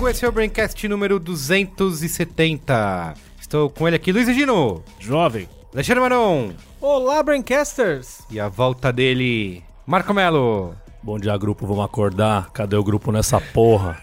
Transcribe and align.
Merigo, 0.00 0.08
esse 0.08 0.24
é 0.24 0.28
o 0.28 0.32
Braincast 0.32 0.88
número 0.88 1.20
270. 1.20 3.14
Estou 3.38 3.68
com 3.68 3.86
ele 3.86 3.96
aqui, 3.96 4.10
Luiz 4.10 4.26
Gino, 4.34 4.82
Jovem. 4.98 5.46
Alexandre 5.74 6.00
Maron 6.00 6.52
Olá, 6.80 7.22
Braincasters! 7.22 8.22
e 8.30 8.40
a 8.40 8.48
volta 8.48 8.90
dele, 8.90 9.62
Marco 9.86 10.14
Melo. 10.14 10.74
Bom 11.02 11.18
dia, 11.18 11.36
grupo. 11.36 11.66
Vamos 11.66 11.84
acordar. 11.84 12.50
Cadê 12.50 12.76
o 12.76 12.82
grupo 12.82 13.12
nessa 13.12 13.42
porra? 13.42 14.00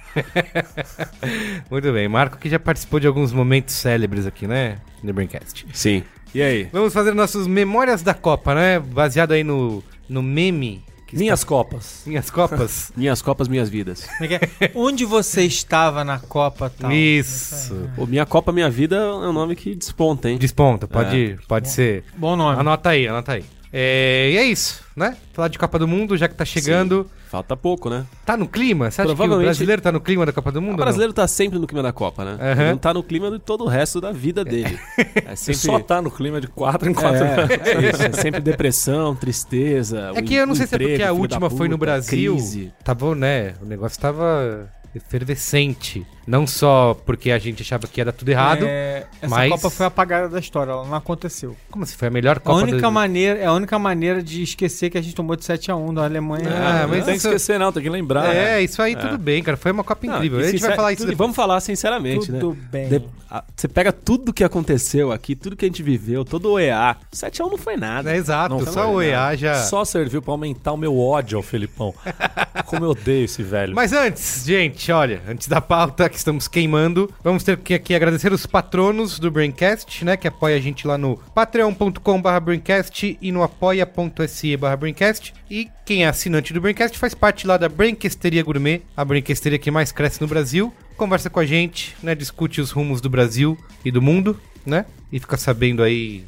Muito 1.71 1.91
bem, 1.91 2.07
Marco 2.07 2.37
que 2.37 2.47
já 2.47 2.59
participou 2.59 2.99
de 2.99 3.07
alguns 3.07 3.33
momentos 3.33 3.73
célebres 3.73 4.27
aqui, 4.27 4.45
né, 4.45 4.77
no 5.01 5.11
Braincast. 5.13 5.65
Sim. 5.73 6.03
E 6.31 6.43
aí? 6.43 6.69
Vamos 6.71 6.93
fazer 6.93 7.15
nossas 7.15 7.47
memórias 7.47 8.03
da 8.03 8.13
Copa, 8.13 8.53
né, 8.53 8.79
baseado 8.79 9.31
aí 9.31 9.43
no, 9.43 9.83
no 10.07 10.21
meme. 10.21 10.85
Que 11.07 11.15
Minhas 11.15 11.43
copas. 11.43 11.99
está- 11.99 12.09
Minhas 12.09 12.29
Copas. 12.29 12.91
Minhas 12.97 13.21
copas, 13.21 13.47
minhas 13.47 13.69
vidas. 13.69 14.07
É 14.21 14.33
é? 14.65 14.71
Onde 14.75 15.05
você 15.05 15.43
estava 15.43 16.03
na 16.03 16.19
Copa 16.19 16.69
tal? 16.69 16.91
Isso. 16.91 17.89
Pô, 17.95 18.05
minha 18.05 18.25
Copa, 18.25 18.51
minha 18.51 18.69
vida 18.69 18.97
é 18.97 19.09
um 19.09 19.31
nome 19.33 19.55
que 19.55 19.73
desponta, 19.73 20.29
hein? 20.29 20.37
Desponta, 20.37 20.85
pode, 20.87 21.39
pode 21.47 21.69
ser. 21.69 22.03
Bom 22.17 22.35
nome. 22.35 22.59
Anota 22.59 22.89
aí, 22.89 23.07
anota 23.07 23.31
aí. 23.33 23.45
É, 23.71 24.31
e 24.31 24.37
é 24.37 24.43
isso, 24.43 24.83
né? 24.95 25.17
Falar 25.33 25.49
de 25.49 25.59
Copa 25.59 25.77
do 25.77 25.87
Mundo, 25.87 26.17
já 26.17 26.27
que 26.27 26.35
tá 26.35 26.45
chegando. 26.45 27.09
Falta 27.27 27.57
pouco, 27.57 27.89
né? 27.89 28.05
Tá 28.25 28.37
no 28.37 28.47
clima? 28.47 28.89
Você 28.89 29.01
acha 29.01 29.13
que 29.13 29.21
o 29.21 29.37
brasileiro 29.39 29.81
tá 29.81 29.91
no 29.91 29.99
clima 29.99 30.25
da 30.25 30.31
Copa 30.31 30.51
do 30.51 30.61
Mundo? 30.61 30.69
O 30.69 30.73
ou 30.73 30.77
não? 30.77 30.85
brasileiro 30.85 31.11
tá 31.11 31.27
sempre 31.27 31.59
no 31.59 31.67
clima 31.67 31.83
da 31.83 31.91
Copa, 31.91 32.23
né? 32.23 32.37
Ele 32.51 32.69
não 32.71 32.77
tá 32.77 32.93
no 32.93 33.03
clima 33.03 33.29
de 33.29 33.39
todo 33.39 33.65
o 33.65 33.67
resto 33.67 33.99
da 33.99 34.11
vida 34.11 34.43
dele. 34.43 34.79
É 35.25 35.35
sempre... 35.35 35.59
Só 35.59 35.79
tá 35.79 36.01
no 36.01 36.09
clima 36.09 36.39
de 36.39 36.47
4 36.47 36.89
em 36.89 36.93
4 36.93 37.17
É, 37.17 37.69
é 37.69 37.89
isso, 37.89 38.01
é 38.01 38.11
sempre 38.13 38.39
depressão, 38.39 39.13
tristeza. 39.13 40.11
É 40.15 40.21
que 40.21 40.35
eu 40.35 40.47
não 40.47 40.55
sei 40.55 40.67
se 40.67 40.75
é 40.75 40.77
porque 40.77 41.03
a 41.03 41.11
última 41.11 41.49
da 41.49 41.55
foi 41.55 41.67
no 41.67 41.77
puta, 41.77 41.85
Brasil. 41.85 42.35
Crise. 42.35 42.71
Tava, 42.83 43.13
né? 43.13 43.55
O 43.61 43.65
negócio 43.65 43.99
tava 43.99 44.69
efervescente. 44.95 46.05
Não 46.27 46.45
só 46.45 46.93
porque 47.05 47.31
a 47.31 47.39
gente 47.39 47.61
achava 47.63 47.87
que 47.87 48.01
ia 48.01 48.05
dar 48.05 48.11
tudo 48.11 48.27
errado. 48.27 48.65
É, 48.67 49.05
essa 49.21 49.33
mas- 49.33 49.49
Copa 49.49 49.69
foi 49.69 49.85
apagada 49.85 50.27
da 50.27 50.39
história, 50.39 50.71
ela 50.71 50.85
não 50.85 50.93
aconteceu. 50.93 51.55
Como 51.71 51.85
se 51.85 51.95
foi 51.95 52.09
a 52.09 52.11
melhor 52.11 52.35
A 52.37 52.39
Copa 52.41 52.59
única 52.63 52.81
do... 52.81 52.91
maneira, 52.91 53.39
é 53.39 53.45
a 53.45 53.53
única 53.53 53.79
maneira 53.79 54.21
de 54.21 54.43
esquecer 54.43 54.89
que 54.89 54.97
a 54.97 55.01
gente 55.01 55.15
tomou 55.15 55.35
de 55.37 55.43
7x1 55.43 55.93
da 55.93 56.03
Alemanha. 56.03 56.43
Ah, 56.49 56.81
não 56.81 56.89
mas 56.89 57.05
tem 57.05 57.13
que 57.13 57.17
isso- 57.19 57.27
esquecer, 57.29 57.57
não, 57.57 57.71
tem 57.71 57.81
que 57.81 57.89
lembrar. 57.89 58.25
É, 58.35 58.55
né? 58.55 58.61
isso 58.61 58.81
aí 58.81 58.95
tudo 58.95 59.17
bem, 59.17 59.41
cara. 59.41 59.55
Foi 59.57 59.71
uma 59.71 59.83
Copa 59.85 60.05
Não, 60.05 60.17
incrível. 60.17 60.39
a 60.39 60.43
gente 60.51 60.59
vai 60.61 60.75
falar 60.75 60.91
isso 60.93 61.05
tudo-. 61.05 61.15
Vamos 61.15 61.35
falar 61.35 61.61
sinceramente, 61.61 62.27
Tudo 62.31 62.49
né? 62.53 62.57
bem. 62.71 62.89
De- 62.89 63.03
a- 63.31 63.43
Você 63.55 63.67
pega 63.69 63.91
tudo 63.93 64.33
que 64.33 64.43
aconteceu 64.43 65.11
aqui, 65.13 65.33
tudo 65.35 65.55
que 65.55 65.63
a 65.63 65.67
gente 65.69 65.81
viveu, 65.81 66.25
todo 66.25 66.51
o 66.51 66.59
EA. 66.59 66.95
7x1 67.13 67.49
não 67.51 67.57
foi 67.57 67.77
nada. 67.77 68.11
É, 68.11 68.17
exato, 68.17 68.53
Não 68.55 68.65
só 68.65 68.83
foi, 68.85 68.93
o 68.95 69.01
EA 69.01 69.35
já... 69.35 69.55
Só 69.63 69.85
serviu 69.85 70.21
pra 70.21 70.33
aumentar 70.33 70.73
o 70.73 70.77
meu 70.77 70.97
ódio 70.99 71.37
ao 71.37 71.43
Felipão. 71.43 71.93
Como 72.65 72.83
eu 72.85 72.89
odeio 72.91 73.25
esse 73.25 73.41
velho. 73.43 73.73
Mas 73.73 73.93
antes, 73.93 74.43
gente, 74.45 74.91
olha, 74.91 75.21
antes 75.27 75.47
da 75.47 75.61
pauta 75.61 76.09
que 76.17 76.21
estamos 76.21 76.47
queimando, 76.47 77.13
vamos 77.23 77.43
ter 77.43 77.55
que 77.57 77.75
aqui 77.75 77.93
agradecer 77.93 78.33
os 78.33 78.47
patronos 78.47 79.19
do 79.19 79.29
Braincast, 79.29 80.03
né, 80.03 80.17
que 80.17 80.27
apoia 80.27 80.55
a 80.55 80.59
gente 80.59 80.87
lá 80.87 80.97
no 80.97 81.15
patreon.com.br 81.35 82.39
Braincast 82.43 83.17
e 83.21 83.31
no 83.31 83.43
apoia.se 83.43 84.57
Braincast. 84.79 85.31
E 85.49 85.69
quem 85.85 86.05
é 86.05 86.07
assinante 86.07 86.53
do 86.53 86.59
Braincast 86.59 86.97
faz 86.97 87.13
parte 87.13 87.45
lá 87.45 87.55
da 87.55 87.69
Braincasteria 87.69 88.43
Gourmet, 88.43 88.81
a 88.95 89.05
braincasteria 89.05 89.59
que 89.59 89.69
mais 89.69 89.91
cresce 89.91 90.19
no 90.19 90.27
Brasil. 90.27 90.73
Conversa 90.97 91.29
com 91.29 91.39
a 91.39 91.45
gente, 91.45 91.95
né, 92.01 92.15
discute 92.15 92.59
os 92.59 92.71
rumos 92.71 92.99
do 92.99 93.09
Brasil 93.11 93.55
e 93.85 93.91
do 93.91 94.01
mundo, 94.01 94.39
né, 94.65 94.85
e 95.11 95.19
fica 95.19 95.37
sabendo 95.37 95.83
aí, 95.83 96.25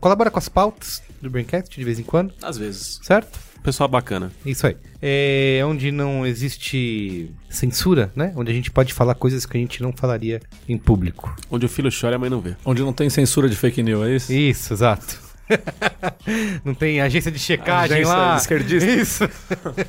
colabora 0.00 0.30
com 0.30 0.38
as 0.38 0.48
pautas 0.48 1.02
do 1.20 1.28
Braincast 1.28 1.76
de 1.76 1.84
vez 1.84 1.98
em 1.98 2.02
quando, 2.02 2.32
Às 2.42 2.56
vezes. 2.56 2.98
certo? 3.02 3.38
Pessoal 3.68 3.86
bacana. 3.86 4.32
Isso 4.46 4.66
aí. 4.66 4.78
É 5.02 5.60
onde 5.62 5.92
não 5.92 6.26
existe 6.26 7.30
censura, 7.50 8.10
né? 8.16 8.32
Onde 8.34 8.50
a 8.50 8.54
gente 8.54 8.70
pode 8.70 8.94
falar 8.94 9.14
coisas 9.14 9.44
que 9.44 9.58
a 9.58 9.60
gente 9.60 9.82
não 9.82 9.92
falaria 9.92 10.40
em 10.66 10.78
público. 10.78 11.36
Onde 11.50 11.66
o 11.66 11.68
filho 11.68 11.90
chora 11.90 12.14
e 12.14 12.16
a 12.16 12.18
mãe 12.18 12.30
não 12.30 12.40
vê. 12.40 12.56
Onde 12.64 12.80
não 12.80 12.94
tem 12.94 13.10
censura 13.10 13.46
de 13.46 13.54
fake 13.54 13.82
news, 13.82 14.06
é 14.06 14.16
isso? 14.16 14.32
Isso, 14.32 14.72
exato. 14.72 15.20
não 16.64 16.72
tem 16.72 17.02
agência 17.02 17.30
de 17.30 17.38
checagem 17.38 17.98
Agência 17.98 18.16
lá. 18.16 18.36
esquerdista. 18.38 18.90
Isso. 18.90 19.28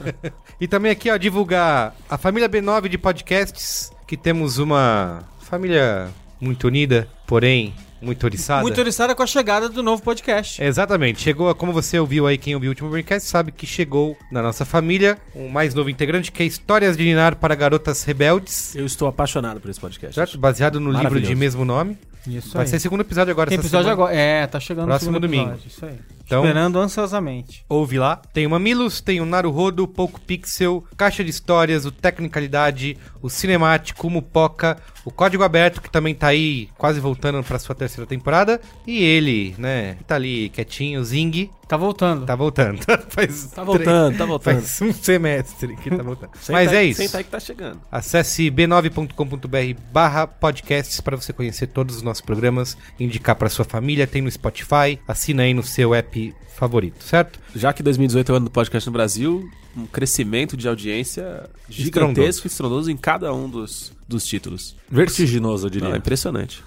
e 0.60 0.68
também 0.68 0.92
aqui, 0.92 1.10
ó, 1.10 1.16
divulgar 1.16 1.96
a 2.10 2.18
família 2.18 2.50
B9 2.50 2.90
de 2.90 2.98
podcasts, 2.98 3.94
que 4.06 4.18
temos 4.18 4.58
uma 4.58 5.24
família 5.40 6.10
muito 6.42 6.68
unida, 6.68 7.08
porém 7.26 7.74
muito 8.02 8.24
oriçada. 8.24 8.62
Muito 8.62 8.80
oriçada 8.80 9.14
com 9.16 9.24
a 9.24 9.28
chegada 9.28 9.68
do 9.70 9.84
novo 9.84 10.02
podcast. 10.02 10.62
Exatamente. 10.64 11.22
Chegou, 11.22 11.54
como 11.56 11.72
você 11.74 12.00
ouviu 12.00 12.26
aí, 12.28 12.38
quem 12.38 12.56
ouviu 12.56 12.70
o 12.70 12.72
último 12.72 12.90
Braincast, 12.90 13.28
sabe 13.30 13.52
que 13.52 13.66
chegou 13.66 14.18
na 14.32 14.42
nossa 14.42 14.66
família 14.66 15.18
um 15.36 15.48
mais 15.50 15.74
novo 15.74 15.90
integrante, 15.90 16.32
que 16.32 16.44
é 16.44 16.46
Histórias 16.46 16.96
de 16.98 17.04
Ninar 17.04 17.36
para 17.36 17.56
Garotas 17.56 18.04
Rebeldes, 18.04 18.76
Eu 18.76 18.86
estou 18.86 19.08
apaixonado 19.08 19.60
por 19.60 19.70
esse 19.70 19.80
podcast. 19.80 20.16
certo? 20.16 20.38
Baseado 20.38 20.80
no 20.80 20.92
livro 20.92 21.20
de 21.22 21.36
mesmo 21.36 21.66
nome. 21.66 21.98
Isso 22.28 22.54
Vai 22.54 22.64
aí. 22.64 22.68
ser 22.70 22.80
segundo 22.80 23.00
episódio 23.02 23.32
agora. 23.32 23.50
Tem 23.50 23.58
essa 23.58 23.66
episódio 23.66 23.86
semana. 23.90 24.04
agora. 24.04 24.16
É, 24.16 24.46
tá 24.46 24.60
chegando 24.60 24.88
Próximo 24.88 25.12
o 25.12 25.14
segundo 25.14 25.22
domingo. 25.28 25.52
episódio, 25.52 25.68
Isso 25.68 25.86
aí. 25.86 25.96
Então- 26.26 26.44
Esperando 26.44 26.78
ansiosamente. 26.78 27.66
Ouve 27.68 27.98
lá. 27.98 28.18
Tem 28.34 28.46
o 28.46 28.50
Mamilos, 28.50 29.00
tem 29.02 29.20
o 29.22 29.26
Naruhodo, 29.26 29.84
o 29.84 29.88
Poco 29.88 30.20
Pixel, 30.22 30.84
Caixa 30.98 31.24
de 31.24 31.30
Histórias, 31.32 31.86
o 31.86 31.92
Tecnicalidade, 31.92 32.98
o 33.22 33.30
Cinemático, 33.30 34.06
o 34.06 34.10
Mupoca, 34.12 34.78
o 35.06 35.12
Código 35.12 35.44
Aberto, 35.44 35.82
que 35.82 35.90
também 35.90 36.14
tá 36.14 36.28
aí 36.28 36.70
quase 36.78 37.00
voltando 37.00 37.42
pra 37.44 37.58
sua 37.58 37.74
terceira 37.74 37.89
temporada. 38.06 38.60
E 38.86 39.04
ele, 39.04 39.56
né, 39.58 39.98
tá 40.08 40.16
ali 40.16 40.50
quietinho, 40.50 41.04
Zing, 41.04 41.50
Tá 41.68 41.78
voltando. 41.78 42.26
tá 42.26 42.36
voltando. 42.36 42.80
Faz 43.10 43.46
Tá 43.52 43.64
voltando, 43.64 44.18
tá 44.18 44.26
voltando. 44.26 44.56
Faz 44.62 44.82
um 44.82 44.92
semestre 44.92 45.76
que 45.76 45.90
tá 45.92 46.02
voltando. 46.02 46.32
Mas 46.50 46.70
aí- 46.70 46.76
é 46.78 46.84
isso. 46.86 47.02
Senta 47.02 47.20
aí 47.20 47.24
que 47.24 47.30
tá 47.30 47.40
chegando. 47.40 47.80
Acesse 47.92 48.50
b9.com.br 48.50 49.80
barra 49.92 50.26
podcasts 50.26 51.00
para 51.00 51.16
você 51.16 51.32
conhecer 51.32 51.68
todos 51.68 51.98
os 51.98 52.02
nossos 52.02 52.22
programas, 52.22 52.76
indicar 53.00 53.36
para 53.36 53.50
sua 53.50 53.66
família, 53.66 54.08
tem 54.08 54.22
no 54.22 54.32
Spotify, 54.32 55.00
assina 55.08 55.44
aí 55.44 55.54
no 55.54 55.62
seu 55.62 55.94
app 55.94 56.34
favorito, 56.56 57.04
certo? 57.04 57.40
Já 57.56 57.72
que 57.72 57.82
2018 57.84 58.32
é 58.32 58.34
o 58.34 58.36
ano 58.38 58.46
do 58.46 58.52
podcast 58.52 58.88
no 58.88 58.94
Brasil, 58.94 59.48
um 59.78 59.86
crescimento 59.86 60.58
de 60.58 60.68
audiência 60.68 61.50
gigantesco 61.70 62.48
e 62.48 62.50
estrondoso 62.50 62.92
em 62.92 62.98
cada 62.98 63.34
um 63.34 63.48
dos, 63.50 63.94
dos 64.08 64.26
títulos. 64.26 64.76
Vertiginoso, 64.90 65.68
eu 65.68 65.70
diria. 65.70 65.88
Não, 65.88 65.96
é 65.96 66.00
impressionante. 66.00 66.64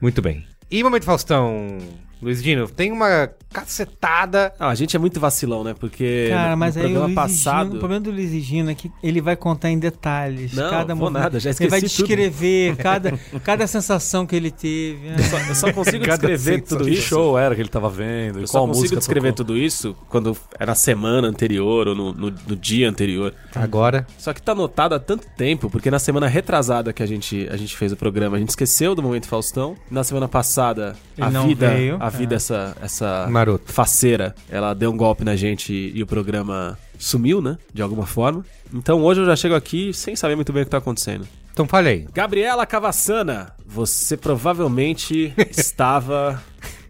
Muito 0.00 0.22
bem. 0.22 0.46
E 0.70 0.82
Momento 0.82 1.04
Faustão, 1.04 1.78
Luiz 2.22 2.42
Dino, 2.42 2.68
tem 2.68 2.92
uma 2.92 3.30
cacetada. 3.52 4.52
Ah, 4.58 4.68
a 4.68 4.74
gente 4.74 4.94
é 4.94 4.98
muito 4.98 5.18
vacilão, 5.18 5.64
né? 5.64 5.74
Porque 5.78 6.28
Cara, 6.30 6.54
mas 6.56 6.76
no 6.76 6.82
aí 6.82 6.86
o, 6.88 6.90
programa 6.90 7.06
Luiz 7.06 7.14
passado... 7.34 7.64
Gino, 7.66 7.76
o 7.76 7.78
problema 7.78 8.00
do 8.04 8.10
Luiz 8.10 8.30
Gino 8.44 8.70
é 8.70 8.74
que 8.74 8.90
ele 9.02 9.20
vai 9.20 9.36
contar 9.36 9.70
em 9.70 9.78
detalhes 9.78 10.52
Não, 10.52 10.70
cada 10.70 10.94
vou 10.94 11.10
nada, 11.10 11.40
já 11.40 11.50
Ele 11.50 11.68
vai 11.68 11.78
esqueci 11.78 11.96
tudo. 11.96 12.06
descrever 12.08 12.76
cada, 12.76 13.18
cada 13.42 13.66
sensação 13.66 14.26
que 14.26 14.36
ele 14.36 14.50
teve. 14.50 15.08
né? 15.08 15.18
Só- 15.22 15.38
eu 15.38 15.54
só 15.54 15.72
consigo 15.74 16.04
Cada 16.04 16.28
descrever 16.28 16.60
tudo 16.62 16.84
Que 16.84 16.90
isso. 16.90 17.02
show 17.08 17.38
era 17.38 17.54
que 17.54 17.60
ele 17.62 17.68
tava 17.68 17.88
vendo? 17.88 18.38
Eu 18.40 18.44
e 18.44 18.46
só 18.46 18.58
qual 18.58 18.66
consigo 18.66 18.82
música 18.82 18.98
descrever 18.98 19.32
tocou? 19.32 19.46
tudo 19.46 19.58
isso 19.58 19.96
quando 20.08 20.36
é 20.58 20.66
na 20.66 20.74
semana 20.74 21.26
anterior 21.28 21.88
ou 21.88 21.94
no, 21.94 22.12
no- 22.12 22.34
no 22.46 22.56
dia 22.56 22.88
anterior. 22.88 23.34
Agora, 23.54 24.06
Só 24.18 24.32
que 24.32 24.40
tá 24.42 24.52
anotado 24.52 24.94
há 24.94 24.98
tanto 24.98 25.26
tempo, 25.36 25.68
porque 25.70 25.90
na 25.90 25.98
semana 25.98 26.26
retrasada 26.28 26.92
que 26.92 27.02
a 27.02 27.06
gente, 27.06 27.48
a 27.50 27.56
gente 27.56 27.76
fez 27.76 27.92
o 27.92 27.96
programa, 27.96 28.36
a 28.36 28.40
gente 28.40 28.50
esqueceu 28.50 28.94
do 28.94 29.02
Momento 29.02 29.26
Faustão. 29.26 29.76
Na 29.90 30.04
semana 30.04 30.28
passada, 30.28 30.94
Ele 31.16 31.26
a 31.26 31.30
não 31.30 31.46
vida, 31.48 31.68
veio, 31.70 31.96
a. 31.98 32.09
vida 32.10 32.34
essa, 32.34 32.76
essa 32.82 33.26
Maroto. 33.30 33.72
faceira, 33.72 34.34
ela 34.50 34.74
deu 34.74 34.90
um 34.90 34.96
golpe 34.96 35.24
na 35.24 35.36
gente 35.36 35.72
e 35.94 36.02
o 36.02 36.06
programa 36.06 36.78
sumiu, 36.98 37.40
né? 37.40 37.56
De 37.72 37.80
alguma 37.82 38.06
forma. 38.06 38.44
Então 38.72 39.02
hoje 39.02 39.20
eu 39.20 39.26
já 39.26 39.34
chego 39.36 39.54
aqui 39.54 39.92
sem 39.94 40.14
saber 40.14 40.36
muito 40.36 40.52
bem 40.52 40.62
o 40.62 40.66
que 40.66 40.70
tá 40.70 40.78
acontecendo. 40.78 41.26
então 41.52 41.66
fale 41.66 41.88
aí. 41.88 42.06
Gabriela 42.12 42.66
Cavassana, 42.66 43.52
você 43.66 44.16
provavelmente 44.16 45.32
estava 45.50 46.42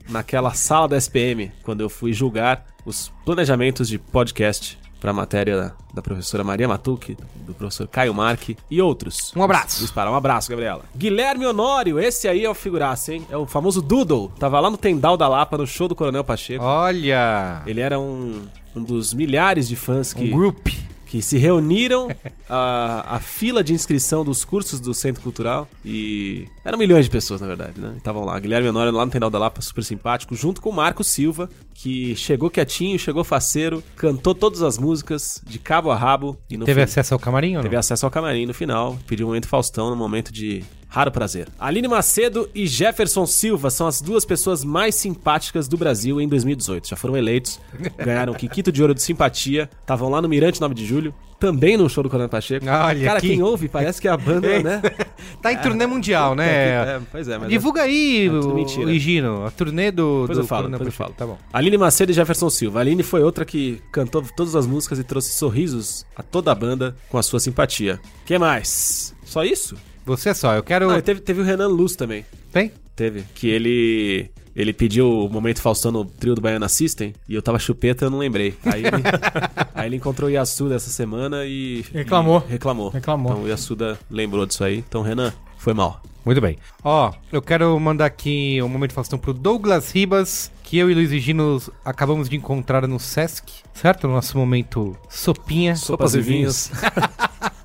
naquela 0.09 0.53
sala 0.55 0.89
da 0.89 0.97
SPM 0.97 1.53
quando 1.63 1.81
eu 1.83 1.89
fui 1.89 2.13
julgar 2.13 2.67
os 2.85 3.13
planejamentos 3.25 3.89
de 3.89 3.99
podcast 3.99 4.79
para 5.01 5.11
a 5.11 5.15
matéria 5.15 5.57
da, 5.57 5.73
da 5.95 6.03
professora 6.03 6.45
Maria 6.45 6.69
Matuque, 6.69 7.17
do 7.47 7.55
professor 7.55 7.89
Caio 7.89 8.13
Marque 8.15 8.57
e 8.71 8.81
outros. 8.83 9.33
Um 9.35 9.43
abraço. 9.43 9.81
Dispara, 9.81 10.11
um 10.11 10.15
abraço, 10.15 10.51
Gabriela. 10.51 10.85
Guilherme 10.95 11.47
Honório, 11.47 11.99
esse 11.99 12.29
aí 12.29 12.45
é 12.45 12.51
o 12.51 12.55
figuraça, 12.55 13.15
hein? 13.15 13.27
É 13.31 13.37
o 13.37 13.47
famoso 13.47 13.81
Doodle. 13.81 14.31
Tava 14.39 14.61
lá 14.61 14.71
no 14.71 14.77
Tendal 14.77 15.17
da 15.17 15.27
Lapa, 15.27 15.57
no 15.57 15.67
show 15.67 15.89
do 15.89 15.95
Coronel 15.95 16.23
Pacheco. 16.23 16.63
Olha, 16.63 17.63
Ele 17.67 17.81
era 17.81 17.99
um, 17.99 18.43
um 18.77 18.83
dos 18.83 19.15
milhares 19.15 19.67
de 19.67 19.77
fãs 19.77 20.13
que 20.13 20.25
um 20.25 20.31
group. 20.31 20.69
Que 21.11 21.21
se 21.21 21.37
reuniram 21.39 22.09
a, 22.49 23.17
a 23.17 23.19
fila 23.19 23.65
de 23.65 23.73
inscrição 23.75 24.25
dos 24.25 24.45
cursos 24.45 24.79
do 24.79 24.95
Centro 24.95 25.21
Cultural 25.23 25.69
e 25.85 26.47
eram 26.65 26.79
milhões 26.79 27.05
de 27.07 27.11
pessoas, 27.11 27.41
na 27.41 27.49
verdade, 27.49 27.81
né? 27.81 27.95
Estavam 27.97 28.25
lá, 28.25 28.39
Guilherme 28.39 28.69
Honório 28.69 28.93
lá 28.93 29.05
no 29.05 29.11
Tendal 29.11 29.29
da 29.29 29.39
Lapa, 29.39 29.61
super 29.61 29.83
simpático, 29.83 30.37
junto 30.37 30.63
com 30.63 30.71
o 30.71 30.73
Marco 30.73 31.03
Silva, 31.03 31.51
que 31.75 32.15
chegou 32.15 32.49
quietinho, 32.49 32.97
chegou 32.97 33.25
faceiro, 33.25 33.83
cantou 33.97 34.35
todas 34.37 34.63
as 34.63 34.79
músicas 34.79 35.43
de 35.45 35.59
cabo 35.59 35.91
a 35.91 35.97
rabo 35.97 36.39
e 36.49 36.57
no 36.57 36.65
Teve 36.65 36.81
fim- 36.81 36.85
acesso 36.85 37.13
ao 37.13 37.19
camarim 37.19 37.51
ou 37.51 37.55
não? 37.57 37.63
Teve 37.63 37.77
acesso 37.77 38.07
ao 38.07 38.11
camarim 38.11 38.47
no 38.47 38.55
final, 38.55 38.97
pediu 39.07 39.27
um 39.27 39.31
momento 39.31 39.49
Faustão 39.49 39.91
no 39.91 39.97
momento 39.97 40.33
de 40.33 40.63
raro 40.91 41.11
prazer. 41.11 41.49
Aline 41.59 41.89
Macedo 41.89 42.51
e 42.55 42.67
Jefferson 42.67 43.25
Silva 43.25 43.71
são 43.71 43.87
as 43.87 44.03
duas 44.03 44.25
pessoas 44.25 44.65
mais 44.65 44.95
simpáticas 44.97 45.69
do 45.69 45.77
Brasil 45.77 46.21
em 46.21 46.29
2018. 46.29 46.89
Já 46.89 46.97
foram 46.97 47.17
eleitos, 47.17 47.61
ganharam 47.97 48.33
o 48.33 48.37
Kikito 48.37 48.71
de 48.73 48.83
Ouro 48.83 48.95
de 48.95 49.01
Simpatia, 49.01 49.71
estavam 49.81 50.11
lá 50.11 50.21
no 50.21 50.29
Mirante 50.29 50.61
9 50.61 50.75
de 50.75 50.85
Julho, 50.85 51.15
também 51.39 51.77
no 51.77 51.89
show 51.89 52.03
do 52.03 52.11
Coronel 52.11 52.29
Pacheco. 52.29 52.67
Olha 52.67 53.07
Cara, 53.07 53.19
aqui. 53.19 53.29
quem 53.29 53.43
ouve, 53.43 53.67
parece 53.67 53.99
que 53.99 54.07
a 54.07 54.17
banda, 54.17 54.63
né? 54.63 54.83
Tá 55.41 55.51
em 55.53 55.57
turnê 55.57 55.87
mundial, 55.87 56.35
né? 56.35 56.47
É, 56.47 57.01
pois 57.11 57.27
é, 57.29 57.39
mas... 57.39 57.49
Divulga 57.49 57.83
aí, 57.83 58.27
É 58.27 58.31
o, 58.31 58.91
Higino, 58.91 59.47
a 59.47 59.51
turnê 59.51 59.91
do. 59.91 60.23
Depois 60.23 60.39
do 60.39 60.45
eu 60.45 60.47
falo, 60.47 60.63
Coronel 60.65 60.79
depois 60.79 60.95
eu 60.95 60.99
falo. 60.99 61.15
Tá 61.17 61.27
bom. 61.27 61.39
Aline 61.51 61.79
Macedo 61.79 62.13
e 62.13 62.15
Jefferson 62.15 62.51
Silva. 62.51 62.81
A 62.81 62.83
Aline 62.83 63.03
foi 63.03 63.23
outra 63.23 63.47
que 63.47 63.81
cantou 63.91 64.23
todas 64.37 64.55
as 64.55 64.67
músicas 64.67 64.99
e 64.99 65.05
trouxe 65.05 65.33
sorrisos 65.33 66.05
a 66.15 66.23
toda 66.23 66.53
a 66.53 66.55
banda 66.55 66.95
com 67.09 67.17
a 67.17 67.23
sua 67.23 67.41
simpatia. 67.41 67.99
Quem 68.27 68.39
mais? 68.39 69.15
Só 69.25 69.43
isso? 69.43 69.77
Você 70.11 70.35
só, 70.35 70.57
eu 70.57 70.63
quero. 70.65 70.91
Não, 70.91 71.01
teve, 71.01 71.21
teve 71.21 71.41
o 71.41 71.45
Renan 71.45 71.69
Luz 71.69 71.95
também. 71.95 72.27
Tem? 72.53 72.73
Teve. 72.97 73.23
Que 73.33 73.49
ele. 73.49 74.29
Ele 74.57 74.73
pediu 74.73 75.09
o 75.09 75.29
momento 75.29 75.63
Faustão 75.63 75.93
no 75.93 76.05
trio 76.05 76.35
do 76.35 76.41
Baiana 76.41 76.69
System 76.69 77.15
e 77.29 77.35
eu 77.37 77.41
tava 77.41 77.61
chupeta 77.61 78.07
eu 78.07 78.11
não 78.11 78.19
lembrei. 78.19 78.57
Aí 78.65 78.81
ele, 78.81 78.91
aí 79.73 79.87
ele 79.87 79.97
encontrou 79.97 80.29
o 80.29 80.33
Yasuda 80.33 80.75
essa 80.75 80.91
semana 80.91 81.45
e. 81.47 81.85
Reclamou. 81.93 82.45
e 82.49 82.53
reclamou. 82.53 82.89
Reclamou. 82.89 83.33
Então 83.33 83.45
o 83.45 83.49
Yasuda 83.49 83.97
lembrou 84.11 84.45
disso 84.45 84.65
aí. 84.65 84.79
Então, 84.79 85.03
Renan, 85.03 85.33
foi 85.57 85.73
mal. 85.73 86.03
Muito 86.25 86.41
bem. 86.41 86.59
Ó, 86.83 87.13
eu 87.31 87.41
quero 87.41 87.79
mandar 87.79 88.07
aqui 88.07 88.61
um 88.61 88.69
momento 88.69 88.93
Faustão 88.93 89.17
pro 89.17 89.33
Douglas 89.33 89.93
Ribas, 89.93 90.51
que 90.65 90.77
eu 90.77 90.91
e 90.91 90.95
Luiz 90.95 91.13
Higino 91.13 91.63
acabamos 91.85 92.29
de 92.29 92.37
encontrar 92.37 92.87
no 92.89 92.99
Sesc, 92.99 93.63
certo? 93.73 94.09
No 94.09 94.15
nosso 94.15 94.37
momento 94.37 94.97
sopinha. 95.09 95.77
Sopas 95.77 96.17
e 96.17 96.21
vinhos. 96.21 96.73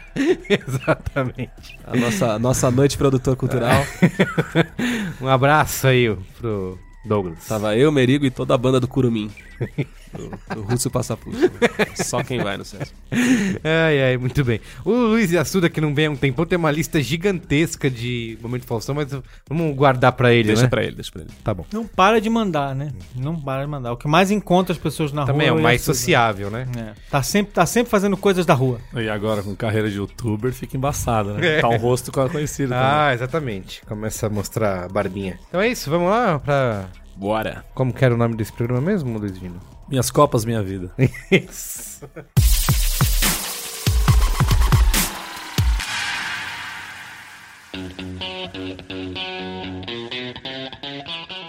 Exatamente. 0.48 1.78
A 1.86 1.96
nossa, 1.96 2.38
nossa 2.38 2.70
noite 2.70 2.96
produtor 2.96 3.36
cultural. 3.36 3.84
Um 5.20 5.28
abraço 5.28 5.86
aí 5.86 6.12
pro 6.38 6.78
Douglas. 7.04 7.46
Tava 7.46 7.76
eu, 7.76 7.92
Merigo 7.92 8.26
e 8.26 8.30
toda 8.30 8.54
a 8.54 8.58
banda 8.58 8.80
do 8.80 8.88
Curumim. 8.88 9.30
Do, 10.16 10.54
do 10.54 10.62
Russo 10.62 10.90
Passaputo. 10.90 11.36
Só 11.96 12.22
quem 12.22 12.40
vai 12.42 12.56
no 12.56 12.64
Sesc. 12.64 12.92
Ai, 13.64 14.02
ai, 14.02 14.16
muito 14.18 14.44
bem. 14.44 14.60
O 14.84 14.90
Luiz 14.90 15.30
Yassuda, 15.32 15.70
que 15.70 15.80
não 15.80 15.94
vem 15.94 16.06
há 16.06 16.10
um 16.10 16.16
tempão, 16.16 16.44
tem 16.44 16.58
uma 16.58 16.70
lista 16.70 17.00
gigantesca 17.02 17.90
de 17.90 18.38
momento 18.42 18.66
Faustão, 18.66 18.94
mas 18.94 19.08
vamos 19.48 19.74
guardar 19.74 20.12
pra 20.12 20.32
ele, 20.32 20.48
Deixa 20.48 20.62
né? 20.64 20.68
pra 20.68 20.82
ele, 20.82 20.94
deixa 20.96 21.10
pra 21.10 21.22
ele. 21.22 21.30
Tá 21.42 21.54
bom. 21.54 21.64
Não 21.72 21.86
para 21.86 22.20
de 22.20 22.28
mandar, 22.28 22.74
né? 22.74 22.92
Não 23.16 23.40
para 23.40 23.62
de 23.64 23.70
mandar. 23.70 23.92
O 23.92 23.96
que 23.96 24.06
mais 24.06 24.30
encontra 24.30 24.72
as 24.72 24.78
pessoas 24.78 25.12
na 25.12 25.24
Também 25.24 25.46
é 25.46 25.50
rua. 25.50 25.60
o 25.60 25.62
mais 25.62 25.80
Yasuda. 25.80 25.94
sociável, 25.94 26.50
né? 26.50 26.66
É. 26.76 26.92
Tá, 27.10 27.22
sempre, 27.22 27.52
tá 27.52 27.64
sempre 27.64 27.90
fazendo 27.90 28.16
coisas 28.16 28.44
da 28.44 28.54
rua. 28.54 28.78
E 28.94 29.08
agora, 29.08 29.42
com 29.42 29.54
carreira 29.56 29.88
de 29.90 29.96
youtuber, 29.96 30.52
fica 30.52 30.76
embaçado, 30.76 31.34
né? 31.34 31.60
Tá 31.60 31.68
um 31.68 31.76
rosto 31.76 32.12
conhecido 32.12 32.70
também. 32.70 32.84
Ah, 32.84 33.14
exatamente. 33.14 33.82
Começa 33.86 34.26
a 34.26 34.30
mostrar 34.30 34.84
a 34.84 34.88
barbinha. 34.88 35.38
Então 35.48 35.60
é 35.60 35.68
isso, 35.68 35.88
vamos 35.88 36.10
lá 36.10 36.38
pra... 36.38 36.86
Bora. 37.14 37.62
Como 37.74 37.92
que 37.92 38.02
era 38.04 38.14
o 38.14 38.16
nome 38.16 38.34
desse 38.36 38.52
programa 38.52 38.80
mesmo, 38.80 39.18
Luizinho? 39.18 39.60
Minhas 39.92 40.10
copas, 40.10 40.46
minha 40.46 40.62
vida. 40.62 40.90
Isso. 41.30 42.00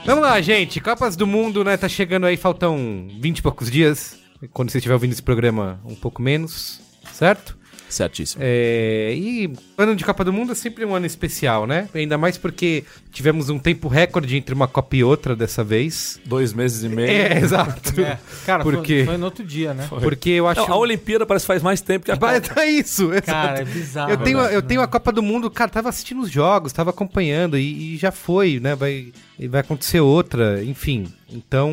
Vamos 0.05 0.23
lá, 0.23 0.41
gente. 0.41 0.81
Copas 0.81 1.15
do 1.15 1.25
Mundo, 1.25 1.63
né? 1.63 1.77
Tá 1.77 1.87
chegando 1.87 2.25
aí, 2.25 2.35
faltam 2.35 3.07
20 3.21 3.37
e 3.37 3.41
poucos 3.41 3.71
dias. 3.71 4.19
Quando 4.51 4.71
você 4.71 4.79
estiver 4.79 4.93
ouvindo 4.93 5.13
esse 5.13 5.23
programa, 5.23 5.79
um 5.85 5.95
pouco 5.95 6.21
menos, 6.21 6.81
certo? 7.13 7.57
Certíssimo. 7.93 8.41
É, 8.43 9.13
e 9.15 9.53
ano 9.77 9.95
de 9.95 10.03
Copa 10.03 10.23
do 10.23 10.33
Mundo 10.33 10.51
é 10.51 10.55
sempre 10.55 10.83
um 10.83 10.95
ano 10.95 11.05
especial, 11.05 11.67
né? 11.67 11.87
Ainda 11.93 12.17
mais 12.17 12.39
porque 12.39 12.83
tivemos 13.11 13.49
um 13.49 13.59
tempo 13.59 13.87
recorde 13.87 14.35
entre 14.35 14.55
uma 14.55 14.67
Copa 14.67 14.95
e 14.95 15.03
outra 15.03 15.35
dessa 15.35 15.63
vez. 15.63 16.19
Dois 16.25 16.53
meses 16.53 16.83
e 16.83 16.89
meio. 16.89 17.09
É, 17.09 17.37
exato. 17.37 17.93
É. 18.03 18.17
Cara, 18.45 18.63
Por 18.63 18.83
foi, 18.83 19.05
foi 19.05 19.17
no 19.17 19.25
outro 19.25 19.45
dia, 19.45 19.73
né? 19.73 19.87
Porque 19.87 20.31
eu 20.31 20.47
acho. 20.47 20.61
Não, 20.61 20.73
a 20.73 20.77
Olimpíada 20.77 21.25
parece 21.25 21.43
que 21.43 21.47
faz 21.47 21.61
mais 21.61 21.79
tempo 21.79 22.03
que 22.05 22.11
a 22.11 22.17
Copa. 22.17 22.41
tá 22.41 22.65
isso, 22.65 23.13
exato. 23.13 23.25
Cara, 23.25 23.61
é 23.61 23.65
bizarro. 23.65 24.11
eu 24.11 24.17
tenho, 24.17 24.41
né? 24.41 24.55
eu 24.55 24.61
tenho 24.61 24.81
a 24.81 24.87
Copa 24.87 25.11
do 25.11 25.21
Mundo, 25.21 25.49
cara, 25.49 25.69
tava 25.69 25.89
assistindo 25.89 26.21
os 26.21 26.31
jogos, 26.31 26.73
tava 26.73 26.89
acompanhando 26.89 27.57
e, 27.57 27.93
e 27.93 27.97
já 27.97 28.11
foi, 28.11 28.59
né? 28.59 28.75
Vai, 28.75 29.13
e 29.37 29.47
vai 29.47 29.61
acontecer 29.61 29.99
outra, 29.99 30.63
enfim. 30.63 31.11
Então, 31.29 31.71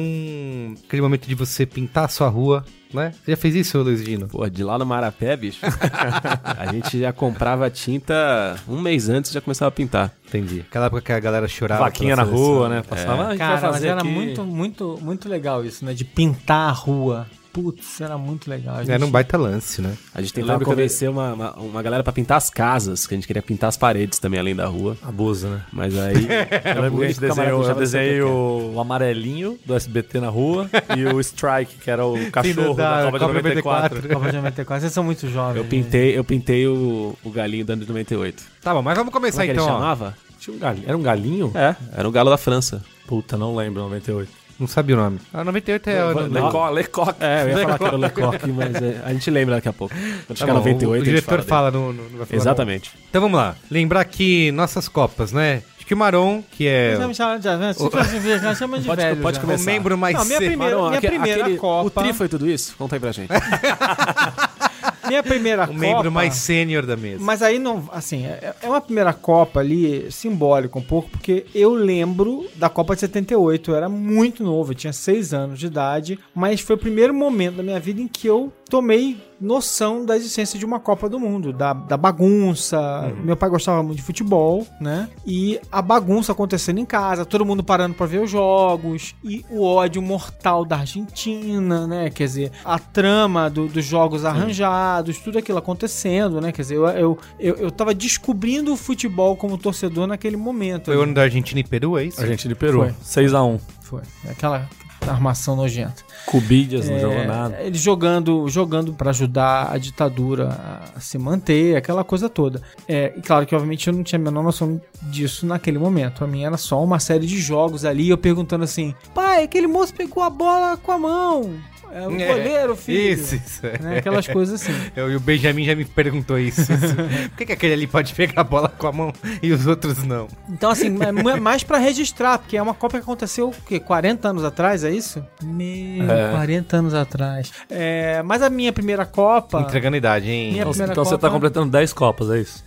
aquele 0.86 1.02
momento 1.02 1.26
de 1.26 1.34
você 1.34 1.66
pintar 1.66 2.06
a 2.06 2.08
sua 2.08 2.28
rua, 2.28 2.64
né? 2.92 3.12
Você 3.22 3.32
já 3.32 3.36
fez 3.36 3.54
isso, 3.54 3.78
Luiz 3.78 4.02
Gino? 4.02 4.26
Pô, 4.28 4.48
de 4.48 4.64
lá 4.64 4.78
no 4.78 4.86
Marapé, 4.86 5.36
bicho, 5.36 5.60
a 6.42 6.72
gente 6.72 6.98
já 6.98 7.12
comprava 7.12 7.70
tinta 7.70 8.56
um 8.66 8.80
mês 8.80 9.08
antes 9.08 9.30
e 9.30 9.34
já 9.34 9.40
começava 9.40 9.68
a 9.68 9.72
pintar. 9.72 10.12
Entendi. 10.26 10.60
Aquela 10.60 10.86
época 10.86 11.02
que 11.02 11.12
a 11.12 11.20
galera 11.20 11.46
chorava. 11.46 11.84
Vaquinha 11.84 12.16
na 12.16 12.22
rua, 12.22 12.68
né? 12.68 12.82
Passava, 12.82 13.24
ah, 13.24 13.26
a 13.28 13.30
gente 13.30 13.38
vai 13.38 13.48
Cara, 13.48 13.60
mas 13.60 13.74
fazer 13.74 13.88
era 13.88 14.00
aqui. 14.00 14.08
muito, 14.08 14.42
muito, 14.44 14.98
muito 15.02 15.28
legal 15.28 15.64
isso, 15.64 15.84
né? 15.84 15.92
De 15.92 16.04
pintar 16.04 16.70
a 16.70 16.72
rua. 16.72 17.26
Putz, 17.52 18.00
era 18.00 18.17
muito 18.17 18.49
legal. 18.49 18.76
A 18.76 18.82
Era 18.82 18.97
um 18.97 19.00
gente- 19.00 19.11
baita 19.11 19.37
lance, 19.37 19.82
né? 19.82 19.97
A 20.14 20.20
gente 20.20 20.32
tentava 20.32 20.58
que 20.58 20.64
eu 20.64 20.69
convencer 20.69 21.11
uma, 21.11 21.32
uma, 21.32 21.52
uma 21.56 21.82
galera 21.82 22.02
pra 22.05 22.12
pintar 22.12 22.38
as 22.38 22.49
casas, 22.49 23.06
que 23.06 23.14
a 23.14 23.17
gente 23.17 23.26
queria 23.26 23.43
pintar 23.43 23.69
as 23.69 23.76
paredes 23.76 24.19
também, 24.20 24.38
além 24.38 24.55
da 24.55 24.67
rua. 24.67 24.97
Abusa, 25.02 25.49
né? 25.50 25.62
Mas 25.73 25.97
aí. 25.99 26.14
Eu 26.76 26.82
lembro 26.82 26.99
que 27.00 27.05
a 27.05 27.08
gente 27.08 27.20
desenhou, 27.20 27.64
eu 27.64 27.75
desenhei 27.75 28.23
o, 28.23 28.73
o 28.75 28.81
amarelinho 28.81 29.58
do 29.67 29.75
SBT 29.75 30.20
na 30.20 30.29
rua 30.29 30.70
e 30.97 31.05
o 31.06 31.20
Strike, 31.20 31.76
que 31.76 31.91
era 31.91 32.05
o 32.06 32.31
cachorro 32.31 32.75
da 32.75 33.05
da, 33.05 33.05
Copa 33.06 33.19
de 33.19 33.25
Copa 33.25 33.35
94. 33.35 33.96
94. 33.96 34.08
Copa 34.08 34.26
de 34.31 34.37
94. 34.37 34.81
Vocês 34.82 34.93
são 34.93 35.03
muito 35.05 35.29
jovens. 35.29 35.56
Eu 35.56 35.64
né? 35.64 35.69
pintei, 35.69 36.17
eu 36.17 36.23
pintei 36.25 36.67
o, 36.69 37.17
o 37.25 37.31
galinho 37.31 37.64
do 37.64 37.73
ano 37.73 37.82
de 37.82 37.88
98. 37.88 38.43
Tá 38.62 38.73
bom, 38.75 38.82
mas 38.82 38.96
vamos 38.96 39.12
Como 39.12 39.23
começar 39.23 39.43
é 39.44 39.46
que 39.46 39.53
então. 39.53 39.64
ele 39.64 39.73
chamava? 39.73 40.17
Tinha 40.38 40.56
um 40.56 40.58
galinho. 40.58 40.85
Era 40.87 40.96
um 40.96 41.03
galinho? 41.03 41.53
É, 41.55 41.75
era 41.96 42.08
o 42.08 42.12
galo 42.12 42.31
da 42.31 42.38
França. 42.38 42.82
Puta, 43.06 43.37
não 43.37 43.55
lembro, 43.56 43.82
98. 43.82 44.31
Não 44.60 44.66
sabia 44.66 44.94
o 44.94 44.98
nome. 44.98 45.18
Ah, 45.32 45.42
98 45.42 45.88
é 45.90 46.04
o. 46.04 46.18
Lecoq, 46.28 46.74
Lecoq. 46.74 47.14
É, 47.18 47.44
eu 47.44 47.48
ia 47.48 47.58
falar 47.62 47.78
que 47.78 47.84
era 47.84 47.96
o 47.96 47.98
Lecoq, 47.98 48.46
mas 48.52 48.74
é, 48.76 49.00
a 49.06 49.12
gente 49.14 49.30
lembra 49.30 49.54
daqui 49.56 49.68
a 49.70 49.72
pouco. 49.72 49.94
Quando 49.94 50.26
Tá 50.28 50.34
chegar 50.34 50.52
bom, 50.52 50.58
98, 50.58 50.86
o, 50.86 50.90
o 50.90 51.00
a 51.00 51.04
diretor 51.04 51.36
dele. 51.38 51.48
fala 51.48 51.70
no, 51.70 51.92
no, 51.94 52.10
no 52.10 52.26
Exatamente. 52.30 52.90
no- 52.94 53.02
Então 53.08 53.22
vamos 53.22 53.38
lá. 53.38 53.56
Lembrar 53.70 54.00
aqui 54.00 54.52
nossas 54.52 54.86
copas, 54.86 55.32
né? 55.32 55.62
Acho 55.79 55.86
que 55.86 55.94
o 55.94 55.96
Maron, 55.96 56.43
que 56.52 56.69
é 56.69 56.94
Chama, 56.96 57.14
chama, 57.14 57.40
chama, 57.43 57.72
se 57.72 57.90
fosse 57.90 58.19
ver, 58.19 58.38
já 58.38 58.55
chama 58.55 58.79
de 58.79 58.86
Pode- 58.86 59.00
velho. 59.02 59.17
pode 59.22 59.36
já. 59.38 59.43
o 59.43 59.46
começar. 59.46 59.64
membro 59.64 59.96
mais 59.96 60.14
Não, 60.14 60.24
minha 60.26 60.38
primeira- 60.38 60.76
Marão, 60.76 60.86
minha 60.88 60.98
aque- 60.98 61.08
primeira 61.08 61.40
aquele- 61.43 61.56
Copa- 61.58 61.86
O 61.86 61.90
tri 61.90 62.12
foi 62.12 62.29
tudo 62.29 62.46
isso? 62.48 62.74
Conta 62.76 62.96
aí 62.96 63.00
pra 63.00 63.12
gente. 63.12 63.31
Minha 65.06 65.22
primeira 65.22 65.64
O 65.64 65.66
Copa... 65.69 65.78
membro 65.78 66.12
mais 66.12 66.34
sênior 66.34 66.86
da 66.86 66.96
mesa. 66.96 67.22
Mas 67.22 67.42
aí 67.42 67.58
não, 67.58 67.88
assim, 67.92 68.26
é 68.26 68.54
é 68.62 68.69
uma 68.69 68.80
primeira 68.80 69.12
Copa 69.12 69.60
ali 69.60 70.10
simbólica 70.10 70.78
um 70.78 70.82
pouco, 70.82 71.10
porque 71.10 71.46
eu 71.54 71.74
lembro 71.74 72.46
da 72.56 72.69
Copa 72.69 72.94
de 72.94 73.00
78, 73.00 73.70
eu 73.70 73.76
era 73.76 73.88
muito 73.88 74.42
novo, 74.42 74.72
eu 74.72 74.76
tinha 74.76 74.92
seis 74.92 75.32
anos 75.32 75.58
de 75.58 75.66
idade, 75.66 76.19
mas 76.34 76.60
foi 76.60 76.76
o 76.76 76.78
primeiro 76.78 77.14
momento 77.14 77.56
da 77.56 77.62
minha 77.62 77.80
vida 77.80 78.00
em 78.00 78.08
que 78.08 78.26
eu 78.26 78.52
tomei 78.69 79.16
noção 79.41 80.05
da 80.05 80.17
existência 80.17 80.59
de 80.59 80.65
uma 80.65 80.79
Copa 80.79 81.09
do 81.09 81.19
Mundo, 81.19 81.53
da, 81.53 81.73
da 81.73 81.97
bagunça. 81.97 83.13
Meu 83.23 83.37
pai 83.37 83.49
gostava 83.49 83.82
muito 83.82 83.97
de 83.97 84.03
futebol, 84.03 84.67
né? 84.81 85.09
E 85.27 85.61
a 85.70 85.81
bagunça 85.81 86.32
acontecendo 86.32 86.79
em 86.79 86.85
casa, 86.85 87.25
todo 87.25 87.44
mundo 87.44 87.63
parando 87.63 87.94
pra 87.94 88.06
ver 88.06 88.23
os 88.23 88.31
jogos, 88.31 89.15
e 89.25 89.44
o 89.51 89.63
ódio 89.65 90.03
mortal 90.03 90.65
da 90.65 90.77
Argentina, 90.79 91.87
né? 91.87 92.11
Quer 92.11 92.25
dizer, 92.25 92.53
a 92.65 92.79
trama 92.79 93.49
do- 93.49 93.69
dos 93.69 93.85
jogos 93.85 94.25
arranjados, 94.25 95.19
tudo 95.19 95.39
aquilo 95.39 95.59
acontecendo, 95.59 96.41
né? 96.41 96.53
Quer 96.53 96.63
dizer, 96.63 96.77
eu, 96.77 96.87
eu, 96.89 97.19
eu, 97.39 97.55
eu 97.56 97.70
tava 97.70 97.94
descobrindo 97.94 98.73
o 98.73 98.77
futebol 98.77 99.37
como 99.37 99.56
torcedor 99.59 100.06
naquele 100.06 100.37
momento. 100.37 100.87
Foi 100.87 100.97
o 100.97 101.03
ano 101.03 101.15
da 101.15 101.23
Argentina 101.23 101.61
e 101.61 101.65
Peru, 101.65 101.97
é 101.99 102.05
isso? 102.05 102.20
Argentina 102.20 102.53
e 102.53 102.56
Peru. 102.56 102.79
Foi. 102.81 103.25
6x1. 103.25 103.61
Foi. 103.82 104.03
Aquela 104.29 104.69
armação 105.08 105.56
nojenta. 105.56 106.02
Cubidias 106.26 106.88
não 106.88 106.96
É, 106.96 107.00
jogou 107.00 107.24
nada. 107.24 107.60
Ele 107.62 107.78
jogando, 107.78 108.48
jogando 108.48 108.92
para 108.92 109.10
ajudar 109.10 109.72
a 109.72 109.78
ditadura 109.78 110.84
a 110.94 111.00
se 111.00 111.19
manter, 111.19 111.76
aquela 111.76 112.04
coisa 112.04 112.28
toda. 112.28 112.60
É, 112.88 113.12
e 113.16 113.20
claro 113.22 113.46
que, 113.46 113.54
obviamente, 113.54 113.86
eu 113.88 113.94
não 113.94 114.02
tinha 114.02 114.19
a 114.19 114.22
menor 114.22 114.42
noção 114.42 114.80
disso 115.02 115.46
naquele 115.46 115.78
momento. 115.78 116.19
Pra 116.19 116.26
mim 116.26 116.44
era 116.44 116.56
só 116.56 116.82
uma 116.82 116.98
série 116.98 117.26
de 117.26 117.38
jogos 117.40 117.84
ali. 117.84 118.08
Eu 118.08 118.19
perguntando 118.19 118.64
assim: 118.64 118.94
pai, 119.14 119.44
aquele 119.44 119.66
moço 119.66 119.94
pegou 119.94 120.22
a 120.22 120.30
bola 120.30 120.76
com 120.76 120.92
a 120.92 120.98
mão. 120.98 121.50
É 121.93 122.06
o 122.06 122.11
goleiro, 122.11 122.77
filho. 122.77 123.13
Isso, 123.15 123.35
isso. 123.35 123.61
Né? 123.82 123.99
Aquelas 123.99 124.27
coisas 124.27 124.63
assim. 124.63 124.73
Eu, 124.94 125.11
e 125.11 125.17
o 125.17 125.20
Benjamin 125.20 125.65
já 125.65 125.75
me 125.75 125.85
perguntou 125.85 126.39
isso. 126.39 126.63
Por 127.31 127.37
que, 127.39 127.47
que 127.47 127.53
aquele 127.53 127.73
ali 127.75 127.87
pode 127.87 128.15
pegar 128.15 128.41
a 128.43 128.44
bola 128.44 128.69
com 128.69 128.87
a 128.87 128.93
mão 128.93 129.13
e 129.43 129.53
os 129.53 129.67
outros 129.67 130.03
não? 130.05 130.29
Então, 130.49 130.70
assim, 130.70 130.97
é 131.03 131.11
mu- 131.13 131.41
mais 131.41 131.65
pra 131.65 131.79
registrar, 131.79 132.39
porque 132.39 132.56
é 132.56 132.63
uma 132.63 132.75
Copa 132.75 132.99
que 132.99 133.03
aconteceu, 133.03 133.49
o 133.49 133.55
quê? 133.67 133.81
40 133.81 134.29
anos 134.29 134.44
atrás, 134.44 134.85
é 134.85 134.91
isso? 134.91 135.25
Meu, 135.43 136.11
É. 136.11 136.31
40 136.32 136.77
anos 136.77 136.94
atrás. 136.94 137.51
É, 137.69 138.23
mas 138.23 138.41
a 138.43 138.49
minha 138.51 138.73
primeira 138.73 139.05
Copa. 139.05 139.61
Entregando 139.61 139.97
idade, 139.97 140.31
hein? 140.31 140.51
Minha 140.53 140.61
Então, 140.63 140.70
primeira 140.70 140.93
então 140.93 141.05
você 141.05 141.11
Copa- 141.13 141.27
tá 141.29 141.32
completando 141.32 141.70
10 141.70 141.93
copas, 141.93 142.31
é 142.31 142.39
isso? 142.41 142.65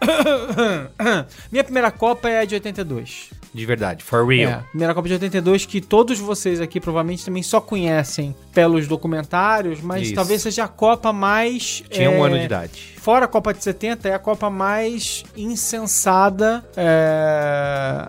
minha 1.50 1.64
primeira 1.64 1.90
Copa 1.90 2.28
é 2.28 2.40
a 2.40 2.44
de 2.44 2.54
82. 2.54 3.30
De 3.52 3.66
verdade, 3.66 4.04
for 4.04 4.26
real. 4.26 4.60
É, 4.60 4.64
primeira 4.70 4.94
Copa 4.94 5.08
de 5.08 5.14
82, 5.14 5.66
que 5.66 5.80
todos 5.80 6.18
vocês 6.18 6.60
aqui 6.60 6.80
provavelmente 6.80 7.24
também 7.24 7.42
só 7.42 7.60
conhecem 7.60 8.34
pelos 8.54 8.86
documentários, 8.86 9.80
mas 9.80 10.02
Isso. 10.02 10.14
talvez 10.14 10.42
seja 10.42 10.64
a 10.64 10.68
Copa 10.68 11.12
mais. 11.12 11.82
Tinha 11.90 12.10
um 12.10 12.24
é, 12.24 12.26
ano 12.28 12.38
de 12.38 12.44
idade. 12.44 12.94
Fora 13.00 13.24
a 13.24 13.28
Copa 13.28 13.54
de 13.54 13.64
70, 13.64 14.08
é 14.10 14.14
a 14.14 14.18
Copa 14.18 14.50
mais 14.50 15.24
insensada. 15.34 16.62
é, 16.76 18.06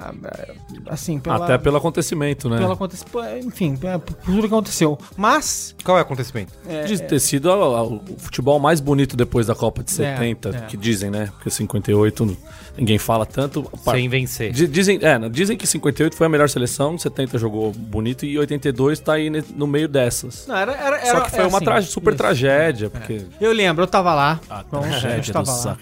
assim, 0.88 1.20
pela, 1.20 1.46
Até 1.46 1.58
pelo 1.58 1.78
acontecimento, 1.78 2.50
né? 2.50 2.58
pelo 2.58 2.74
aconte- 2.74 2.98
Enfim, 3.46 3.78
é, 3.84 3.98
por 3.98 4.14
tudo 4.16 4.42
que 4.42 4.46
aconteceu. 4.48 4.98
Mas. 5.16 5.76
Qual 5.84 5.98
é 5.98 6.02
o 6.02 6.04
acontecimento? 6.04 6.52
é, 6.68 6.84
Diz 6.84 7.00
ter 7.00 7.20
sido 7.20 7.52
a- 7.52 7.56
a- 7.56 7.84
o 7.84 8.02
futebol 8.18 8.60
mais 8.60 8.80
bonito 8.80 9.16
depois 9.16 9.48
da 9.48 9.56
Copa 9.56 9.84
de 9.84 9.92
70, 9.92 10.50
é. 10.50 10.62
que 10.68 10.76
dizem, 10.78 11.10
né? 11.10 11.30
Porque 11.36 11.50
58 11.50 12.38
ninguém 12.78 12.98
fala 12.98 13.26
tanto. 13.26 13.64
Par- 13.84 13.96
Sem 13.96 14.08
vencer. 14.10 14.52
Di- 14.52 14.68
Dizem, 14.68 15.00
é, 15.02 15.18
dizem 15.30 15.56
que 15.58 15.66
58 15.68 16.16
foi 16.16 16.28
a 16.28 16.30
melhor 16.30 16.50
seleção, 16.50 16.98
70 16.98 17.38
jogou 17.38 17.72
bonito 17.72 18.26
e 18.26 18.38
82 18.38 19.00
tá 19.00 19.14
aí 19.14 19.30
no 19.56 19.68
meio 19.68 19.88
dessas. 19.88 20.46
Não, 20.48 20.56
era, 20.56 20.72
era, 20.74 21.00
Só 21.06 21.08
era- 21.12 21.22
que 21.22 21.32
foi 21.32 21.40
é 21.40 21.48
uma 21.48 21.58
assim, 21.58 21.66
tra- 21.66 21.82
super 21.82 22.10
isso. 22.12 22.18
tragédia, 22.18 22.90
porque. 22.90 23.22
Eu 23.40 23.52
lembro, 23.54 23.84
eu 23.84 23.88
tava 23.88 24.14
lá. 24.14 24.40
A 24.50 24.64
Então, 24.88 25.10
eu 25.12 25.20
estava 25.20 25.52
lá. 25.52 25.78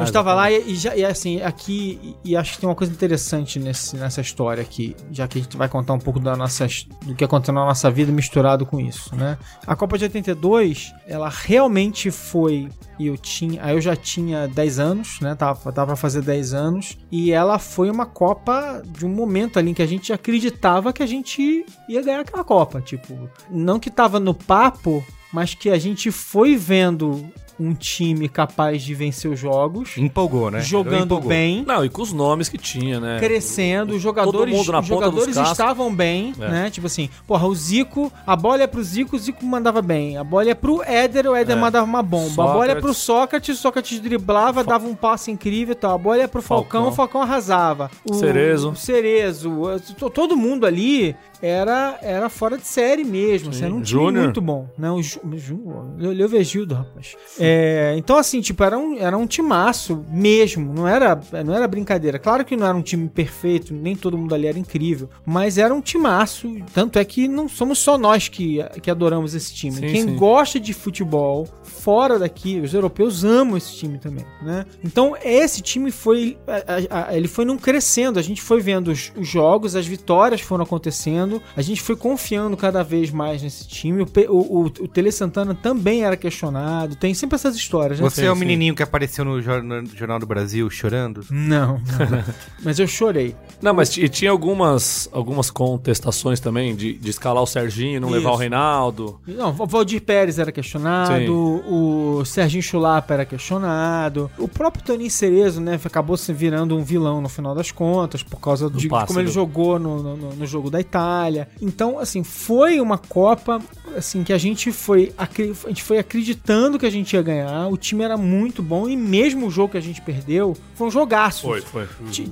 Eu 0.00 0.04
estava 0.04 0.34
lá 0.34 0.50
e, 0.50 0.72
e 0.72 0.74
já, 0.74 0.96
e 0.96 1.04
assim, 1.04 1.40
aqui, 1.42 2.16
e, 2.24 2.30
e 2.30 2.36
acho 2.36 2.52
que 2.52 2.58
tem 2.60 2.68
uma 2.68 2.74
coisa 2.74 2.92
interessante 2.92 3.58
nesse, 3.58 3.96
nessa 3.96 4.20
história 4.20 4.62
aqui, 4.62 4.96
já 5.10 5.26
que 5.28 5.38
a 5.38 5.42
gente 5.42 5.56
vai 5.56 5.68
contar 5.68 5.92
um 5.92 5.98
pouco 5.98 6.20
da 6.20 6.36
nossa, 6.36 6.66
do 7.04 7.14
que 7.14 7.24
aconteceu 7.24 7.54
na 7.54 7.64
nossa 7.64 7.90
vida 7.90 8.12
misturado 8.12 8.66
com 8.66 8.80
isso, 8.80 9.14
né? 9.14 9.38
A 9.66 9.76
Copa 9.76 9.98
de 9.98 10.04
82, 10.04 10.92
ela 11.06 11.28
realmente 11.28 12.10
foi, 12.10 12.68
e 12.98 13.06
eu 13.06 13.16
tinha, 13.16 13.64
aí 13.64 13.74
eu 13.74 13.80
já 13.80 13.96
tinha 13.96 14.48
10 14.48 14.78
anos, 14.78 15.20
né? 15.20 15.34
Tava, 15.34 15.72
tava 15.72 15.86
pra 15.88 15.96
fazer 15.96 16.22
10 16.22 16.54
anos, 16.54 16.98
e 17.10 17.32
ela 17.32 17.58
foi 17.58 17.90
uma 17.90 18.06
Copa 18.06 18.82
de 18.86 19.06
um 19.06 19.10
momento 19.10 19.58
ali 19.58 19.70
em 19.70 19.74
que 19.74 19.82
a 19.82 19.86
gente 19.86 20.12
acreditava 20.12 20.92
que 20.92 21.02
a 21.02 21.06
gente 21.06 21.64
ia 21.88 22.02
ganhar 22.02 22.20
aquela 22.20 22.44
Copa, 22.44 22.80
tipo, 22.80 23.28
não 23.50 23.78
que 23.78 23.90
tava 23.90 24.20
no 24.20 24.34
papo, 24.34 25.04
mas 25.32 25.54
que 25.54 25.70
a 25.70 25.78
gente 25.78 26.10
foi 26.10 26.56
vendo 26.56 27.32
um 27.62 27.74
time 27.74 28.28
capaz 28.28 28.82
de 28.82 28.94
vencer 28.94 29.30
os 29.30 29.38
jogos, 29.38 29.96
Empolgou, 29.96 30.50
né? 30.50 30.60
jogando 30.60 31.04
Empolgou. 31.04 31.28
bem, 31.28 31.64
Não, 31.66 31.84
e 31.84 31.88
com 31.88 32.02
os 32.02 32.12
nomes 32.12 32.48
que 32.48 32.58
tinha, 32.58 32.98
né? 33.00 33.18
crescendo, 33.20 33.94
os 33.94 34.02
jogadores, 34.02 34.54
mundo 34.54 34.72
na 34.72 34.80
os 34.80 34.88
ponta 34.88 35.04
jogadores 35.06 35.36
estavam 35.36 35.94
bem, 35.94 36.32
É. 36.40 36.48
né? 36.48 36.70
Tipo 36.70 36.86
assim, 36.86 37.08
porra, 37.26 37.46
o 37.46 37.54
Zico, 37.54 38.12
a 38.26 38.34
bola 38.36 38.62
é 38.62 38.66
pro 38.66 38.82
Zico, 38.82 39.16
o 39.16 39.18
Zico 39.18 39.44
mandava 39.44 39.80
bem. 39.82 40.16
A 40.16 40.24
bola 40.24 40.50
é 40.50 40.54
pro 40.54 40.82
Éder, 40.82 41.26
o 41.28 41.34
Éder 41.36 41.56
É. 41.56 41.60
mandava 41.60 41.86
uma 41.86 42.02
bomba. 42.02 42.44
A 42.44 42.52
bola 42.52 42.72
é 42.72 42.74
pro 42.74 42.92
Sócrates. 42.92 43.12
Sócrates, 43.22 43.58
o 43.58 43.62
Sócrates 43.62 44.00
driblava, 44.00 44.64
dava 44.64 44.86
um 44.86 44.94
passe 44.94 45.30
incrível 45.30 45.72
e 45.72 45.76
tal. 45.76 45.94
A 45.94 45.98
bola 45.98 46.22
é 46.22 46.26
pro 46.26 46.42
Falcão, 46.42 46.80
Falcão. 46.82 46.92
o 46.92 46.94
Falcão 46.96 47.22
arrasava. 47.22 47.90
O 48.08 48.14
Cerezo. 48.14 48.70
o 48.70 48.76
Cerezo, 48.76 49.60
to- 49.98 50.10
todo 50.10 50.36
mundo 50.36 50.66
ali 50.66 51.14
era, 51.40 51.98
era 52.02 52.28
fora 52.28 52.56
de 52.56 52.66
série 52.66 53.04
mesmo, 53.04 53.50
assim, 53.50 53.64
era 53.64 53.74
um 53.74 53.82
time 53.82 53.86
Júnior. 54.04 54.24
muito 54.24 54.40
bom, 54.40 54.68
né? 54.78 54.90
O 54.90 55.02
Ju- 55.02 55.20
o 55.24 55.36
Ju- 55.38 55.94
Leo 55.98 56.28
Vegildo, 56.28 56.74
rapaz. 56.74 57.16
É, 57.38 57.51
então 57.96 58.16
assim, 58.16 58.40
tipo, 58.40 58.62
era 58.62 58.78
um, 58.78 58.96
era 58.98 59.16
um 59.16 59.26
timaço 59.26 60.04
mesmo, 60.08 60.72
não 60.72 60.86
era, 60.86 61.20
não 61.44 61.54
era 61.54 61.66
brincadeira. 61.66 62.18
Claro 62.18 62.44
que 62.44 62.56
não 62.56 62.66
era 62.66 62.76
um 62.76 62.82
time 62.82 63.08
perfeito, 63.08 63.74
nem 63.74 63.96
todo 63.96 64.18
mundo 64.18 64.34
ali 64.34 64.46
era 64.46 64.58
incrível, 64.58 65.08
mas 65.24 65.58
era 65.58 65.74
um 65.74 65.80
timaço, 65.80 66.54
tanto 66.72 66.98
é 66.98 67.04
que 67.04 67.28
não 67.28 67.48
somos 67.48 67.78
só 67.78 67.96
nós 67.98 68.28
que, 68.28 68.58
que 68.82 68.90
adoramos 68.90 69.34
esse 69.34 69.54
time. 69.54 69.76
Sim, 69.76 69.80
Quem 69.80 70.02
sim. 70.02 70.16
gosta 70.16 70.58
de 70.58 70.72
futebol 70.72 71.48
fora 71.82 72.18
daqui, 72.18 72.60
os 72.60 72.72
europeus 72.72 73.24
amam 73.24 73.56
esse 73.56 73.74
time 73.74 73.98
também, 73.98 74.24
né? 74.40 74.64
Então 74.84 75.16
esse 75.22 75.60
time 75.60 75.90
foi, 75.90 76.38
a- 76.46 76.96
a- 76.98 77.08
a- 77.08 77.16
ele 77.16 77.26
foi 77.26 77.44
num 77.44 77.58
crescendo, 77.58 78.18
a 78.18 78.22
gente 78.22 78.40
foi 78.40 78.60
vendo 78.60 78.88
os, 78.92 79.12
os 79.16 79.26
jogos, 79.26 79.74
as 79.74 79.86
vitórias 79.86 80.40
foram 80.40 80.62
acontecendo, 80.64 81.42
a 81.56 81.62
gente 81.62 81.82
foi 81.82 81.96
confiando 81.96 82.56
cada 82.56 82.84
vez 82.84 83.10
mais 83.10 83.42
nesse 83.42 83.66
time. 83.66 84.02
O, 84.02 84.06
o, 84.28 84.38
o, 84.60 84.64
o 84.66 84.70
Tele 84.88 85.10
Santana 85.10 85.54
também 85.54 86.04
era 86.04 86.16
questionado, 86.16 86.94
tem 86.94 87.12
sempre 87.14 87.34
essas 87.34 87.56
histórias, 87.56 87.98
né? 87.98 88.08
Você 88.08 88.26
é 88.26 88.32
o 88.32 88.36
menininho 88.36 88.74
que 88.76 88.82
apareceu 88.82 89.24
no, 89.24 89.42
Jor- 89.42 89.62
no 89.62 89.84
Jornal 89.86 90.18
do 90.20 90.26
Brasil 90.26 90.70
chorando? 90.70 91.24
Não, 91.30 91.74
não. 91.78 92.24
mas 92.62 92.78
eu 92.78 92.86
chorei. 92.86 93.34
Não, 93.60 93.74
mas 93.74 93.96
e 93.96 94.08
tinha 94.08 94.30
algumas, 94.30 95.08
algumas 95.12 95.50
contestações 95.50 96.38
também 96.38 96.76
de, 96.76 96.92
de 96.94 97.10
escalar 97.10 97.42
o 97.42 97.46
Serginho, 97.46 98.00
não 98.00 98.08
levar 98.10 98.30
o 98.30 98.32
Isso. 98.34 98.40
Reinaldo. 98.40 99.20
Não, 99.26 99.50
o 99.58 99.66
Valdir 99.66 100.00
Pérez 100.02 100.38
era 100.38 100.52
questionado, 100.52 101.16
Sim. 101.26 101.71
O 101.74 102.24
Serginho 102.24 102.62
Chulapa 102.62 103.14
era 103.14 103.24
questionado, 103.24 104.30
o 104.38 104.46
próprio 104.48 104.84
Toninho 104.84 105.10
Cerezo, 105.10 105.60
né, 105.60 105.78
acabou 105.84 106.16
se 106.16 106.32
virando 106.32 106.76
um 106.76 106.82
vilão 106.82 107.20
no 107.20 107.28
final 107.28 107.54
das 107.54 107.70
contas, 107.70 108.22
por 108.22 108.40
causa 108.40 108.68
de, 108.70 108.76
de 108.78 108.88
como 108.88 109.00
pássaro. 109.00 109.20
ele 109.20 109.30
jogou 109.30 109.78
no, 109.78 110.02
no, 110.16 110.34
no 110.34 110.46
jogo 110.46 110.70
da 110.70 110.80
Itália. 110.80 111.48
Então, 111.60 111.98
assim, 111.98 112.22
foi 112.22 112.80
uma 112.80 112.98
Copa 112.98 113.60
assim 113.96 114.22
que 114.24 114.32
a 114.32 114.38
gente 114.38 114.72
foi 114.72 115.12
a 115.18 115.28
gente 115.68 115.82
foi 115.82 115.98
acreditando 115.98 116.78
que 116.78 116.86
a 116.86 116.90
gente 116.90 117.12
ia 117.14 117.22
ganhar, 117.22 117.66
o 117.68 117.76
time 117.76 118.02
era 118.04 118.16
muito 118.16 118.62
bom 118.62 118.88
e 118.88 118.96
mesmo 118.96 119.46
o 119.46 119.50
jogo 119.50 119.72
que 119.72 119.78
a 119.78 119.82
gente 119.82 120.00
perdeu 120.00 120.56
foi 120.74 120.86
um 120.86 120.90
jogaço. 120.90 121.42
foi. 121.60 121.60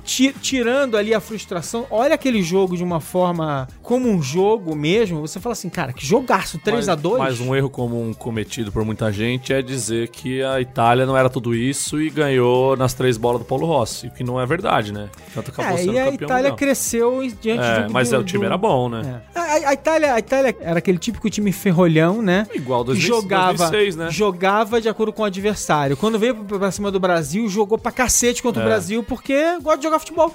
Ti- 0.03 0.33
tirando 0.41 0.97
ali 0.97 1.13
a 1.13 1.19
frustração, 1.19 1.85
olha 1.89 2.15
aquele 2.15 2.41
jogo 2.41 2.75
de 2.75 2.83
uma 2.83 2.99
forma 2.99 3.67
como 3.81 4.09
um 4.09 4.21
jogo 4.21 4.75
mesmo, 4.75 5.21
você 5.21 5.39
fala 5.39 5.53
assim, 5.53 5.69
cara, 5.69 5.93
que 5.93 6.05
jogaço, 6.05 6.57
3 6.59 6.89
a 6.89 6.95
2 6.95 7.19
Mas 7.19 7.39
um 7.39 7.55
erro 7.55 7.69
comum 7.69 8.13
cometido 8.13 8.71
por 8.71 8.83
muita 8.83 9.11
gente 9.11 9.30
é 9.53 9.61
dizer 9.61 10.09
que 10.09 10.41
a 10.43 10.59
Itália 10.61 11.05
não 11.05 11.15
era 11.17 11.29
tudo 11.29 11.53
isso 11.55 12.01
e 12.01 12.09
ganhou 12.09 12.75
nas 12.75 12.93
três 12.93 13.17
bolas 13.17 13.39
do 13.41 13.45
Paulo 13.45 13.65
Rossi, 13.67 14.07
o 14.07 14.11
que 14.11 14.23
não 14.23 14.39
é 14.39 14.45
verdade, 14.45 14.91
né? 14.91 15.09
Tanto 15.33 15.51
acabou 15.51 15.73
É, 15.73 15.77
sendo 15.77 15.93
e 15.93 15.99
a 15.99 16.07
Itália 16.11 16.35
mundial. 16.51 16.55
cresceu 16.57 17.21
diante 17.41 17.63
É, 17.63 17.83
do, 17.83 17.93
mas 17.93 18.09
do- 18.09 18.15
é, 18.15 18.19
o 18.19 18.23
time 18.23 18.39
do- 18.43 18.45
era 18.45 18.57
bom, 18.57 18.89
né? 18.89 19.21
É. 19.35 19.39
A, 19.39 19.69
a 19.69 19.73
Itália, 19.73 20.13
a 20.13 20.19
Itália 20.19 20.55
era 20.59 20.79
aquele 20.79 20.97
típico 20.97 21.29
time 21.29 21.51
ferrolhão, 21.51 22.21
né? 22.21 22.47
Igual 22.53 22.81
Que 22.81 22.87
2006, 22.87 23.07
jogava, 23.21 23.53
2006, 23.57 23.95
né? 23.95 24.09
jogava 24.09 24.81
de 24.81 24.89
acordo 24.89 25.13
com 25.13 25.21
o 25.21 25.25
adversário. 25.25 25.95
Quando 25.97 26.17
veio 26.19 26.35
pra- 26.35 26.71
cima 26.71 26.89
do 26.91 26.99
Brasil, 26.99 27.47
jogou 27.49 27.77
pra 27.77 27.91
cacete 27.91 28.41
contra 28.41 28.61
o 28.61 28.65
É. 28.65 28.67
Brasil, 28.67 29.03
porque 29.03 29.33
gosta 29.61 29.77
de 29.77 29.83
jogar 29.83 29.99
futebol. 29.99 30.33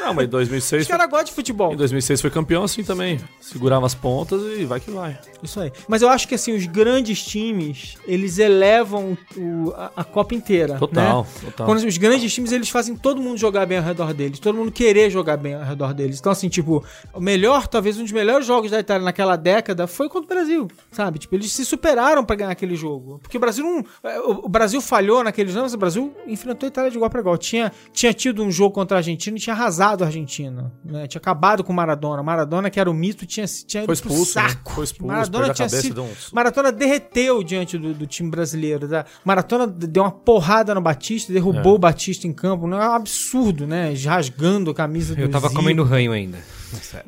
Não, 0.00 0.12
mas 0.14 0.24
em 0.24 0.26
Os 0.26 0.30
2006, 0.30 0.86
caras 0.86 1.06
gostam 1.08 1.24
de 1.26 1.32
futebol. 1.32 1.72
em 1.72 1.76
2006 1.76 2.20
foi 2.20 2.30
campeão 2.30 2.64
assim 2.64 2.82
também. 2.82 3.18
Segurava 3.40 3.86
as 3.86 3.94
pontas 3.94 4.40
e 4.58 4.64
vai 4.64 4.80
que 4.80 4.90
vai. 4.90 5.16
Isso 5.42 5.60
aí. 5.60 5.72
Mas 5.88 6.02
eu 6.02 6.08
acho 6.08 6.26
que 6.26 6.34
assim, 6.34 6.54
os 6.56 6.66
grandes 6.66 7.24
times, 7.24 7.96
eles 8.06 8.35
elevam 8.38 9.16
o- 9.36 9.72
a, 9.76 9.92
a 9.96 10.04
Copa 10.04 10.34
inteira. 10.34 10.78
Total, 10.78 11.22
né? 11.22 11.28
total. 11.46 11.66
Quando 11.66 11.78
os 11.84 11.96
grandes 11.98 12.32
times, 12.32 12.52
eles 12.52 12.68
fazem 12.68 12.96
todo 12.96 13.20
mundo 13.20 13.36
jogar 13.36 13.66
bem 13.66 13.78
ao 13.78 13.84
redor 13.84 14.12
deles, 14.14 14.38
todo 14.38 14.56
mundo 14.56 14.70
querer 14.72 15.10
jogar 15.10 15.36
bem 15.36 15.54
ao 15.54 15.62
redor 15.64 15.92
deles. 15.94 16.18
Então, 16.18 16.32
assim, 16.32 16.48
tipo, 16.48 16.84
o 17.12 17.20
melhor, 17.20 17.66
talvez 17.66 17.98
um 17.98 18.02
dos 18.02 18.12
melhores 18.12 18.46
jogos 18.46 18.70
da 18.70 18.80
Itália 18.80 19.04
naquela 19.04 19.36
década 19.36 19.86
foi 19.86 20.08
contra 20.08 20.24
o 20.32 20.34
Brasil, 20.36 20.68
sabe? 20.90 21.18
Tipo, 21.18 21.34
eles 21.34 21.52
se 21.52 21.64
superaram 21.64 22.24
pra 22.24 22.36
ganhar 22.36 22.50
aquele 22.50 22.76
jogo. 22.76 23.18
Porque 23.20 23.36
o 23.36 23.40
Brasil 23.40 23.64
não. 23.64 23.84
O 24.42 24.48
Brasil 24.48 24.80
falhou 24.80 25.22
naqueles 25.24 25.56
anos, 25.56 25.74
o 25.74 25.78
Brasil 25.78 26.14
enfrentou 26.26 26.66
a 26.66 26.68
Itália 26.68 26.90
de 26.90 26.96
igual 26.96 27.10
pra 27.10 27.20
igual. 27.20 27.36
Tinha, 27.36 27.72
tinha 27.92 28.12
tido 28.14 28.42
um 28.42 28.50
jogo 28.50 28.74
contra 28.74 28.96
a 28.96 29.00
Argentina 29.00 29.36
e 29.36 29.40
tinha 29.40 29.54
arrasado 29.54 30.02
a 30.04 30.06
Argentina. 30.06 30.72
Né? 30.84 31.06
Tinha 31.06 31.18
acabado 31.20 31.62
com 31.64 31.72
o 31.72 31.76
Maradona. 31.76 32.22
Maradona, 32.22 32.70
que 32.70 32.78
era 32.80 32.90
o 32.90 32.94
mito, 32.94 33.26
tinha, 33.26 33.46
tinha 33.46 33.84
Foi 33.84 33.94
expulso, 33.94 34.38
né? 34.38 34.48
saco. 34.48 34.72
Foi 34.72 34.84
expulso, 34.84 35.12
Maradona 35.12 35.52
tinha 35.54 35.68
sido. 35.68 36.02
um- 36.02 36.10
Maratona 36.32 36.70
derreteu 36.72 37.42
diante 37.42 37.76
do, 37.78 37.92
do 37.94 38.06
time 38.06 38.25
brasileiro. 38.30 38.88
Tá? 38.88 39.04
Maratona 39.24 39.66
deu 39.66 40.02
uma 40.02 40.10
porrada 40.10 40.74
no 40.74 40.80
Batista, 40.80 41.32
derrubou 41.32 41.72
É. 41.72 41.76
o 41.76 41.78
Batista 41.78 42.26
em 42.26 42.32
campo. 42.32 42.66
Não 42.66 42.80
é 42.82 42.88
um 42.88 42.92
absurdo, 42.92 43.66
né? 43.66 43.92
Rasgando 44.04 44.70
a 44.70 44.74
camisa 44.74 45.14
do 45.14 45.20
Eu 45.20 45.28
tava 45.30 45.48
Zico. 45.48 45.60
comendo 45.60 45.82
ranho 45.84 46.12
ainda. 46.12 46.38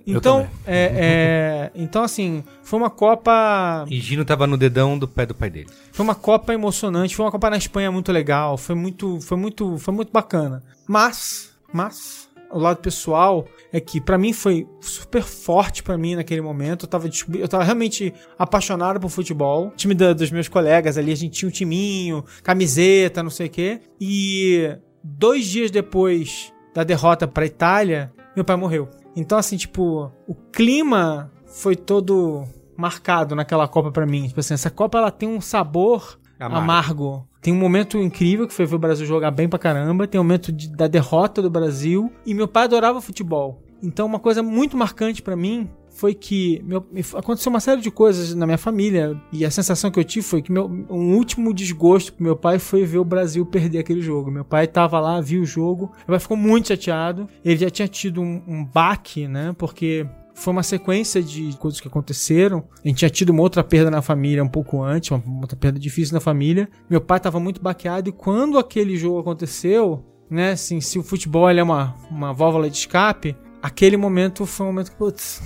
Então, 0.07 0.49
é, 0.67 0.93
é, 0.95 1.71
então 1.83 2.03
assim, 2.05 2.45
foi 2.63 2.79
uma 2.79 2.89
Copa, 2.91 3.85
E 3.91 4.01
Gino 4.01 4.25
tava 4.25 4.47
no 4.47 4.57
dedão 4.57 4.97
do 4.99 5.07
pé 5.09 5.27
do 5.27 5.35
pai 5.35 5.51
dele. 5.51 5.69
foi 5.93 6.05
uma 6.05 6.15
Copa 6.15 6.55
emocionante, 6.55 7.15
foi 7.17 7.25
uma 7.27 7.33
Copa 7.33 7.51
na 7.51 7.57
Espanha 7.57 7.91
muito 7.91 8.13
legal, 8.13 8.57
foi 8.57 8.75
muito, 8.77 9.21
foi 9.21 9.37
muito, 9.37 9.77
foi 9.79 9.93
muito 9.93 10.13
bacana. 10.13 10.63
Mas, 10.87 11.51
mas 11.73 12.28
o 12.50 12.59
lado 12.59 12.78
pessoal 12.78 13.45
é 13.73 13.81
que 13.81 14.00
pra 14.00 14.17
mim 14.19 14.33
foi 14.33 14.67
super 14.81 15.23
forte 15.23 15.83
pra 15.83 15.99
mim 15.99 16.14
naquele 16.17 16.40
momento. 16.40 16.85
Eu 16.85 16.88
tava, 16.88 17.09
eu 17.35 17.49
tava 17.49 17.64
realmente 17.64 18.12
apaixonado 18.38 18.99
por 19.00 19.09
futebol. 19.11 19.69
O 19.69 19.71
time 19.76 19.95
da- 19.95 20.12
dos 20.12 20.31
meus 20.31 20.49
colegas 20.49 20.97
ali, 20.97 21.12
a 21.12 21.17
gente 21.17 21.33
tinha 21.38 21.49
um 21.49 21.52
timinho, 21.52 22.25
camiseta, 22.43 23.23
não 23.23 23.31
sei 23.31 23.47
o 23.47 23.50
quê. 23.50 23.81
E 24.00 24.76
dois 25.02 25.47
dias 25.47 25.71
depois 25.71 26.52
da 26.75 26.85
derrota 26.85 27.26
pra 27.26 27.45
Itália, 27.47 28.12
meu 28.35 28.45
pai 28.45 28.57
morreu. 28.57 28.88
Então, 29.17 29.37
assim, 29.38 29.57
tipo, 29.57 30.11
o 30.26 30.35
clima 30.35 31.31
foi 31.47 31.75
todo 31.75 32.45
marcado 32.76 33.35
naquela 33.35 33.67
Copa 33.67 33.90
pra 33.90 34.07
mim. 34.07 34.28
Tipo 34.28 34.40
assim, 34.40 34.55
essa 34.55 34.71
Copa 34.71 34.99
ela 34.99 35.11
tem 35.11 35.28
um 35.28 35.40
sabor 35.40 36.19
Amargo. 36.38 36.62
amargo. 36.62 37.28
Tem 37.40 37.52
um 37.52 37.57
momento 37.59 37.99
incrível 37.99 38.47
que 38.47 38.52
foi 38.54 38.66
ver 38.66 38.75
o 38.76 38.78
Brasil 38.78 39.07
jogar 39.07 39.30
bem 39.30 39.49
pra 39.49 39.59
caramba. 39.59 40.07
Tem 40.07 40.21
um 40.21 40.25
momento 40.25 40.50
de- 40.52 40.68
da 40.68 40.87
derrota 40.88 41.40
do 41.40 41.49
Brasil. 41.50 42.11
E 42.26 42.35
meu 42.35 42.49
pai 42.49 42.64
adorava 42.64 43.00
futebol. 43.00 43.62
Então, 43.83 44.07
uma 44.07 44.18
coisa 44.18 44.42
muito 44.42 44.76
marcante 44.76 45.23
pra 45.23 45.37
mim 45.37 45.68
foi 45.90 46.12
que 46.14 46.61
meu- 46.64 46.85
me- 46.92 47.02
aconteceu 47.14 47.50
uma 47.50 47.61
série 47.61 47.80
de 47.80 47.90
coisas 47.92 48.35
na 48.35 48.45
minha 48.45 48.59
família. 48.59 49.16
E 49.33 49.45
a 49.45 49.50
sensação 49.52 49.90
que 49.90 49.99
eu 49.99 50.04
tive 50.04 50.25
foi 50.26 50.42
que 50.42 50.50
meu, 50.50 50.66
um 50.90 51.14
último 51.16 51.54
desgosto 51.54 52.12
pro 52.12 52.25
meu 52.25 52.37
pai 52.37 52.59
foi 52.59 52.85
ver 52.85 52.99
o 52.99 53.04
Brasil 53.04 53.47
perder 53.47 53.78
aquele 53.78 54.00
jogo. 54.00 54.30
Meu 54.33 54.45
pai 54.45 54.66
tava 54.66 54.99
lá, 54.99 55.21
viu 55.21 55.42
o 55.42 55.47
jogo. 55.47 55.92
Meu 55.99 56.09
pai 56.09 56.18
ficou 56.18 56.37
muito 56.37 56.68
chateado. 56.68 57.28
Ele 57.45 57.57
já 57.57 57.71
tinha 57.71 57.87
tido 57.88 58.21
um, 58.21 58.42
um 58.49 58.64
baque, 58.64 59.28
né? 59.28 59.54
Porque 59.57 60.07
foi 60.38 60.52
uma 60.52 60.62
sequência 60.62 61.23
de 61.23 61.57
coisas 61.59 61.80
que 61.80 61.88
aconteceram. 61.88 62.64
A 62.85 62.88
gente 62.88 62.99
tinha 62.99 63.11
tido 63.11 63.30
uma 63.30 63.42
outra 63.42 63.64
perda 63.64 63.90
na 63.90 64.00
família 64.00 64.42
um 64.42 64.49
pouco 64.49 64.83
antes, 64.83 65.11
uma 65.11 65.40
outra 65.40 65.57
perda 65.57 65.78
difícil 65.78 66.14
na 66.14 66.21
família. 66.21 66.68
Meu 66.88 67.00
pai 67.00 67.18
estava 67.18 67.40
muito 67.40 67.61
baqueado 67.61 68.09
e 68.09 68.12
quando 68.12 68.57
aquele 68.57 68.97
jogo 68.97 69.18
aconteceu, 69.18 70.04
né, 70.30 70.52
assim, 70.52 70.80
se 70.80 70.99
o 70.99 71.02
futebol 71.02 71.50
é 71.50 71.62
uma, 71.62 71.97
uma 72.09 72.33
válvula 72.33 72.71
de 72.71 72.76
escape, 72.76 73.37
aquele 73.61 73.97
momento 73.97 74.47
foi 74.47 74.66
um 74.66 74.68
momento 74.68 74.92
que, 74.92 74.97
putz. 74.97 75.42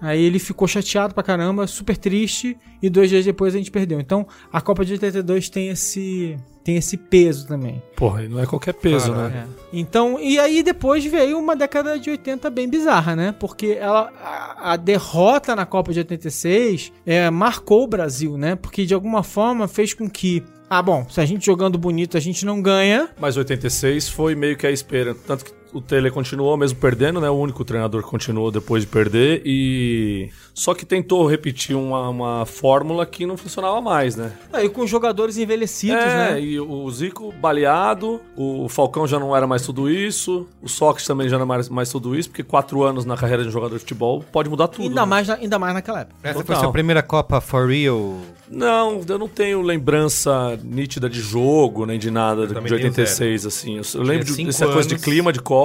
Aí 0.00 0.22
ele 0.22 0.38
ficou 0.38 0.66
chateado 0.66 1.12
pra 1.12 1.22
caramba, 1.22 1.66
super 1.66 1.96
triste, 1.96 2.56
e 2.80 2.88
dois 2.88 3.10
dias 3.10 3.24
depois 3.24 3.54
a 3.54 3.58
gente 3.58 3.70
perdeu. 3.70 4.00
Então, 4.00 4.26
a 4.50 4.60
Copa 4.60 4.84
de 4.84 4.92
82 4.92 5.50
tem 5.50 5.68
esse, 5.68 6.36
tem 6.62 6.76
esse 6.76 6.96
peso 6.96 7.46
também. 7.46 7.82
Porra, 7.96 8.24
e 8.24 8.28
não 8.28 8.40
é 8.40 8.46
qualquer 8.46 8.74
peso, 8.74 9.12
né? 9.12 9.46
É. 9.46 9.60
Então, 9.72 10.18
e 10.20 10.38
aí 10.38 10.62
depois 10.62 11.04
veio 11.04 11.38
uma 11.38 11.56
década 11.56 11.98
de 11.98 12.10
80 12.10 12.50
bem 12.50 12.68
bizarra, 12.68 13.16
né? 13.16 13.34
Porque 13.38 13.78
ela, 13.80 14.12
a, 14.22 14.72
a 14.72 14.76
derrota 14.76 15.56
na 15.56 15.64
Copa 15.64 15.92
de 15.92 16.00
86 16.00 16.92
é, 17.06 17.30
marcou 17.30 17.84
o 17.84 17.88
Brasil, 17.88 18.36
né? 18.36 18.56
Porque 18.56 18.84
de 18.84 18.94
alguma 18.94 19.22
forma 19.22 19.66
fez 19.66 19.94
com 19.94 20.08
que, 20.08 20.42
ah, 20.68 20.82
bom, 20.82 21.06
se 21.08 21.20
a 21.20 21.24
gente 21.24 21.46
jogando 21.46 21.78
bonito 21.78 22.16
a 22.16 22.20
gente 22.20 22.44
não 22.44 22.60
ganha, 22.60 23.08
Mas 23.18 23.36
86 23.36 24.08
foi 24.08 24.34
meio 24.34 24.56
que 24.56 24.66
a 24.66 24.70
espera. 24.70 25.14
Tanto 25.14 25.44
que 25.44 25.59
o 25.72 25.80
Tele 25.80 26.10
continuou 26.10 26.56
mesmo 26.56 26.78
perdendo, 26.78 27.20
né? 27.20 27.30
O 27.30 27.34
único 27.34 27.64
treinador 27.64 28.02
que 28.02 28.08
continuou 28.08 28.50
depois 28.50 28.82
de 28.82 28.88
perder. 28.88 29.42
E. 29.44 30.30
Só 30.54 30.74
que 30.74 30.84
tentou 30.84 31.26
repetir 31.26 31.76
uma, 31.76 32.08
uma 32.08 32.46
fórmula 32.46 33.06
que 33.06 33.24
não 33.24 33.36
funcionava 33.36 33.80
mais, 33.80 34.16
né? 34.16 34.32
aí 34.52 34.68
com 34.68 34.82
os 34.82 34.90
jogadores 34.90 35.38
envelhecidos, 35.38 35.96
é, 35.96 36.32
né? 36.32 36.40
e 36.40 36.60
o 36.60 36.90
Zico 36.90 37.32
baleado, 37.32 38.20
o 38.36 38.68
Falcão 38.68 39.06
já 39.06 39.18
não 39.18 39.34
era 39.34 39.46
mais 39.46 39.62
tudo 39.62 39.88
isso, 39.88 40.46
o 40.60 40.68
Sócrates 40.68 41.06
também 41.06 41.28
já 41.28 41.36
não 41.38 41.44
era 41.44 41.46
mais, 41.46 41.68
mais 41.68 41.90
tudo 41.90 42.14
isso, 42.14 42.28
porque 42.28 42.42
quatro 42.42 42.82
anos 42.82 43.04
na 43.04 43.16
carreira 43.16 43.42
de 43.42 43.48
um 43.48 43.52
jogador 43.52 43.74
de 43.74 43.80
futebol 43.80 44.22
pode 44.30 44.50
mudar 44.50 44.68
tudo. 44.68 44.88
Ainda, 44.88 45.00
né? 45.02 45.06
mais, 45.06 45.28
na- 45.28 45.34
ainda 45.34 45.58
mais 45.58 45.74
naquela 45.74 46.00
época. 46.00 46.16
Essa 46.22 46.34
foi 46.34 46.44
Total. 46.44 46.60
sua 46.62 46.72
primeira 46.72 47.02
Copa 47.02 47.40
for 47.40 47.68
real? 47.68 48.18
Não, 48.50 49.00
eu 49.08 49.18
não 49.18 49.28
tenho 49.28 49.62
lembrança 49.62 50.58
nítida 50.64 51.08
de 51.08 51.20
jogo, 51.20 51.86
nem 51.86 51.98
de 51.98 52.10
nada 52.10 52.48
de 52.48 52.52
também 52.52 52.68
tenho 52.68 52.82
86, 52.82 53.46
assim. 53.46 53.76
Eu, 53.76 53.82
eu 53.94 54.02
lembro 54.02 54.34
dessa 54.44 54.66
coisa 54.66 54.88
de 54.88 54.98
clima 54.98 55.32
de 55.32 55.40
Copa. 55.40 55.59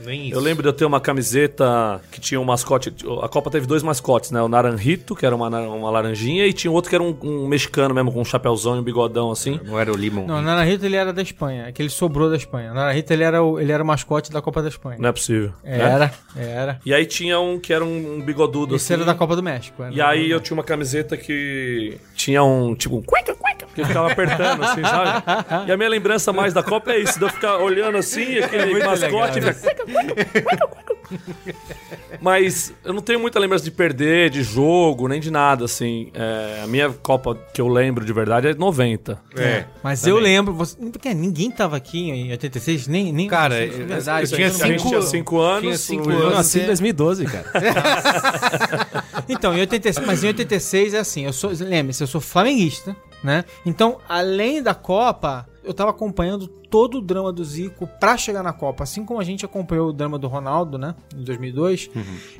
Nem 0.00 0.28
isso. 0.28 0.36
Eu 0.36 0.40
lembro 0.40 0.62
de 0.62 0.68
eu 0.68 0.72
ter 0.72 0.84
uma 0.84 1.00
camiseta 1.00 2.00
que 2.10 2.20
tinha 2.20 2.40
um 2.40 2.44
mascote. 2.44 2.92
A 3.22 3.28
Copa 3.28 3.50
teve 3.50 3.66
dois 3.66 3.82
mascotes, 3.82 4.30
né? 4.30 4.40
O 4.42 4.48
Naranjito, 4.48 5.14
que 5.14 5.24
era 5.24 5.34
uma, 5.34 5.48
uma 5.48 5.90
laranjinha, 5.90 6.46
e 6.46 6.52
tinha 6.52 6.70
outro 6.70 6.88
que 6.88 6.94
era 6.94 7.02
um, 7.02 7.16
um 7.22 7.46
mexicano 7.46 7.94
mesmo, 7.94 8.12
com 8.12 8.20
um 8.20 8.24
chapéuzão 8.24 8.76
e 8.76 8.80
um 8.80 8.82
bigodão 8.82 9.30
assim. 9.30 9.60
Não 9.64 9.78
era 9.78 9.92
o 9.92 9.96
Limon. 9.96 10.26
Não, 10.26 10.38
o 10.38 10.42
Narahito 10.42 10.84
ele 10.84 10.96
era 10.96 11.12
da 11.12 11.22
Espanha, 11.22 11.66
é 11.68 11.72
que 11.72 11.80
ele 11.80 11.90
sobrou 11.90 12.30
da 12.30 12.36
Espanha. 12.36 12.72
O 12.72 12.74
Narahito 12.74 13.12
ele 13.12 13.22
era 13.22 13.42
o, 13.42 13.60
ele 13.60 13.72
era 13.72 13.82
o 13.82 13.86
mascote 13.86 14.30
da 14.30 14.42
Copa 14.42 14.62
da 14.62 14.68
Espanha. 14.68 14.98
Não 14.98 15.08
é 15.08 15.12
possível. 15.12 15.52
né? 15.62 15.78
Era, 15.78 16.14
era. 16.36 16.80
E 16.84 16.92
aí 16.92 17.06
tinha 17.06 17.38
um 17.38 17.58
que 17.58 17.72
era 17.72 17.84
um, 17.84 18.16
um 18.16 18.20
bigodudo 18.20 18.76
Esse 18.76 18.92
assim. 18.92 19.02
era 19.02 19.04
da 19.04 19.14
Copa 19.14 19.36
do 19.36 19.42
México. 19.42 19.82
era 19.82 19.92
E 19.92 20.00
aí 20.00 20.18
Copa 20.18 20.28
do 20.28 20.32
eu 20.32 20.40
tinha 20.40 20.56
uma 20.56 20.64
camiseta 20.64 21.16
que 21.16 21.98
tinha 22.22 22.44
um, 22.44 22.74
tipo, 22.76 22.96
um 22.98 23.02
cueca, 23.02 23.34
cueca, 23.34 23.66
que 23.74 23.80
eu 23.80 23.86
ficava 23.86 24.12
apertando, 24.12 24.62
assim, 24.62 24.82
sabe? 24.82 25.68
E 25.68 25.72
a 25.72 25.76
minha 25.76 25.88
lembrança 25.88 26.32
mais 26.32 26.54
da 26.54 26.62
Copa 26.62 26.92
é 26.92 26.98
isso, 26.98 27.18
de 27.18 27.24
eu 27.24 27.28
ficar 27.28 27.56
olhando 27.58 27.98
assim, 27.98 28.38
aquele 28.38 28.78
mascote 28.84 29.40
e 29.40 29.42
ficar 29.42 29.74
cueca, 29.74 29.84
cueca, 29.84 30.42
cueca, 30.42 30.66
cueca. 30.68 31.01
Mas 32.20 32.72
eu 32.84 32.92
não 32.92 33.00
tenho 33.02 33.18
muita 33.20 33.38
lembrança 33.38 33.64
de 33.64 33.70
perder, 33.70 34.30
de 34.30 34.42
jogo, 34.42 35.08
nem 35.08 35.20
de 35.20 35.30
nada, 35.30 35.64
assim. 35.64 36.10
É, 36.14 36.60
a 36.62 36.66
minha 36.66 36.90
Copa 36.90 37.34
que 37.52 37.60
eu 37.60 37.68
lembro 37.68 38.04
de 38.04 38.12
verdade 38.12 38.48
é 38.48 38.54
90. 38.54 39.20
É. 39.36 39.64
Mas 39.82 40.06
eu 40.06 40.18
lembro, 40.18 40.52
você, 40.54 40.76
porque 40.76 41.12
ninguém 41.14 41.50
tava 41.50 41.76
aqui 41.76 42.10
em 42.10 42.30
86, 42.30 42.86
nem. 42.86 43.12
nem 43.12 43.28
Cara, 43.28 43.56
é 43.56 43.66
eu- 43.66 43.86
verdade. 43.86 44.30
eu 44.30 44.36
tinha 44.36 44.46
a 44.48 44.50
gente 44.50 44.78
cinco- 44.80 44.88
tinha 44.88 45.02
5 45.02 45.38
anos. 45.40 45.60
tinha 45.62 45.78
cinco 45.78 46.08
o- 46.08 46.12
Eu 46.12 46.18
anos. 46.22 46.34
nasci 46.34 46.60
em 46.60 46.66
2012, 46.66 47.24
cara. 47.26 47.44
Então, 49.28 49.54
em 49.56 49.60
86, 49.60 50.06
mas 50.06 50.24
em 50.24 50.28
86 50.28 50.94
é 50.94 50.98
assim, 50.98 51.24
eu 51.24 51.32
sou, 51.32 51.50
lembre-se, 51.52 52.02
eu 52.02 52.06
sou 52.06 52.20
flamenguista, 52.20 52.94
né? 53.22 53.44
Então, 53.64 53.98
além 54.08 54.62
da 54.62 54.74
Copa, 54.74 55.46
eu 55.64 55.72
tava 55.72 55.90
acompanhando 55.90 56.50
todo 56.72 56.98
o 56.98 57.00
drama 57.02 57.30
do 57.30 57.44
Zico 57.44 57.86
pra 58.00 58.16
chegar 58.16 58.42
na 58.42 58.50
Copa, 58.52 58.82
assim 58.84 59.04
como 59.04 59.20
a 59.20 59.24
gente 59.24 59.44
acompanhou 59.44 59.90
o 59.90 59.92
drama 59.92 60.18
do 60.18 60.26
Ronaldo, 60.26 60.78
né, 60.78 60.94
em 61.14 61.22
2002. 61.22 61.90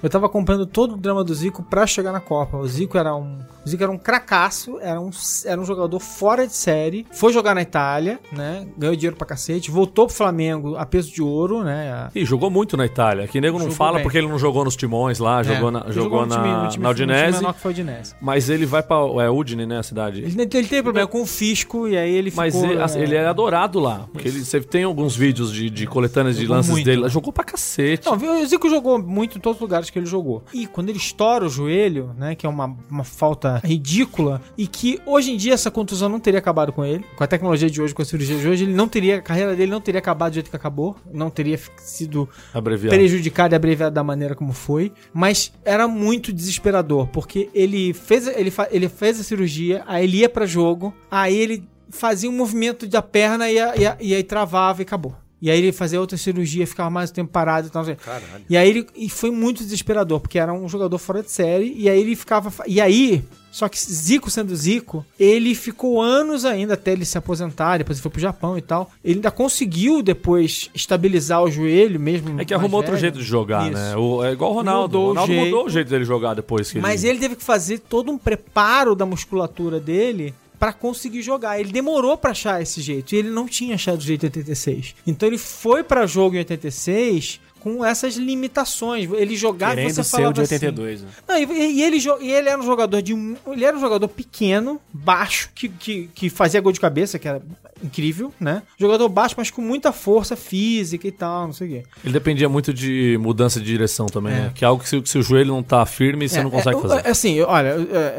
Eu 0.03 0.09
tava 0.09 0.25
acompanhando 0.25 0.65
todo 0.65 0.95
o 0.95 0.97
drama 0.97 1.23
do 1.23 1.35
Zico 1.35 1.63
pra 1.63 1.87
chegar 1.87 2.13
na 2.13 2.21
Copa. 2.21 2.57
O 2.57 2.67
Zico 2.67 2.97
era 2.97 3.15
um, 3.15 3.39
o 3.65 3.69
Zico 3.69 3.83
era 3.83 3.93
um 3.93 3.99
cracaço, 3.99 4.79
era 4.81 4.99
um, 4.99 5.11
era 5.45 5.61
um 5.61 5.65
jogador 5.67 6.01
fora 6.01 6.47
de 6.47 6.55
série, 6.55 7.07
foi 7.13 7.31
jogar 7.31 7.55
na 7.55 7.61
Itália, 7.61 8.19
né? 8.33 8.67
Ganhou 8.79 8.97
dinheiro 8.97 9.17
pra 9.17 9.27
cacete, 9.27 9.71
voltou 9.71 10.07
pro 10.07 10.15
Flamengo 10.17 10.77
a 10.77 10.87
peso 10.87 11.13
de 11.13 11.21
ouro, 11.23 11.63
né? 11.63 11.93
a- 11.93 12.11
Ih, 12.15 12.25
jogou 12.25 12.51
muito 12.51 12.75
na 12.75 12.87
Itália. 12.87 13.29
Que 13.29 13.39
nego 13.39 13.59
não 13.59 13.65
Jogou 13.67 13.77
fala 13.77 13.95
bem. 13.97 14.03
porque 14.05 14.17
ele 14.17 14.29
não 14.29 14.39
jogou 14.39 14.65
nos 14.65 14.75
timões 14.77 15.19
lá, 15.19 15.43
jogou 15.43 15.69
É, 15.69 15.73
na, 15.73 15.81
ele 15.81 15.93
jogou 15.93 16.25
na, 16.25 16.37
time- 16.37 16.69
time- 16.71 16.83
na 16.85 16.91
Udinese. 16.91 17.37
menor 17.39 17.53
que 17.53 17.61
foi 17.61 17.71
a 17.71 17.75
Udinese. 17.75 18.15
Mas 18.21 18.49
ele 18.49 18.65
vai 18.65 18.83
pra. 18.83 18.97
É 19.23 19.29
Udine, 19.29 19.67
né? 19.67 19.79
A 19.79 19.83
cidade. 19.83 20.21
Ele, 20.23 20.41
ele 20.41 20.49
teve 20.49 20.83
problema 20.83 21.07
com 21.07 21.21
o 21.21 21.27
fisco 21.27 21.87
e 21.87 21.97
aí 21.99 22.11
ele 22.15 22.33
Mas 22.35 22.55
ficou... 22.55 22.71
ele, 22.71 22.81
é, 22.81 22.83
assim, 22.83 22.99
ele 23.01 23.15
é 23.15 23.27
adorado 23.27 23.79
lá. 23.81 24.07
Porque 24.23 24.29
ele, 24.29 24.45
você 24.45 24.61
tem 24.61 24.85
alguns 24.85 25.17
vídeos 25.17 25.53
de, 25.53 25.69
de 25.69 25.87
coletâneas 25.87 26.37
de 26.37 26.43
Jogou 26.43 26.57
lances 26.57 26.71
muito. 26.71 26.85
dele. 26.85 27.09
Jogou 27.09 27.33
pra 27.33 27.45
cacete. 27.45 28.07
Não, 28.07 28.43
o 28.43 28.47
Zico 28.47 28.69
jogou 28.69 29.03
muito 29.03 29.37
em 29.37 29.41
todos 29.41 29.57
os 29.57 29.61
lugares 29.61 29.91
que 29.91 29.99
ele 29.99 30.07
jogou. 30.07 30.45
E 30.53 30.67
quando 30.67 30.89
ele 30.89 30.99
estoura 30.99 31.47
o 31.47 31.49
joelho, 31.49 32.15
né, 32.17 32.35
que 32.35 32.47
é 32.47 32.49
uma, 32.49 32.77
uma 32.89 33.05
falta 33.05 33.61
ridícula, 33.65 34.41
e 34.57 34.67
que 34.67 35.01
hoje 35.05 35.33
em 35.33 35.37
dia 35.37 35.55
essa 35.55 35.71
contusão 35.71 36.09
não 36.09 36.21
teria 36.21 36.39
acabado 36.39 36.73
com 36.73 36.85
ele, 36.85 37.05
com 37.17 37.25
a 37.25 37.27
tecnologia 37.27 37.69
de 37.69 37.83
hoje, 37.83 37.95
com 37.95 38.03
a 38.03 38.05
cirurgia 38.05 38.39
de 38.39 38.49
hoje, 38.49 38.65
ele 38.65 38.75
não 38.75 38.87
teria, 38.87 39.17
a 39.17 39.23
carreira 39.23 39.57
dele 39.57 39.71
não 39.71 39.81
teria 39.81 39.99
acabado 39.99 40.33
do 40.33 40.35
jeito 40.35 40.51
que 40.51 40.57
acabou, 40.57 40.97
não 41.13 41.31
teria 41.31 41.59
sido 41.79 42.29
Abreviado. 42.55 42.97
prejudicado 42.97 43.55
e 43.55 43.57
abreviado 43.57 43.95
da 43.95 44.05
maneira 44.05 44.35
como 44.35 44.53
foi, 44.53 44.93
mas 45.13 45.53
era 45.65 45.89
muito 45.89 46.33
desesperador, 46.33 47.09
porque 47.09 47.51
ele 47.55 47.93
fez, 47.93 48.27
ele, 48.29 48.53
ele 48.71 48.89
fez 48.89 49.19
a 49.21 49.25
cirurgia, 49.25 49.83
aí 49.87 50.05
ele 50.05 50.19
ia 50.19 50.29
pra 50.29 50.47
jogo, 50.47 50.95
aí 51.11 51.37
ele 51.37 51.65
fazia 51.93 52.29
um 52.29 52.33
movimento 52.33 52.87
da 52.89 53.01
perna 53.03 53.49
e, 53.51 53.59
a- 53.61 53.77
e, 53.77 53.87
a- 53.87 53.97
e 54.01 54.15
aí 54.15 54.25
travava 54.25 54.83
e 54.83 54.85
acabou. 54.85 55.15
E 55.41 55.51
aí 55.51 55.59
ele 55.59 55.73
fazia 55.73 56.01
outra 56.01 56.17
cirurgia, 56.17 56.65
ficava 56.69 56.89
mais 56.89 57.11
tempo 57.11 57.31
parado 57.33 57.67
e 57.67 57.71
tal. 57.71 57.85
Caralho. 57.85 58.45
E 58.49 58.57
aí 58.57 58.69
ele 58.71 58.87
e 58.95 59.09
foi 59.09 59.31
muito 59.33 59.65
desesperador, 59.65 60.21
porque 60.21 60.39
era 60.39 60.53
um 60.53 60.69
jogador 60.69 60.97
fora 60.99 61.21
de 61.23 61.33
série, 61.33 61.75
e 61.77 61.89
aí 61.89 62.01
ele 62.01 62.15
ficava. 62.15 62.53
E 62.65 62.81
aí, 62.81 63.25
só 63.51 63.69
que 63.69 63.77
Zico 63.77 64.31
sendo 64.31 64.55
Zico, 64.55 65.05
ele 65.19 65.53
ficou 65.57 66.01
anos 66.01 66.45
ainda 66.45 66.75
até 66.75 66.93
ele 66.93 67.05
se 67.05 67.19
aposentar, 67.19 67.79
depois 67.79 67.99
ele 67.99 68.03
foi 68.03 68.11
pro 68.13 68.21
Japão 68.21 68.57
e 68.57 68.63
tal. 68.63 68.89
Ele 69.05 69.17
ainda 69.17 69.33
conseguiu 69.33 70.01
depois 70.01 70.71
estabilizar 70.73 71.43
o 71.43 71.51
joelho 71.51 71.99
mesmo. 71.99 72.41
É 72.41 72.45
que 72.45 72.55
arrumou 72.55 72.77
outro 72.79 72.93
velho. 72.93 73.01
jeito 73.01 73.19
de 73.19 73.25
jogar, 73.25 73.65
Isso. 73.65 73.73
né? 73.81 73.97
O- 73.97 74.25
é 74.25 74.31
igual 74.31 74.53
o 74.53 74.55
Ronaldo. 74.55 74.83
Mudou 74.97 75.05
o 75.05 75.09
Ronaldo 75.09 75.33
jeito. 75.33 75.45
mudou 75.47 75.67
o 75.67 75.69
jeito 75.69 75.89
dele 75.91 76.05
jogar 76.05 76.35
depois 76.35 76.71
que 76.71 76.79
Mas 76.79 77.03
ele 77.03 77.19
teve 77.19 77.35
que 77.35 77.43
fazer 77.43 77.79
todo 77.81 78.13
um 78.13 78.17
preparo 78.17 78.95
da 78.95 79.05
musculatura 79.05 79.81
dele 79.81 80.33
pra 80.63 80.73
conseguir 80.73 81.23
jogar. 81.23 81.59
Ele 81.59 81.73
demorou 81.73 82.17
pra 82.17 82.31
achar 82.31 82.63
esse 82.63 82.81
jeito 82.81 83.17
e 83.17 83.19
ele 83.19 83.31
não 83.31 83.49
tinha 83.49 83.75
achado 83.75 83.99
o 83.99 84.03
jeito 84.05 84.23
em 84.23 84.29
86. 84.29 84.95
Então 85.05 85.29
ele 85.29 85.37
foi 85.37 85.83
pra 85.83 86.07
jogo 86.07 86.37
em 86.37 86.39
86 86.39 87.41
com 87.59 87.85
essas 87.85 88.15
limitações. 88.15 89.11
Ele 89.13 89.35
jogava 89.37 89.75
Querendo 89.75 89.93
você 89.93 90.05
falava 90.05 90.31
o 90.31 90.35
de 90.35 90.41
assim, 90.43 90.55
82. 90.55 91.03
né? 91.03 91.09
Não, 91.27 91.37
e, 91.37 91.73
e 91.79 91.83
ele, 91.83 91.97
e 92.21 92.31
ele 92.31 92.49
era 92.49 92.61
um 92.61 92.65
jogador 92.65 93.03
de 93.03 93.13
um- 93.13 93.35
ele 93.49 93.65
era 93.65 93.77
um 93.77 93.81
jogador 93.81 94.07
pequeno, 94.07 94.81
baixo, 94.93 95.51
que, 95.53 95.69
que, 95.69 96.09
que 96.15 96.31
fazia 96.31 96.61
gol 96.61 96.71
de 96.71 96.79
cabeça, 96.79 97.19
que 97.19 97.27
era 97.27 97.43
incrível, 97.83 98.33
né? 98.41 98.63
Jogador 98.79 99.09
baixo, 99.09 99.35
mas 99.39 99.51
com 99.51 99.61
muita 99.63 99.93
força 99.93 100.37
física 100.37 101.07
e 101.07 101.13
tal, 101.13 101.47
não 101.47 101.53
sei 101.53 101.67
o 101.67 101.71
quê. 101.71 101.83
Ele 102.05 102.13
dependia 102.13 102.49
muito 102.49 102.73
de 102.73 103.19
mudança 103.21 103.61
de 103.61 103.67
direção 103.67 104.07
também, 104.07 104.33
É. 104.33 104.37
né? 104.41 104.53
Que 104.55 104.65
é 104.65 104.69
algo 104.69 104.83
que 104.83 104.89
se, 104.89 105.01
se 105.05 105.19
o 105.19 105.23
joelho 105.23 105.49
não 105.53 105.63
tá 105.63 105.85
firme, 105.87 106.29
você 106.29 106.39
É, 106.39 106.43
não 106.43 106.51
consegue 106.51 106.77
é, 106.77 106.81
fazer. 106.81 107.07
é, 107.07 107.11
Assim, 107.11 107.41
olha, 107.41 107.69
é, 107.69 107.75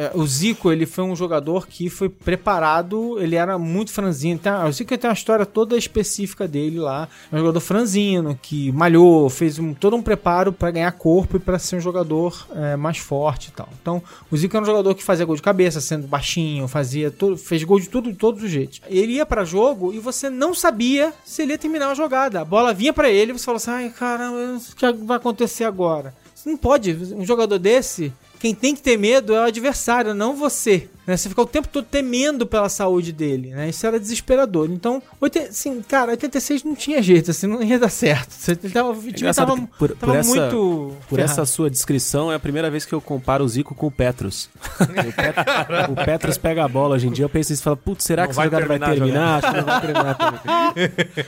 é, 0.05 0.11
o 0.13 0.25
Zico, 0.25 0.71
ele 0.71 0.85
foi 0.85 1.03
um 1.03 1.15
jogador 1.15 1.67
que 1.67 1.89
foi 1.89 2.09
preparado, 2.09 3.19
ele 3.19 3.35
era 3.35 3.57
muito 3.57 3.91
franzino. 3.91 4.39
Tá? 4.39 4.65
O 4.67 4.71
Zico 4.71 4.95
tem 4.97 5.09
uma 5.09 5.13
história 5.13 5.45
toda 5.45 5.77
específica 5.77 6.47
dele 6.47 6.79
lá. 6.79 7.07
É 7.31 7.35
um 7.35 7.39
jogador 7.39 7.59
franzino, 7.59 8.37
que 8.41 8.71
malhou, 8.71 9.29
fez 9.29 9.57
um- 9.59 9.73
todo 9.73 9.95
um 9.95 10.01
preparo 10.01 10.51
pra 10.51 10.69
ganhar 10.71 10.91
corpo 10.91 11.37
e 11.37 11.39
pra 11.39 11.57
ser 11.57 11.77
um 11.77 11.81
jogador 11.81 12.47
é, 12.55 12.75
mais 12.75 12.97
forte 12.97 13.49
e 13.49 13.51
tal. 13.51 13.69
Então, 13.81 14.01
o 14.29 14.37
Zico 14.37 14.55
era 14.55 14.63
um 14.63 14.65
jogador 14.65 14.93
que 14.95 15.03
fazia 15.03 15.25
gol 15.25 15.35
de 15.35 15.41
cabeça, 15.41 15.79
sendo 15.81 16.07
baixinho, 16.07 16.67
fazia 16.67 17.09
todo, 17.09 17.37
fez 17.37 17.63
gol 17.63 17.79
de 17.79 17.89
tudo, 17.89 18.11
de 18.11 18.17
todos 18.17 18.43
os 18.43 18.49
jeitos. 18.51 18.81
Ele 18.87 19.13
ia 19.13 19.25
pra 19.25 19.43
jogo 19.53 19.93
e 19.93 19.99
você 19.99 20.29
não 20.29 20.53
sabia 20.53 21.13
se 21.23 21.43
ele 21.43 21.51
ia 21.53 21.57
terminar 21.57 21.91
a 21.91 21.93
jogada. 21.93 22.41
A 22.41 22.45
bola 22.45 22.73
vinha 22.73 22.91
pra 22.91 23.09
ele 23.09 23.31
e 23.31 23.37
você 23.37 23.45
falou 23.45 23.57
assim: 23.57 23.71
ai 23.71 23.89
caramba, 23.89 24.57
o 24.57 24.75
que 24.75 24.91
vai 25.05 25.17
acontecer 25.17 25.63
agora? 25.63 26.13
Você 26.33 26.49
não 26.49 26.57
pode, 26.57 26.91
um 27.15 27.25
jogador 27.25 27.59
desse 27.59 28.11
quem 28.39 28.53
tem 28.53 28.75
que 28.75 28.81
ter 28.81 28.97
medo 28.97 29.33
é 29.33 29.39
o 29.39 29.43
adversário, 29.43 30.13
não 30.13 30.35
você. 30.35 30.89
Né? 31.05 31.17
Você 31.17 31.27
fica 31.27 31.41
o 31.41 31.45
tempo 31.45 31.67
todo 31.67 31.83
temendo 31.85 32.47
pela 32.47 32.69
saúde 32.69 33.11
dele, 33.11 33.49
né? 33.49 33.67
Isso 33.69 33.85
era 33.85 33.99
desesperador. 33.99 34.69
Então, 34.71 35.01
assim, 35.49 35.81
cara, 35.81 36.11
86 36.11 36.63
não 36.63 36.75
tinha 36.75 37.01
jeito, 37.01 37.31
assim, 37.31 37.45
não 37.45 37.61
ia 37.61 37.77
dar 37.77 37.89
certo. 37.89 38.33
Ele 38.47 38.71
tava, 38.73 38.91
o 38.91 38.95
time 38.95 39.09
engraçado 39.17 39.47
tava, 39.49 39.61
por- 39.67 39.89
por 39.89 39.97
tava 39.97 40.17
essa- 40.17 40.29
muito. 40.29 40.93
Por 41.09 41.15
ferrado. 41.17 41.31
essa 41.31 41.45
sua 41.45 41.69
descrição, 41.69 42.31
é 42.31 42.35
a 42.35 42.39
primeira 42.39 42.71
vez 42.71 42.85
que 42.85 42.93
eu 42.93 43.01
comparo 43.01 43.43
o 43.43 43.47
Zico 43.49 43.75
com 43.75 43.87
o 43.87 43.91
Petrus. 43.91 44.49
o, 44.79 44.85
Pet- 45.13 45.35
o 45.91 46.05
Petrus 46.05 46.37
pega 46.37 46.63
a 46.63 46.67
bola 46.69 46.95
hoje 46.95 47.07
em 47.07 47.11
dia, 47.11 47.25
eu 47.25 47.29
penso 47.29 47.51
isso 47.51 47.61
e 47.61 47.65
falo, 47.65 47.75
putz, 47.77 48.05
será 48.05 48.21
Não 48.23 48.29
que 48.29 48.35
esse 48.35 48.43
jogada 48.43 48.65
vai 48.65 48.79
terminar? 48.79 49.43
Acho 49.43 49.51
que 49.53 49.57
não 49.57 49.65
vai 49.65 49.81
terminar. 49.81 50.17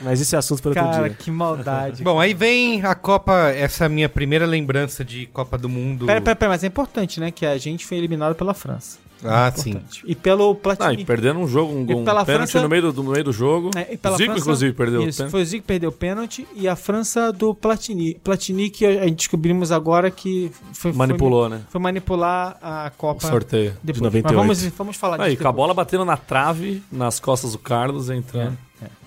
Mas 0.02 0.20
esse 0.20 0.34
é 0.34 0.38
assunto 0.38 0.62
para 0.62 0.70
outro 0.70 0.84
Cara, 0.84 1.08
dia. 1.08 1.16
que 1.18 1.30
maldade. 1.30 2.02
Bom, 2.02 2.18
aí 2.18 2.32
vem 2.34 2.82
a 2.84 2.94
Copa, 2.94 3.50
essa 3.50 3.88
minha 3.88 4.08
primeira 4.08 4.46
lembrança 4.46 5.04
de 5.04 5.26
Copa 5.26 5.58
do 5.58 5.68
Mundo. 5.68 6.06
Pera, 6.06 6.20
pera, 6.20 6.36
pera, 6.36 6.50
mas 6.50 6.64
é 6.64 6.66
importante, 6.66 7.20
né? 7.20 7.30
Que 7.30 7.44
a 7.44 7.58
gente 7.58 7.84
foi 7.86 7.98
eliminado 7.98 8.34
pela 8.34 8.54
França. 8.54 8.98
Ah, 9.28 9.52
sim. 9.54 9.70
Importante. 9.70 10.02
E 10.06 10.14
pelo 10.14 10.50
Ah, 10.50 10.54
Platini. 10.54 11.02
e 11.02 11.04
perdendo 11.04 11.40
um 11.40 11.46
jogo, 11.48 11.72
um, 11.72 11.80
um 11.82 11.84
pênalti 12.04 12.26
França- 12.26 12.62
no, 12.62 12.68
meio 12.68 12.92
do, 12.92 13.02
no 13.02 13.10
meio 13.12 13.24
do 13.24 13.32
jogo. 13.32 13.70
É, 13.76 13.94
e 13.94 13.96
pela 13.96 14.16
Zico, 14.16 14.26
França- 14.32 14.40
inclusive, 14.40 14.72
perdeu 14.72 15.00
o 15.00 15.08
Isso, 15.08 15.18
pênalti. 15.18 15.30
foi 15.32 15.42
o 15.42 15.44
Zico 15.44 15.62
que 15.62 15.66
perdeu 15.68 15.90
o 15.90 15.92
pênalti 15.92 16.46
e 16.54 16.68
a 16.68 16.76
França 16.76 17.32
do 17.32 17.54
Platini. 17.54 18.14
Platini 18.22 18.70
que 18.70 18.84
a 18.86 19.04
gente 19.06 19.16
descobrimos 19.16 19.70
agora 19.72 20.10
que 20.10 20.50
foi, 20.72 20.92
Manipulou, 20.92 21.48
né? 21.48 21.58
Foi, 21.64 21.72
foi 21.72 21.80
manipular 21.80 22.56
a 22.62 22.90
O 22.94 22.98
Copa 22.98 23.26
sorteio. 23.28 23.70
depois. 23.82 23.96
De 23.96 24.02
98. 24.02 24.46
Mas 24.46 24.58
vamos, 24.62 24.74
vamos 24.76 24.96
falar 24.96 25.20
Aí, 25.20 25.30
disso 25.32 25.42
com 25.42 25.48
a 25.48 25.52
bola 25.52 25.74
batendo 25.74 26.04
na 26.04 26.16
trave, 26.16 26.82
nas 26.90 27.18
costas 27.20 27.52
do 27.52 27.58
Carlos, 27.58 28.10
entrando. 28.10 28.56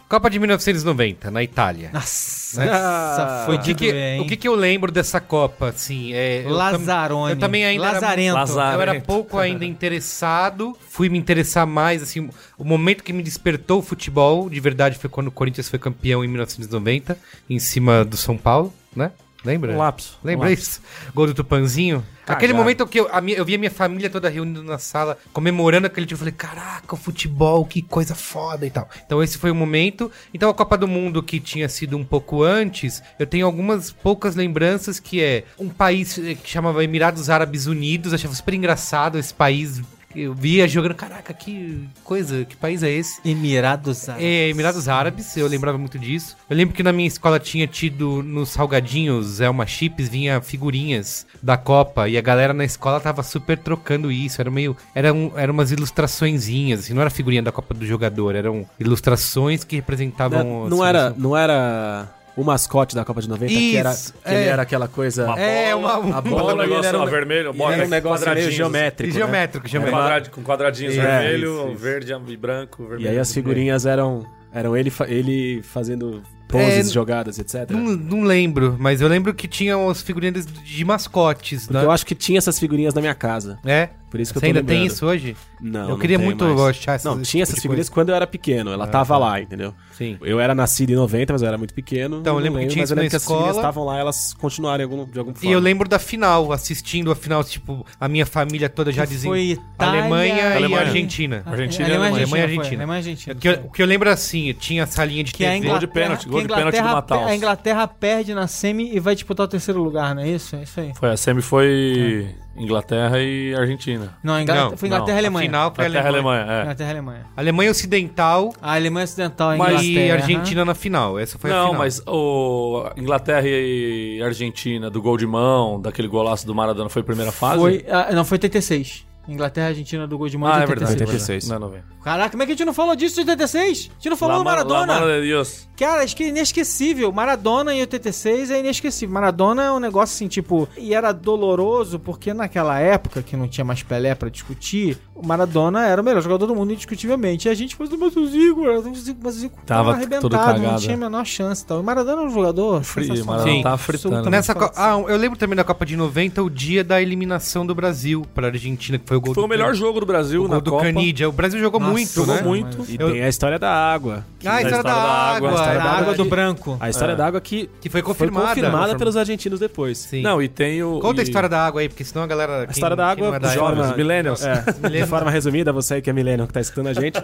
Copa 0.10 0.28
de 0.28 0.39
1990, 0.39 1.30
na 1.30 1.43
Itália. 1.43 1.91
Nossa, 1.93 2.63
Ah, 2.67 3.43
foi 3.45 3.58
O 3.58 3.60
que, 3.60 3.74
de 3.76 3.76
que- 3.76 4.19
o 4.22 4.26
que, 4.26 4.36
que 4.36 4.48
eu 4.48 4.56
lembro 4.56 4.91
dessa 4.91 5.22
Copa, 5.22 5.69
assim? 5.69 6.13
É, 6.13 6.39
eu 6.39 6.45
tam- 6.45 6.54
Lazarone. 6.58 7.34
Eu 7.34 7.39
também 7.39 7.63
ainda 7.63 7.84
era- 7.86 7.93
Lazarento. 7.93 8.34
Lazar- 8.34 8.56
Eu 8.74 8.82
era 8.82 8.91
Lazarento. 8.91 9.06
pouco 9.06 9.38
ainda 9.39 9.63
interessado, 9.63 10.76
fui 10.89 11.10
me 11.10 11.17
interessar 11.19 11.67
mais, 11.67 12.02
assim, 12.02 12.28
o 12.58 12.63
momento 12.63 13.04
que 13.04 13.13
me 13.13 13.22
despertou 13.22 13.80
o 13.80 13.82
futebol, 13.84 14.50
de 14.50 14.60
verdade, 14.60 14.98
foi 14.98 15.10
quando 15.12 15.28
o 15.28 15.32
Corinthians 15.32 15.69
foi 15.69 15.78
campeão 15.78 16.26
em 16.26 16.28
1990, 16.28 17.15
em 17.48 17.60
cima 17.60 18.04
do 18.04 18.17
São 18.17 18.36
Paulo, 18.36 18.74
né? 18.95 19.12
Lembra? 19.43 19.73
Um 19.73 19.78
lapso. 19.78 20.17
Lembra 20.23 20.49
um 20.49 20.52
isso? 20.52 20.82
Gol 21.15 21.28
do 21.28 21.34
Tupanzinho? 21.34 22.06
Aquele 22.28 22.54
momento 22.54 22.86
que 22.86 22.99
eu, 22.99 23.08
a 23.12 23.19
minha- 23.21 23.38
eu 23.38 23.45
vi 23.45 23.56
a 23.56 23.58
minha 23.58 23.71
família 23.71 24.10
toda 24.10 24.30
reunida 24.30 24.62
na 24.62 24.78
sala, 24.78 25.17
comemorando 25.34 25.88
aquele 25.88 26.06
dia, 26.06 26.13
eu 26.13 26.19
falei, 26.19 26.34
caraca, 26.34 26.93
o 26.93 26.97
futebol, 26.97 27.65
que 27.65 27.82
coisa 27.82 28.13
foda 28.13 28.67
e 28.67 28.69
tal. 28.69 28.88
Então 29.06 29.23
esse 29.23 29.38
foi 29.38 29.49
o 29.49 29.56
momento. 29.56 30.12
Então 30.34 30.49
a 30.49 30.54
Copa 30.54 30.78
do 30.78 30.88
Mundo, 30.88 31.23
que 31.23 31.39
tinha 31.39 31.67
sido 31.67 31.97
um 31.97 32.04
pouco 32.04 32.43
antes, 32.43 33.02
eu 33.17 33.25
tenho 33.25 33.45
algumas 33.45 33.91
poucas 33.91 34.36
lembranças, 34.36 34.99
que 34.99 35.23
é 35.23 35.43
um 35.58 35.69
país 35.69 36.17
eh, 36.19 36.36
que 36.36 36.47
chamava 36.49 36.84
Emirados 36.84 37.30
Árabes 37.30 37.65
Unidos, 37.65 38.13
achava 38.13 38.36
super 38.36 38.54
engraçado 38.54 39.17
esse 39.17 39.34
país. 39.34 39.82
Eu 40.15 40.34
via 40.34 40.67
jogando, 40.67 40.95
caraca, 40.95 41.34
que 41.34 41.88
coisa, 42.04 42.43
que 42.43 42.56
país 42.56 42.82
é 42.82 42.89
esse? 42.89 43.22
Emirados 43.24 44.10
Árabes. 44.10 44.26
É, 44.26 44.50
Emirados 44.50 44.88
Árabes, 44.88 45.38
eu 45.38 45.48
lembrava 45.48 45.78
muito 45.78 46.00
disso. 46.00 46.36
Eu 46.50 46.58
lembro 46.58 46.76
que 46.76 46.82
na 46.82 46.91
minha 46.91 47.08
escola 47.08 47.39
tinha 47.39 47.67
tido 47.67 48.24
nos 48.24 48.50
salgadinhos, 48.50 49.39
Elma 49.39 49.67
Chips, 49.67 50.10
vinha 50.10 50.41
figurinhas 50.41 51.28
da 51.41 51.58
Copa 51.58 52.10
e 52.10 52.17
a 52.17 52.22
galera 52.22 52.54
na 52.54 52.65
escola 52.65 53.00
tava 53.00 53.22
super 53.22 53.58
trocando 53.58 54.12
isso. 54.12 54.41
Era 54.41 54.50
meio. 54.50 54.76
Era, 54.95 55.13
um, 55.13 55.32
era 55.36 55.52
umas 55.52 55.72
ilustraçõezinhas, 55.72 56.82
assim, 56.82 56.93
não 56.93 57.02
era 57.02 57.10
figurinha 57.10 57.43
da 57.43 57.52
Copa 57.52 57.74
do 57.74 57.86
jogador, 57.86 58.36
eram 58.36 58.65
ilustrações 58.80 59.63
que 59.63 59.76
representavam. 59.76 60.43
Não, 60.43 60.69
não 60.69 60.86
era, 60.86 61.13
não 61.15 61.38
era 61.38 62.08
o 62.39 62.43
mascote 62.43 62.95
da 62.95 63.04
Copa 63.04 63.21
de 63.21 63.28
90, 63.30 63.52
que, 63.54 63.75
era, 63.75 63.91
Isso, 63.91 64.13
que 64.13 64.30
ele 64.30 64.43
é. 64.43 64.47
era 64.47 64.62
aquela 64.62 64.88
coisa... 64.88 65.25
Uma 65.25 65.39
É, 65.39 65.73
bola, 65.73 65.97
uma- 65.99 66.15
a 66.15 66.19
um 66.19 66.21
bola 66.21 66.52
ele 66.54 66.62
negócio 66.69 66.88
era 66.89 66.99
um, 67.02 67.06
vermelho, 67.06 67.49
ele 67.49 67.58
bola 67.58 67.73
era 67.75 67.86
um 67.86 67.89
negócio 67.89 68.19
meio 68.25 68.25
quadradinhos, 68.36 68.54
geométrico, 68.56 69.13
né? 69.13 69.19
Geométrico, 69.19 69.65
Com, 69.65 69.71
geométrico. 69.71 70.02
quadrad- 70.02 70.30
com 70.30 70.43
quadradinhos 70.43 70.97
É, 70.97 71.02
vermelho, 71.02 71.54
isso, 71.56 71.67
isso. 71.69 71.78
verde 71.78 72.13
e 72.30 72.38
branco, 72.38 72.84
vermelho. 72.88 73.02
E 73.06 73.08
aí 73.10 73.19
as 73.19 73.34
figurinhas 73.34 73.86
eram, 73.86 74.25
eram 74.54 74.75
ele, 74.78 74.91
ele 75.08 75.62
fazendo 75.63 76.21
poses, 76.47 76.89
É, 76.89 76.93
jogadas, 76.93 77.38
etc. 77.38 77.69
Não, 77.69 77.80
não 77.95 78.23
lembro, 78.23 78.75
mas 78.80 79.02
eu 79.02 79.08
lembro 79.08 79.34
que 79.36 79.47
tinha 79.47 79.78
umas 79.78 80.02
figurinhas 80.02 80.45
de 80.47 80.84
mascotes, 80.86 81.63
Porque 81.67 81.78
né? 81.78 81.84
eu 81.86 81.91
acho 81.91 82.06
que 82.06 82.15
tinha 82.15 82.38
essas 82.39 82.58
figurinhas 82.58 82.93
na 82.93 83.02
minha 83.02 83.13
casa. 83.13 83.60
É? 83.63 83.89
Por 84.10 84.19
isso 84.19 84.34
que 84.34 84.39
Você 84.39 84.45
eu 84.48 84.54
tô 84.54 84.58
ainda 84.58 84.67
tem 84.67 84.78
lembrando. 84.80 84.93
isso 84.95 85.06
hoje? 85.06 85.38
Não, 85.62 85.82
Eu 85.82 85.88
não 85.89 86.00
queria 86.00 86.17
tem 86.17 86.26
muito 86.26 86.43
mais. 86.45 86.60
achar 86.62 86.93
essas- 86.95 87.06
Não, 87.06 87.22
tinha 87.22 87.43
tipo 87.45 87.52
essas 87.52 87.62
figurinhas 87.62 87.89
quando 87.89 88.10
eu 88.10 88.15
era 88.15 88.26
pequeno. 88.26 88.72
Ela 88.72 88.88
tava 88.88 89.17
lá, 89.17 89.39
entendeu? 89.39 89.74
Sim. 89.91 90.17
Eu 90.22 90.39
era 90.39 90.56
nascido 90.56 90.89
em 90.91 90.95
90, 90.95 91.34
mas 91.34 91.41
eu 91.41 91.48
era 91.48 91.58
muito 91.58 91.74
pequeno. 91.74 92.19
Então, 92.19 92.34
eu 92.34 92.38
não 92.39 92.43
lembro 92.43 92.60
que 92.62 92.67
tinha 92.67 92.82
mas 92.84 92.89
eu 92.89 92.95
lembro 92.95 93.10
que 93.10 93.15
as 93.15 93.24
figurinhas 93.24 93.50
escola. 93.50 93.62
estavam 93.67 93.86
lá, 93.86 93.98
elas 94.00 94.34
continuaram 94.34 94.78
de 94.78 94.84
algum, 94.84 95.06
de 95.06 95.19
alguma 95.19 95.36
E 95.38 95.39
forma. 95.41 95.54
eu 95.54 95.60
lembro 95.60 95.88
da 95.88 96.00
final, 96.00 96.52
assistindo 96.52 97.12
a 97.12 97.15
final, 97.15 97.43
tipo, 97.43 97.86
a 98.00 98.08
minha 98.08 98.26
família 98.26 98.67
toda 98.69 98.91
já 98.91 99.06
Que 99.06 99.13
dizendo 99.13 99.32
foi 99.32 99.41
Itália- 99.52 100.02
Alemanha, 100.02 100.36
e 100.36 100.56
Alemanha. 100.58 100.82
Argentina. 100.88 101.43
Argentina 101.45 101.86
Alemanha 101.88 102.10
e 102.10 102.19
e 102.19 102.24
Alemanha. 102.24 102.24
Alemanha 102.24 102.41
e 102.41 102.45
Argentina. 102.45 102.45
Argentina. 102.45 102.80
Alemanha 102.84 102.98
e 102.98 103.02
Argentina. 103.02 103.36
O 103.36 103.39
que, 103.39 103.48
eu, 103.48 103.54
o 103.65 103.72
que 103.72 103.82
eu 103.82 103.86
lembro 103.86 104.10
assim, 104.10 104.54
tinha 104.54 104.84
a 104.84 104.88
salinha 104.88 105.24
de 105.24 105.32
Que 105.34 105.45
a 105.45 105.48
TV. 105.50 105.58
Inglaterra, 105.58 105.80
Gol 105.80 105.80
de 105.80 105.93
pênalti, 105.93 106.24
que 106.24 106.30
gol 106.30 106.39
a 106.39 106.41
de 106.41 106.48
pênalti 106.48 106.63
do 106.63 106.78
Inglaterra, 106.80 106.93
Mataus. 106.95 107.28
a 107.28 107.36
Inglaterra 107.36 107.88
perde 107.88 108.34
na 108.34 108.48
semi 108.48 108.95
e 108.95 109.00
vai 109.00 109.13
disputar 109.13 109.45
o 109.45 109.50
terceiro 109.50 109.84
lugar, 109.84 110.15
não 110.15 110.22
é 110.24 110.30
isso? 110.30 110.56
É 110.56 110.63
isso 110.63 110.80
aí. 110.80 110.91
Foi, 110.95 111.10
a 111.12 111.17
semi 111.17 111.41
foi 111.41 112.30
Inglaterra 112.60 113.19
e 113.19 113.56
Argentina. 113.56 114.17
Não, 114.24 114.34
a 114.36 114.41
Inglaterra, 114.41 114.69
Não, 114.69 114.78
foi 114.78 114.88
Inglaterra 114.89 115.12
e 115.15 115.15
A 115.15 115.19
Alemanha. 115.22 115.45
final 115.50 115.74
foi 115.76 115.86
Inglaterra 115.86 116.06
e 116.06 116.13
Alemanha. 116.13 116.41
Alemanha, 116.41 116.60
é. 116.60 116.62
Inglaterra 116.63 116.89
e 116.89 116.91
Alemanha. 116.91 117.26
Alemanha 117.38 117.72
Ocidental 117.72 118.54
A 118.62 118.74
Alemanha 118.76 119.04
Ocidental, 119.06 119.52
a 119.52 119.58
Mas- 119.58 119.82
e 119.82 119.91
Inglaterra. 119.91 120.13
Argentina 120.15 120.65
na 120.65 120.76
final. 120.76 121.17
Essa 121.19 121.38
foi 121.39 121.52
a 121.52 121.54
Não, 121.56 121.65
final. 121.67 121.80
mas 121.80 122.02
o 122.06 122.89
Inglaterra 122.98 123.48
e 123.48 124.22
Argentina, 124.24 124.89
do 124.89 125.02
gol 125.02 125.17
de 125.17 125.26
mão, 125.26 125.80
daquele 125.82 126.08
golaço 126.08 126.45
do 126.45 126.54
Maradona, 126.54 126.89
foi 126.89 127.02
a 127.02 127.06
primeira 127.06 127.32
fase? 127.32 127.60
Foi, 127.60 127.86
ah, 127.89 128.10
não, 128.13 128.26
foi 128.26 128.36
86. 128.36 129.06
Inglaterra 129.34 129.68
e 129.68 129.70
Argentina 129.70 130.08
do 130.08 130.18
gol 130.18 130.28
de 130.30 130.38
mão 130.38 130.50
Ah, 130.50 130.58
de 130.58 130.63
é 130.63 130.65
verdade. 130.68 130.92
86. 130.94 131.48
Não, 131.48 131.60
não. 131.60 131.74
Caraca, 132.04 132.32
como 132.32 132.44
é 132.44 132.46
que 132.46 132.52
a 132.54 132.56
gente 132.56 132.65
não 132.65 132.74
falou 132.74 132.96
disso 132.96 133.15
de 133.15 133.22
86? 133.22 133.89
A 133.92 133.94
gente 133.96 134.10
não 134.10 134.18
falou 134.18 134.38
do 134.39 134.44
Maradona. 134.46 134.94
La 134.94 135.00
mano 135.02 135.22
de 135.22 135.28
Dios. 135.28 135.68
Cara, 135.78 136.04
acho 136.04 136.15
que 136.15 136.24
é 136.24 136.28
inesquecível. 136.28 137.12
Maradona 137.12 137.74
em 137.74 137.82
86 137.82 138.52
é 138.52 138.60
inesquecível. 138.60 139.13
Maradona 139.13 139.63
é 139.63 139.72
um 139.72 139.80
negócio 139.80 140.13
assim, 140.15 140.28
tipo. 140.28 140.68
E 140.78 140.94
era 140.94 141.12
doloroso 141.12 142.00
porque 142.00 142.34
naquela 142.34 142.80
época, 142.80 143.22
que 143.22 143.36
não 143.38 143.48
tinha 143.48 143.63
mais 143.65 143.84
Pelé 143.84 144.15
pra 144.15 144.30
discutir, 144.30 144.98
o 145.21 145.25
Maradona 145.27 145.86
era 145.86 146.01
o 146.01 146.05
melhor 146.05 146.21
jogador 146.21 146.45
do 146.47 146.55
mundo, 146.55 146.71
indiscutivelmente. 146.73 147.47
E 147.47 147.51
a 147.51 147.53
gente 147.53 147.75
falou, 147.75 147.91
mas 147.99 148.15
o 148.15 148.25
Zico, 148.27 148.63
era 148.65 148.79
o 148.79 148.95
Zico, 148.95 149.19
mas 149.23 149.36
o 149.36 149.39
Zico 149.39 149.55
Tava 149.65 149.84
tava 149.84 149.91
arrebentado, 149.97 150.60
não 150.62 150.75
tinha 150.77 150.95
a 150.95 150.97
menor 150.97 151.25
chance. 151.25 151.63
e 151.63 151.65
Tal. 151.65 151.79
O 151.79 151.84
Maradona 151.84 152.21
é 152.21 152.25
um 152.25 152.29
jogador. 152.29 152.84
Frio. 152.84 153.25
Maradona 153.25 153.51
Sim. 153.51 153.62
tava 153.63 153.77
fritando. 153.77 154.15
Absolutamente. 154.15 154.32
Nessa 154.32 154.55
co- 154.55 154.71
ah, 154.75 154.99
eu 155.08 155.17
lembro 155.17 155.38
também 155.38 155.55
da 155.55 155.63
Copa 155.63 155.86
de 155.86 155.95
90, 155.95 156.41
o 156.43 156.49
dia 156.49 156.84
da 156.84 157.01
eliminação 157.01 157.65
do 157.65 157.75
Brasil 157.75 158.25
pra 158.34 158.47
Argentina, 158.47 158.97
que 158.97 159.08
foi 159.08 159.17
o 159.17 159.21
gol 159.21 159.34
Foi 159.34 159.41
do 159.43 159.45
o 159.45 159.49
melhor 159.49 159.69
Can- 159.69 159.73
jogo 159.75 159.99
do 159.99 160.05
Brasil 160.05 160.45
o 160.45 160.47
na 160.47 160.60
do 160.60 160.71
Copa. 160.71 160.84
Canidia. 160.86 161.27
O 161.29 161.32
Brasil 161.32 161.60
jogou 161.60 161.79
Nossa, 161.79 161.91
muito, 161.91 162.13
jogou 162.13 162.36
né? 162.36 162.41
muito. 162.41 162.86
E 162.89 162.97
Eu- 162.99 163.12
tem 163.12 163.23
a 163.23 163.29
história 163.29 163.60
da 163.60 163.71
água. 163.71 164.25
Ah, 164.45 164.55
a 164.55 164.62
história 164.62 164.84
da, 164.84 164.93
água. 164.93 165.49
a 165.49 165.53
história 165.53 165.79
A 165.79 165.84
da 165.84 165.91
água 165.91 166.13
do 166.15 166.23
que- 166.23 166.29
branco. 166.29 166.77
A 166.79 166.89
história 166.89 167.13
É. 167.13 167.15
da 167.15 167.25
água 167.27 167.41
que 167.41 167.69
Que 167.82 167.89
foi 167.89 167.99
foi 167.99 168.01
confirmada. 168.13 168.47
confirmada, 168.47 168.77
Confirm- 168.79 168.97
pelos 168.99 169.17
argentinos 169.17 169.60
depois. 169.60 169.97
Sim. 169.97 170.21
Não, 170.21 170.41
e 170.41 170.47
tem 170.47 170.82
o. 170.82 170.99
Conta 170.99 171.21
a 171.21 171.23
e- 171.23 171.27
história 171.27 171.49
da 171.49 171.65
água 171.65 171.82
aí, 171.82 171.89
porque 171.89 172.03
senão 172.05 172.23
a 172.23 172.27
galera. 172.27 172.65
A 172.67 172.71
história 172.71 172.95
da 172.95 173.08
água, 173.10 173.38
é 173.41 173.53
Jovens, 173.53 173.95
millennials. 173.97 174.41
É, 174.49 174.63
forma 175.10 175.32
resumida, 175.32 175.72
você 175.74 175.95
aí 175.95 176.02
que 176.02 176.10
é 176.10 176.13
millennial 176.13 176.48
que 176.48 176.54
tá 176.54 176.62
escutando 176.62 176.88
a 176.88 176.93
gente, 176.93 177.22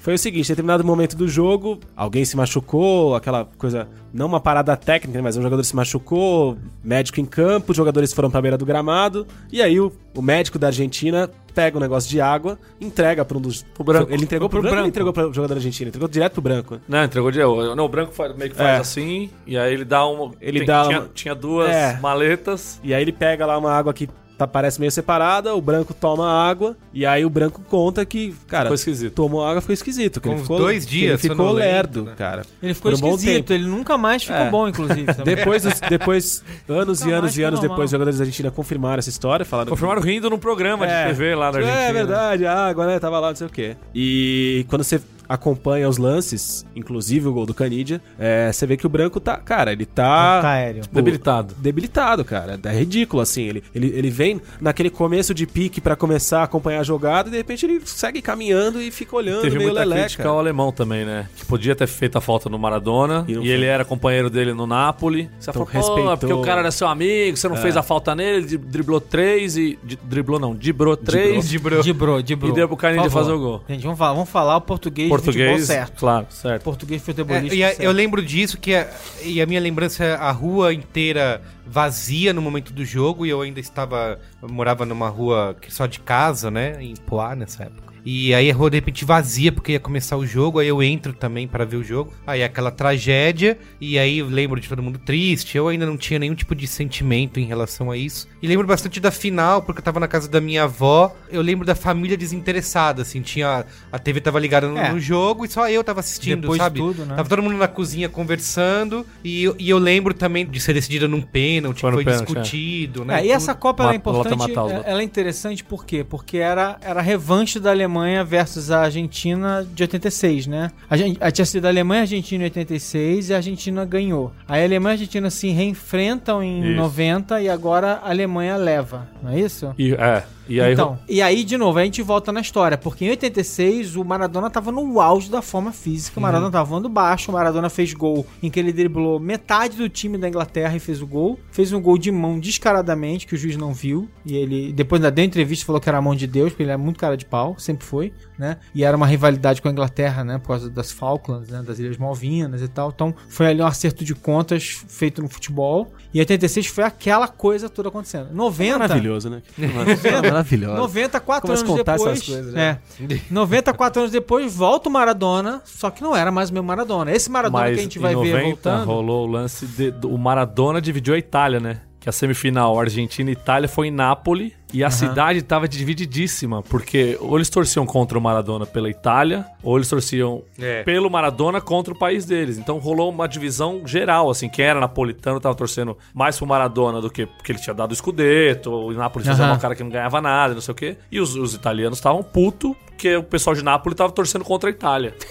foi 0.00 0.14
o 0.14 0.18
seguinte, 0.18 0.46
em 0.46 0.52
determinado 0.52 0.84
momento 0.84 1.16
do 1.16 1.26
jogo, 1.26 1.80
alguém 1.96 2.24
se 2.24 2.36
machucou, 2.36 3.14
aquela 3.14 3.46
coisa, 3.58 3.88
não 4.12 4.26
uma 4.26 4.40
parada 4.40 4.76
técnica, 4.76 5.18
né, 5.18 5.22
mas 5.22 5.36
um 5.36 5.42
jogador 5.42 5.62
se 5.64 5.74
machucou, 5.74 6.56
médico 6.82 7.20
em 7.20 7.24
campo, 7.24 7.72
os 7.72 7.76
jogadores 7.76 8.12
foram 8.12 8.30
pra 8.30 8.40
beira 8.40 8.56
do 8.58 8.64
gramado, 8.66 9.26
e 9.52 9.60
aí 9.62 9.80
o, 9.80 9.90
o 10.14 10.22
médico 10.22 10.58
da 10.58 10.68
Argentina 10.68 11.30
pega 11.54 11.76
um 11.78 11.80
negócio 11.80 12.10
de 12.10 12.20
água, 12.20 12.58
entrega 12.80 13.24
pra 13.24 13.38
um 13.38 13.40
dos... 13.40 13.62
Pro 13.62 13.84
branco. 13.84 14.12
Ele 14.12 14.24
entregou 14.24 14.48
pro, 14.48 14.58
Pro 14.58 14.62
branco, 14.62 14.74
branco. 14.76 14.88
entregou 14.88 15.12
pro 15.12 15.32
jogador 15.32 15.54
argentino? 15.54 15.88
Entregou 15.88 16.08
direto 16.08 16.32
pro 16.32 16.42
branco. 16.42 16.80
Não, 16.88 17.04
entregou 17.04 17.30
de. 17.30 17.38
Não, 17.38 17.84
o 17.84 17.88
branco 17.88 18.12
faz- 18.12 18.36
meio 18.36 18.50
que 18.50 18.56
faz 18.56 18.68
É. 18.70 18.76
assim, 18.80 19.30
e 19.46 19.56
aí 19.56 19.72
ele 19.72 19.84
dá 19.84 20.04
uma. 20.04 20.32
Ele 20.40 20.58
tem- 20.58 20.66
dá 20.66 20.82
tinha, 20.84 20.98
uma- 21.00 21.08
tinha 21.14 21.32
duas 21.34 21.70
É. 21.70 21.96
maletas. 22.00 22.80
E 22.82 22.92
aí 22.92 23.00
ele 23.00 23.12
pega 23.12 23.46
lá 23.46 23.56
uma 23.56 23.70
água 23.72 23.94
que 23.94 24.08
tá, 24.38 24.46
parece 24.46 24.78
meio 24.80 24.90
separada, 24.92 25.54
o 25.54 25.60
branco 25.60 25.94
toma 25.94 26.28
água, 26.30 26.76
e 26.92 27.04
aí 27.06 27.24
o 27.24 27.30
branco 27.30 27.60
conta 27.68 28.04
que, 28.04 28.34
cara, 28.46 28.64
Ficou 28.64 28.74
esquisito. 28.74 29.12
tomou 29.14 29.44
água, 29.44 29.60
ficou 29.60 29.74
esquisito. 29.74 30.20
Que 30.20 30.28
Com 30.28 30.34
ele 30.34 30.42
ficou, 30.42 30.58
dois 30.58 30.84
que 30.84 30.90
dias 30.90 31.24
Ele 31.24 31.32
ficou 31.34 31.52
lerdo, 31.52 32.04
né? 32.04 32.12
cara. 32.16 32.42
Ele 32.62 32.74
ficou 32.74 32.92
um 32.92 32.98
bom 32.98 33.14
esquisito, 33.14 33.46
tempo. 33.46 33.52
ele 33.52 33.66
nunca 33.66 33.96
mais 33.98 34.22
ficou 34.24 34.36
É. 34.40 34.50
bom, 34.50 34.68
inclusive. 34.68 35.12
Depois, 35.24 35.62
dos- 35.62 35.80
depois 35.80 36.44
anos 36.68 37.00
Nunca 37.00 37.10
e 37.10 37.14
anos 37.14 37.38
e 37.38 37.42
anos 37.42 37.60
depois, 37.60 37.84
os 37.86 37.90
jogadores 37.90 38.18
da 38.18 38.22
Argentina 38.24 38.50
confirmaram 38.50 38.98
essa 38.98 39.08
história, 39.10 39.44
falaram 39.44 39.70
Confirmaram 39.70 40.02
rindo 40.02 40.28
num 40.30 40.38
programa 40.38 40.86
É. 40.86 41.04
de 41.04 41.10
TV 41.10 41.34
lá 41.34 41.50
na 41.52 41.58
Argentina. 41.58 41.80
É 41.82 41.92
verdade, 41.92 42.46
a 42.46 42.66
água, 42.66 42.86
né? 42.86 42.98
Tava 42.98 43.18
lá, 43.20 43.28
não 43.28 43.36
sei 43.36 43.46
o 43.46 43.50
quê. 43.50 43.76
E 43.94 44.64
quando 44.68 44.82
você 44.84 45.00
acompanha 45.28 45.88
os 45.88 45.98
lances, 45.98 46.64
inclusive 46.74 47.28
o 47.28 47.32
gol 47.32 47.46
do 47.46 47.54
Canidia, 47.54 48.00
é, 48.18 48.50
você 48.52 48.66
vê 48.66 48.76
que 48.76 48.86
o 48.86 48.88
branco 48.88 49.20
tá. 49.20 49.36
Cara, 49.36 49.72
ele 49.72 49.86
tá. 49.86 50.40
Tá 50.42 50.50
aéreo. 50.50 50.82
Debilitado. 50.90 51.54
Debilitado, 51.58 52.24
cara. 52.24 52.58
É 52.62 52.72
ridículo, 52.78 53.22
assim. 53.22 53.42
Ele, 53.42 53.64
ele, 53.74 53.86
ele 53.94 54.10
vem 54.10 54.40
naquele 54.60 54.90
começo 54.90 55.34
de 55.34 55.46
pique 55.46 55.80
pra 55.80 55.96
começar 55.96 56.40
a 56.40 56.44
acompanhar 56.44 56.80
a 56.80 56.84
jogada 56.84 57.28
e 57.28 57.32
de 57.32 57.36
repente 57.36 57.66
ele 57.66 57.80
segue 57.84 58.20
caminhando 58.22 58.80
e 58.80 58.90
fica 58.90 59.16
olhando 59.16 59.42
Teve 59.42 59.56
meio 59.58 59.68
muita 59.70 59.80
leleca. 59.84 60.00
crítica 60.02 60.28
ao 60.28 60.38
alemão 60.38 60.72
também, 60.72 61.04
né? 61.04 61.28
Que 61.36 61.44
podia 61.44 61.74
ter 61.74 61.86
feito 61.86 62.16
a 62.16 62.20
falta 62.20 62.48
no 62.48 62.58
Maradona 62.58 63.24
E 63.28 63.32
e, 63.32 63.48
ele 63.50 63.66
era 63.66 63.84
companheiro 63.84 64.28
dele 64.30 64.52
no 64.54 64.66
Napoli. 64.66 65.30
Você 65.38 65.50
Então 65.50 65.52
falou, 65.52 65.66
pô, 65.66 65.72
respeitou. 65.78 66.12
é 66.12 66.16
porque 66.16 66.32
o 66.32 66.42
cara 66.42 66.60
era 66.60 66.70
seu 66.70 66.86
amigo, 66.88 67.36
você 67.36 67.48
não 67.48 67.56
fez 67.56 67.76
a 67.76 67.82
falta 67.82 68.14
nele, 68.14 68.46
ele 68.46 68.58
driblou 68.58 69.00
três 69.00 69.56
e... 69.56 69.78
Driblou 70.02 70.38
não, 70.38 70.54
dibrou 70.54 70.96
três 70.96 71.48
Dibrou. 71.48 71.82
Dibrou, 71.82 72.22
dibrou. 72.22 72.50
e 72.52 72.54
deu 72.54 72.68
pro 72.68 72.76
Canidia 72.76 73.10
fazer 73.10 73.32
o 73.32 73.38
gol. 73.38 73.62
Gente, 73.68 73.82
vamos 73.82 73.98
falar, 73.98 74.12
vamos 74.14 74.28
falar 74.28 74.56
o 74.56 74.60
português, 74.60 75.08
Português, 75.22 75.66
certo. 75.66 75.98
claro, 75.98 76.26
certo. 76.30 76.62
Português 76.62 77.00
É, 77.02 77.04
futebolístico 77.04 77.54
e 77.54 77.64
a- 77.64 77.68
certo. 77.68 77.82
eu 77.82 77.92
lembro 77.92 78.22
disso, 78.22 78.58
que 78.58 78.74
a, 78.74 78.88
e 79.22 79.40
a 79.40 79.46
minha 79.46 79.60
lembrança 79.60 80.04
é 80.04 80.14
a 80.14 80.30
rua 80.30 80.72
inteira 80.74 81.40
vazia 81.66 82.32
no 82.32 82.42
momento 82.42 82.72
do 82.72 82.84
jogo, 82.84 83.24
e 83.24 83.30
eu 83.30 83.40
ainda 83.40 83.60
estava. 83.60 84.18
Eu 84.42 84.48
morava 84.48 84.84
numa 84.84 85.08
rua 85.08 85.56
que 85.60 85.72
só 85.72 85.86
de 85.86 86.00
casa, 86.00 86.50
né? 86.50 86.76
Em 86.82 86.94
Poá 86.94 87.34
nessa 87.34 87.64
época. 87.64 87.93
E 88.04 88.34
aí 88.34 88.50
a 88.50 88.54
rua 88.54 88.68
de 88.70 88.76
repente 88.76 89.04
vazia 89.04 89.50
porque 89.50 89.72
ia 89.72 89.80
começar 89.80 90.16
o 90.16 90.26
jogo, 90.26 90.58
aí 90.58 90.68
eu 90.68 90.82
entro 90.82 91.12
também 91.12 91.48
para 91.48 91.64
ver 91.64 91.76
o 91.76 91.82
jogo. 91.84 92.12
Aí 92.26 92.40
é 92.40 92.44
aquela 92.44 92.70
tragédia, 92.70 93.58
e 93.80 93.98
aí 93.98 94.18
eu 94.18 94.26
lembro 94.28 94.60
de 94.60 94.68
todo 94.68 94.82
mundo 94.82 94.98
triste. 94.98 95.56
Eu 95.56 95.68
ainda 95.68 95.86
não 95.86 95.96
tinha 95.96 96.18
nenhum 96.18 96.34
tipo 96.34 96.54
de 96.54 96.66
sentimento 96.66 97.40
em 97.40 97.44
relação 97.46 97.90
a 97.90 97.96
isso. 97.96 98.28
E 98.42 98.46
lembro 98.46 98.66
bastante 98.66 99.00
da 99.00 99.10
final, 99.10 99.62
porque 99.62 99.80
eu 99.80 99.84
tava 99.84 99.98
na 99.98 100.06
casa 100.08 100.28
da 100.28 100.40
minha 100.40 100.64
avó. 100.64 101.14
Eu 101.30 101.40
lembro 101.40 101.64
da 101.66 101.74
família 101.74 102.16
desinteressada, 102.16 103.02
assim, 103.02 103.22
tinha. 103.22 103.64
A 103.90 103.98
TV 103.98 104.20
tava 104.20 104.38
ligada 104.38 104.68
no, 104.68 104.76
É. 104.76 104.92
no 104.92 105.00
jogo 105.00 105.44
e 105.44 105.48
só 105.48 105.68
eu 105.70 105.82
tava 105.82 106.00
assistindo, 106.00 106.42
Depois 106.42 106.58
de 106.58 106.64
sabe? 106.64 106.78
tudo, 106.80 107.06
né? 107.06 107.14
Tava 107.16 107.28
todo 107.28 107.42
mundo 107.42 107.56
na 107.56 107.68
cozinha 107.68 108.08
conversando. 108.08 109.06
E, 109.22 109.44
eu- 109.44 109.56
e 109.58 109.70
eu 109.70 109.78
lembro 109.78 110.12
também 110.12 110.44
de 110.46 110.60
ser 110.60 110.74
decidida 110.74 111.08
num 111.08 111.22
pênalti, 111.22 111.80
Foi 111.80 111.92
foi 111.92 112.04
pênalti, 112.04 112.26
discutido, 112.26 113.04
né? 113.04 113.20
É, 113.22 113.26
e 113.26 113.30
essa. 113.30 113.54
Copa 113.54 113.84
ela 113.84 113.92
é 113.92 113.96
importante, 113.96 114.52
é- 114.52 114.60
outros. 114.60 114.82
ela 114.84 115.00
é 115.00 115.04
interessante 115.04 115.62
por 115.64 115.86
quê? 115.86 116.04
Porque 116.04 116.36
era, 116.36 116.76
era 116.82 117.00
revanche 117.00 117.58
da 117.60 117.70
Alemanha 117.70 117.93
versus 118.26 118.70
a 118.70 118.82
Argentina 118.82 119.66
de 119.74 119.82
86, 119.82 120.46
né? 120.46 120.70
A, 120.88 120.96
gente, 120.96 121.18
a 121.20 121.30
tinha 121.30 121.44
sido 121.44 121.66
a 121.66 121.68
Alemanha 121.68 122.00
e 122.00 122.02
Argentina 122.02 122.42
em 122.42 122.46
86 122.46 123.30
e 123.30 123.32
a 123.32 123.36
Argentina 123.36 123.84
ganhou. 123.84 124.32
Aí 124.48 124.62
a 124.62 124.64
Alemanha 124.64 124.94
e 124.94 124.96
a 124.96 125.00
Argentina 125.00 125.30
se 125.30 125.48
reenfrentam 125.48 126.42
em 126.42 126.60
Isso. 126.60 126.76
90 126.76 127.40
e 127.42 127.48
agora 127.48 128.00
a 128.02 128.10
Alemanha 128.10 128.56
leva, 128.56 129.08
não 129.22 129.32
é 129.32 129.40
isso? 129.40 129.74
E, 129.78 129.94
é, 129.94 130.22
e 130.48 130.60
aí... 130.60 130.72
então, 130.72 130.98
e 131.08 131.22
aí, 131.22 131.44
de 131.44 131.56
novo, 131.56 131.78
a 131.78 131.84
gente 131.84 132.02
volta 132.02 132.32
na 132.32 132.40
história, 132.40 132.76
porque 132.76 133.04
em 133.04 133.10
86 133.10 133.96
o 133.96 134.04
Maradona 134.04 134.50
tava 134.50 134.70
no 134.70 135.00
auge 135.00 135.30
da 135.30 135.42
forma 135.42 135.72
física, 135.72 136.18
o 136.18 136.22
Maradona 136.22 136.50
tava 136.50 136.64
voando 136.64 136.88
baixo, 136.88 137.30
o 137.30 137.34
Maradona 137.34 137.70
fez 137.70 137.92
gol 137.92 138.26
em 138.42 138.50
que 138.50 138.60
ele 138.60 138.72
driblou 138.72 139.18
metade 139.18 139.76
do 139.76 139.88
time 139.88 140.18
da 140.18 140.28
Inglaterra 140.28 140.76
e 140.76 140.80
fez 140.80 141.00
o 141.00 141.06
gol, 141.06 141.38
fez 141.50 141.72
um 141.72 141.80
gol 141.80 141.98
de 141.98 142.10
mão 142.10 142.38
descaradamente, 142.38 143.26
que 143.26 143.34
o 143.34 143.38
juiz 143.38 143.56
não 143.56 143.72
viu, 143.72 144.08
e 144.24 144.36
ele, 144.36 144.72
depois 144.72 145.00
da 145.00 145.10
deu 145.10 145.24
entrevista, 145.24 145.64
falou 145.64 145.80
que 145.80 145.88
era 145.88 145.98
a 145.98 146.02
mão 146.02 146.14
de 146.14 146.26
Deus, 146.26 146.50
porque 146.50 146.62
ele 146.62 146.72
é 146.72 146.76
muito 146.76 146.98
cara 146.98 147.16
de 147.16 147.24
pau, 147.24 147.56
sempre 147.58 147.86
foi, 147.86 148.12
né, 148.38 148.56
e 148.74 148.84
era 148.84 148.96
uma 148.96 149.06
rivalidade 149.06 149.60
com 149.62 149.68
a 149.68 149.70
Inglaterra, 149.70 150.24
né, 150.24 150.38
por 150.38 150.48
causa 150.48 150.70
das 150.70 150.90
Falklands, 150.90 151.48
né, 151.48 151.62
das 151.62 151.78
Ilhas 151.78 151.96
Malvinas 151.96 152.62
e 152.62 152.68
tal, 152.68 152.90
então 152.94 153.14
foi 153.28 153.46
ali 153.46 153.62
um 153.62 153.66
acerto 153.66 154.04
de 154.04 154.14
contas 154.14 154.84
feito 154.88 155.22
no 155.22 155.28
futebol, 155.28 155.92
e 156.12 156.20
86 156.20 156.66
foi 156.68 156.84
aquela 156.84 157.28
coisa 157.28 157.68
toda 157.68 157.88
acontecendo. 157.88 158.28
90... 158.32 158.78
Maravilhoso, 158.78 159.30
né? 159.30 159.42
Maravilhoso. 160.22 160.76
94 160.76 161.42
Começa 161.42 161.62
a 161.62 161.66
anos 161.66 161.78
contar 161.78 161.92
depois. 161.96 162.12
essas 162.12 162.26
coisas, 162.26 162.54
né? 162.54 162.78
é, 163.00 163.20
94 163.30 164.00
anos 164.00 164.12
depois 164.12 164.54
volta 164.54 164.88
o 164.88 164.92
Maradona, 164.92 165.60
só 165.64 165.90
que 165.90 166.02
não 166.02 166.16
era 166.16 166.30
mais 166.30 166.50
o 166.50 166.54
meu 166.54 166.62
Maradona. 166.62 167.12
Esse 167.12 167.30
Maradona 167.30 167.64
Mas 167.64 167.74
que 167.74 167.80
a 167.80 167.82
gente 167.82 167.98
vai 167.98 168.14
90 168.14 168.36
ver 168.36 168.44
voltando. 168.44 168.86
rolou 168.86 169.28
o 169.28 169.30
lance 169.30 169.66
de, 169.66 169.90
do 169.90 170.14
o 170.14 170.18
Maradona 170.18 170.80
dividiu 170.80 171.14
a 171.14 171.18
Itália, 171.18 171.60
né? 171.60 171.80
Que 171.98 172.08
a 172.08 172.12
semifinal 172.12 172.78
Argentina 172.78 173.30
e 173.30 173.32
Itália 173.32 173.68
foi 173.68 173.88
em 173.88 173.90
Nápoles 173.90 174.52
e 174.74 174.82
a 174.84 174.90
cidade 174.90 175.40
tava 175.42 175.66
divididíssima, 175.68 176.62
porque 176.62 177.16
ou 177.20 177.36
eles 177.36 177.48
torciam 177.48 177.86
contra 177.86 178.18
o 178.18 178.20
Maradona 178.20 178.66
pela 178.66 178.90
Itália, 178.90 179.46
ou 179.62 179.76
eles 179.76 179.88
torciam 179.88 180.42
É. 180.60 180.82
pelo 180.82 181.08
Maradona 181.08 181.60
contra 181.60 181.94
o 181.94 181.98
país 181.98 182.24
deles. 182.24 182.58
Então 182.58 182.78
rolou 182.78 183.10
uma 183.10 183.26
divisão 183.26 183.82
geral, 183.86 184.28
assim, 184.30 184.48
quem 184.48 184.64
era 184.64 184.80
napolitano 184.80 185.40
tava 185.40 185.54
torcendo 185.54 185.96
mais 186.12 186.36
pro 186.36 186.46
Maradona 186.46 187.00
do 187.00 187.10
que 187.10 187.24
porque 187.26 187.52
ele 187.52 187.58
tinha 187.60 187.72
dado 187.74 187.92
o 187.92 187.94
Scudetto, 187.94 188.70
o 188.70 188.92
Nápoles 188.92 189.26
fazia 189.26 189.44
Aham. 189.44 189.52
uma 189.54 189.58
cara 189.60 189.74
que 189.74 189.82
não 189.82 189.90
ganhava 189.90 190.20
nada, 190.20 190.54
não 190.54 190.60
sei 190.60 190.72
o 190.72 190.74
quê. 190.74 190.96
E 191.10 191.20
os, 191.20 191.34
os 191.36 191.54
italianos 191.54 191.98
estavam 191.98 192.22
puto 192.22 192.76
porque 192.94 193.16
o 193.16 193.22
pessoal 193.22 193.54
de 193.54 193.62
Nápoles 193.62 193.96
tava 193.96 194.12
torcendo 194.12 194.44
contra 194.44 194.68
a 194.68 194.72
Itália. 194.72 195.14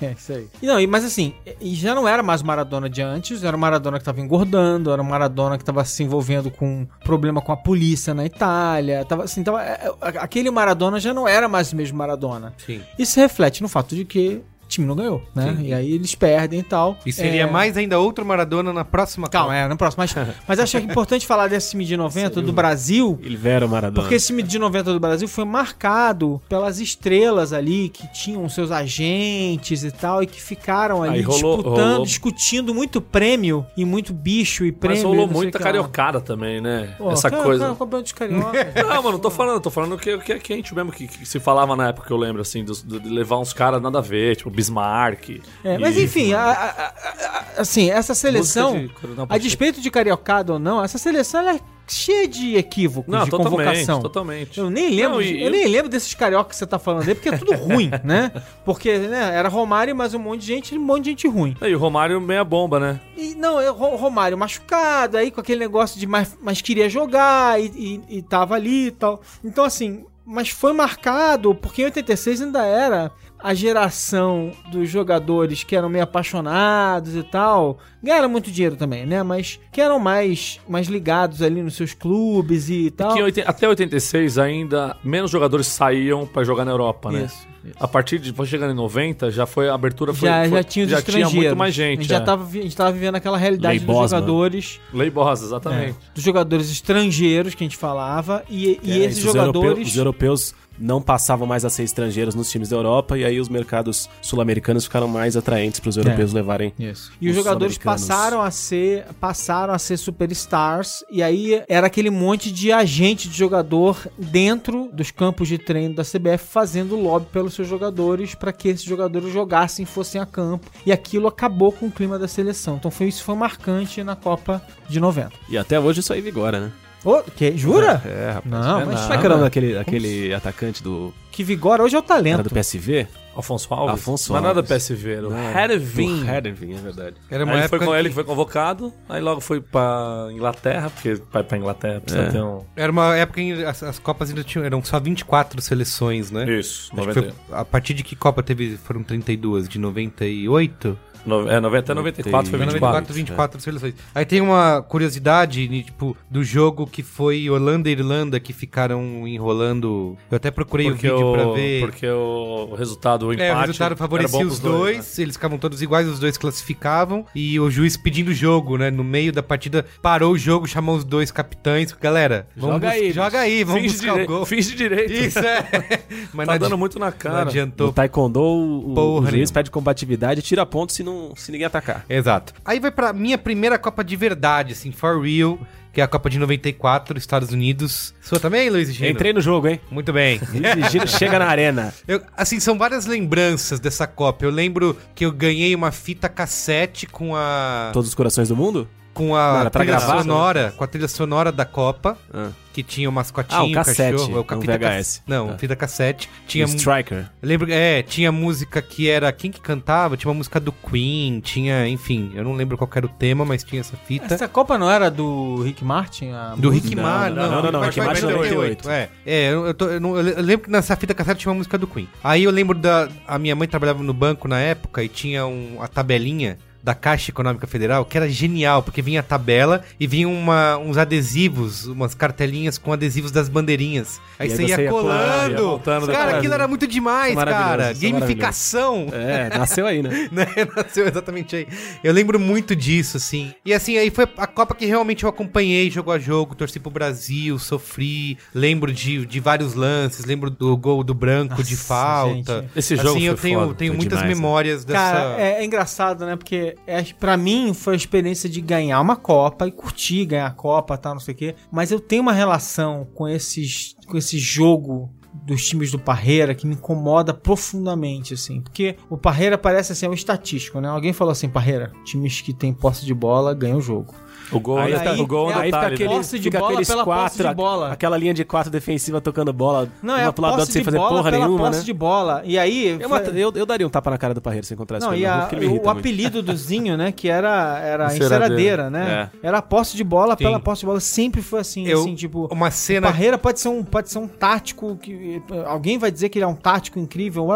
É, 0.00 0.12
isso 0.12 0.32
aí. 0.32 0.48
E 0.62 0.66
não, 0.66 0.80
e- 0.80 0.86
mas 0.86 1.04
assim, 1.04 1.34
e 1.60 1.74
já 1.74 1.94
não 1.94 2.06
era 2.06 2.22
mais 2.22 2.40
o 2.40 2.46
Maradona 2.46 2.88
de 2.88 3.02
antes, 3.02 3.42
era 3.44 3.56
o 3.56 3.58
Maradona 3.60 3.98
que 3.98 4.04
tava 4.04 4.20
engordando, 4.20 4.90
era 4.92 5.00
o 5.02 5.04
Maradona 5.04 5.58
que 5.58 5.64
tava 5.64 5.84
se 5.84 6.02
envolvendo 6.02 6.50
com 6.50 6.86
problema 7.04 7.40
com 7.40 7.50
a 7.52 7.56
polícia 7.56 8.14
na 8.14 8.24
Itália, 8.24 9.04
tava 9.04 9.24
assim, 9.24 9.42
tava, 9.42 9.62
é, 9.62 9.88
é, 9.88 10.08
aquele 10.18 10.50
Maradona 10.50 10.98
já 11.00 11.12
não 11.12 11.26
era 11.26 11.48
mais 11.48 11.72
o 11.72 11.76
mesmo 11.76 11.98
Maradona. 11.98 12.54
Sim. 12.64 12.80
Isso 12.98 13.18
reflete 13.18 13.60
no 13.62 13.68
fato 13.68 13.94
de 13.94 14.04
que 14.04 14.40
time 14.72 14.86
não 14.86 14.94
ganhou, 14.96 15.22
né? 15.34 15.56
E 15.60 15.72
aí 15.74 15.92
eles 15.92 16.14
perdem 16.14 16.60
e 16.60 16.62
tal. 16.62 16.96
E 17.06 17.12
seria 17.12 17.42
É, 17.42 17.50
mais 17.50 17.76
ainda 17.76 17.98
outro 17.98 18.24
Maradona 18.24 18.72
na 18.72 18.84
próxima 18.84 19.28
Calma, 19.28 19.56
é, 19.56 19.68
no 19.68 19.76
próximo. 19.76 20.02
Mas, 20.02 20.14
mas 20.46 20.58
acho 20.58 20.72
que 20.72 20.76
é 20.86 20.90
importante 20.90 21.26
falar 21.26 21.48
desse 21.48 21.70
time 21.70 21.84
de 21.84 21.96
90 21.96 22.40
do 22.42 22.52
Brasil, 22.52 23.18
Ele 23.22 23.36
vera 23.36 23.66
o 23.66 23.68
Maradona. 23.68 24.00
porque 24.02 24.14
esse 24.16 24.28
time 24.28 24.42
de 24.42 24.58
90 24.58 24.92
do 24.92 25.00
Brasil 25.00 25.26
foi 25.28 25.44
marcado 25.44 26.40
pelas 26.48 26.78
estrelas 26.80 27.52
ali 27.52 27.88
que 27.88 28.06
tinham 28.12 28.48
seus 28.48 28.70
agentes 28.70 29.84
e 29.84 29.90
tal 29.90 30.22
e 30.22 30.26
que 30.26 30.40
ficaram 30.40 31.02
ali 31.02 31.16
Aí 31.16 31.20
rolou- 31.22 31.56
disputando, 31.56 31.90
rolou- 31.92 32.04
discutindo 32.06 32.74
muito 32.74 33.00
prêmio 33.00 33.66
e 33.76 33.84
muito 33.84 34.12
bicho 34.12 34.64
e 34.64 34.72
prêmio. 34.72 34.96
Mas 34.98 35.04
rolou 35.04 35.26
e 35.28 35.32
muita 35.32 35.58
lá. 35.58 35.64
carioccada 35.64 36.20
também, 36.20 36.60
né? 36.60 36.94
Pô, 36.98 37.10
Essa 37.10 37.30
cara, 37.30 37.42
coisa. 37.42 37.76
cara, 37.78 38.02
de 38.02 38.14
carioca. 38.14 38.72
Não, 38.82 39.02
mano, 39.02 39.12
não 39.12 39.18
tô 39.18 39.30
falando, 39.30 39.60
tô 39.60 39.70
falando 39.70 39.96
que, 39.98 40.18
que 40.18 40.32
é 40.32 40.38
quente 40.38 40.74
mesmo, 40.74 40.92
que, 40.92 41.06
que 41.08 41.26
se 41.26 41.38
falava 41.40 41.74
na 41.76 41.88
época 41.88 42.06
que 42.06 42.12
eu 42.12 42.16
lembro, 42.16 42.42
assim, 42.42 42.64
de 42.64 42.98
levar 43.08 43.38
uns 43.38 43.52
caras 43.52 43.80
nada 43.80 43.98
a 43.98 44.02
ver, 44.02 44.36
tipo 44.36 44.50
Bismarck. 44.62 45.40
É, 45.64 45.78
mas 45.78 45.96
e- 45.96 46.04
enfim, 46.04 46.32
a- 46.32 46.42
a- 46.50 46.86
a- 46.86 47.60
assim, 47.60 47.90
essa 47.90 48.14
seleção, 48.14 48.72
de 48.78 48.90
a 49.28 49.38
despeito 49.38 49.80
de 49.80 49.90
cariocada 49.90 50.52
ou 50.54 50.58
não, 50.58 50.82
essa 50.82 50.98
seleção 50.98 51.40
ela 51.40 51.54
é 51.56 51.60
cheia 51.86 52.26
de 52.26 52.56
equívocos 52.56 53.12
Não, 53.12 53.24
de 53.24 53.30
totalmente, 53.30 53.58
convocação. 53.66 54.00
totalmente. 54.00 54.58
Eu 54.58 54.70
nem 54.70 54.88
lembro, 54.90 55.16
Não, 55.16 55.22
e- 55.22 55.42
eu 55.44 55.50
nem 55.50 55.66
lembro 55.68 55.90
desses 55.90 56.14
cariocas 56.14 56.52
que 56.52 56.56
você 56.56 56.66
tá 56.66 56.78
falando 56.78 57.06
aí, 57.08 57.14
porque 57.14 57.28
é 57.28 57.36
tudo 57.36 57.52
ruim, 57.54 57.90
né? 58.04 58.32
Porque 58.64 58.96
né, 58.98 59.32
era 59.34 59.48
Romário, 59.48 59.94
mas 59.94 60.14
um 60.14 60.18
monte 60.18 60.40
de 60.40 60.46
gente, 60.46 60.78
um 60.78 60.80
monte 60.80 61.04
de 61.04 61.10
gente 61.10 61.28
ruim. 61.28 61.54
E 61.60 61.74
o 61.74 61.78
Romário 61.78 62.18
meia 62.20 62.44
bomba, 62.44 62.80
né? 62.80 63.00
E 63.16 63.34
não, 63.34 63.60
é 63.60 63.68
Ro- 63.68 63.96
Romário 63.96 64.38
machucado, 64.38 65.16
aí 65.18 65.30
com 65.30 65.40
aquele 65.40 65.60
negócio 65.60 65.98
de 66.00 66.06
mais, 66.06 66.36
mas 66.40 66.62
queria 66.62 66.88
jogar 66.88 67.60
e, 67.60 67.66
e, 68.08 68.18
e 68.18 68.22
tava 68.22 68.54
ali 68.54 68.86
e 68.86 68.90
tal. 68.92 69.20
Então, 69.44 69.64
assim, 69.64 70.04
mas 70.24 70.48
foi 70.48 70.72
marcado, 70.72 71.54
porque 71.54 71.82
em 71.82 71.86
86 71.86 72.40
ainda 72.42 72.64
era 72.64 73.10
a 73.42 73.54
geração 73.54 74.50
dos 74.70 74.88
jogadores 74.88 75.64
que 75.64 75.74
eram 75.74 75.88
meio 75.88 76.04
apaixonados 76.04 77.14
e 77.16 77.22
tal. 77.22 77.78
Ganharam 78.02 78.28
muito 78.28 78.50
dinheiro 78.50 78.76
também, 78.76 79.06
né? 79.06 79.22
Mas 79.22 79.58
que 79.70 79.80
eram 79.80 79.98
mais, 79.98 80.60
mais 80.68 80.86
ligados 80.88 81.40
ali 81.42 81.62
nos 81.62 81.74
seus 81.74 81.94
clubes 81.94 82.68
e 82.70 82.90
tal. 82.90 83.14
Que 83.14 83.40
até 83.42 83.68
86 83.68 84.38
ainda 84.38 84.96
menos 85.04 85.30
jogadores 85.30 85.66
saíam 85.66 86.26
pra 86.26 86.42
jogar 86.44 86.64
na 86.64 86.70
Europa, 86.72 87.10
né? 87.12 87.24
Isso, 87.26 87.46
isso. 87.64 87.76
A 87.78 87.86
partir 87.86 88.18
de 88.18 88.32
foi 88.32 88.46
chegando 88.46 88.72
em 88.72 88.76
90, 88.76 89.30
já 89.30 89.46
foi 89.46 89.68
a 89.68 89.74
abertura 89.74 90.12
foi, 90.12 90.28
já, 90.28 90.40
foi- 90.48 90.58
já 90.58 90.64
tinha 90.64 90.84
os 90.84 90.90
já 90.90 90.98
estrangeiros. 90.98 91.30
tinha 91.30 91.42
muito 91.42 91.56
mais 91.56 91.72
A 91.74 91.76
gente. 91.76 92.00
gente 92.00 92.08
já 92.08 92.16
é. 92.16 92.20
tava, 92.20 92.44
a 92.44 92.50
gente 92.62 92.76
tava 92.76 92.90
vivendo 92.92 93.14
aquela 93.14 93.38
realidade 93.38 93.78
Lei 93.78 93.86
dos 93.86 94.10
jogadores. 94.10 94.80
Lei 94.92 95.10
Bosa, 95.10 95.44
exatamente. 95.46 95.90
É, 95.90 96.14
dos 96.14 96.24
jogadores 96.24 96.70
estrangeiros 96.70 97.54
que 97.54 97.62
a 97.62 97.66
gente 97.66 97.76
falava 97.76 98.42
e, 98.50 98.80
e 98.82 98.92
É, 98.92 98.96
esses 99.04 99.18
isso, 99.18 99.28
os 99.28 99.34
europeu- 99.36 99.62
jogadores 99.62 99.88
os 99.88 99.96
europeus 99.96 100.54
não 100.82 101.00
passavam 101.00 101.46
mais 101.46 101.64
a 101.64 101.70
ser 101.70 101.84
estrangeiros 101.84 102.34
nos 102.34 102.50
times 102.50 102.68
da 102.68 102.76
Europa 102.76 103.16
e 103.16 103.24
aí 103.24 103.40
os 103.40 103.48
mercados 103.48 104.08
sul-americanos 104.20 104.84
ficaram 104.84 105.08
mais 105.08 105.36
atraentes 105.36 105.80
para 105.80 105.88
os 105.88 105.96
europeus 105.96 106.32
levarem. 106.32 106.72
Isso. 106.78 107.12
E 107.20 107.28
os, 107.28 107.36
os 107.36 107.44
jogadores 107.44 107.78
passaram 107.78 108.42
a 108.42 108.50
ser 108.50 109.06
passaram 109.20 109.72
a 109.72 109.78
ser 109.78 109.96
superstars 109.96 111.04
e 111.10 111.22
aí 111.22 111.62
era 111.68 111.86
aquele 111.86 112.10
monte 112.10 112.50
de 112.50 112.72
agente 112.72 113.28
de 113.28 113.36
jogador 113.36 113.96
dentro 114.18 114.90
dos 114.92 115.10
campos 115.10 115.48
de 115.48 115.58
treino 115.58 115.94
da 115.94 116.02
CBF 116.02 116.46
fazendo 116.46 116.96
lobby 116.96 117.26
pelos 117.32 117.54
seus 117.54 117.68
jogadores 117.68 118.34
para 118.34 118.52
que 118.52 118.68
esses 118.68 118.84
jogadores 118.84 119.32
jogassem, 119.32 119.84
fossem 119.84 120.20
a 120.20 120.26
campo 120.26 120.70
e 120.84 120.92
aquilo 120.92 121.28
acabou 121.28 121.72
com 121.72 121.86
o 121.86 121.90
clima 121.90 122.18
da 122.18 122.26
seleção. 122.26 122.76
Então 122.76 122.90
foi 122.90 123.08
isso 123.08 123.22
foi 123.22 123.34
marcante 123.34 124.02
na 124.02 124.16
Copa 124.16 124.62
de 124.88 124.98
90. 124.98 125.30
E 125.48 125.56
até 125.56 125.78
hoje 125.78 126.00
isso 126.00 126.12
aí 126.12 126.20
vigora, 126.20 126.60
né? 126.60 126.72
Ô, 127.04 127.22
que, 127.22 127.56
jura? 127.56 128.00
É, 128.04 128.30
rapaz. 128.34 128.44
Não, 128.50 128.80
é 128.80 128.84
mas 128.84 128.94
nada. 128.94 129.02
Como 129.02 129.14
é 129.14 129.18
que 129.18 129.24
era 129.24 129.34
o 129.34 129.36
nome 129.38 129.42
daquele, 129.48 129.74
daquele 129.74 130.34
atacante 130.34 130.82
do 130.82 131.12
que 131.30 131.42
vigora 131.42 131.82
hoje 131.82 131.94
é 131.96 131.98
o 131.98 132.00
Era 132.00 132.06
talento. 132.08 132.42
do 132.44 132.50
PSV? 132.50 133.06
Afonso 133.34 133.72
Alves? 133.72 133.94
Afonso 133.94 134.30
Mas 134.34 134.42
nada 134.42 134.60
Alves. 134.60 134.68
PSV, 134.70 135.10
era 135.10 135.26
o 135.26 135.30
Não, 135.30 135.38
Hervin. 135.38 136.26
Hervin, 136.28 136.74
é 136.74 136.78
verdade. 136.78 137.16
Era 137.30 137.44
Aí 137.44 137.48
uma 137.48 137.52
foi, 137.54 137.62
época 137.64 137.84
com- 137.86 137.96
ele 137.96 138.08
que- 138.10 138.14
foi 138.14 138.24
convocado, 138.24 138.92
aí 139.08 139.22
logo 139.22 139.40
foi 139.40 139.58
pra 139.58 140.28
Inglaterra, 140.30 140.90
porque 140.90 141.14
vai 141.32 141.42
pra 141.42 141.56
Inglaterra 141.56 142.00
precisa 142.02 142.24
É. 142.24 142.30
ter 142.30 142.42
um. 142.42 142.60
Era 142.76 142.92
uma 142.92 143.16
época 143.16 143.40
em 143.40 143.64
as, 143.64 143.82
as 143.82 143.98
Copas 143.98 144.28
ainda 144.28 144.44
tinham, 144.44 144.66
eram 144.66 144.84
só 144.84 145.00
24 145.00 145.62
seleções, 145.62 146.30
né? 146.30 146.44
Isso, 146.58 146.92
Acho 146.94 147.06
que 147.08 147.12
foi- 147.14 147.32
a 147.52 147.64
partir 147.64 147.94
de 147.94 148.02
que 148.04 148.14
Copa 148.14 148.42
teve? 148.42 148.76
Foram 148.76 149.02
32? 149.02 149.66
De 149.66 149.78
98? 149.78 150.98
No- 151.24 151.48
é, 151.48 151.60
90 151.60 151.78
até 151.78 151.94
94 151.94 152.50
foi 152.50 152.58
Foi 152.58 152.66
24. 152.66 152.80
94, 153.00 153.14
24 153.14 153.60
seleções. 153.60 153.94
Aí 154.14 154.24
tem 154.24 154.40
uma 154.40 154.82
curiosidade, 154.82 155.68
né, 155.68 155.82
tipo, 155.82 156.16
do 156.30 156.42
jogo 156.42 156.86
que 156.86 157.02
foi 157.02 157.48
Holanda 157.48 157.88
e 157.88 157.92
Irlanda 157.92 158.40
que 158.40 158.52
ficaram 158.52 159.26
enrolando. 159.26 160.16
Eu 160.30 160.36
até 160.36 160.50
procurei 160.50 160.86
Porque, 160.90 161.08
o 161.08 161.14
vídeo 161.16 161.28
o, 161.28 161.32
pra 161.32 161.44
ver. 161.52 161.80
porque 161.80 162.08
o 162.08 162.74
resultado, 162.76 163.26
o 163.26 163.32
empate. 163.32 163.48
É, 163.50 163.54
o 163.54 163.60
resultado 163.60 163.96
favorecia 163.96 164.38
os 164.46 164.58
pros 164.58 164.60
dois, 164.60 165.18
né? 165.18 165.22
eles 165.24 165.36
ficavam 165.36 165.58
todos 165.58 165.80
iguais, 165.82 166.08
os 166.08 166.18
dois 166.18 166.36
classificavam, 166.36 167.24
e 167.34 167.58
o 167.60 167.70
juiz 167.70 167.96
pedindo 167.96 168.28
o 168.30 168.34
jogo, 168.34 168.76
né? 168.76 168.90
No 168.90 169.04
meio 169.04 169.32
da 169.32 169.42
partida, 169.42 169.84
parou 170.00 170.32
o 170.32 170.38
jogo, 170.38 170.66
chamou 170.66 170.96
os 170.96 171.04
dois 171.04 171.30
capitães. 171.30 171.92
Galera, 171.92 172.46
vamos 172.56 172.74
Joga 172.76 172.90
aí, 172.90 173.12
joga 173.12 173.38
aí, 173.40 173.64
vamos 173.64 173.82
Finge, 173.82 173.94
buscar 173.96 174.22
o 174.22 174.26
gol. 174.26 174.46
finge 174.46 174.74
direito. 174.74 175.12
Isso, 175.12 175.38
é. 175.38 176.02
Mas 176.32 176.46
Tá 176.46 176.52
não, 176.54 176.58
dando 176.60 176.78
muito 176.78 176.98
na 176.98 177.06
não 177.06 177.12
cara. 177.12 177.44
No 177.44 177.50
adiantou. 177.50 177.92
Taekwondo, 177.92 178.40
o, 178.40 179.18
o 179.20 179.26
juiz 179.26 179.50
pede 179.50 179.70
combatividade 179.70 180.40
e 180.40 180.42
tira 180.42 180.64
ponto 180.66 180.92
se, 180.92 181.02
não, 181.02 181.11
se 181.36 181.50
ninguém 181.52 181.66
atacar. 181.66 182.04
Exato. 182.08 182.52
Aí 182.64 182.78
vai 182.80 182.90
pra 182.90 183.12
minha 183.12 183.38
primeira 183.38 183.78
Copa 183.78 184.02
de 184.04 184.16
verdade, 184.16 184.72
assim, 184.72 184.92
for 184.92 185.20
real, 185.22 185.58
que 185.92 186.00
é 186.00 186.04
a 186.04 186.08
Copa 186.08 186.30
de 186.30 186.38
94, 186.38 187.18
Estados 187.18 187.50
Unidos. 187.50 188.14
Sua 188.20 188.40
também, 188.40 188.70
Luiz 188.70 188.92
Gino? 188.92 189.10
Entrei 189.10 189.32
no 189.32 189.40
jogo, 189.40 189.68
hein? 189.68 189.80
Muito 189.90 190.12
bem. 190.12 190.40
Luiz 190.52 190.90
Gino 190.90 191.06
chega 191.08 191.38
na 191.38 191.46
arena. 191.46 191.92
Eu- 192.08 192.22
assim, 192.36 192.58
são 192.60 192.78
várias 192.78 193.06
lembranças 193.06 193.78
dessa 193.78 194.06
Copa. 194.06 194.44
Eu 194.44 194.50
lembro 194.50 194.96
que 195.14 195.24
eu 195.24 195.32
ganhei 195.32 195.74
uma 195.74 195.90
fita 195.92 196.28
cassete 196.28 197.06
com 197.06 197.36
a 197.36 197.90
Todos 197.92 198.08
os 198.08 198.14
corações 198.14 198.48
do 198.48 198.56
mundo? 198.56 198.88
Com 199.14 199.28
Não, 199.28 199.34
a 199.36 199.70
pra 199.70 199.80
trilha 199.80 199.96
gravar, 199.98 200.18
sonora, 200.22 200.74
com 200.76 200.84
a 200.84 200.86
trilha 200.86 201.08
sonora 201.08 201.52
da 201.52 201.64
Copa, 201.64 202.16
Ah. 202.32 202.48
que 202.72 202.82
tinha 202.82 203.08
o 203.08 203.12
mascotinho, 203.12 203.60
Ah, 203.60 203.64
o 203.64 203.72
cassete, 203.72 204.12
cachorro, 204.12 204.30
é 204.48 204.54
não 204.54 204.60
fita 204.62 204.78
VHS. 204.78 205.18
cass- 205.18 205.22
Não, 205.26 205.48
Tá. 205.48 205.58
fita 205.58 205.76
cassete. 205.76 206.30
Tinha 206.46 206.64
O 206.64 206.68
Striker. 206.68 207.26
Lembro, 207.42 207.70
é, 207.70 208.02
tinha 208.02 208.32
música 208.32 208.80
que 208.80 209.10
era 209.10 209.30
quem 209.30 209.50
que 209.50 209.60
cantava, 209.60 210.16
tinha 210.16 210.30
uma 210.30 210.36
música 210.38 210.58
do 210.58 210.72
Queen, 210.72 211.40
tinha, 211.40 211.86
enfim, 211.88 212.32
eu 212.34 212.42
não 212.42 212.54
lembro 212.54 212.78
qual 212.78 212.88
era 212.94 213.04
o 213.04 213.08
tema, 213.10 213.44
mas 213.44 213.62
tinha 213.62 213.80
essa 213.80 213.96
fita. 213.96 214.32
Essa 214.34 214.48
Copa 214.48 214.78
não 214.78 214.90
era 214.90 215.10
do 215.10 215.62
Rick 215.62 215.84
Martin? 215.84 216.30
a 216.32 216.54
Do 216.56 216.68
música? 216.68 216.84
Rick 216.88 216.96
Não, 216.96 217.02
Martin, 217.02 217.34
não, 217.36 217.50
não, 217.62 217.72
não, 217.72 217.80
Rick 217.82 218.00
Rick 218.00 218.06
Martin 218.06 218.22
98. 218.26 218.88
É, 218.88 219.08
é 219.26 219.52
eu, 219.52 219.66
eu 219.66 219.74
tô- 219.74 219.88
eu 219.88 220.00
não- 220.00 220.16
eu 220.16 220.42
lembro 220.42 220.64
que 220.64 220.70
nessa 220.70 220.96
fita 220.96 221.12
cassete 221.12 221.40
tinha 221.40 221.50
uma 221.52 221.58
música 221.58 221.76
do 221.76 221.86
Queen. 221.86 222.08
Aí 222.24 222.44
eu 222.44 222.50
lembro 222.50 222.78
da. 222.78 223.08
A 223.26 223.38
minha 223.38 223.54
mãe 223.54 223.68
trabalhava 223.68 224.02
no 224.02 224.14
banco 224.14 224.48
na 224.48 224.58
época 224.58 225.02
e 225.04 225.08
tinha 225.08 225.44
um, 225.46 225.76
a 225.82 225.86
tabelinha 225.88 226.56
da 226.82 226.94
Caixa 226.94 227.30
Econômica 227.30 227.66
Federal, 227.66 228.04
que 228.04 228.16
era 228.16 228.28
genial, 228.28 228.82
porque 228.82 229.00
vinha 229.00 229.20
a 229.20 229.22
tabela 229.22 229.82
e 230.00 230.06
vinha 230.06 230.28
uma, 230.28 230.76
uns 230.78 230.96
adesivos, 230.96 231.86
umas 231.86 232.14
cartelinhas 232.14 232.76
com 232.78 232.92
adesivos 232.92 233.30
das 233.30 233.48
bandeirinhas. 233.48 234.20
Aí 234.38 234.48
E 234.48 234.50
aí 234.52 234.56
você 234.56 234.64
ia 234.64 234.80
ia 234.82 234.90
colando. 234.90 235.74
ia 235.74 235.78
cara, 235.84 236.00
depois. 236.06 236.34
aquilo 236.34 236.54
era 236.54 236.66
muito 236.68 236.86
demais, 236.86 237.32
Isso 237.32 237.40
é 237.40 237.44
cara. 237.44 237.92
isso 237.92 238.04
é 238.04 238.10
Gamificação. 238.10 239.06
É, 239.12 239.56
nasceu 239.56 239.86
aí, 239.86 240.02
né? 240.02 240.28
né? 240.32 240.46
Nasceu 240.76 241.06
exatamente 241.06 241.54
aí. 241.56 241.68
Eu 242.02 242.12
lembro 242.12 242.38
muito 242.40 242.74
disso, 242.74 243.16
assim. 243.16 243.54
E 243.64 243.72
assim, 243.72 243.96
aí 243.96 244.10
foi 244.10 244.26
a 244.36 244.46
Copa 244.46 244.74
que 244.74 244.86
realmente 244.86 245.24
eu 245.24 245.30
acompanhei 245.30 245.90
jogo 245.90 246.10
a 246.10 246.18
jogo, 246.18 246.54
torci 246.54 246.80
pro 246.80 246.90
Brasil, 246.90 247.58
sofri, 247.58 248.36
lembro 248.54 248.92
de, 248.92 249.24
de 249.24 249.40
vários 249.40 249.74
lances, 249.74 250.24
lembro 250.24 250.50
do 250.50 250.76
gol 250.76 251.02
do 251.04 251.14
branco 251.14 251.62
de 251.62 251.72
Nossa, 251.74 251.84
falta. 251.84 252.60
gente. 252.62 252.70
Esse 252.76 252.96
jogo 252.96 253.10
assim, 253.10 253.22
eu 253.24 253.36
tenho, 253.36 253.60
foda, 253.60 253.74
tenho 253.74 253.92
foi 253.92 253.96
muitas 253.98 254.18
demais, 254.18 254.36
né? 254.36 254.42
memórias 254.42 254.84
dessa. 254.84 255.00
Cara, 255.00 255.40
é, 255.40 255.60
é 255.60 255.64
engraçado, 255.64 256.26
né? 256.26 256.36
Porque 256.36 256.71
é, 256.86 257.02
pra 257.02 257.36
mim 257.36 257.74
foi 257.74 257.94
a 257.94 257.96
experiência 257.96 258.48
de 258.48 258.60
ganhar 258.60 259.00
uma 259.00 259.16
Copa 259.16 259.66
e 259.66 259.72
curtir 259.72 260.24
ganhar 260.24 260.46
a 260.46 260.50
Copa 260.50 260.96
tal, 260.96 261.14
não 261.14 261.20
sei 261.20 261.34
o 261.34 261.36
quê. 261.36 261.54
Mas 261.70 261.90
eu 261.90 262.00
tenho 262.00 262.22
uma 262.22 262.32
relação 262.32 263.06
com 263.14 263.28
esses 263.28 263.94
com 264.06 264.16
esse 264.16 264.38
jogo 264.38 265.10
dos 265.32 265.66
times 265.66 265.90
do 265.90 265.98
Parreira 265.98 266.54
que 266.54 266.66
me 266.66 266.74
incomoda 266.74 267.32
profundamente, 267.32 268.34
assim. 268.34 268.60
Porque 268.60 268.96
o 269.08 269.16
Parreira 269.16 269.56
parece 269.56 269.92
assim, 269.92 270.06
é 270.06 270.08
um 270.08 270.14
estatístico, 270.14 270.80
né? 270.80 270.88
Alguém 270.88 271.12
falou 271.12 271.32
assim, 271.32 271.48
Parreira, 271.48 271.92
times 272.04 272.40
que 272.40 272.52
tem 272.52 272.72
posse 272.72 273.04
de 273.04 273.14
bola 273.14 273.54
ganham 273.54 273.78
o 273.78 273.82
jogo. 273.82 274.14
O 274.52 274.60
gol, 274.60 274.78
Aí 274.78 274.92
é, 274.92 274.98
tá- 274.98 275.12
o 275.14 275.26
gol 275.26 275.50
é 275.50 275.54
um 275.54 275.58
aí 275.58 275.62
Aí 275.62 275.66
fica 275.66 275.76
detalhe. 275.78 275.94
aquele, 275.94 276.08
né? 276.10 276.16
Posse 276.16 276.38
de 276.38 276.42
fica 276.44 276.58
bola 276.58 276.70
aqueles 276.72 276.88
pela 276.88 277.04
posse 277.04 277.18
quatro, 277.36 277.48
de 277.48 277.54
bola. 277.54 277.92
aquela 277.92 278.16
linha 278.18 278.34
de 278.34 278.44
quatro 278.44 278.70
defensiva 278.70 279.20
tocando 279.20 279.52
bola, 279.52 279.88
Não, 280.02 280.14
uma 280.14 280.20
é 280.22 280.26
a 280.26 280.32
pro 280.32 280.42
lado 280.42 280.52
do 280.56 280.60
outro 280.60 280.66
posse 280.66 280.72
sem 280.72 280.80
de 280.82 280.84
fazer 280.84 280.96
bola 280.98 281.10
porra 281.16 281.30
pela 281.30 281.44
nenhuma, 281.46 281.66
posse 281.66 281.78
né? 281.80 281.84
de 281.84 281.92
bola. 281.92 282.42
E 282.44 282.58
aí... 282.58 282.86
Eu, 283.00 283.08
eu, 283.36 283.52
eu 283.56 283.66
daria 283.66 283.86
um 283.86 283.90
tapa 283.90 284.10
na 284.10 284.18
cara 284.18 284.34
do 284.34 284.40
Parreira 284.42 284.66
se 284.66 284.74
encontrasse 284.74 285.04
Não, 285.06 285.12
com 285.12 285.16
e 285.18 285.20
ele, 285.24 285.26
a- 285.26 285.48
o 285.52 285.70
muito. 285.70 285.88
apelido 285.88 286.42
do 286.42 286.56
Zinho, 286.56 286.96
né? 286.96 287.12
Que 287.12 287.28
era, 287.28 287.78
era 287.80 288.14
Enceradeira. 288.14 288.90
né? 288.90 289.30
Era 289.42 289.58
a 289.58 289.62
posse 289.62 289.96
de 289.96 290.04
bola 290.04 290.36
pela 290.36 290.60
posse 290.60 290.80
de 290.80 290.86
bola. 290.86 291.00
Sempre 291.00 291.42
foi 291.42 291.60
assim, 291.60 291.86
Eu- 291.86 292.00
assim, 292.00 292.14
tipo... 292.14 292.48
Uma 292.50 292.70
cena. 292.70 293.06
Parreira 293.08 293.38
pode 293.38 293.60
ser 293.60 293.68
um, 293.68 293.82
pode 293.82 294.10
ser 294.10 294.18
um 294.18 294.28
tático 294.28 294.96
que 294.96 295.42
alguém 295.66 295.98
vai 295.98 296.10
dizer 296.10 296.28
que 296.28 296.38
ele 296.38 296.44
é 296.44 296.48
um 296.48 296.54
tático 296.54 296.98
incrível. 296.98 297.46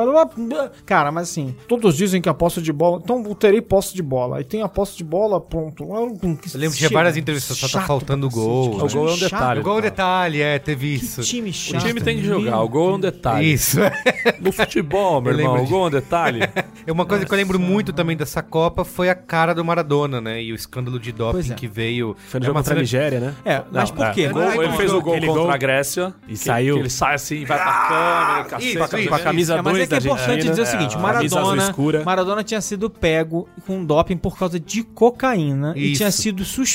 Cara, 0.84 1.10
mas 1.12 1.30
assim, 1.30 1.54
todos 1.68 1.96
dizem 1.96 2.20
que 2.20 2.28
a 2.28 2.34
posse 2.34 2.60
de 2.60 2.72
bola, 2.72 3.00
então 3.02 3.22
eu 3.26 3.34
terei 3.34 3.60
posse 3.60 3.94
de 3.94 4.02
bola. 4.02 4.38
Aí 4.38 4.44
tem 4.44 4.62
a 4.62 4.68
posse 4.68 4.96
de 4.96 5.04
bola, 5.04 5.40
pronto. 5.40 5.84
Eu 5.84 6.16
lembro 6.54 6.76
que 6.76 6.85
tinha 6.88 6.98
várias 6.98 7.16
entrevistas, 7.16 7.56
só 7.56 7.68
tá 7.68 7.86
faltando 7.86 8.28
gol, 8.30 8.74
O 8.82 8.88
gol 8.88 9.08
é 9.08 9.12
um 9.12 9.18
detalhe. 9.18 9.60
O 9.60 9.62
gol 9.62 9.74
é 9.74 9.78
um 9.78 9.82
detalhe, 9.82 10.40
é, 10.42 10.58
teve 10.58 10.94
isso. 10.94 11.20
Que 11.20 11.26
time 11.26 11.50
O 11.50 11.52
chato. 11.52 11.84
time 11.86 12.00
tem 12.00 12.16
que 12.18 12.24
jogar, 12.24 12.60
o 12.62 12.68
gol 12.68 12.92
é 12.92 12.94
um 12.94 13.00
detalhe. 13.00 13.52
Isso. 13.52 13.78
No 14.40 14.52
futebol, 14.52 15.20
meu 15.20 15.32
Eu 15.32 15.38
irmão, 15.38 15.62
o 15.62 15.66
gol 15.66 15.84
é 15.84 15.86
um 15.88 15.90
detalhe. 15.90 16.40
É 16.86 16.92
Uma 16.92 17.04
coisa 17.04 17.24
que 17.26 17.32
eu 17.32 17.36
lembro 17.36 17.58
muito 17.58 17.92
também 17.92 18.16
dessa 18.16 18.42
Copa 18.42 18.84
foi 18.84 19.08
a 19.10 19.14
cara 19.14 19.52
do 19.52 19.64
Maradona, 19.64 20.20
né? 20.20 20.40
E 20.40 20.52
o 20.52 20.54
escândalo 20.54 21.00
de 21.00 21.10
doping 21.10 21.50
é. 21.50 21.54
que 21.54 21.66
veio. 21.66 22.14
Foi 22.28 22.38
no 22.38 22.44
É 22.44 22.46
jogo 22.46 22.58
contra 22.60 22.74
a 22.74 22.78
Nigéria, 22.78 23.18
né? 23.18 23.34
É, 23.44 23.62
mas 23.72 23.90
por 23.90 24.06
é. 24.06 24.12
quê? 24.12 24.28
O 24.32 24.62
ele 24.62 24.72
fez 24.76 24.92
o 24.92 25.00
gol 25.00 25.14
aquele 25.14 25.26
contra 25.26 25.42
gol 25.42 25.50
a 25.50 25.56
Grécia. 25.56 26.14
e 26.28 26.32
que- 26.32 26.36
saiu. 26.38 26.74
que 26.76 26.82
ele 26.82 26.90
sai 26.90 27.14
assim, 27.16 27.44
vai 27.44 27.58
pra 27.58 27.72
câmera, 27.88 28.44
cacete. 28.44 28.70
Isso. 28.70 28.84
o 28.84 29.08
Com 29.08 29.14
a 29.16 29.18
camisa 29.18 29.54
É, 29.54 29.62
mas 29.62 29.72
2 29.72 29.82
é 29.82 29.86
que 29.86 29.94
é 29.94 29.98
importante 29.98 30.48
dizer 30.48 30.62
o 30.62 30.66
seguinte: 30.66 30.96
a 30.96 31.00
camisa 31.00 31.40
azul 31.40 32.04
Maradona, 32.04 32.44
tinha 32.44 32.60
sido 32.60 32.88
pego 32.88 33.48
com 33.66 33.84
doping 33.84 34.16
por 34.16 34.38
causa 34.38 34.60
de 34.60 34.84
cocaína 34.84 35.72
e 35.76 35.92
tinha 35.94 36.10
sido 36.12 36.44
suspenso 36.44 36.65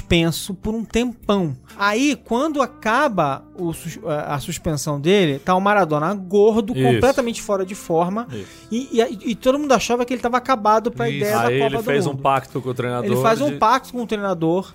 por 0.55 0.73
um 0.73 0.85
tempão. 0.85 1.55
Aí, 1.77 2.15
quando 2.15 2.61
acaba 2.61 3.43
o 3.57 3.71
a 4.09 4.35
a 4.35 4.39
suspensão 4.39 4.99
dele, 4.99 5.39
tá 5.39 5.53
o 5.55 5.59
Maradona 5.61 6.13
gordo, 6.13 6.73
Isso. 6.75 6.83
completamente 6.93 7.41
fora 7.41 7.65
de 7.65 7.75
forma, 7.75 8.27
e, 8.71 8.87
e- 8.99 9.31
e 9.31 9.35
todo 9.35 9.57
mundo 9.59 9.71
achava 9.73 10.05
que 10.05 10.13
ele 10.13 10.21
tava 10.21 10.37
acabado 10.37 10.91
pra 10.91 11.09
Isso. 11.09 11.17
ideia 11.17 11.35
da 11.37 11.47
Aí 11.47 11.57
Copa 11.59 11.65
ele 11.71 11.77
do 11.77 11.83
fez 11.83 12.05
um 12.07 12.11
Mundo. 12.11 12.21
pacto 12.21 12.61
com 12.61 12.69
o 12.69 12.73
treinador. 12.73 13.05
Ele 13.11 13.21
faz 13.21 13.41
um 13.41 13.49
de- 13.51 13.57
pacto 13.57 13.91
com 13.93 14.01
o 14.03 14.07
treinador, 14.07 14.73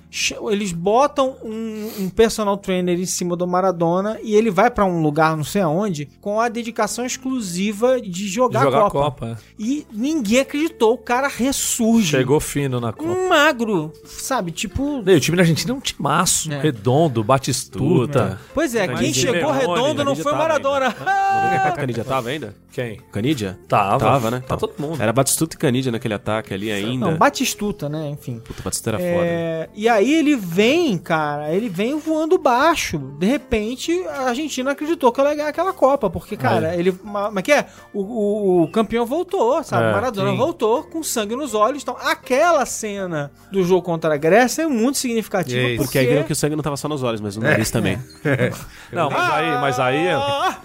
eles 0.51 0.73
botam 0.73 1.37
um, 1.43 1.91
um 2.01 2.09
personal 2.11 2.57
trainer 2.57 2.99
em 2.99 3.07
cima 3.07 3.37
do 3.37 3.47
Maradona 3.47 4.19
e 4.23 4.35
ele 4.35 4.51
vai 4.51 4.71
pra 4.71 4.85
um 4.85 5.01
lugar, 5.01 5.37
não 5.37 5.45
sei 5.45 5.63
aonde, 5.63 6.09
com 6.21 6.41
a 6.41 6.49
dedicação 6.49 7.05
exclusiva 7.07 8.01
de 8.01 8.17
de 8.17 8.29
jogar, 8.29 8.63
jogar 8.63 8.79
a 8.87 8.91
Copa. 8.91 8.99
Copa. 9.01 9.27
é. 9.27 9.37
E 9.59 9.87
ninguém 9.93 10.41
acreditou, 10.41 10.95
o 10.95 10.99
cara 10.99 11.29
ressurge. 11.29 12.09
Chegou 12.11 12.41
fino 12.41 12.81
na 12.81 12.93
Copa. 12.93 13.09
um 13.09 13.29
magro, 13.29 13.93
sabe? 14.05 14.51
Tipo. 14.53 15.03
E 15.07 15.15
o 15.15 15.21
time 15.21 15.37
da 15.37 15.43
Argentina 15.43 15.73
é 15.73 15.77
um 15.77 15.81
timaço. 15.81 16.53
É. 16.53 16.61
Redondo, 16.61 17.23
Batistuta. 17.23 18.41
Pois 18.55 18.75
é, 18.75 18.76
quem 18.81 18.95
Canidia 18.97 19.33
chegou 19.33 19.53
Leone, 19.53 19.59
redondo 19.61 20.05
não 20.05 20.17
foi 20.17 20.33
Maradona. 20.33 20.87
ainda. 20.87 21.45
94 21.47 21.81
Canidia 21.81 22.05
tava 22.05 22.29
ainda? 22.29 22.55
Quem? 22.73 23.01
Canidia? 23.11 23.59
Tava. 23.69 23.99
Tava, 23.99 24.31
né? 24.31 24.43
Tá 24.47 24.57
todo 24.57 24.75
mundo. 24.79 25.03
Era 25.03 25.13
Batistuta 25.13 25.55
e 25.57 25.59
Canidia 25.59 25.91
naquele 25.91 26.13
ataque 26.15 26.53
ali 26.53 26.71
ainda. 26.71 27.07
Não, 27.11 27.17
Batistuta, 27.17 27.89
né? 27.89 28.09
Enfim. 28.11 28.39
Puta, 28.41 28.63
Batistuta 28.63 28.91
era 28.91 28.99
foda. 28.99 29.27
É, 29.27 29.69
e 29.75 29.89
aí 29.89 30.13
ele 30.13 30.37
vem, 30.37 30.99
cara, 30.99 31.53
ele 31.55 31.69
vem 31.71 31.99
voando 31.99 32.37
baixo. 32.39 32.99
De 33.19 33.27
repente, 33.27 33.93
a 34.09 34.29
Argentina 34.29 34.73
acreditou 34.73 35.11
que 35.11 35.21
ela 35.21 35.31
ia 35.31 35.37
ganhar 35.37 35.49
aquela 35.49 35.73
Copa, 35.73 36.11
porque, 36.11 36.37
cara, 36.37 36.75
ele. 36.77 36.95
ma- 37.03 37.31
Mas 37.31 37.45
que 37.45 37.53
é? 37.53 37.67
O, 37.95 38.03
o- 38.03 38.63
o 38.65 38.69
campeão 38.71 39.07
voltou, 39.07 39.63
sabe? 39.65 39.85
É, 39.87 39.91
o 39.91 39.93
Maradona 39.93 40.31
sim. 40.33 40.37
voltou 40.37 40.83
com 40.85 41.03
sangue 41.03 41.35
nos 41.35 41.55
olhos. 41.55 41.83
Então, 41.83 41.97
aquela 42.05 42.67
cena 42.67 43.31
do 43.51 43.65
jogo 43.65 43.83
contra 43.83 44.13
a 44.13 44.17
Grécia 44.19 44.63
é 44.63 44.67
muito 44.67 44.99
significativa. 44.99 45.61
Isso. 45.69 45.83
Porque 45.83 45.99
aí 45.99 46.07
viram 46.07 46.25
que 46.25 46.33
o 46.33 46.37
sangue 46.37 46.55
não 46.57 46.63
tava 46.63 46.77
só 46.77 46.89
nos 46.89 47.03
olhos, 47.03 47.21
mas 47.23 47.37
no 47.37 47.47
É. 47.47 47.51
nariz 47.53 47.71
também. 47.71 47.99
Não, 48.93 49.11
mas 49.11 49.33
aí, 49.33 49.51
mas 49.61 49.81
aí, 49.81 50.07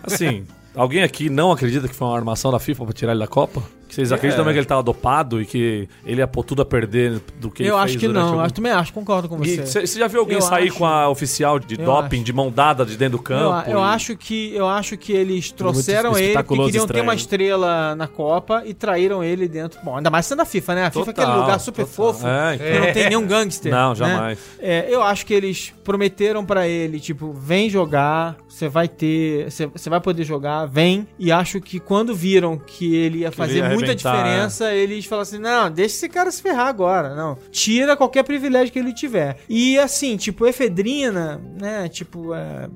assim, 0.04 0.46
alguém 0.76 1.02
aqui 1.04 1.30
não 1.30 1.52
acredita 1.52 1.88
que 1.88 1.96
foi 1.96 2.08
uma 2.08 2.16
armação 2.16 2.52
da 2.52 2.60
FIFA 2.60 2.86
pra 2.86 2.94
tirar 2.94 3.12
ele 3.14 3.20
da 3.20 3.28
Copa? 3.28 3.64
Vocês 3.96 4.12
acreditam 4.12 4.44
também 4.44 4.54
que 4.54 4.60
ele 4.60 4.66
tava 4.66 4.82
dopado 4.84 5.42
e 5.42 5.46
que 5.46 5.88
ele 6.06 6.22
ia 6.22 6.28
pôr 6.28 6.44
tudo 6.44 6.62
a 6.62 6.66
perder 6.66 7.20
do 7.40 7.50
que 7.52 7.64
eu 7.64 7.68
ele 7.68 7.76
acho 7.76 7.88
fez 7.88 7.98
que 8.02 8.08
não, 8.08 8.34
eu 8.36 8.40
acho, 8.42 8.54
também 8.54 8.72
acho, 8.72 8.94
concordo 8.94 9.28
com 9.30 9.38
você. 9.38 9.66
Você 9.66 10.00
já 10.00 10.08
viu 10.08 10.20
alguém 10.22 10.36
Eu 10.38 10.42
sair 10.42 10.70
acho. 10.70 10.78
com 10.78 10.86
a 10.86 11.10
oficial 11.10 11.60
de 11.60 11.80
Eu 11.80 11.86
doping, 11.86 12.18
acho. 12.18 12.26
de 12.26 12.34
mão 12.34 12.52
dada 12.52 12.86
de 12.86 12.98
dentro 12.98 13.18
do 13.18 13.22
Eu, 13.22 13.24
campo? 13.24 13.70
eu 13.70 13.80
e- 13.80 13.84
acho 13.84 14.16
que 14.16 14.54
eu 14.56 14.68
acho 14.68 14.98
que 14.98 15.12
eles 15.14 15.52
trouxeram 15.52 16.12
muito 16.12 16.18
ele 16.18 16.28
porque 16.28 16.32
espetaculoso 16.32 16.68
queriam 16.70 16.86
ter 16.88 16.92
estranho. 16.94 17.04
uma 17.04 17.16
estrela 17.16 17.96
na 17.96 18.08
Copa 18.08 18.64
e 18.66 18.74
traíram 18.74 19.24
ele 19.24 19.48
dentro. 19.48 19.80
Bom, 19.84 19.98
ainda 19.98 20.10
mais 20.10 20.26
sendo 20.26 20.42
a 20.42 20.46
FIFA, 20.46 20.76
né? 20.76 20.86
A 20.86 20.92
FIFA 20.92 21.00
é 21.00 21.12
aquele 21.12 21.26
Total, 21.28 21.42
lugar 21.42 21.60
super 21.60 21.86
total. 21.86 22.14
fofo. 22.14 22.28
É, 22.28 22.58
que 22.58 22.80
não 22.88 22.94
tem 22.94 23.10
nenhum 23.10 23.26
gangster. 23.28 23.72
Não, 23.72 23.90
né? 23.90 23.96
jamais. 23.96 24.40
É, 24.60 24.86
eu 24.90 25.02
acho 25.04 25.26
que 25.26 25.34
eles 25.34 25.74
prometeram 25.84 26.46
pra 26.46 26.68
ele, 26.68 27.00
tipo, 27.00 27.32
vem 27.34 27.70
jogar, 27.70 28.38
você 28.48 28.68
vai 28.70 28.88
ter, 28.88 29.46
você 29.50 29.90
vai 29.90 30.00
poder 30.00 30.24
jogar, 30.24 30.66
vem. 30.66 31.08
E 31.18 31.32
acho 31.32 31.60
que 31.60 31.80
quando 31.80 32.14
viram 32.16 32.58
que 32.58 32.96
ele 32.96 33.20
ia 33.20 33.32
fazer 33.32 33.58
ia 33.58 33.70
muita 33.86 34.10
arrebentar, 34.10 34.24
diferença, 34.24 34.74
eles 34.74 35.06
falaram 35.06 35.24
assim: 35.24 35.38
não, 35.40 35.72
deixa 35.72 35.96
esse 35.96 36.10
cara 36.10 36.32
se 36.32 36.42
ferrar 36.42 36.68
agora, 36.68 37.16
não. 37.16 37.38
Tira 37.52 37.98
qualquer 37.98 38.24
privilégio 38.24 38.72
que 38.72 38.80
ele 38.80 38.94
tiver. 38.94 39.38
E 39.50 39.78
assim, 39.78 40.18
tipo, 40.18 40.46
efedrina, 40.46 41.42
né? 41.60 41.88
Tipo, 41.90 42.34
é, 42.34 42.70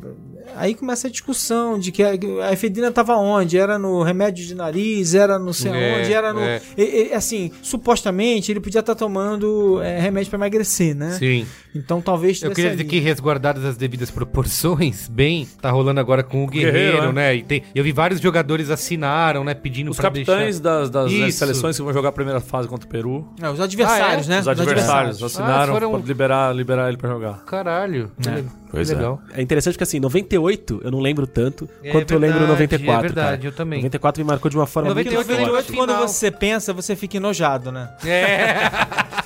aí 0.56 0.74
começa 0.76 1.08
a 1.08 1.12
discussão 1.12 1.78
de 1.80 1.92
que 1.92 2.04
a 2.04 2.12
a 2.46 2.54
efedrina 2.54 2.92
tava 2.92 3.16
onde? 3.18 3.58
Era 3.58 3.78
no 3.80 4.02
remédio 4.04 4.46
de 4.46 4.56
nariz, 4.56 5.14
era 5.14 5.38
não 5.40 5.54
sei 5.54 5.72
É, 5.72 6.00
onde, 6.02 6.14
era 6.14 6.34
no. 6.34 6.40
é. 6.42 6.62
e- 6.78 7.10
e, 7.10 7.14
assim, 7.14 7.52
supostamente 7.62 8.52
ele 8.52 8.60
podia 8.60 8.80
estar 8.80 8.96
tomando 8.96 9.82
é, 9.82 10.00
remédio 10.00 10.30
pra 10.30 10.38
emagrecer, 10.38 10.96
né? 10.96 11.12
Sim. 11.12 11.46
Então 11.74 12.02
talvez 12.02 12.42
Eu 12.42 12.52
queria 12.52 12.72
dizer 12.72 12.84
ali. 12.84 12.90
que 12.90 13.00
resguardadas 13.00 13.66
as 13.66 13.76
devidas 13.78 14.10
proporções, 14.12 15.08
bem, 15.08 15.48
tá 15.62 15.70
rolando 15.72 16.00
agora 16.00 16.24
com 16.24 16.44
o 16.44 16.48
Guerreiro, 16.48 16.74
Guerreiro, 16.94 17.12
né? 17.14 17.36
E 17.36 17.44
tem, 17.44 17.64
eu 17.74 17.84
vi 17.84 17.92
vários 17.92 18.20
jogadores 18.22 18.70
assinaram, 18.70 19.44
né? 19.44 19.54
Pedindo 19.54 19.92
Os 19.92 19.98
pra 19.98 20.04
capitães 20.10 20.60
das, 20.60 20.90
das 20.90 21.12
Isso. 21.12 21.38
seleções 21.40 21.76
que 21.76 21.84
vão 21.84 21.94
jogar 21.94 22.10
a 22.10 22.14
primeira 22.14 22.40
fase 22.40 22.68
contra 22.68 22.86
o 22.88 22.90
Peru. 22.90 23.28
É, 23.42 23.50
os 23.50 23.60
adversários, 23.60 24.30
Ah, 24.30 24.34
é? 24.34 24.36
né? 24.36 24.42
Os 24.42 24.48
adversários 24.48 25.22
Ah, 25.22 25.26
assinaram 25.26 25.74
foram- 25.74 25.92
pra 25.92 26.00
liberar, 26.08 26.56
liberar 26.56 26.88
ele 26.88 26.98
pra 26.98 27.10
jogar. 27.10 27.32
deixar. 27.32 27.46
Caralho. 27.46 28.12
É. 28.26 28.65
Pois 28.76 28.90
legal. 28.90 29.22
É 29.34 29.42
interessante 29.42 29.78
que 29.78 29.84
assim, 29.84 30.00
98 30.00 30.82
eu 30.84 30.92
não 30.92 31.00
lembro 31.00 31.26
tanto 31.28 31.68
É 31.84 31.92
quanto 31.92 32.12
eu 32.12 32.20
lembro 32.20 32.40
verdade, 32.40 32.62
94. 32.62 32.98
é 32.98 33.02
verdade, 33.02 33.38
cara. 33.38 33.48
eu 33.48 33.52
também. 33.52 33.80
94 33.80 34.24
me 34.24 34.28
marcou 34.28 34.50
de 34.52 34.58
uma 34.58 34.68
forma 34.68 34.94
Porque 34.94 35.10
98 35.10 35.28
muito 35.28 35.40
ele 35.42 35.52
forte. 35.52 35.72
98, 35.72 35.78
quando 35.78 35.96
Final. 35.96 36.08
você 36.08 36.32
pensa, 36.32 36.74
você 36.74 36.96
fica 36.96 37.18
enojado, 37.18 37.72
né? 37.72 37.90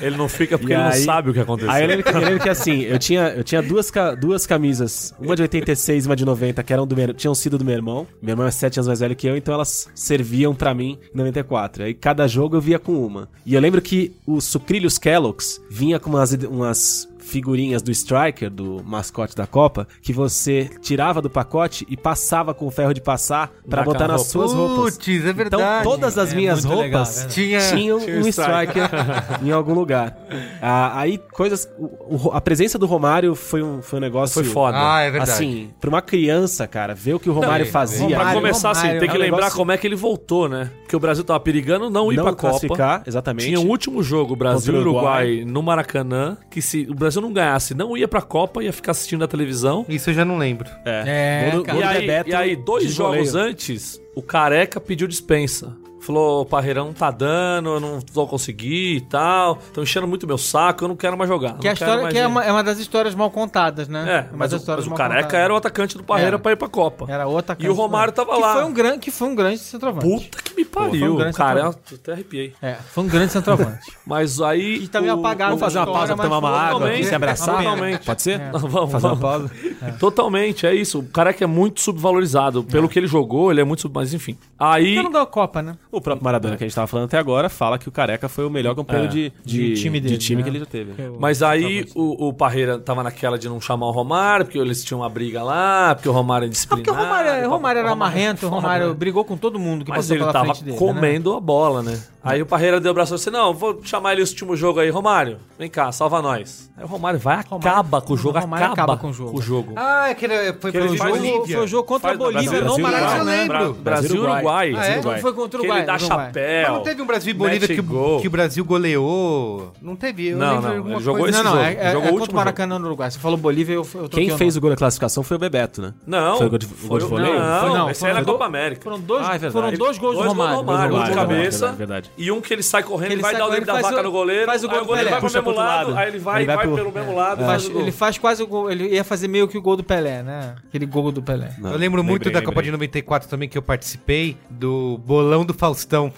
Ele 0.00 0.16
não 0.16 0.28
fica 0.28 0.58
porque 0.58 0.72
E 0.72 0.76
ele 0.76 0.82
não 0.82 0.92
sabe 0.92 1.30
o 1.30 1.32
que 1.32 1.38
aconteceu. 1.38 1.70
Aí 1.70 1.82
eu 1.82 1.88
lembro, 1.88 2.04
que, 2.04 2.16
eu 2.16 2.20
lembro 2.20 2.40
que, 2.40 2.48
assim, 2.48 2.80
eu 2.80 2.98
tinha, 2.98 3.28
eu 3.28 3.44
tinha 3.44 3.62
duas, 3.62 3.90
duas 4.18 4.44
camisas, 4.46 5.14
uma 5.20 5.36
de 5.36 5.42
86 5.42 6.04
e 6.04 6.08
uma 6.08 6.16
de 6.16 6.24
90, 6.24 6.60
que 6.62 6.72
eram 6.72 6.86
do 6.86 6.96
meu, 6.96 7.14
tinham 7.14 7.34
sido 7.34 7.56
do 7.56 7.64
meu 7.64 7.74
irmão. 7.74 8.06
Meu 8.20 8.32
irmão 8.32 8.46
é 8.46 8.50
7 8.50 8.78
anos 8.80 8.88
mais 8.88 8.98
velho 8.98 9.14
que 9.14 9.28
eu, 9.28 9.36
então 9.36 9.54
elas 9.54 9.88
serviam 9.94 10.54
pra 10.54 10.74
mim 10.74 10.98
em 11.14 11.16
94. 11.16 11.84
Aí 11.84 11.94
cada 11.94 12.26
jogo 12.26 12.56
eu 12.56 12.60
via 12.60 12.80
com 12.80 12.94
uma. 13.06 13.28
E 13.46 13.54
eu 13.54 13.60
lembro 13.60 13.80
que 13.80 14.12
o 14.26 14.40
Sucrilhos 14.40 14.98
Kellogg's 14.98 15.60
vinha 15.70 16.00
com 16.00 16.10
umas, 16.10 16.32
umas 16.32 17.08
figurinhas 17.22 17.82
do 17.82 17.90
Striker, 17.90 18.50
do 18.50 18.82
mascote 18.84 19.34
da 19.34 19.46
Copa, 19.46 19.86
que 20.02 20.12
você 20.12 20.68
tirava 20.80 21.22
do 21.22 21.30
pacote 21.30 21.86
e 21.88 21.96
passava 21.96 22.52
com 22.54 22.66
o 22.66 22.70
ferro 22.70 22.92
de 22.92 23.00
passar 23.00 23.50
pra 23.68 23.80
Na 23.80 23.84
botar 23.84 24.08
nas 24.08 24.16
roupa. 24.22 24.30
suas 24.30 24.52
roupas. 24.52 24.94
Putz, 24.96 25.08
é 25.08 25.12
Então 25.18 25.32
verdade. 25.34 25.84
todas 25.84 26.18
as 26.18 26.32
É 26.32 26.36
minhas 26.36 26.64
muito 26.64 26.78
legal, 26.80 27.00
roupas 27.04 27.24
é. 27.24 27.28
Tinha- 27.28 27.60
tinham 27.70 28.00
tinha 28.00 28.16
um 28.18 28.26
striker 28.28 28.88
em 29.42 29.50
algum 29.50 29.74
lugar. 29.74 30.16
Ah, 30.60 30.98
aí 31.00 31.18
coisas, 31.32 31.68
o- 31.78 32.28
o- 32.28 32.30
a 32.32 32.40
presença 32.40 32.78
do 32.78 32.86
Romário 32.86 33.34
foi 33.34 33.62
um, 33.62 33.80
foi 33.82 33.98
um 33.98 34.02
negócio 34.02 34.34
Foi 34.34 34.44
foda. 34.44 34.76
Ah, 34.78 35.00
é 35.02 35.10
verdade. 35.10 35.30
Assim, 35.32 35.70
pra 35.80 35.88
uma 35.88 36.02
criança, 36.02 36.66
cara, 36.66 36.94
ver 36.94 37.14
o 37.14 37.20
que 37.20 37.28
o 37.28 37.32
Romário 37.32 37.64
Não, 37.66 37.72
fazia, 37.72 38.06
pra 38.08 38.18
Romário, 38.18 38.40
começar, 38.40 38.70
assim, 38.70 38.80
Romário, 38.82 39.00
tem 39.00 39.08
que 39.08 39.14
é 39.16 39.18
um 39.18 39.22
lembrar 39.22 39.36
negócio- 39.38 39.56
como 39.56 39.72
é 39.72 39.78
que 39.78 39.86
ele 39.86 39.96
voltou, 39.96 40.48
né? 40.48 40.70
Porque 40.82 40.96
o 40.96 41.00
Brasil 41.00 41.24
tava 41.24 41.40
perigando 41.40 41.88
não 41.90 42.12
ir 42.12 42.16
não 42.16 42.24
pra 42.24 42.34
Copa. 42.34 43.02
exatamente. 43.06 43.46
Tinha 43.46 43.60
um 43.60 43.68
último 43.68 44.02
jogo, 44.02 44.34
Brasil 44.36 44.72
e 44.74 44.76
Contra 44.76 44.88
o 44.88 44.92
Uruguai. 44.92 45.26
Uruguai, 45.32 45.44
no 45.52 45.62
Maracanã, 45.62 46.36
que 46.50 46.62
se 46.62 46.86
o 46.90 46.94
Brasil 46.94 47.11
não 47.20 47.32
ganhasse, 47.32 47.74
não 47.74 47.96
ia 47.96 48.08
pra 48.08 48.22
Copa, 48.22 48.62
ia 48.62 48.72
ficar 48.72 48.92
assistindo 48.92 49.20
na 49.20 49.28
televisão. 49.28 49.84
Isso 49.88 50.10
eu 50.10 50.14
já 50.14 50.24
não 50.24 50.38
lembro. 50.38 50.68
É, 50.84 51.02
É, 51.06 51.50
Gol 51.50 51.60
do- 51.60 51.64
cara. 51.66 51.78
gol 51.78 51.82
E 51.82 52.06
do 52.06 52.10
aí, 52.12 52.22
e 52.30 52.34
aí, 52.34 52.56
dois 52.56 52.92
jogos 52.92 53.34
antes, 53.34 54.00
o 54.14 54.22
Careca 54.22 54.80
pediu 54.80 55.06
dispensa. 55.06 55.76
Falou, 56.02 56.42
o 56.42 56.44
Parreirão 56.46 56.86
não 56.86 56.92
tá 56.92 57.10
dando, 57.10 57.70
eu 57.74 57.80
não 57.80 58.00
vou 58.12 58.26
conseguir 58.26 58.96
e 58.96 59.00
tal. 59.02 59.58
Estão 59.66 59.82
enchendo 59.84 60.06
muito 60.08 60.26
meu 60.26 60.36
saco, 60.36 60.84
eu 60.84 60.88
não 60.88 60.96
quero 60.96 61.16
mais 61.16 61.28
jogar. 61.30 61.54
Que, 61.58 61.68
é, 61.68 61.70
a 61.70 61.74
história, 61.74 62.08
que 62.08 62.18
é, 62.18 62.22
ir." 62.22 62.26
uma, 62.26 62.44
é 62.44 62.50
uma 62.50 62.64
das 62.64 62.78
histórias 62.78 63.14
mal 63.14 63.30
contadas, 63.30 63.86
né? 63.86 64.04
É, 64.08 64.20
uma 64.30 64.38
mas, 64.38 64.52
o, 64.52 64.56
mas 64.66 64.86
o 64.86 64.90
Careca 64.90 65.22
contadas. 65.22 65.34
era 65.44 65.54
o 65.54 65.56
atacante 65.56 65.96
do 65.96 66.02
Parreira 66.02 66.30
Era. 66.30 66.38
pra 66.40 66.52
ir 66.52 66.56
pra 66.56 66.68
Copa. 66.68 67.06
Era 67.08 67.26
outra 67.26 67.56
E 67.58 67.68
o 67.68 67.72
Romário 67.72 68.12
tava 68.12 68.34
que 68.34 68.40
lá. 68.40 68.54
Foi 68.54 68.64
um 68.64 68.72
grande, 68.72 68.98
que 68.98 69.10
foi 69.12 69.28
um 69.28 69.34
grande 69.34 69.58
centroavante. 69.58 70.06
Puta 70.06 70.42
que 70.42 70.54
me 70.56 70.62
um 70.62 70.66
pariu, 70.66 71.16
grande 71.16 71.36
cara. 71.36 71.54
centroavante. 71.54 71.92
Eu 71.92 71.98
até 72.02 72.12
arrepiei. 72.12 72.54
É, 72.60 72.74
foi 72.74 73.04
um 73.04 73.08
grande 73.08 73.32
centroavante. 73.32 73.92
Mas 74.04 74.40
aí. 74.40 74.84
E 74.92 75.00
meio 75.00 75.16
o- 75.16 75.20
apagado 75.20 75.50
Vamos 75.50 75.60
fazer 75.60 75.78
uma 75.78 75.86
pausa 75.86 76.16
pra 76.16 76.24
tomar 76.24 76.38
uma 76.38 76.50
água 76.50 76.94
e 76.94 77.04
se 77.04 77.14
abraçar? 77.14 77.58
totalmente. 77.58 78.04
Pode 78.04 78.22
ser? 78.22 78.38
Não, 78.52 78.58
vamos, 78.58 78.90
Fazer 78.90 79.06
uma 79.06 79.16
pausa. 79.16 79.50
Totalmente, 80.00 80.66
é 80.66 80.74
isso. 80.74 80.98
O 80.98 81.04
Careca 81.04 81.44
é 81.44 81.46
muito 81.46 81.80
subvalorizado. 81.80 82.64
Pelo 82.64 82.88
que 82.88 82.98
ele 82.98 83.06
jogou, 83.06 83.50
ele 83.50 83.60
é 83.60 83.64
muito 83.64 83.82
sub... 83.82 83.92
Mas 83.94 84.12
enfim. 84.12 84.36
Aí. 84.58 84.94
Porque 84.94 85.02
não 85.02 85.12
deu 85.12 85.20
a 85.22 85.26
Copa, 85.26 85.62
né? 85.62 85.76
O 85.92 86.00
próprio 86.00 86.24
Maradona 86.24 86.56
que 86.56 86.64
a 86.64 86.66
gente 86.66 86.74
tava 86.74 86.86
falando 86.86 87.04
até 87.04 87.18
agora 87.18 87.50
fala 87.50 87.78
que 87.78 87.86
o 87.86 87.92
Careca 87.92 88.26
foi 88.26 88.46
o 88.46 88.50
melhor 88.50 88.74
companheiro 88.74 89.08
É. 89.08 89.10
de, 89.14 89.32
de, 89.44 89.74
De 89.74 89.80
time 89.82 90.00
de 90.00 90.08
dele, 90.08 90.18
time 90.18 90.36
né? 90.38 90.42
que 90.42 90.48
ele 90.48 90.58
já 90.60 90.64
teve. 90.66 90.92
Mas 91.18 91.42
aí 91.42 91.86
o, 91.94 92.28
o 92.28 92.32
Parreira 92.32 92.78
tava 92.78 93.02
naquela 93.02 93.38
de 93.38 93.46
não 93.48 93.60
chamar 93.60 93.86
o 93.86 93.90
Romário, 93.90 94.46
porque 94.46 94.58
eles 94.58 94.82
tinham 94.82 95.00
uma 95.02 95.08
briga 95.10 95.42
lá, 95.42 95.94
porque 95.94 96.08
o 96.08 96.12
Romário 96.12 96.46
é 96.46 96.48
Ah, 96.48 96.50
disciplinado. 96.50 96.82
porque 96.88 96.98
o 96.98 97.04
Romário, 97.04 97.46
o 97.46 97.50
Romário 97.50 97.78
era 97.80 97.94
marrento, 97.94 98.38
o 98.46 98.48
foda, 98.48 98.54
Romário 98.62 98.88
né? 98.88 98.94
brigou 98.94 99.22
com 99.24 99.36
todo 99.36 99.58
mundo 99.58 99.84
que 99.84 99.90
Mas 99.90 99.98
passou 99.98 100.16
ele 100.16 100.20
pela 100.22 100.32
tava 100.32 100.44
frente 100.46 100.64
dele. 100.64 100.72
né? 100.72 100.78
comendo 100.78 101.34
a 101.36 101.40
bola, 101.40 101.82
né? 101.82 102.00
Aí 102.24 102.40
o 102.40 102.46
Parreira 102.46 102.80
deu 102.80 102.92
o 102.92 102.94
braço 102.94 103.14
e 103.14 103.16
disse: 103.16 103.30
Não, 103.32 103.52
vou 103.52 103.80
chamar 103.82 104.12
ele 104.12 104.22
esse 104.22 104.30
último 104.32 104.56
jogo 104.56 104.78
aí, 104.78 104.88
Romário. 104.90 105.38
Vem 105.58 105.68
cá, 105.68 105.90
salva 105.90 106.22
nós. 106.22 106.70
Aí 106.76 106.84
o 106.84 106.86
Romário 106.86 107.18
vai, 107.18 107.34
acaba 107.40 108.00
com 108.00 108.12
o 108.14 108.16
jogo, 108.16 108.38
o 108.38 108.40
Romário 108.40 108.66
acaba, 108.66 108.82
acaba 108.92 108.96
com 108.96 109.08
o 109.08 109.12
jogo. 109.12 109.32
Com 109.32 109.38
o 109.38 109.42
jogo. 109.42 109.72
Ah, 109.74 110.08
é 110.08 110.14
que 110.14 110.24
era, 110.26 110.56
foi 110.60 110.70
Que 110.70 110.78
pro 110.78 110.86
ele 110.88 110.96
Bolívia. 110.98 111.56
Foi, 111.56 111.64
o 111.64 111.66
jogo 111.66 111.82
contra 111.82 112.10
Faz- 112.10 112.20
a 112.20 112.24
Bolívia 112.24 112.48
Brasil, 112.50 112.68
no 112.68 112.76
Brasil, 112.76 113.00
Maracanã. 113.00 113.18
eu 113.18 113.24
lembro. 113.38 113.58
Bra- 113.74 113.92
Brasil 113.92 114.14
e 114.14 114.18
Uruguai. 114.20 114.74
Ah, 114.76 114.86
é? 114.86 115.18
Foi 115.20 115.32
contra 115.32 115.58
o 115.58 115.62
Que 115.62 115.66
Uruguai. 115.66 115.81
Ele 115.82 115.86
dá. 115.86 115.92
Mas 115.92 116.02
chapéu. 116.02 116.72
não 116.72 116.82
teve 116.82 117.02
um 117.02 117.06
Brasil 117.06 117.30
e 117.30 117.34
Bolívia 117.34 117.68
que, 117.68 117.80
o- 117.80 118.20
que 118.20 118.28
o 118.28 118.30
Brasil 118.30 118.64
goleou? 118.64 119.72
Não 119.80 119.96
teve? 119.96 120.28
Eu 120.28 120.36
Não, 120.38 120.54
lembro 120.54 120.68
não, 120.68 120.76
alguma 120.76 120.94
ele 120.96 121.04
jogou 121.04 121.20
coisa. 121.20 121.36
esse 121.36 121.44
Não, 121.44 121.50
não, 121.54 121.62
jogo. 121.62 121.70
é, 121.70 121.74
é, 121.88 121.92
Jogou 121.92 122.00
o 122.00 122.02
é 122.02 122.08
contra 122.10 122.20
último 122.22 122.32
o 122.32 122.36
Maracanã 122.40 122.78
no 122.78 122.86
Uruguai. 122.86 123.10
Você 123.10 123.18
falou 123.18 123.36
Bolívia, 123.36 123.74
eu, 123.74 123.80
eu 123.82 123.86
troquei 124.08 124.24
Quem 124.26 124.34
o 124.34 124.38
fez 124.38 124.54
nome. 124.54 124.58
o 124.58 124.60
gol 124.62 124.70
da 124.70 124.76
classificação 124.76 125.22
foi 125.22 125.36
o 125.36 125.40
Bebeto, 125.40 125.82
né? 125.82 125.92
Não. 126.06 126.36
Foi 126.38 126.46
o 126.46 126.50
gol 126.50 126.58
de, 126.58 126.66
o 126.66 126.88
gol 126.88 126.98
de 126.98 127.04
voleio? 127.04 127.38
Não, 127.38 127.60
Foi 127.60 127.78
não, 127.78 127.90
esse 127.90 128.00
foi 128.00 128.08
aí 128.10 128.16
é 128.16 128.20
no- 128.20 128.26
na 128.26 128.32
Copa 128.32 128.44
América. 128.46 128.82
Foram 128.82 129.00
dois, 129.00 129.22
Ah, 129.22 129.28
é 129.34 129.38
verdade. 129.38 129.52
foram 129.52 129.72
dois 129.72 129.98
gols 129.98 130.16
do 130.16 130.22
Romário. 130.22 130.56
Romário, 130.56 130.64
Dois 130.66 130.80
um 130.80 130.82
de 130.82 130.88
gols 130.90 131.08
do 131.08 131.10
Romário, 131.14 131.36
cabeça. 131.36 131.58
verdade, 131.72 131.78
verdade. 131.78 132.10
E 132.18 132.30
um 132.32 132.40
que 132.40 132.52
ele 132.52 132.62
sai 132.62 132.82
correndo, 132.82 133.06
ele 133.06 133.14
ele 133.14 133.22
vai 133.22 133.32
sai 133.32 133.40
dar 133.40 133.46
o 133.46 133.50
dedo 133.50 133.60
correndo, 133.60 133.66
da 133.66 133.72
faz 133.74 133.86
vaca 133.94 134.00
o- 134.00 134.04
no 134.04 134.10
goleiro, 134.12 134.46
faz 134.46 134.62
o 134.62 134.66
aí 134.66 134.70
gol 134.70 134.78
o 134.78 134.82
do 134.82 134.86
goleiro 134.86 135.08
Pelé. 135.08 135.10
vai 135.10 135.20
pro 135.20 135.28
Puxa 135.28 135.38
mesmo 135.38 135.52
pro 135.52 135.60
outro 135.62 135.76
lado, 135.76 135.88
lado. 135.90 135.98
aí 136.00 136.08
ele 136.08 136.18
vai, 136.18 136.36
Ele 136.40 136.46
vai 136.46 136.56
vai 136.56 136.66
pro- 136.66 136.76
pelo 136.76 136.92
mesmo 136.92 137.14
lado. 137.14 137.38
Faz- 137.38 137.48
faz 137.50 137.66
o 137.66 137.70
gol. 137.72 137.82
ele 137.82 137.92
faz 137.92 138.18
quase 138.18 138.42
o 138.42 138.46
gol, 138.46 138.70
ele 138.70 138.88
ia 138.88 139.04
fazer 139.04 139.28
meio 139.28 139.48
que 139.48 139.58
o 139.58 139.62
gol 139.62 139.76
do 139.76 139.84
Pelé, 139.84 140.22
né? 140.22 140.54
Aquele 140.68 140.86
gol 140.86 141.10
do 141.12 141.22
Pelé. 141.22 141.50
Não, 141.58 141.72
Eu 141.72 141.78
lembro 141.78 142.02
muito 142.04 142.30
da 142.30 142.42
Copa 142.42 142.62
de 142.62 142.70
94 142.70 143.28
também 143.28 143.48
que 143.48 143.56
eu 143.58 143.62
participei 143.62 144.36
do 144.50 144.98
bolão 145.04 145.44
do 145.44 145.54
Faustão. 145.72 146.12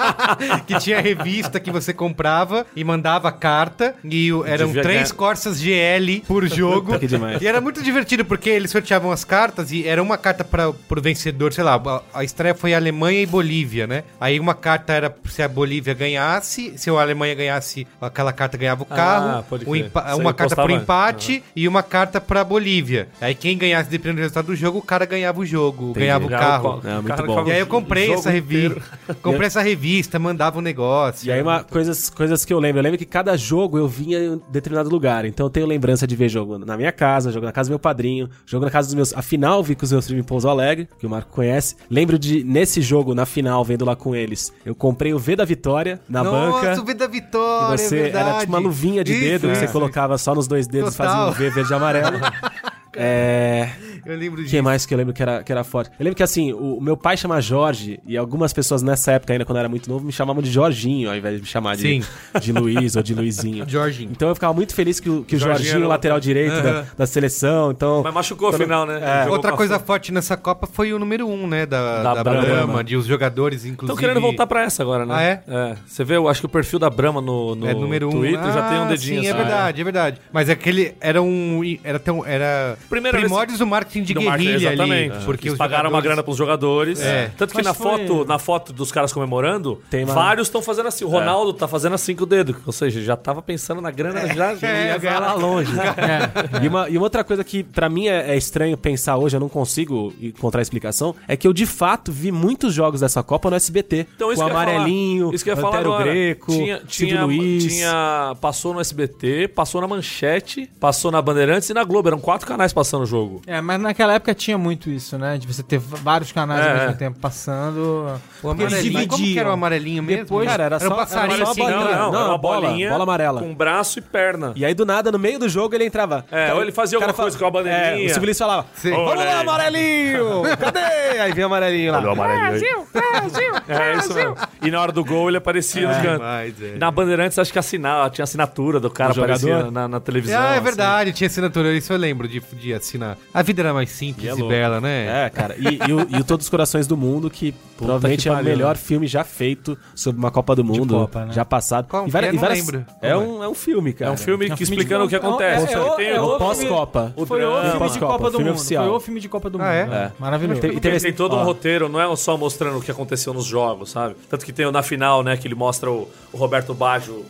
que 0.66 0.78
tinha 0.78 1.00
revista 1.00 1.60
que 1.60 1.70
você 1.70 1.92
comprava 1.92 2.66
e 2.74 2.82
mandava 2.82 3.30
carta 3.30 3.94
e 4.02 4.30
eram 4.46 4.66
Devia 4.68 4.82
três 4.82 5.02
ganhar. 5.10 5.14
Corsas 5.14 5.60
GL 5.60 6.20
por 6.26 6.46
jogo. 6.48 6.92
E 7.40 7.46
era 7.46 7.60
muito 7.60 7.82
divertido 7.82 8.24
porque 8.24 8.48
eles 8.48 8.70
sorteavam 8.70 9.12
as 9.12 9.24
cartas 9.24 9.70
e 9.72 9.86
era 9.86 10.02
uma 10.02 10.16
carta 10.16 10.42
para 10.44 10.72
pro 10.72 11.00
vencedor, 11.02 11.52
sei 11.52 11.64
lá, 11.64 11.80
a, 12.14 12.24
estreia 12.24 12.54
foi 12.54 12.72
Alemanha 12.74 13.20
e 13.22 13.26
Bolívia, 13.26 13.86
né? 13.86 14.04
Aí 14.20 14.40
uma 14.40 14.54
carta 14.54 14.92
era 14.92 15.14
se 15.28 15.42
a 15.42 15.48
Bolívia 15.48 15.92
ganhasse, 15.94 16.72
se 16.76 16.88
a 16.90 16.92
Alemanha 16.94 17.34
ganhasse, 17.34 17.86
aquela 18.00 18.32
carta 18.32 18.56
ganhava 18.56 18.82
o 18.82 18.86
Ah, 18.90 18.94
carro, 18.96 19.42
pode 19.48 19.64
o 19.66 19.70
uma 20.18 20.32
carta 20.32 20.56
postava- 20.56 20.72
empate 20.72 21.42
e 21.54 21.68
uma 21.68 21.82
carta 21.82 22.20
pra 22.20 22.42
Bolívia. 22.42 23.08
Aí 23.20 23.34
quem 23.34 23.56
ganhasse, 23.58 23.90
dependendo 23.90 24.16
do 24.16 24.20
resultado 24.22 24.46
do 24.46 24.56
jogo, 24.56 24.78
o 24.78 24.82
cara 24.82 25.04
ganhava 25.04 25.40
o 25.40 25.46
jogo, 25.46 25.92
ganhava 25.92 26.26
o 26.26 26.30
carro. 26.30 26.80
É, 26.84 27.00
muito 27.00 27.22
bom. 27.24 27.46
E 27.48 27.52
aí 27.52 27.60
eu 27.60 27.66
comprei 27.66 28.12
essa 28.12 28.30
revista. 28.30 28.77
Comprei 29.22 29.46
essa 29.46 29.60
revista, 29.60 30.18
mandava 30.18 30.58
um 30.58 30.62
negócio. 30.62 31.26
E 31.28 31.32
aí, 31.32 31.42
uma, 31.42 31.64
coisas, 31.64 32.10
coisas 32.10 32.44
que 32.44 32.52
eu 32.52 32.58
lembro. 32.58 32.78
Eu 32.78 32.82
lembro 32.82 32.98
que 32.98 33.04
cada 33.04 33.36
jogo 33.36 33.78
eu 33.78 33.88
vinha 33.88 34.18
em 34.18 34.42
determinado 34.50 34.88
lugar. 34.88 35.24
Então 35.24 35.46
eu 35.46 35.50
tenho 35.50 35.66
lembrança 35.66 36.06
de 36.06 36.16
ver 36.16 36.28
jogo 36.28 36.58
na 36.58 36.76
minha 36.76 36.92
casa, 36.92 37.30
jogo 37.32 37.46
na 37.46 37.52
casa 37.52 37.68
do 37.68 37.72
meu 37.72 37.78
padrinho, 37.78 38.28
jogo 38.46 38.64
na 38.64 38.70
casa 38.70 38.88
dos 38.88 38.94
meus. 38.94 39.14
A 39.14 39.22
final 39.22 39.62
vi 39.62 39.74
com 39.74 39.84
os 39.84 39.92
meus 39.92 40.06
primos 40.06 40.24
em 40.24 40.26
Pouso 40.26 40.48
Alegre, 40.48 40.88
que 40.98 41.06
o 41.06 41.10
Marco 41.10 41.30
conhece. 41.30 41.76
Lembro 41.90 42.18
de, 42.18 42.44
nesse 42.44 42.80
jogo, 42.80 43.14
na 43.14 43.26
final, 43.26 43.64
vendo 43.64 43.84
lá 43.84 43.96
com 43.96 44.14
eles, 44.14 44.52
eu 44.64 44.74
comprei 44.74 45.12
o 45.14 45.18
V 45.18 45.36
da 45.36 45.44
Vitória 45.44 46.00
na 46.08 46.22
banca. 46.22 46.68
Nossa, 46.70 46.80
o 46.80 46.84
V 46.84 46.94
da 46.94 47.06
Vitória, 47.06 47.74
E 47.74 47.78
você 47.78 47.98
é 47.98 48.08
era 48.08 48.38
tipo 48.40 48.52
uma 48.52 48.58
luvinha 48.58 49.04
de 49.04 49.12
Isso, 49.12 49.20
dedo 49.20 49.48
que 49.48 49.56
você 49.56 49.68
colocava 49.68 50.18
só 50.18 50.34
nos 50.34 50.46
dois 50.46 50.66
dedos 50.66 50.94
e 50.94 50.96
fazia 50.96 51.26
um 51.26 51.32
V 51.32 51.50
verde 51.50 51.72
e 51.72 51.74
amarelo. 51.74 52.18
é. 52.96 53.68
Eu 54.06 54.16
lembro 54.16 54.40
O 54.40 54.42
disso. 54.42 54.54
que 54.56 54.62
mais 54.62 54.86
que 54.86 54.94
eu 54.94 54.98
lembro 54.98 55.12
que 55.12 55.22
era, 55.22 55.42
que 55.42 55.52
era 55.52 55.62
forte? 55.64 55.90
Eu 55.98 56.04
lembro 56.04 56.16
que 56.16 56.22
assim, 56.22 56.52
o, 56.52 56.76
o 56.78 56.80
meu 56.80 56.96
pai 56.96 57.16
chama 57.16 57.40
Jorge, 57.40 58.00
e 58.06 58.16
algumas 58.16 58.52
pessoas 58.52 58.82
nessa 58.82 59.12
época, 59.12 59.32
ainda 59.32 59.44
quando 59.44 59.56
eu 59.56 59.60
era 59.60 59.68
muito 59.68 59.88
novo, 59.88 60.04
me 60.04 60.12
chamavam 60.12 60.42
de 60.42 60.50
Jorginho, 60.50 61.10
ao 61.10 61.16
invés 61.16 61.36
de 61.36 61.42
me 61.42 61.46
chamar 61.46 61.76
de, 61.76 61.82
Sim. 61.82 62.02
de 62.40 62.52
Luiz 62.52 62.96
ou 62.96 63.02
de 63.02 63.14
Luizinho. 63.14 63.64
Jorginho. 63.68 64.10
Então 64.12 64.28
eu 64.28 64.34
ficava 64.34 64.52
muito 64.54 64.74
feliz 64.74 65.00
que 65.00 65.10
o, 65.10 65.24
que 65.24 65.36
o 65.36 65.38
Jorginho 65.38 65.58
Jorginho, 65.58 65.76
era 65.78 65.86
o- 65.86 65.88
lateral 65.88 66.20
direito 66.20 66.62
da, 66.62 66.84
da 66.96 67.06
seleção, 67.06 67.70
então... 67.70 68.02
Mas 68.02 68.14
machucou 68.14 68.48
afinal, 68.48 68.86
né? 68.86 69.24
É. 69.26 69.28
Outra 69.28 69.52
coisa 69.52 69.78
forte 69.78 70.12
nessa 70.12 70.36
Copa 70.36 70.66
foi 70.66 70.92
o 70.92 70.98
número 70.98 71.26
1, 71.28 71.32
um, 71.32 71.46
né? 71.46 71.66
Da, 71.66 72.02
Da 72.02 72.14
da, 72.14 72.24
Brahma. 72.24 72.42
Brahma, 72.46 72.84
de 72.84 72.96
os 72.96 73.06
jogadores, 73.06 73.64
inclusive. 73.64 73.84
Estão 73.92 73.96
querendo 73.96 74.20
voltar 74.20 74.46
pra 74.46 74.62
essa 74.62 74.82
agora, 74.82 75.04
né? 75.04 75.14
Ah, 75.14 75.22
é? 75.22 75.76
Você 75.86 76.04
vê, 76.04 76.16
eu 76.16 76.28
acho 76.28 76.40
que 76.40 76.46
o 76.46 76.48
perfil 76.48 76.78
da 76.78 76.88
Brahma 76.88 77.20
no, 77.20 77.54
no 77.54 77.66
é 77.68 77.74
número 77.74 78.08
um. 78.08 78.12
Twitter 78.12 78.52
já 78.52 78.68
tem 78.68 78.78
um 78.78 78.84
Ah, 78.84 78.88
dedinho 78.88 79.20
Sim, 79.20 79.26
é 79.26 79.30
assim. 79.30 79.38
verdade, 79.38 79.80
é 79.80 79.84
verdade. 79.84 80.20
Mas 80.32 80.48
aquele 80.48 80.94
era 81.00 81.20
um. 81.20 81.60
Era 81.84 81.98
tão. 81.98 82.24
Era. 82.24 82.77
Primeira 82.88 83.18
primórdios 83.18 83.58
do 83.58 83.66
marketing 83.66 84.02
de 84.02 84.14
Do 84.14 84.22
marketing, 84.22 84.48
guerrilha 84.50 84.68
exatamente. 84.74 85.12
ali. 85.16 85.24
Porque 85.24 85.48
Eles 85.48 85.58
pagaram 85.58 85.84
uma 85.84 85.88
jogadores- 85.98 86.04
grana 86.04 86.22
pros 86.22 86.36
jogadores. 86.36 87.00
É. 87.00 87.30
Tanto 87.36 87.50
que 87.50 87.56
Mas 87.58 87.66
na, 87.66 87.74
foi- 87.74 88.06
foto, 88.06 88.24
na 88.24 88.38
foto 88.38 88.72
dos 88.72 88.90
caras 88.92 89.12
comemorando, 89.12 89.80
Tem 89.90 90.04
uma- 90.04 90.14
vários 90.14 90.48
estão 90.48 90.62
fazendo 90.62 90.86
assim. 90.88 91.04
O 91.04 91.08
Ronaldo 91.08 91.52
tá 91.52 91.66
fazendo 91.68 91.94
assim 91.94 92.14
com 92.14 92.24
o 92.24 92.26
dedo. 92.26 92.56
Ou 92.66 92.72
seja, 92.72 93.00
já 93.00 93.16
tava 93.16 93.42
pensando 93.42 93.80
na 93.80 93.90
grana 93.90 94.26
já. 94.34 94.54
já 94.54 94.68
É, 94.68 94.86
ia 94.88 94.98
ganhar 94.98 95.20
lá 95.20 95.34
longe. 95.34 95.70
E 96.62 96.68
uma, 96.68 96.88
e 96.88 96.96
uma 96.96 97.04
outra 97.04 97.22
coisa 97.24 97.42
que 97.44 97.62
pra 97.62 97.88
mim 97.88 98.08
é, 98.08 98.32
é 98.32 98.36
estranho 98.36 98.76
pensar 98.76 99.16
hoje, 99.16 99.36
eu 99.36 99.40
não 99.40 99.48
consigo 99.48 100.12
encontrar 100.20 100.62
explicação, 100.62 101.14
é 101.26 101.36
que 101.36 101.46
eu 101.46 101.52
de 101.52 101.66
fato 101.66 102.10
vi 102.12 102.30
muitos 102.32 102.74
jogos 102.74 103.00
dessa 103.00 103.22
Copa 103.22 103.50
no 103.50 103.56
SBT. 103.56 104.06
Então, 104.16 104.32
isso 104.32 104.42
com 104.42 104.48
Amarelinho, 104.48 105.24
falar. 105.26 105.34
isso 105.34 105.44
que 105.44 105.50
eu 105.50 105.54
ia 105.54 105.60
falar 105.60 105.74
Antero 105.76 105.92
agora. 105.94 106.10
Greco, 106.10 106.52
tinha, 106.52 106.82
tinha, 106.86 107.24
Luiz. 107.24 107.64
tinha- 107.66 108.36
passou 108.40 108.74
no 108.74 108.80
SBT, 108.80 109.48
passou 109.48 109.80
na 109.80 109.86
Manchete, 109.88 110.70
passou 110.80 111.10
na 111.10 111.20
Bandeirantes 111.22 111.68
e 111.70 111.74
na 111.74 111.84
Globo. 111.84 112.08
Eram 112.08 112.18
quatro 112.18 112.46
canais 112.46 112.67
passando 112.72 113.02
o 113.02 113.06
jogo. 113.06 113.42
É, 113.46 113.60
mas 113.60 113.80
naquela 113.80 114.14
época 114.14 114.34
tinha 114.34 114.56
muito 114.58 114.90
isso, 114.90 115.18
né? 115.18 115.38
De 115.38 115.46
você 115.46 115.62
ter 115.62 115.78
vários 115.78 116.32
canais 116.32 116.64
É, 116.64 116.68
ao 116.70 116.74
mesmo 116.76 116.90
é. 116.90 116.94
tempo 116.94 117.18
passando. 117.18 117.78
O 117.78 118.20
Porque 118.42 118.62
eles 118.62 118.72
amarelinho. 118.74 119.08
Como 119.08 119.22
que 119.24 119.38
era 119.38 119.48
o 119.48 119.52
amarelinho 119.52 120.02
mesmo? 120.02 120.22
Depois- 120.24 120.48
Cara, 120.48 120.64
era 120.64 120.76
Era 120.76 120.86
só, 120.86 120.92
um 120.94 120.96
passarinho 120.96 121.34
era 121.36 121.44
só 121.46 121.50
assim, 121.52 121.62
a 121.62 121.70
não, 121.70 121.78
bolinha. 121.78 121.96
não, 121.98 122.14
era 122.20 122.24
uma 122.28 122.38
bola, 122.38 122.68
bolinha 122.68 122.90
bola 122.90 123.02
amarela. 123.02 123.40
com 123.40 123.54
braço 123.54 123.98
e 123.98 124.02
perna. 124.02 124.52
E 124.56 124.64
aí 124.64 124.74
do 124.74 124.84
nada, 124.86 125.10
no 125.12 125.18
meio 125.18 125.38
do 125.38 125.48
jogo, 125.48 125.74
ele 125.74 125.84
entrava. 125.84 126.24
É, 126.30 126.52
ou 126.54 126.62
ele 126.62 126.72
fazia 126.72 126.98
o 126.98 127.00
cara 127.00 127.12
alguma 127.12 127.24
coisa 127.24 127.38
com 127.38 127.46
a 127.46 127.50
bandeirinha. 127.50 128.10
É, 128.12 128.16
o 128.18 128.20
Luiz 128.22 128.38
falava, 128.38 128.66
Sim. 128.74 128.90
vamos 128.90 129.10
Olha 129.10 129.24
lá, 129.24 129.40
amarelinho! 129.40 130.42
Cadê? 130.58 131.18
Aí 131.20 131.32
vem 131.32 131.44
o 131.44 131.46
amarelinho 131.46 131.92
lá. 131.92 132.02
É 133.68 133.96
isso 133.96 134.14
mesmo. 134.14 134.36
E 134.62 134.70
na 134.70 134.80
hora 134.80 134.92
do 134.92 135.04
gol 135.04 135.28
ele 135.28 135.36
aparecia 135.38 135.86
nos 135.88 135.96
cantos. 135.98 136.18
Mas, 136.20 136.62
é. 136.62 136.76
Na 136.76 136.90
Bandeirantes 136.90 137.38
acho 137.38 137.52
que 137.52 137.58
assinava, 137.58 138.08
tinha 138.10 138.24
assinatura 138.24 138.80
do 138.80 138.90
cara 138.90 139.12
aparecia 139.12 139.70
na, 139.70 139.86
na 139.88 140.00
televisão. 140.00 140.40
Ah, 140.40 140.46
é 140.50 140.54
assim. 140.54 140.60
verdade, 140.64 141.12
tinha 141.12 141.26
assinatura, 141.26 141.72
isso 141.74 141.92
eu 141.92 141.96
lembro 141.98 142.26
de, 142.28 142.40
de 142.58 142.74
assinar. 142.74 143.16
A 143.32 143.42
vida 143.42 143.62
era 143.62 143.72
mais 143.72 143.90
simples 143.90 144.26
E 144.26 144.28
é 144.28 144.44
e, 144.44 144.48
bela, 144.48 144.80
né? 144.80 145.26
É, 145.26 145.30
cara. 145.30 145.54
E, 145.58 145.78
e 145.88 145.92
o, 145.92 146.06
e 146.10 146.20
o 146.20 146.24
Todos 146.24 146.46
os 146.46 146.50
Corações 146.50 146.86
do 146.86 146.96
Mundo, 146.96 147.30
que 147.30 147.54
provavelmente 147.76 148.22
que 148.24 148.28
é 148.28 148.32
o 148.32 148.42
melhor 148.44 148.74
né? 148.74 148.80
filme 148.82 149.06
já 149.06 149.22
feito 149.24 149.78
sobre 149.94 150.18
uma 150.18 150.30
Copa 150.30 150.54
do 150.56 150.64
Mundo, 150.64 150.94
Copa, 150.94 151.24
né? 151.26 151.32
já 151.32 151.44
passado. 151.44 151.86
Qual 151.88 152.06
E 152.06 152.10
várias- 152.10 152.30
que 152.32 152.36
é? 152.36 152.38
e 152.38 152.40
Não 152.40 152.48
várias- 152.48 152.66
lembro. 152.66 152.86
É 153.00 153.16
um, 153.16 153.42
é 153.44 153.48
um 153.48 153.54
filme, 153.54 153.92
cara. 153.92 154.10
É 154.10 154.14
um 154.14 154.16
filme 154.16 154.50
que 154.50 154.56
filme 154.56 154.56
de 154.56 154.62
explicando 154.82 155.04
o 155.04 155.08
que 155.08 155.16
acontece. 155.16 155.72
É, 155.74 155.78
é, 155.78 155.90
Tem 155.96 156.06
é 156.08 156.20
o- 156.20 156.34
o- 156.34 156.38
Pós-Copa. 156.38 157.12
o 157.16 157.24
Foi 157.26 157.44
o 157.44 157.50
filme 157.54 157.72
de 157.72 157.78
Pós-Copa, 157.78 158.12
Copa 158.12 158.30
do 158.30 158.36
filme 158.38 158.50
Mundo. 158.52 158.64
Foi 158.64 158.88
o 158.88 159.00
filme 159.00 159.20
de 159.20 159.28
Copa 159.28 159.50
do 159.50 159.58
Mundo. 159.58 159.66
Ah, 159.66 159.72
é? 159.74 159.86
né? 159.86 160.12
É. 160.16 160.22
Maravilhoso. 160.22 160.60
Tem- 160.60 160.72
e 160.76 160.80
tem 160.80 161.12
todo 161.12 161.36
um 161.36 161.44
roteiro, 161.44 161.88
não 161.88 162.00
é 162.00 162.16
só 162.16 162.36
mostrando 162.36 162.78
o 162.78 162.82
que 162.82 162.90
aconteceu 162.90 163.32
nos 163.32 163.44
jogos, 163.44 163.90
sabe? 163.90 164.16
Tanto 164.28 164.44
que 164.44 164.52
tem 164.52 164.70
na 164.72 164.82
final, 164.82 165.22
né, 165.22 165.36
que 165.36 165.46
ele 165.46 165.54
mostra 165.54 165.90
o, 165.90 166.08
Roberto 166.32 166.74
Baggio, 166.74 167.24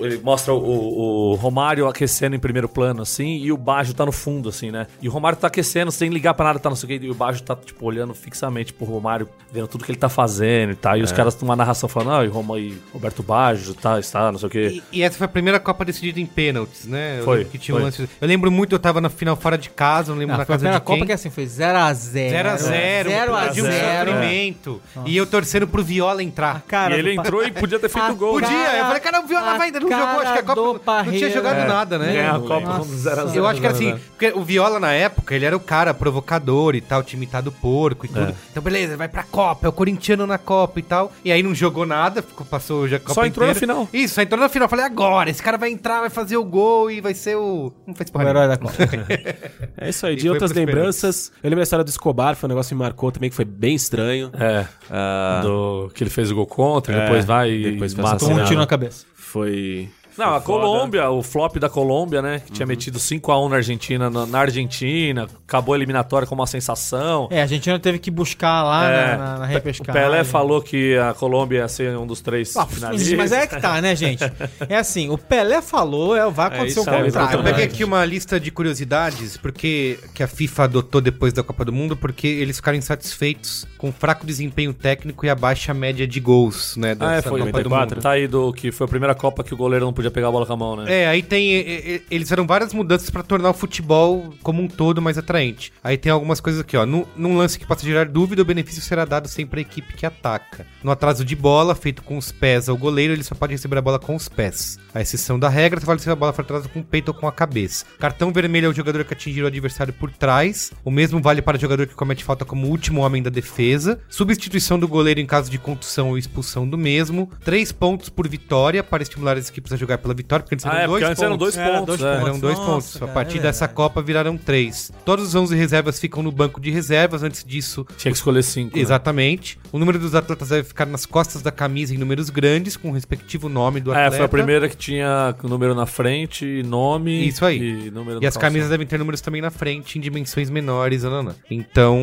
ele 0.00 0.18
mostra 0.22 0.52
o, 0.54 1.30
o 1.32 1.34
Romário 1.34 1.86
aquecendo 1.88 2.34
em 2.36 2.38
primeiro 2.38 2.68
plano, 2.68 3.02
assim, 3.02 3.36
e 3.38 3.52
o 3.52 3.56
Baggio 3.56 3.94
tá 3.94 4.04
no 4.06 4.12
fundo, 4.12 4.48
assim, 4.48 4.70
né? 4.70 4.86
E 5.00 5.08
o 5.08 5.10
Romário 5.12 5.38
tá 5.38 5.46
aquecendo, 5.46 5.90
sem 5.90 6.10
ligar 6.10 6.34
pra 6.34 6.46
nada, 6.46 6.58
tá 6.58 6.68
não 6.68 6.76
sei 6.76 6.96
o 6.96 7.00
que, 7.00 7.06
e 7.06 7.10
o 7.10 7.14
Baggio 7.14 7.42
tá, 7.42 7.56
tipo, 7.56 7.84
olhando 7.86 8.14
fixamente 8.14 8.72
pro 8.72 8.84
Romário, 8.86 9.28
vendo 9.52 9.68
tudo 9.68 9.84
que 9.84 9.90
ele 9.92 9.98
tá 9.98 10.08
fazendo 10.08 10.72
e 10.72 10.76
tal. 10.76 10.96
E 10.96 11.02
os 11.02 11.12
caras 11.12 11.34
têm 11.34 11.48
uma 11.48 11.56
narração 11.56 11.88
falando, 11.88 12.12
ah, 12.20 12.24
e, 12.24 12.28
Roma, 12.28 12.58
e 12.58 12.76
Roberto 12.92 13.22
Baggio, 13.22 13.74
tá, 13.74 13.98
está, 13.98 14.30
não 14.32 14.38
sei 14.38 14.46
o 14.48 14.50
que. 14.50 14.82
E, 14.92 14.98
e 14.98 15.02
essa 15.02 15.16
foi 15.18 15.24
a 15.24 15.28
primeira 15.28 15.58
Copa 15.60 15.84
decidida 15.84 16.20
em 16.20 16.26
pênaltis, 16.26 16.86
né? 16.86 17.20
Eu 17.20 17.24
Foi, 17.24 17.36
lembro 17.38 17.50
Que 17.52 17.58
tinha 17.58 17.74
um 17.74 17.78
foi. 17.78 17.84
lance... 17.84 18.08
Eu 18.20 18.28
lembro 18.28 18.50
muito, 18.50 18.74
eu 18.74 18.78
tava 18.78 19.00
na 19.00 19.08
final 19.10 19.36
fora 19.36 19.56
de 19.58 19.70
casa, 19.70 20.12
não 20.12 20.18
lembro 20.18 20.32
Não, 20.32 20.38
na 20.38 20.44
foi 20.46 20.54
a 20.54 20.58
casa 20.58 20.70
de 20.70 20.84
quem. 20.84 20.94
Copa 20.96 21.06
que 21.06 21.12
assim, 21.12 21.30
foi 21.30 21.44
0x0. 21.44 22.30
0x0, 22.30 23.06
0x0. 23.06 23.52
de 23.52 23.62
um 23.62 23.64
sofrimento. 23.64 24.80
E 25.06 25.16
eu 25.16 25.26
torcendo 25.26 25.66
pro 25.66 25.82
Viola 25.82 26.22
entrar. 26.22 26.62
Cara, 26.66 26.96
E 26.96 26.98
ele 26.98 27.14
entrou 27.14 27.44
e 27.44 27.50
podia 27.50 27.78
ter 27.78 27.88
feito 27.88 28.04
A 28.06 28.10
o 28.12 28.16
gol. 28.16 28.32
Podia, 28.34 28.48
cara- 28.48 28.78
eu 28.78 28.84
falei, 28.86 29.00
cara, 29.00 29.20
o 29.20 29.26
Viola 29.26 29.52
a 29.52 29.58
vai 29.58 29.69
ainda, 29.76 29.80
não 29.80 29.88
jogou, 29.88 30.20
acho 30.20 30.32
que 30.32 30.38
a 30.38 30.42
Copa 30.42 31.02
não, 31.04 31.12
tinha 31.12 31.30
jogado 31.30 31.56
É. 31.58 31.66
nada, 31.66 31.98
né? 31.98 32.12
Ganhar 32.12 32.30
a 32.34 32.38
Não 32.38 32.46
Copa 32.46 32.54
lembro. 32.72 32.74
com 32.86 32.92
0x0. 32.96 33.34
Eu 33.34 33.46
acho 33.46 33.60
que 33.60 33.66
assim, 33.66 33.96
porque 34.10 34.32
o 34.34 34.42
Viola 34.42 34.78
na 34.80 34.92
época, 34.92 35.34
ele 35.34 35.44
era 35.44 35.56
o 35.56 35.60
cara 35.60 35.92
provocador 35.94 36.74
e 36.74 36.80
tal, 36.80 37.02
time 37.02 37.26
tá 37.26 37.40
do 37.40 37.50
porco 37.52 38.06
e 38.06 38.08
tudo. 38.08 38.20
É. 38.30 38.34
Então, 38.50 38.62
beleza, 38.62 38.96
vai 38.96 39.08
pra 39.08 39.22
Copa, 39.22 39.66
é 39.66 39.68
o 39.68 39.72
corintiano 39.72 40.26
na 40.26 40.38
Copa 40.38 40.78
e 40.78 40.82
tal. 40.82 41.12
E 41.24 41.32
aí 41.32 41.42
não 41.42 41.54
jogou 41.54 41.86
nada, 41.86 42.22
ficou, 42.22 42.44
passou 42.46 42.86
já 42.88 42.96
a 42.96 43.00
Copa 43.00 43.14
Só 43.14 43.24
entrou 43.26 43.46
na 43.46 43.52
inteira. 43.52 43.74
final. 43.74 43.88
Isso, 43.92 44.14
só 44.14 44.22
entrou 44.22 44.40
na 44.40 44.48
final. 44.48 44.68
Falei, 44.68 44.84
agora, 44.84 45.30
esse 45.30 45.42
cara 45.42 45.56
vai 45.56 45.70
entrar, 45.70 46.00
vai 46.00 46.10
fazer 46.10 46.36
o 46.36 46.44
gol 46.44 46.90
e 46.90 47.00
vai 47.00 47.14
ser 47.14 47.36
o. 47.36 47.72
Não 47.86 47.94
fez 47.94 48.08
O 48.08 48.12
porra 48.12 48.28
herói 48.28 48.46
nenhuma. 48.48 48.56
da 48.56 48.86
Copa. 48.86 48.90
É 49.82 49.88
isso 49.88 50.04
aí. 50.06 50.12
E 50.12 50.16
De 50.16 50.22
foi 50.22 50.30
outras 50.30 50.52
lembranças, 50.52 51.32
eu 51.42 51.48
lembro 51.48 51.60
a 51.60 51.62
história 51.62 51.84
do 51.84 51.88
Escobar, 51.88 52.34
foi 52.36 52.46
um 52.46 52.50
negócio 52.50 52.68
que 52.70 52.74
me 52.74 52.80
marcou 52.82 53.10
também, 53.10 53.30
que 53.30 53.36
foi 53.36 53.44
bem 53.44 53.74
estranho. 53.74 54.30
É, 54.38 54.66
Ah, 54.90 55.40
do, 55.42 55.90
que 55.94 56.02
ele 56.02 56.10
fez 56.10 56.30
o 56.30 56.34
gol 56.34 56.46
contra, 56.46 56.94
É, 56.94 57.02
depois 57.04 57.24
vai 57.24 57.50
e 57.50 57.70
depois 57.72 57.94
mata. 57.94 58.18
Tomou 58.18 58.38
um 58.40 58.44
tiro 58.44 58.58
na 58.60 58.66
cabeça. 58.66 59.06
Foi. 59.30 59.88
Não, 60.16 60.34
a. 60.34 60.40
Colômbia, 60.40 61.08
o 61.10 61.22
flop 61.22 61.56
da 61.58 61.68
Colômbia, 61.68 62.20
né? 62.22 62.40
Que 62.44 62.52
tinha 62.52 62.66
metido 62.66 62.98
5x1 62.98 63.48
na 63.48 63.56
Argentina, 63.56 64.10
na, 64.10 64.26
na 64.26 64.38
Argentina, 64.40 65.26
acabou 65.46 65.74
a 65.74 65.78
eliminatória 65.78 66.26
com 66.26 66.34
uma 66.34 66.46
sensação. 66.46 67.28
É, 67.30 67.38
a 67.40 67.42
Argentina 67.42 67.78
teve 67.78 67.98
que 67.98 68.10
buscar 68.10 68.62
lá 68.62 68.90
É, 68.90 69.16
na, 69.16 69.16
na, 69.16 69.38
na 69.38 69.44
o 69.44 69.48
repescagem. 69.48 69.92
Pelé 70.02 70.24
falou 70.24 70.60
que 70.62 70.96
a 70.98 71.14
Colômbia 71.14 71.58
ia 71.58 71.68
ser 71.68 71.96
um 71.96 72.06
dos 72.06 72.20
três 72.20 72.56
Ah, 72.56 72.66
finalistas. 72.66 73.16
mas 73.16 73.32
é 73.32 73.46
que 73.46 73.60
tá, 73.60 73.80
né, 73.80 73.94
gente? 73.96 74.20
É 74.68 74.76
assim, 74.76 75.08
o 75.10 75.16
Pelé 75.18 75.60
falou, 75.62 76.16
é, 76.16 76.28
vai 76.30 76.46
acontecer 76.48 76.80
isso 76.80 76.82
o 76.82 76.84
contrário. 76.84 77.38
Eu 77.38 77.42
peguei 77.44 77.64
aqui 77.64 77.82
uma 77.84 78.04
lista 78.04 78.38
de 78.38 78.50
curiosidades, 78.50 79.36
porque 79.36 79.98
que 80.14 80.22
a 80.22 80.26
FIFA 80.28 80.64
adotou 80.64 81.00
depois 81.00 81.32
da 81.32 81.42
Copa 81.42 81.64
do 81.64 81.72
Mundo, 81.72 81.96
porque 81.96 82.26
eles 82.26 82.56
ficaram 82.56 82.76
insatisfeitos 82.78 83.66
com 83.78 83.88
o 83.88 83.92
fraco 83.92 84.26
desempenho 84.26 84.72
técnico 84.72 85.24
e 85.24 85.30
a 85.30 85.34
baixa 85.34 85.72
média 85.74 86.06
de 86.06 86.20
gols, 86.20 86.76
né, 86.76 86.96
Ah, 87.00 87.14
é, 87.14 87.22
foi 87.22 87.40
Copa 87.40 87.62
do 87.62 87.68
94. 87.70 87.96
Mundo. 87.96 88.02
Tá 88.02 88.10
aí 88.10 88.28
do 88.28 88.52
que 88.52 88.70
foi 88.70 88.84
a 88.84 88.88
primeira 88.88 89.14
Copa 89.14 89.42
que 89.42 89.54
o 89.54 89.56
goleiro 89.56 89.84
não 89.86 89.92
podia 89.92 90.09
pegar 90.10 90.28
a 90.28 90.32
bola 90.32 90.46
com 90.46 90.52
a 90.52 90.56
mão, 90.56 90.76
né? 90.76 91.02
É, 91.02 91.06
aí 91.06 91.22
tem. 91.22 91.50
Eles 91.50 92.28
fizeram 92.28 92.46
várias 92.46 92.72
mudanças 92.72 93.10
pra 93.10 93.22
tornar 93.22 93.50
o 93.50 93.54
futebol 93.54 94.32
como 94.42 94.62
um 94.62 94.68
todo 94.68 95.00
mais 95.02 95.18
atraente. 95.18 95.72
Aí 95.82 95.96
tem 95.96 96.10
algumas 96.10 96.40
coisas 96.40 96.60
aqui, 96.60 96.76
ó. 96.76 96.86
Num 96.86 97.36
lance 97.36 97.58
que 97.58 97.66
possa 97.66 97.84
gerar 97.84 98.06
dúvida, 98.06 98.42
o 98.42 98.44
benefício 98.44 98.82
será 98.82 99.04
dado 99.04 99.28
sempre 99.28 99.60
à 99.60 99.62
equipe 99.62 99.94
que 99.94 100.06
ataca. 100.06 100.66
No 100.82 100.90
atraso 100.90 101.24
de 101.24 101.36
bola, 101.36 101.74
feito 101.74 102.02
com 102.02 102.16
os 102.16 102.32
pés 102.32 102.68
ao 102.68 102.76
goleiro, 102.76 103.12
ele 103.12 103.22
só 103.22 103.34
pode 103.34 103.52
receber 103.52 103.78
a 103.78 103.82
bola 103.82 103.98
com 103.98 104.14
os 104.14 104.28
pés. 104.28 104.78
A 104.94 105.00
exceção 105.00 105.38
da 105.38 105.48
regra, 105.48 105.80
só 105.80 105.86
vale 105.86 105.98
receber 105.98 106.12
a 106.12 106.16
bola 106.16 106.32
for 106.32 106.42
atrasada 106.42 106.68
com 106.68 106.80
o 106.80 106.84
peito 106.84 107.08
ou 107.08 107.14
com 107.14 107.28
a 107.28 107.32
cabeça. 107.32 107.84
Cartão 107.98 108.32
vermelho 108.32 108.66
é 108.66 108.68
o 108.68 108.74
jogador 108.74 109.04
que 109.04 109.14
atingir 109.14 109.42
o 109.42 109.46
adversário 109.46 109.92
por 109.92 110.10
trás. 110.10 110.72
O 110.84 110.90
mesmo 110.90 111.20
vale 111.20 111.42
para 111.42 111.56
o 111.56 111.60
jogador 111.60 111.86
que 111.86 111.94
comete 111.94 112.24
falta 112.24 112.44
como 112.44 112.68
último 112.68 113.00
homem 113.00 113.22
da 113.22 113.30
defesa. 113.30 114.00
Substituição 114.08 114.78
do 114.78 114.88
goleiro 114.88 115.20
em 115.20 115.26
caso 115.26 115.50
de 115.50 115.58
contusão 115.58 116.10
ou 116.10 116.18
expulsão 116.18 116.68
do 116.68 116.78
mesmo. 116.78 117.30
Três 117.44 117.72
pontos 117.72 118.08
por 118.08 118.28
vitória 118.28 118.82
para 118.82 119.02
estimular 119.02 119.36
as 119.36 119.48
equipes 119.48 119.72
a 119.72 119.76
jogar 119.76 119.89
pela 119.98 120.14
vitória, 120.14 120.42
porque 120.42 120.54
eles 120.54 120.66
Ah, 120.66 120.80
é, 120.82 120.86
porque 120.86 121.04
antes 121.04 121.22
eram 121.22 121.36
dois 121.36 121.56
Era 121.56 121.78
pontos. 121.78 121.98
dois 121.98 122.00
é. 122.00 122.14
pontos. 122.14 122.28
eram 122.28 122.38
dois 122.40 122.58
Nossa, 122.58 122.70
pontos. 122.70 122.96
A 122.96 123.00
cara, 123.00 123.12
partir 123.12 123.38
é 123.38 123.40
dessa. 123.42 123.68
Copa 123.68 124.02
viraram 124.02 124.36
três. 124.36 124.90
Todos 125.04 125.28
os 125.28 125.34
11 125.34 125.54
reservas 125.56 125.98
ficam 126.00 126.22
no 126.22 126.32
banco 126.32 126.60
de 126.60 126.70
reservas. 126.70 127.22
Antes 127.22 127.44
disso, 127.44 127.86
Tinha 127.96 128.10
que 128.12 128.16
escolher 128.18 128.42
cinco. 128.42 128.76
né? 128.76 128.82
exatamente. 128.82 129.58
O 129.72 129.78
número 129.78 129.98
dos 129.98 130.14
atletas 130.14 130.48
deve 130.48 130.64
ficar 130.64 130.86
nas 130.86 131.06
costas 131.06 131.42
da 131.42 131.50
camisa 131.52 131.94
em 131.94 131.98
números 131.98 132.30
grandes, 132.30 132.76
com 132.76 132.90
o 132.90 132.92
respectivo 132.92 133.48
nome 133.48 133.80
do 133.80 133.92
É, 133.92 133.96
atleta. 133.96 134.16
foi 134.16 134.24
a 134.26 134.28
primeira 134.28 134.68
que 134.68 134.76
tinha 134.76 135.34
o 135.42 135.48
número 135.48 135.74
na 135.74 135.86
frente, 135.86 136.62
nome. 136.64 137.26
Isso 137.28 137.44
aí. 137.44 137.58
E, 137.86 137.90
número 137.90 138.18
E 138.18 138.20
no 138.22 138.28
as 138.28 138.34
calção. 138.34 138.42
camisas 138.42 138.68
devem 138.70 138.86
ter 138.86 138.98
números 138.98 139.20
também 139.20 139.40
na 139.40 139.50
frente, 139.50 139.98
em 139.98 140.00
dimensões 140.00 140.50
menores. 140.50 141.02
Não, 141.04 141.10
não, 141.10 141.22
não. 141.24 141.34
Então. 141.50 141.96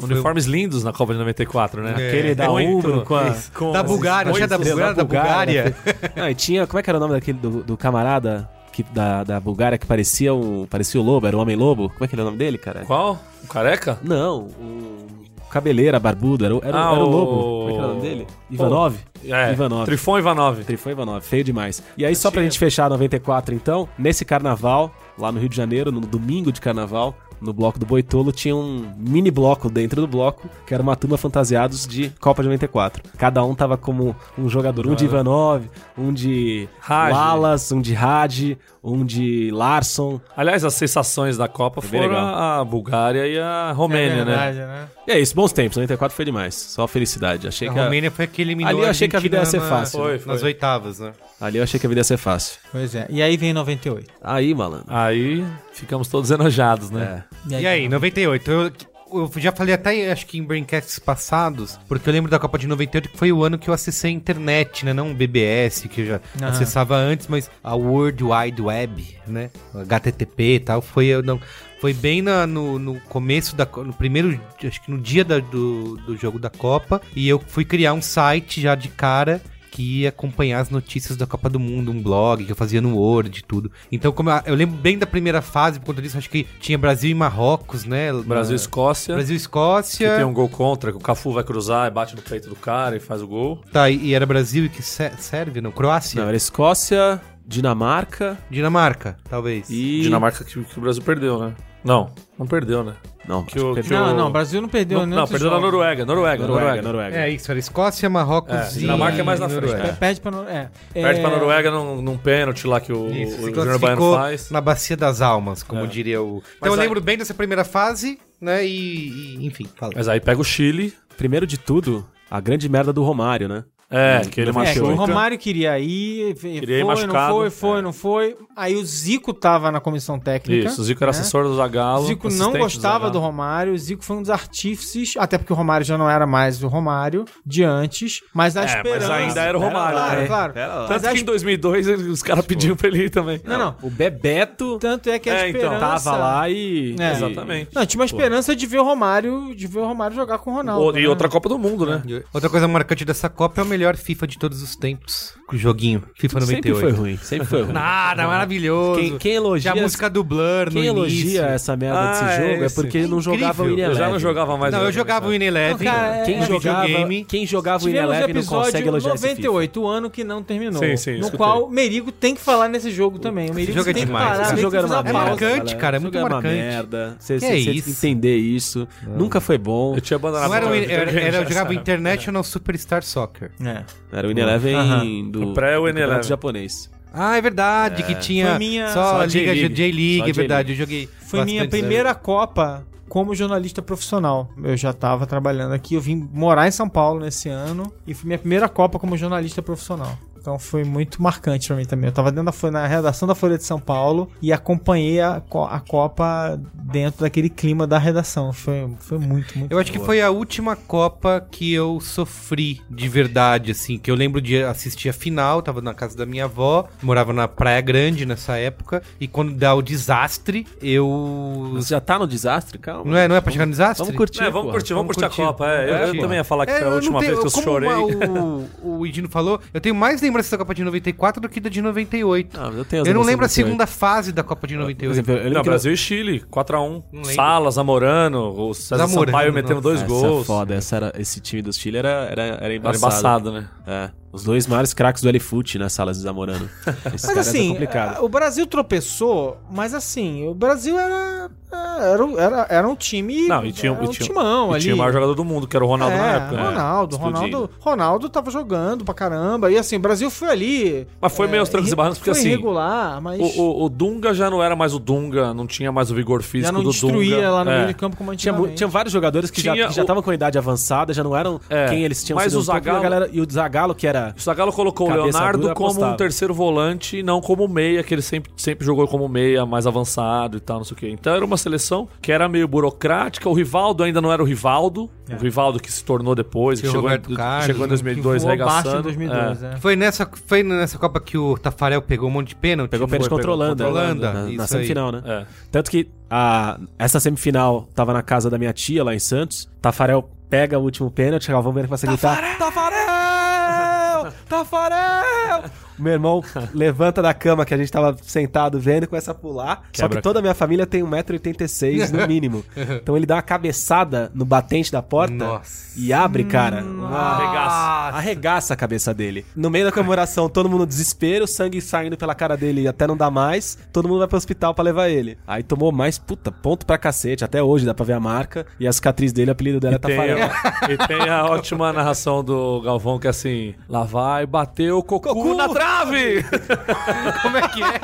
foi- 0.00 0.08
Uniformes 0.14 0.44
lindos 0.46 0.82
na 0.84 0.92
Copa 0.92 1.12
de 1.12 1.18
94, 1.18 1.82
né? 1.82 1.94
É. 1.98 2.08
Aquele 2.08 2.34
da. 2.34 2.50
Umbro 2.50 3.02
com 3.04 3.14
a. 3.14 3.34
Com 3.54 3.72
Da 3.72 3.82
Bulgária, 3.82 4.32
tinha 4.32 4.46
da 4.48 4.58
Bulgária, 4.58 4.94
da 4.94 5.04
Bulgária. 5.04 5.76
Ah, 6.16 6.30
e 6.30 6.34
tinha. 6.34 6.66
Como 6.66 6.78
é 6.78 6.82
que 6.82 6.90
era 6.90 6.97
o 6.98 7.00
nome 7.00 7.14
daquele 7.14 7.38
do, 7.38 7.62
do 7.62 7.76
camarada 7.76 8.48
que, 8.72 8.82
da, 8.82 9.24
da 9.24 9.40
Bulgária 9.40 9.78
que 9.78 9.86
parecia 9.86 10.32
o, 10.34 10.66
parecia 10.70 11.00
o 11.00 11.04
lobo? 11.04 11.26
Era 11.26 11.36
o 11.36 11.40
Homem-Lobo? 11.40 11.88
Como 11.90 12.04
é 12.04 12.08
que 12.08 12.14
era 12.14 12.22
o 12.22 12.24
nome 12.26 12.36
dele, 12.38 12.58
cara? 12.58 12.84
Qual? 12.84 13.18
O 13.42 13.46
careca? 13.48 13.98
Não, 14.02 14.48
o 14.48 15.48
cabeleira, 15.50 15.98
barbudo, 15.98 16.44
era, 16.44 16.54
o- 16.54 16.60
era, 16.62 16.76
o- 16.76 16.80
Ah, 16.80 16.92
era 16.92 17.00
o 17.04 17.06
o- 17.06 17.10
lobo. 17.10 17.42
Como 17.58 17.68
é 17.70 17.72
que 17.72 17.78
era 17.78 17.86
o 17.86 17.88
nome 17.94 18.00
dele? 18.02 18.26
Ivanov? 18.50 18.96
É, 19.24 19.52
Ivanov. 19.52 19.84
Trifon 19.86 20.18
Ivanov. 20.18 20.64
Trifon 20.64 20.90
Ivanov, 20.90 21.22
feio 21.24 21.42
demais. 21.42 21.82
E 21.96 22.04
aí, 22.04 22.14
só 22.14 22.30
pra 22.30 22.42
gente 22.42 22.58
fechar 22.58 22.88
94, 22.90 23.54
então, 23.54 23.88
nesse 23.98 24.24
carnaval, 24.24 24.92
lá 25.18 25.32
no 25.32 25.40
Rio 25.40 25.48
de 25.48 25.56
Janeiro, 25.56 25.90
no 25.90 26.00
domingo 26.00 26.52
de 26.52 26.60
carnaval, 26.60 27.14
no 27.40 27.52
bloco 27.52 27.78
do 27.78 27.86
Boitolo, 27.86 28.32
tinha 28.32 28.54
um 28.54 28.92
mini 28.96 29.30
bloco 29.30 29.70
dentro 29.70 30.00
do 30.00 30.06
bloco, 30.06 30.48
que 30.66 30.74
era 30.74 30.82
uma 30.82 30.96
turma 30.96 31.16
fantasiados 31.16 31.86
de 31.86 32.10
Copa 32.20 32.42
de 32.42 32.48
94. 32.48 33.02
Cada 33.16 33.44
um 33.44 33.54
tava 33.54 33.76
como 33.76 34.14
um 34.36 34.48
jogador, 34.48 34.86
um 34.86 34.94
de 34.94 35.04
Ivanov, 35.04 35.64
um 35.96 36.12
de. 36.12 36.68
Wallace, 37.14 37.74
um 37.74 37.80
de 37.80 37.94
Hadi, 37.94 38.58
um 38.92 39.04
de 39.04 39.50
Larson. 39.52 40.20
Aliás, 40.36 40.64
as 40.64 40.74
sensações 40.74 41.36
da 41.36 41.46
Copa 41.48 41.80
Foi 41.80 41.90
foram 41.98 42.08
legal. 42.10 42.34
a 42.60 42.64
Bulgária 42.64 43.26
e 43.26 43.38
a 43.38 43.72
Romênia, 43.72 44.24
né? 44.24 44.36
verdade, 44.36 44.58
né? 44.58 44.88
E 45.06 45.12
é 45.12 45.18
isso, 45.20 45.34
bons 45.34 45.52
tempos. 45.52 45.76
94 45.76 46.14
foi 46.14 46.24
demais. 46.24 46.54
Só 46.54 46.86
felicidade. 46.86 47.46
Achei 47.48 47.68
A 47.68 47.72
que 47.72 47.78
a- 47.78 47.84
Romênia 47.84 48.10
foi 48.10 48.24
aquele 48.26 48.50
eliminou 48.50 48.70
Ali 48.70 48.80
eu 48.82 48.90
achei 48.90 49.08
que 49.08 49.16
a 49.16 49.20
vida 49.20 49.38
ia 49.38 49.44
ser 49.44 49.60
na- 49.60 49.68
fácil. 49.68 49.98
Foi, 50.00 50.18
foi. 50.18 50.32
Nas 50.32 50.42
oitavas, 50.42 50.98
né? 51.00 51.12
Ali 51.40 51.58
eu 51.58 51.62
achei 51.64 51.78
que 51.78 51.86
a 51.86 51.88
vida 51.88 52.00
ia 52.00 52.04
ser 52.04 52.16
fácil. 52.16 52.58
Pois 52.72 52.94
é. 52.94 53.06
E 53.08 53.22
aí 53.22 53.36
vem 53.36 53.52
98. 53.52 54.10
Aí, 54.22 54.54
malandro. 54.54 54.86
Aí 54.88 55.44
ficamos 55.72 56.08
todos 56.08 56.30
enojados, 56.30 56.90
né? 56.90 57.24
É. 57.50 57.60
E 57.60 57.66
aí, 57.66 57.88
98, 57.88 58.50
eu, 58.50 58.72
eu 59.12 59.30
já 59.36 59.52
falei 59.52 59.74
até, 59.74 60.10
acho 60.12 60.26
que 60.26 60.38
em 60.38 60.42
Braincasts 60.42 60.98
passados, 60.98 61.78
porque 61.88 62.08
eu 62.08 62.12
lembro 62.12 62.30
da 62.30 62.38
Copa 62.38 62.58
de 62.58 62.66
98 62.66 63.08
que 63.08 63.16
foi 63.18 63.32
o 63.32 63.42
ano 63.44 63.58
que 63.58 63.68
eu 63.68 63.74
acessei 63.74 64.10
a 64.10 64.14
internet, 64.14 64.84
né? 64.84 64.92
Não 64.92 65.10
o 65.10 65.14
BBS, 65.14 65.88
que 65.88 66.00
eu 66.02 66.06
já 66.06 66.20
Aham. 66.40 66.48
acessava 66.48 66.96
antes, 66.96 67.26
mas 67.26 67.50
a 67.62 67.74
World 67.74 68.22
Wide 68.24 68.62
Web, 68.62 69.16
né? 69.26 69.50
HTTP 69.74 70.54
e 70.56 70.60
tal, 70.60 70.80
foi, 70.82 71.06
eu 71.06 71.22
não, 71.22 71.40
foi 71.80 71.92
bem 71.92 72.20
na- 72.22 72.46
no, 72.46 72.78
no 72.78 73.00
começo 73.02 73.54
da... 73.56 73.64
No 73.64 73.92
primeiro, 73.92 74.38
acho 74.64 74.82
que 74.82 74.90
no 74.90 74.98
dia 74.98 75.24
da- 75.24 75.38
do, 75.38 75.96
do 75.98 76.16
jogo 76.16 76.38
da 76.38 76.50
Copa, 76.50 77.00
e 77.14 77.28
eu 77.28 77.38
fui 77.46 77.64
criar 77.64 77.94
um 77.94 78.02
site 78.02 78.60
já 78.60 78.74
de 78.74 78.88
cara 78.88 79.40
que 79.78 80.00
ia 80.00 80.08
acompanhar 80.08 80.58
as 80.58 80.70
notícias 80.70 81.16
da 81.16 81.24
Copa 81.24 81.48
do 81.48 81.60
Mundo, 81.60 81.92
um 81.92 82.02
blog 82.02 82.44
que 82.44 82.50
eu 82.50 82.56
fazia 82.56 82.80
no 82.80 82.96
Word 82.96 83.38
e 83.38 83.42
tudo. 83.44 83.70
Então, 83.92 84.10
como 84.10 84.28
eu, 84.28 84.40
eu 84.46 84.54
lembro 84.56 84.76
bem 84.76 84.98
da 84.98 85.06
primeira 85.06 85.40
fase, 85.40 85.78
por 85.78 85.86
conta 85.86 86.02
disso, 86.02 86.18
acho 86.18 86.28
que 86.28 86.44
tinha 86.58 86.76
Brasil 86.76 87.08
e 87.12 87.14
Marrocos, 87.14 87.84
né? 87.84 88.12
Brasil 88.12 88.54
e 88.54 88.56
Escócia. 88.56 89.14
Brasil 89.14 89.36
e 89.36 89.38
Que 89.38 89.42
Escócia. 89.42 90.16
tem 90.16 90.24
um 90.24 90.32
gol 90.32 90.48
contra, 90.48 90.90
que 90.90 90.98
o 90.98 91.00
Cafu 91.00 91.32
vai 91.32 91.44
cruzar 91.44 91.86
e 91.86 91.92
bate 91.92 92.16
no 92.16 92.22
peito 92.22 92.48
do 92.48 92.56
cara 92.56 92.96
e 92.96 93.00
faz 93.00 93.22
o 93.22 93.28
gol. 93.28 93.60
Tá, 93.72 93.88
e 93.88 94.08
e 94.08 94.14
era 94.14 94.26
Brasil 94.26 94.64
e 94.64 94.68
que 94.68 94.82
Sérvia, 94.82 95.62
não? 95.62 95.70
Croácia? 95.70 96.20
Não, 96.20 96.26
era 96.26 96.36
Escócia, 96.36 97.20
Dinamarca 97.46 98.36
Dinamarca, 98.50 99.16
talvez. 99.30 99.70
e. 99.70 100.00
Dinamarca 100.02 100.42
que, 100.42 100.64
que 100.64 100.78
o 100.78 100.80
Brasil 100.82 101.04
perdeu, 101.04 101.38
né? 101.38 101.54
Não, 101.84 102.10
não 102.38 102.46
perdeu, 102.46 102.82
né? 102.82 102.94
Não, 103.26 103.44
Que 103.44 103.58
o- 103.60 103.74
que. 103.74 103.92
Não, 103.92 104.12
o- 104.12 104.16
não, 104.16 104.28
o 104.28 104.30
Brasil 104.30 104.60
não 104.60 104.68
perdeu 104.68 105.00
não, 105.00 105.06
não, 105.06 105.26
perdeu 105.28 105.50
na. 105.50 105.60
Noruega, 105.60 106.04
Noruega, 106.04 106.42
Noruega, 106.46 106.46
Noruega. 106.46 106.82
Noruega. 106.82 107.16
É 107.18 107.30
isso, 107.30 107.50
era 107.50 107.58
Escócia, 107.60 108.08
Marrocos 108.08 108.54
É, 108.54 108.70
e... 108.76 108.78
Dinamarca 108.80 109.20
é 109.20 109.22
mais 109.22 109.38
na 109.38 109.48
frente, 109.48 109.64
Noruega. 109.66 109.88
Pe- 109.92 109.98
Perde 109.98 110.20
pra 110.20 110.30
Nor- 110.30 110.48
é. 110.48 110.70
Perde 110.92 111.20
É, 111.20 111.22
pra 111.22 111.30
Noruega 111.30 111.70
num, 111.70 112.00
num 112.02 112.16
pênalti 112.16 112.66
lá 112.66 112.80
que 112.80 112.92
o, 112.92 113.10
Isso, 113.10 113.36
o 113.42 113.54
Júnior 113.54 113.78
Baiano 113.78 114.14
faz. 114.14 114.50
na 114.50 114.60
Bacia 114.60 114.96
das 114.96 115.20
Almas, 115.20 115.62
como 115.62 115.82
É. 115.84 115.86
diria 115.86 116.22
o... 116.22 116.38
Então 116.38 116.42
Mas 116.62 116.68
eu 116.70 116.74
aí- 116.74 116.80
lembro 116.80 117.00
bem 117.00 117.18
dessa 117.18 117.34
primeira 117.34 117.64
fase, 117.64 118.18
né, 118.40 118.64
e, 118.66 119.36
e- 119.36 119.46
enfim, 119.46 119.68
fala. 119.76 119.92
Mas 119.94 120.08
aí 120.08 120.20
pega 120.20 120.40
o 120.40 120.44
Chile. 120.44 120.92
Primeiro 121.16 121.46
de 121.46 121.58
tudo, 121.58 122.06
a 122.30 122.40
grande 122.40 122.68
merda 122.68 122.92
do 122.92 123.02
Romário, 123.02 123.48
né? 123.48 123.62
É, 123.90 124.20
que 124.20 124.40
ele 124.40 124.50
É, 124.50 124.76
É, 124.76 124.82
o 124.82 124.94
Romário 124.94 125.38
queria 125.38 125.78
ir, 125.78 126.34
Queria 126.34 126.78
ir 126.80 126.84
foi, 126.84 126.84
não 126.84 126.86
machucado. 126.86 127.32
foi, 127.34 127.50
foi, 127.50 127.82
não 127.82 127.92
foi. 127.92 128.36
Aí 128.54 128.74
o 128.76 128.84
Zico 128.84 129.32
tava 129.32 129.70
na 129.72 129.80
comissão 129.80 130.18
técnica. 130.18 130.68
Isso, 130.68 130.80
o 130.82 130.84
Zico 130.84 131.02
era 131.02 131.10
né? 131.12 131.18
assessor 131.18 131.44
do 131.44 131.56
Zagallo. 131.56 132.04
O 132.04 132.06
Zico 132.06 132.28
não 132.30 132.52
gostava 132.52 133.08
do 133.10 133.14
Zagallo. 133.14 133.20
Romário, 133.26 133.72
o 133.72 133.78
Zico 133.78 134.04
foi 134.04 134.16
um 134.16 134.20
dos 134.20 134.30
artífices, 134.30 135.14
até 135.16 135.38
porque 135.38 135.52
o 135.52 135.56
Romário 135.56 135.86
já 135.86 135.96
não 135.96 136.08
era 136.10 136.26
mais 136.26 136.62
o 136.62 136.68
Romário 136.68 137.24
de 137.46 137.64
antes, 137.64 138.20
mas 138.34 138.56
a 138.56 138.60
É, 138.62 138.64
mas 138.66 138.74
esperança... 138.76 139.14
ainda 139.14 139.40
era 139.42 139.56
o 139.56 139.60
Romário, 139.60 139.96
Claro, 139.98 140.20
né? 140.20 140.26
claro. 140.26 140.52
Pera 140.52 140.74
lá. 140.74 140.86
Mas 140.88 141.02
Tanto 141.02 141.14
que 141.14 141.20
em 141.20 141.24
2002 141.24 141.88
ele- 141.88 142.08
os 142.10 142.22
caras 142.22 142.44
pediam 142.44 142.76
pra 142.76 142.88
ele 142.88 143.04
ir 143.04 143.10
também. 143.10 143.40
Não, 143.44 143.58
não. 143.58 143.74
O 143.82 143.88
Bebeto 143.90 144.78
Tanto 144.78 145.08
é 145.08 145.18
que 145.18 145.30
a 145.30 145.34
É, 145.46 145.48
então, 145.48 145.62
esperança... 145.72 146.04
tava 146.10 146.16
lá 146.18 146.50
e. 146.50 146.94
É. 146.98 147.12
Exatamente. 147.12 147.70
Não, 147.74 147.86
tinha 147.86 148.00
uma 148.00 148.04
esperança 148.06 148.54
de 148.54 148.66
ver 148.66 148.78
o 148.80 148.84
Romário, 148.84 149.54
de 149.56 149.66
ver 149.66 149.78
o 149.78 149.86
Romário 149.86 150.14
jogar 150.14 150.38
com 150.38 150.50
o 150.50 150.54
Ronaldo. 150.54 150.98
e 150.98 151.02
né? 151.04 151.08
outra 151.08 151.26
Copa 151.28 151.48
do 151.48 151.58
Mundo, 151.58 151.86
né? 151.86 152.02
Outra 152.34 152.50
coisa 152.50 152.68
marcante 152.68 153.02
dessa 153.04 153.28
Copa 153.30 153.60
é 153.60 153.64
o 153.64 153.66
melhor 153.66 153.77
FIFA 153.96 154.26
de 154.26 154.38
todos 154.38 154.62
os 154.62 154.74
tempos. 154.76 155.34
O 155.52 155.56
joguinho, 155.56 156.02
FIFA 156.14 156.40
Sempre 156.42 156.56
98. 156.70 156.80
foi 156.80 156.92
ruim, 156.92 157.16
sempre 157.16 157.46
foi 157.46 157.62
ruim. 157.62 157.72
Nada, 157.78 158.26
maravilhoso. 158.26 159.00
Quem, 159.00 159.16
quem 159.18 159.32
elogia, 159.32 159.72
Tinha 159.72 159.82
a 159.82 159.84
música 159.84 160.10
do 160.10 160.22
Blur 160.22 160.68
quem 160.70 160.84
elogia 160.86 161.20
início. 161.22 161.42
essa 161.44 161.74
merda 161.74 161.98
Ah, 161.98 162.10
desse 162.10 162.24
é 162.24 162.36
jogo 162.50 162.62
é, 162.62 162.66
esse. 162.66 162.74
porque 162.74 163.06
não 163.06 163.20
jogava 163.20 163.62
o 163.62 163.66
Incrível. 163.66 163.86
In 163.88 163.90
Eu 163.92 163.96
já 163.96 164.08
não 164.10 164.18
jogava 164.18 164.56
mais. 164.58 164.72
Não, 164.74 164.82
eu 164.84 164.92
jogava 164.92 165.26
o 165.26 165.32
sabe? 165.32 165.42
In 165.42 165.46
Eleven. 165.48 165.86
Não, 165.86 165.94
cara, 165.94 166.22
Quem 166.24 166.36
É, 166.36 166.46
jogava, 166.46 166.86
quem 167.26 167.46
jogava 167.46 167.84
o 167.84 167.88
In 167.88 167.92
Tivemos 167.92 168.14
Eleven 168.16 168.34
não 168.34 168.44
consegue 168.44 168.88
elogiar 168.88 169.14
esse 169.14 169.22
FIFA. 169.28 169.34
98, 169.42 169.80
o 169.82 169.86
ano 169.88 170.10
que 170.10 170.22
não 170.24 170.42
terminou. 170.42 170.82
Sim, 170.82 170.96
sim, 170.98 171.10
no 171.12 171.16
escutei. 171.20 171.38
qual 171.38 171.70
Merigo 171.70 172.12
tem 172.12 172.34
que 172.34 172.40
falar 172.42 172.68
nesse 172.68 172.90
jogo 172.90 173.18
também. 173.18 173.50
O 173.50 173.54
Merigo 173.54 173.72
jogo 173.78 173.88
é 173.88 173.92
tem 173.94 174.04
demais, 174.04 174.28
que 174.30 174.36
parar, 174.36 174.52
esse 174.52 174.60
jogo 174.62 174.76
era 174.76 174.86
uma 174.86 174.98
É 175.00 175.12
marcante, 175.12 175.76
cara, 175.76 175.96
é 175.96 176.00
muito 176.00 176.20
marcante. 176.20 176.46
merda. 176.54 177.16
Você 177.18 177.36
é 177.36 177.38
tem 177.38 177.64
que 177.64 177.70
isso? 177.70 177.90
entender 177.90 178.36
isso. 178.36 178.86
Nunca 179.06 179.40
foi 179.40 179.56
bom. 179.56 179.94
Eu 179.94 180.00
tinha 180.02 180.16
abandonado 180.16 180.52
era 180.54 180.66
o, 180.66 180.70
o 180.70 180.74
eu 180.74 181.48
jogava 181.48 181.70
o. 181.70 181.72
International 181.78 182.44
Superstar 182.44 183.02
Soccer. 183.02 183.50
É. 183.68 183.84
Era 184.12 184.28
o 184.28 184.30
In 184.30 184.38
Eleven 184.38 184.74
Aham. 184.74 185.30
do, 185.30 185.50
O 185.50 185.54
pré- 185.54 185.78
o 185.78 185.86
do 185.92 186.26
japonês. 186.26 186.90
Ah, 187.12 187.36
é 187.36 187.40
verdade, 187.40 188.02
que 188.02 188.14
tinha 188.16 188.50
Foi 188.50 188.58
minha- 188.58 188.88
só, 188.88 189.02
só 189.12 189.20
a 189.22 189.26
Liga 189.26 189.54
J-League. 189.68 190.30
É 190.30 190.32
verdade, 190.32 190.72
eu 190.72 190.76
joguei 190.76 191.08
Foi 191.26 191.44
minha 191.44 191.66
primeira 191.68 192.14
Copa 192.14 192.86
como 193.08 193.34
jornalista 193.34 193.80
profissional. 193.80 194.50
Eu 194.62 194.76
já 194.76 194.90
estava 194.90 195.26
trabalhando 195.26 195.72
aqui, 195.72 195.94
eu 195.94 196.00
vim 196.00 196.28
morar 196.32 196.68
em 196.68 196.70
São 196.70 196.88
Paulo 196.88 197.20
nesse 197.20 197.48
ano 197.48 197.90
e 198.06 198.12
foi 198.12 198.26
minha 198.28 198.38
primeira 198.38 198.68
Copa 198.68 198.98
como 198.98 199.16
jornalista 199.16 199.62
profissional. 199.62 200.18
Então 200.48 200.58
foi 200.58 200.82
muito 200.82 201.22
marcante 201.22 201.66
pra 201.68 201.76
mim 201.76 201.84
também. 201.84 202.08
Eu 202.08 202.12
tava 202.12 202.30
dentro 202.30 202.46
da, 202.46 202.52
Folha- 202.52 202.72
na 202.72 202.86
redação 202.86 203.28
da 203.28 203.34
Folha 203.34 203.58
de 203.58 203.64
São 203.64 203.78
Paulo 203.78 204.30
e 204.40 204.50
acompanhei 204.50 205.20
a, 205.20 205.42
a 205.70 205.80
Copa 205.80 206.58
dentro 206.74 207.20
daquele 207.20 207.50
clima 207.50 207.86
da 207.86 207.98
redação. 207.98 208.50
Foi, 208.50 208.88
foi 208.98 209.18
muito, 209.18 209.58
muito 209.58 209.70
Eu 209.70 209.78
acho 209.78 209.92
que 209.92 209.98
boa. 209.98 210.06
foi 210.06 210.22
a 210.22 210.30
última 210.30 210.74
Copa 210.74 211.46
que 211.50 211.70
eu 211.74 212.00
sofri 212.00 212.80
de 212.88 213.08
verdade, 213.10 213.72
assim, 213.72 213.98
que 213.98 214.10
eu 214.10 214.14
lembro 214.14 214.40
de 214.40 214.62
assistir 214.62 215.10
a 215.10 215.12
final, 215.12 215.60
tava 215.60 215.82
na 215.82 215.92
casa 215.92 216.16
da 216.16 216.24
minha 216.24 216.44
avó, 216.44 216.88
morava 217.02 217.34
na 217.34 217.46
Praia 217.46 217.82
Grande 217.82 218.24
nessa 218.24 218.56
época, 218.56 219.02
e 219.20 219.28
quando 219.28 219.52
dá 219.52 219.74
o 219.74 219.82
desastre, 219.82 220.66
eu... 220.80 221.72
Você 221.74 221.90
já 221.90 222.00
tá 222.00 222.18
no 222.18 222.26
desastre? 222.26 222.78
Calma. 222.78 223.04
Não 223.10 223.18
é, 223.18 223.28
não 223.28 223.36
é 223.36 223.40
pra 223.42 223.52
chegar 223.52 223.66
no 223.66 223.72
desastre? 223.72 224.02
Vamos 224.02 224.16
curtir. 224.16 224.42
É, 224.42 224.50
vamos 224.50 224.72
curtir, 224.72 224.94
vamos, 224.94 225.08
Vamos 225.08 225.16
curtir 225.16 225.24
a 225.26 225.28
curtir. 225.28 225.42
Copa. 225.42 225.66
É, 225.70 225.84
eu, 225.84 225.94
eu 225.94 226.04
Curtir. 226.06 226.20
também 226.22 226.38
ia 226.38 226.44
falar 226.44 226.64
que 226.64 226.72
É, 226.72 226.78
foi 226.78 226.88
a 226.88 226.94
última 226.94 227.12
não 227.12 227.20
vez 227.20 227.32
tenho- 227.32 227.40
que 227.42 227.46
eu 227.48 227.52
como 227.52 227.64
chorei. 227.64 227.90
O, 227.90 228.98
o 229.00 229.06
Edino 229.06 229.28
falou, 229.28 229.60
eu 229.74 229.80
tenho 229.80 229.94
mais 229.94 230.22
lembrança 230.22 230.37
da 230.50 230.58
Copa 230.58 230.74
de 230.74 230.84
94 230.84 231.40
do 231.40 231.48
que 231.48 231.60
da 231.60 231.68
de 231.68 231.80
98. 231.82 232.56
Não, 232.56 232.66
mas 232.68 232.76
eu 232.78 232.84
tenho 232.84 233.02
as 233.02 233.08
eu 233.08 233.14
não 233.14 233.22
lembro 233.22 233.44
a 233.44 233.48
do 233.48 233.50
98. 233.50 233.66
segunda 233.66 233.86
fase 233.86 234.32
da 234.32 234.42
Copa 234.42 234.66
de 234.66 234.74
Por 234.74 234.80
98. 234.80 235.12
exemplo, 235.12 235.32
eu 235.34 235.38
lembro 235.38 235.54
Não, 235.54 235.62
Brasil 235.62 235.92
e 235.92 235.96
Chile, 235.96 236.40
4x1. 236.50 237.02
Não 237.12 237.20
lembro. 237.20 237.34
Sala, 237.34 237.70
Zamorano, 237.70 238.68
o 238.68 238.74
César 238.74 239.06
Zamorano, 239.06 239.32
Sampaio 239.32 239.52
metendo 239.52 239.74
nossa. 239.74 239.82
dois 239.82 240.00
essa 240.00 240.08
gols. 240.08 240.42
é 240.42 240.46
foda, 240.46 240.74
essa 240.74 240.96
era, 240.96 241.12
esse 241.18 241.40
time 241.40 241.62
do 241.62 241.72
Chile 241.72 241.98
era, 241.98 242.08
era, 242.30 242.42
era 242.42 242.64
Era 242.64 242.74
embaçado. 242.76 243.48
embaçado, 243.48 243.52
né? 243.52 243.68
É, 243.86 244.10
os 244.32 244.42
dois 244.44 244.66
maiores 244.66 244.92
craques 244.94 245.22
do 245.22 245.28
L-Foot 245.28 245.78
na 245.78 245.88
sala 245.88 246.12
de 246.12 246.18
Zamorano. 246.18 246.68
Esse 247.14 247.26
Mas 247.26 247.26
cara 247.26 247.40
assim, 247.40 247.66
é 247.66 247.72
complicado. 247.72 248.24
o 248.24 248.28
Brasil 248.28 248.66
tropeçou, 248.66 249.58
mas 249.70 249.94
assim, 249.94 250.46
o 250.46 250.54
Brasil 250.54 250.98
era, 250.98 251.50
era, 251.70 252.24
era, 252.38 252.66
era 252.68 252.88
um 252.88 252.94
time. 252.96 253.46
Não, 253.48 253.64
e 253.64 253.72
tinha, 253.72 253.92
era 253.92 254.04
e 254.04 254.08
um 254.08 254.10
tinha, 254.10 254.26
timão 254.28 254.70
e 254.70 254.74
ali. 254.74 254.80
tinha 254.82 254.94
o 254.94 254.98
maior 254.98 255.12
jogador 255.12 255.34
do 255.34 255.44
mundo, 255.44 255.66
que 255.66 255.76
era 255.76 255.84
o 255.84 255.88
Ronaldo 255.88 256.14
é, 256.14 256.18
na 256.18 256.26
época. 256.32 256.56
né? 256.56 256.62
Ronaldo, 256.68 257.14
Explodindo. 257.16 257.56
Ronaldo, 257.56 257.70
Ronaldo 257.80 258.28
tava 258.28 258.50
jogando 258.50 259.04
pra 259.04 259.14
caramba. 259.14 259.70
E 259.70 259.76
assim, 259.78 259.96
o 259.96 260.00
Brasil 260.00 260.30
foi 260.30 260.48
ali. 260.48 261.06
Mas 261.20 261.34
foi 261.34 261.46
meio 261.46 261.60
aos 261.60 261.68
trancos 261.68 261.90
e 261.92 261.94
barrancos, 261.96 262.18
porque 262.18 262.30
assim, 262.30 262.48
irregular, 262.48 263.20
mas 263.20 263.40
O, 263.40 263.60
o- 263.62 263.84
o 263.84 263.88
Dunga 263.88 264.32
já 264.34 264.50
não 264.50 264.62
era 264.62 264.74
mais 264.76 264.94
o 264.94 264.98
Dunga, 264.98 265.52
não 265.54 265.66
tinha 265.66 265.90
mais 265.92 266.10
o 266.10 266.14
vigor 266.14 266.42
físico 266.42 266.66
já 266.68 266.72
não 266.72 266.82
do 266.82 266.90
destruía 266.90 267.36
Dunga. 267.36 267.50
lá 267.50 267.64
no 267.64 267.70
É. 267.70 267.74
meio 267.76 267.88
de 267.88 267.94
campo 267.94 268.16
como 268.16 268.34
Tinha, 268.36 268.54
tinha 268.74 268.88
vários 268.88 269.12
jogadores 269.12 269.50
que 269.50 269.60
já 269.60 269.72
Tinha 269.72 269.90
já 269.90 270.00
o- 270.00 270.04
estavam 270.04 270.22
com 270.22 270.30
a 270.30 270.34
idade 270.34 270.58
avançada, 270.58 271.12
já 271.12 271.22
não 271.24 271.36
eram 271.36 271.60
É, 271.68 271.88
quem 271.88 272.04
eles 272.04 272.22
tinham 272.22 272.36
mas 272.36 272.52
sido 272.52 272.58
o 272.58 272.60
no 272.60 272.66
topo, 272.66 272.76
e 272.76 272.80
a 272.80 272.82
Zagallo- 272.82 273.02
galera- 273.02 273.30
E 273.32 273.40
o 273.40 273.46
Zagallo, 273.50 273.94
que 273.94 274.06
era... 274.06 274.17
O 274.36 274.40
Zagallo 274.40 274.72
colocou 274.72 275.08
o 275.10 275.12
Leonardo 275.12 275.60
como 275.74 275.88
apostava. 275.90 276.12
um 276.12 276.16
terceiro 276.16 276.52
volante 276.54 277.18
e 277.18 277.22
não 277.22 277.40
como 277.40 277.66
meia, 277.68 278.02
que 278.02 278.14
ele 278.14 278.22
sempre, 278.22 278.50
sempre 278.56 278.84
jogou 278.84 279.06
como 279.08 279.28
meia, 279.28 279.64
mais 279.66 279.86
avançado 279.86 280.56
e 280.56 280.60
tal, 280.60 280.78
não 280.78 280.84
sei 280.84 280.94
o 280.94 280.96
quê. 280.96 281.08
Então 281.10 281.34
era 281.34 281.44
uma 281.44 281.56
seleção 281.56 282.08
que 282.20 282.30
era 282.32 282.48
meio 282.48 282.66
burocrática. 282.68 283.48
O 283.48 283.52
Rivaldo 283.52 284.02
ainda 284.02 284.20
não 284.20 284.32
era 284.32 284.42
o 284.42 284.46
Rivaldo. 284.46 285.10
O 285.30 285.42
Rivaldo 285.42 285.78
que 285.78 285.92
se 285.92 286.02
tornou 286.02 286.34
depois, 286.34 286.80
que 286.80 286.86
chegou, 286.86 287.02
Roberto 287.02 287.30
em- 287.30 287.34
Carlos, 287.34 287.66
chegou 287.66 287.80
em 287.80 287.84
né, 287.84 287.88
2002 287.88 288.42
voou 288.42 288.56
baixo 288.56 288.70
regaçando. 288.76 288.98
em 289.00 289.02
2002, 289.02 289.62
É. 289.62 289.66
é. 289.66 289.76
Foi 289.76 289.94
nessa, 289.96 290.30
foi 290.46 290.62
nessa 290.62 290.96
Copa 290.98 291.20
que 291.20 291.36
o 291.36 291.58
Tafarel 291.58 292.00
pegou 292.00 292.28
um 292.30 292.32
monte 292.32 292.48
de 292.48 292.56
pênalti? 292.56 292.90
Pegou 292.90 293.06
pênalti 293.06 293.28
contra 293.28 293.50
a 293.50 293.54
Holanda. 293.54 293.86
Holanda, 293.88 294.32
na, 294.32 294.42
na 294.44 294.62
aí. 294.62 294.68
semifinal, 294.68 295.12
né? 295.12 295.22
É. 295.26 295.44
Tanto 295.70 295.90
que 295.90 296.08
a, 296.30 296.78
essa 296.98 297.20
semifinal 297.20 297.86
tava 297.94 298.14
na 298.14 298.22
casa 298.22 298.48
da 298.48 298.56
minha 298.56 298.72
tia, 298.72 299.04
lá 299.04 299.14
em 299.14 299.18
Santos. 299.18 299.68
Tafarel 299.82 300.30
pega 300.48 300.78
o 300.78 300.82
último 300.82 301.10
pênalti, 301.10 301.50
Galvão 301.50 301.72
Bueno 301.72 301.88
começa 301.88 302.06
a 302.06 302.10
gritar... 302.10 302.58
Tafarel! 302.58 304.32
Tafarel! 304.48 305.64
O 305.87 305.87
meu 305.98 306.12
irmão 306.12 306.42
levanta 306.74 307.20
da 307.22 307.32
cama 307.34 307.64
que 307.64 307.74
a 307.74 307.76
gente 307.76 307.90
tava 307.90 308.16
sentado 308.22 308.78
vendo 308.80 309.04
e 309.04 309.06
começa 309.06 309.30
a 309.30 309.34
pular. 309.34 309.82
Só 309.92 310.02
Quebra. 310.04 310.16
que 310.18 310.22
toda 310.22 310.38
a 310.38 310.42
minha 310.42 310.54
família 310.54 310.86
tem 310.86 311.02
1,86m 311.02 312.10
no 312.10 312.26
mínimo. 312.26 312.64
Então 313.00 313.16
ele 313.16 313.26
dá 313.26 313.36
uma 313.36 313.42
cabeçada 313.42 314.30
no 314.34 314.44
batente 314.44 314.90
da 314.90 315.02
porta 315.02 315.34
Nossa. 315.34 315.98
e 315.98 316.12
abre, 316.12 316.44
cara. 316.44 316.82
Uma 316.82 317.18
Arregaça. 317.18 318.16
Arregaça 318.16 318.74
a 318.74 318.76
cabeça 318.76 319.12
dele. 319.14 319.44
No 319.54 319.70
meio 319.70 319.84
da 319.84 319.92
comemoração, 319.92 320.48
todo 320.48 320.68
mundo 320.68 320.80
no 320.80 320.86
desespero, 320.86 321.46
sangue 321.46 321.80
saindo 321.80 322.16
pela 322.16 322.34
cara 322.34 322.56
dele 322.56 322.86
até 322.88 323.06
não 323.06 323.16
dá 323.16 323.30
mais. 323.30 323.78
Todo 323.92 324.08
mundo 324.08 324.18
vai 324.20 324.28
pro 324.28 324.36
hospital 324.36 324.74
pra 324.74 324.84
levar 324.84 325.08
ele. 325.08 325.38
Aí 325.46 325.62
tomou 325.62 325.92
mais, 325.92 326.18
puta, 326.18 326.50
ponto 326.50 326.86
pra 326.86 326.96
cacete. 326.98 327.44
Até 327.44 327.62
hoje 327.62 327.84
dá 327.86 327.94
pra 327.94 328.04
ver 328.04 328.14
a 328.14 328.20
marca. 328.20 328.66
E 328.80 328.86
a 328.86 328.92
cicatriz 328.92 329.32
dele, 329.32 329.50
o 329.50 329.52
apelido 329.52 329.80
dela 329.80 329.96
é 329.96 329.98
Tafarel. 329.98 330.38
a, 330.42 330.90
e 330.92 330.96
tem 331.06 331.28
a 331.28 331.44
ótima 331.46 331.92
narração 331.92 332.42
do 332.42 332.80
Galvão 332.82 333.18
que 333.18 333.26
é 333.26 333.30
assim: 333.30 333.74
lá 333.88 334.04
vai, 334.04 334.46
bateu 334.46 334.98
o 334.98 335.02
cocu, 335.02 335.28
Cocu! 335.28 335.54
na 335.54 335.68
trave! 335.68 335.87
Trave! 335.88 336.44
Como 337.42 337.56
é 337.56 337.68
que 337.68 337.82
é? 337.82 337.98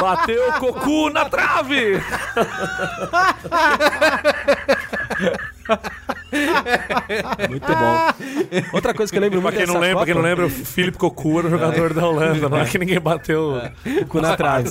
Bateu 0.00 0.48
o 0.48 0.52
cocu 0.54 1.10
na 1.10 1.28
trave! 1.28 2.00
Muito 7.48 7.66
bom. 7.66 8.66
Outra 8.72 8.94
coisa 8.94 9.10
que 9.12 9.18
eu 9.18 9.22
lembro 9.22 9.40
Pra 9.40 9.50
muito 9.50 9.56
quem 9.58 9.66
não 9.66 9.74
dessa 9.80 9.86
lembra, 9.86 9.96
pra 9.96 10.04
quem 10.06 10.14
não 10.14 10.20
Copa- 10.22 10.28
lembra, 10.28 10.46
o 10.46 10.50
Felipe 10.50 10.98
Cocu 10.98 11.38
era 11.38 11.48
o 11.48 11.50
jogador 11.50 11.94
da 11.94 12.06
Holanda, 12.06 12.48
não 12.48 12.58
é 12.58 12.64
que 12.64 12.78
ninguém 12.78 13.00
bateu. 13.00 13.60
o 14.02 14.06
cu 14.06 14.20
na 14.20 14.36
trave. 14.36 14.70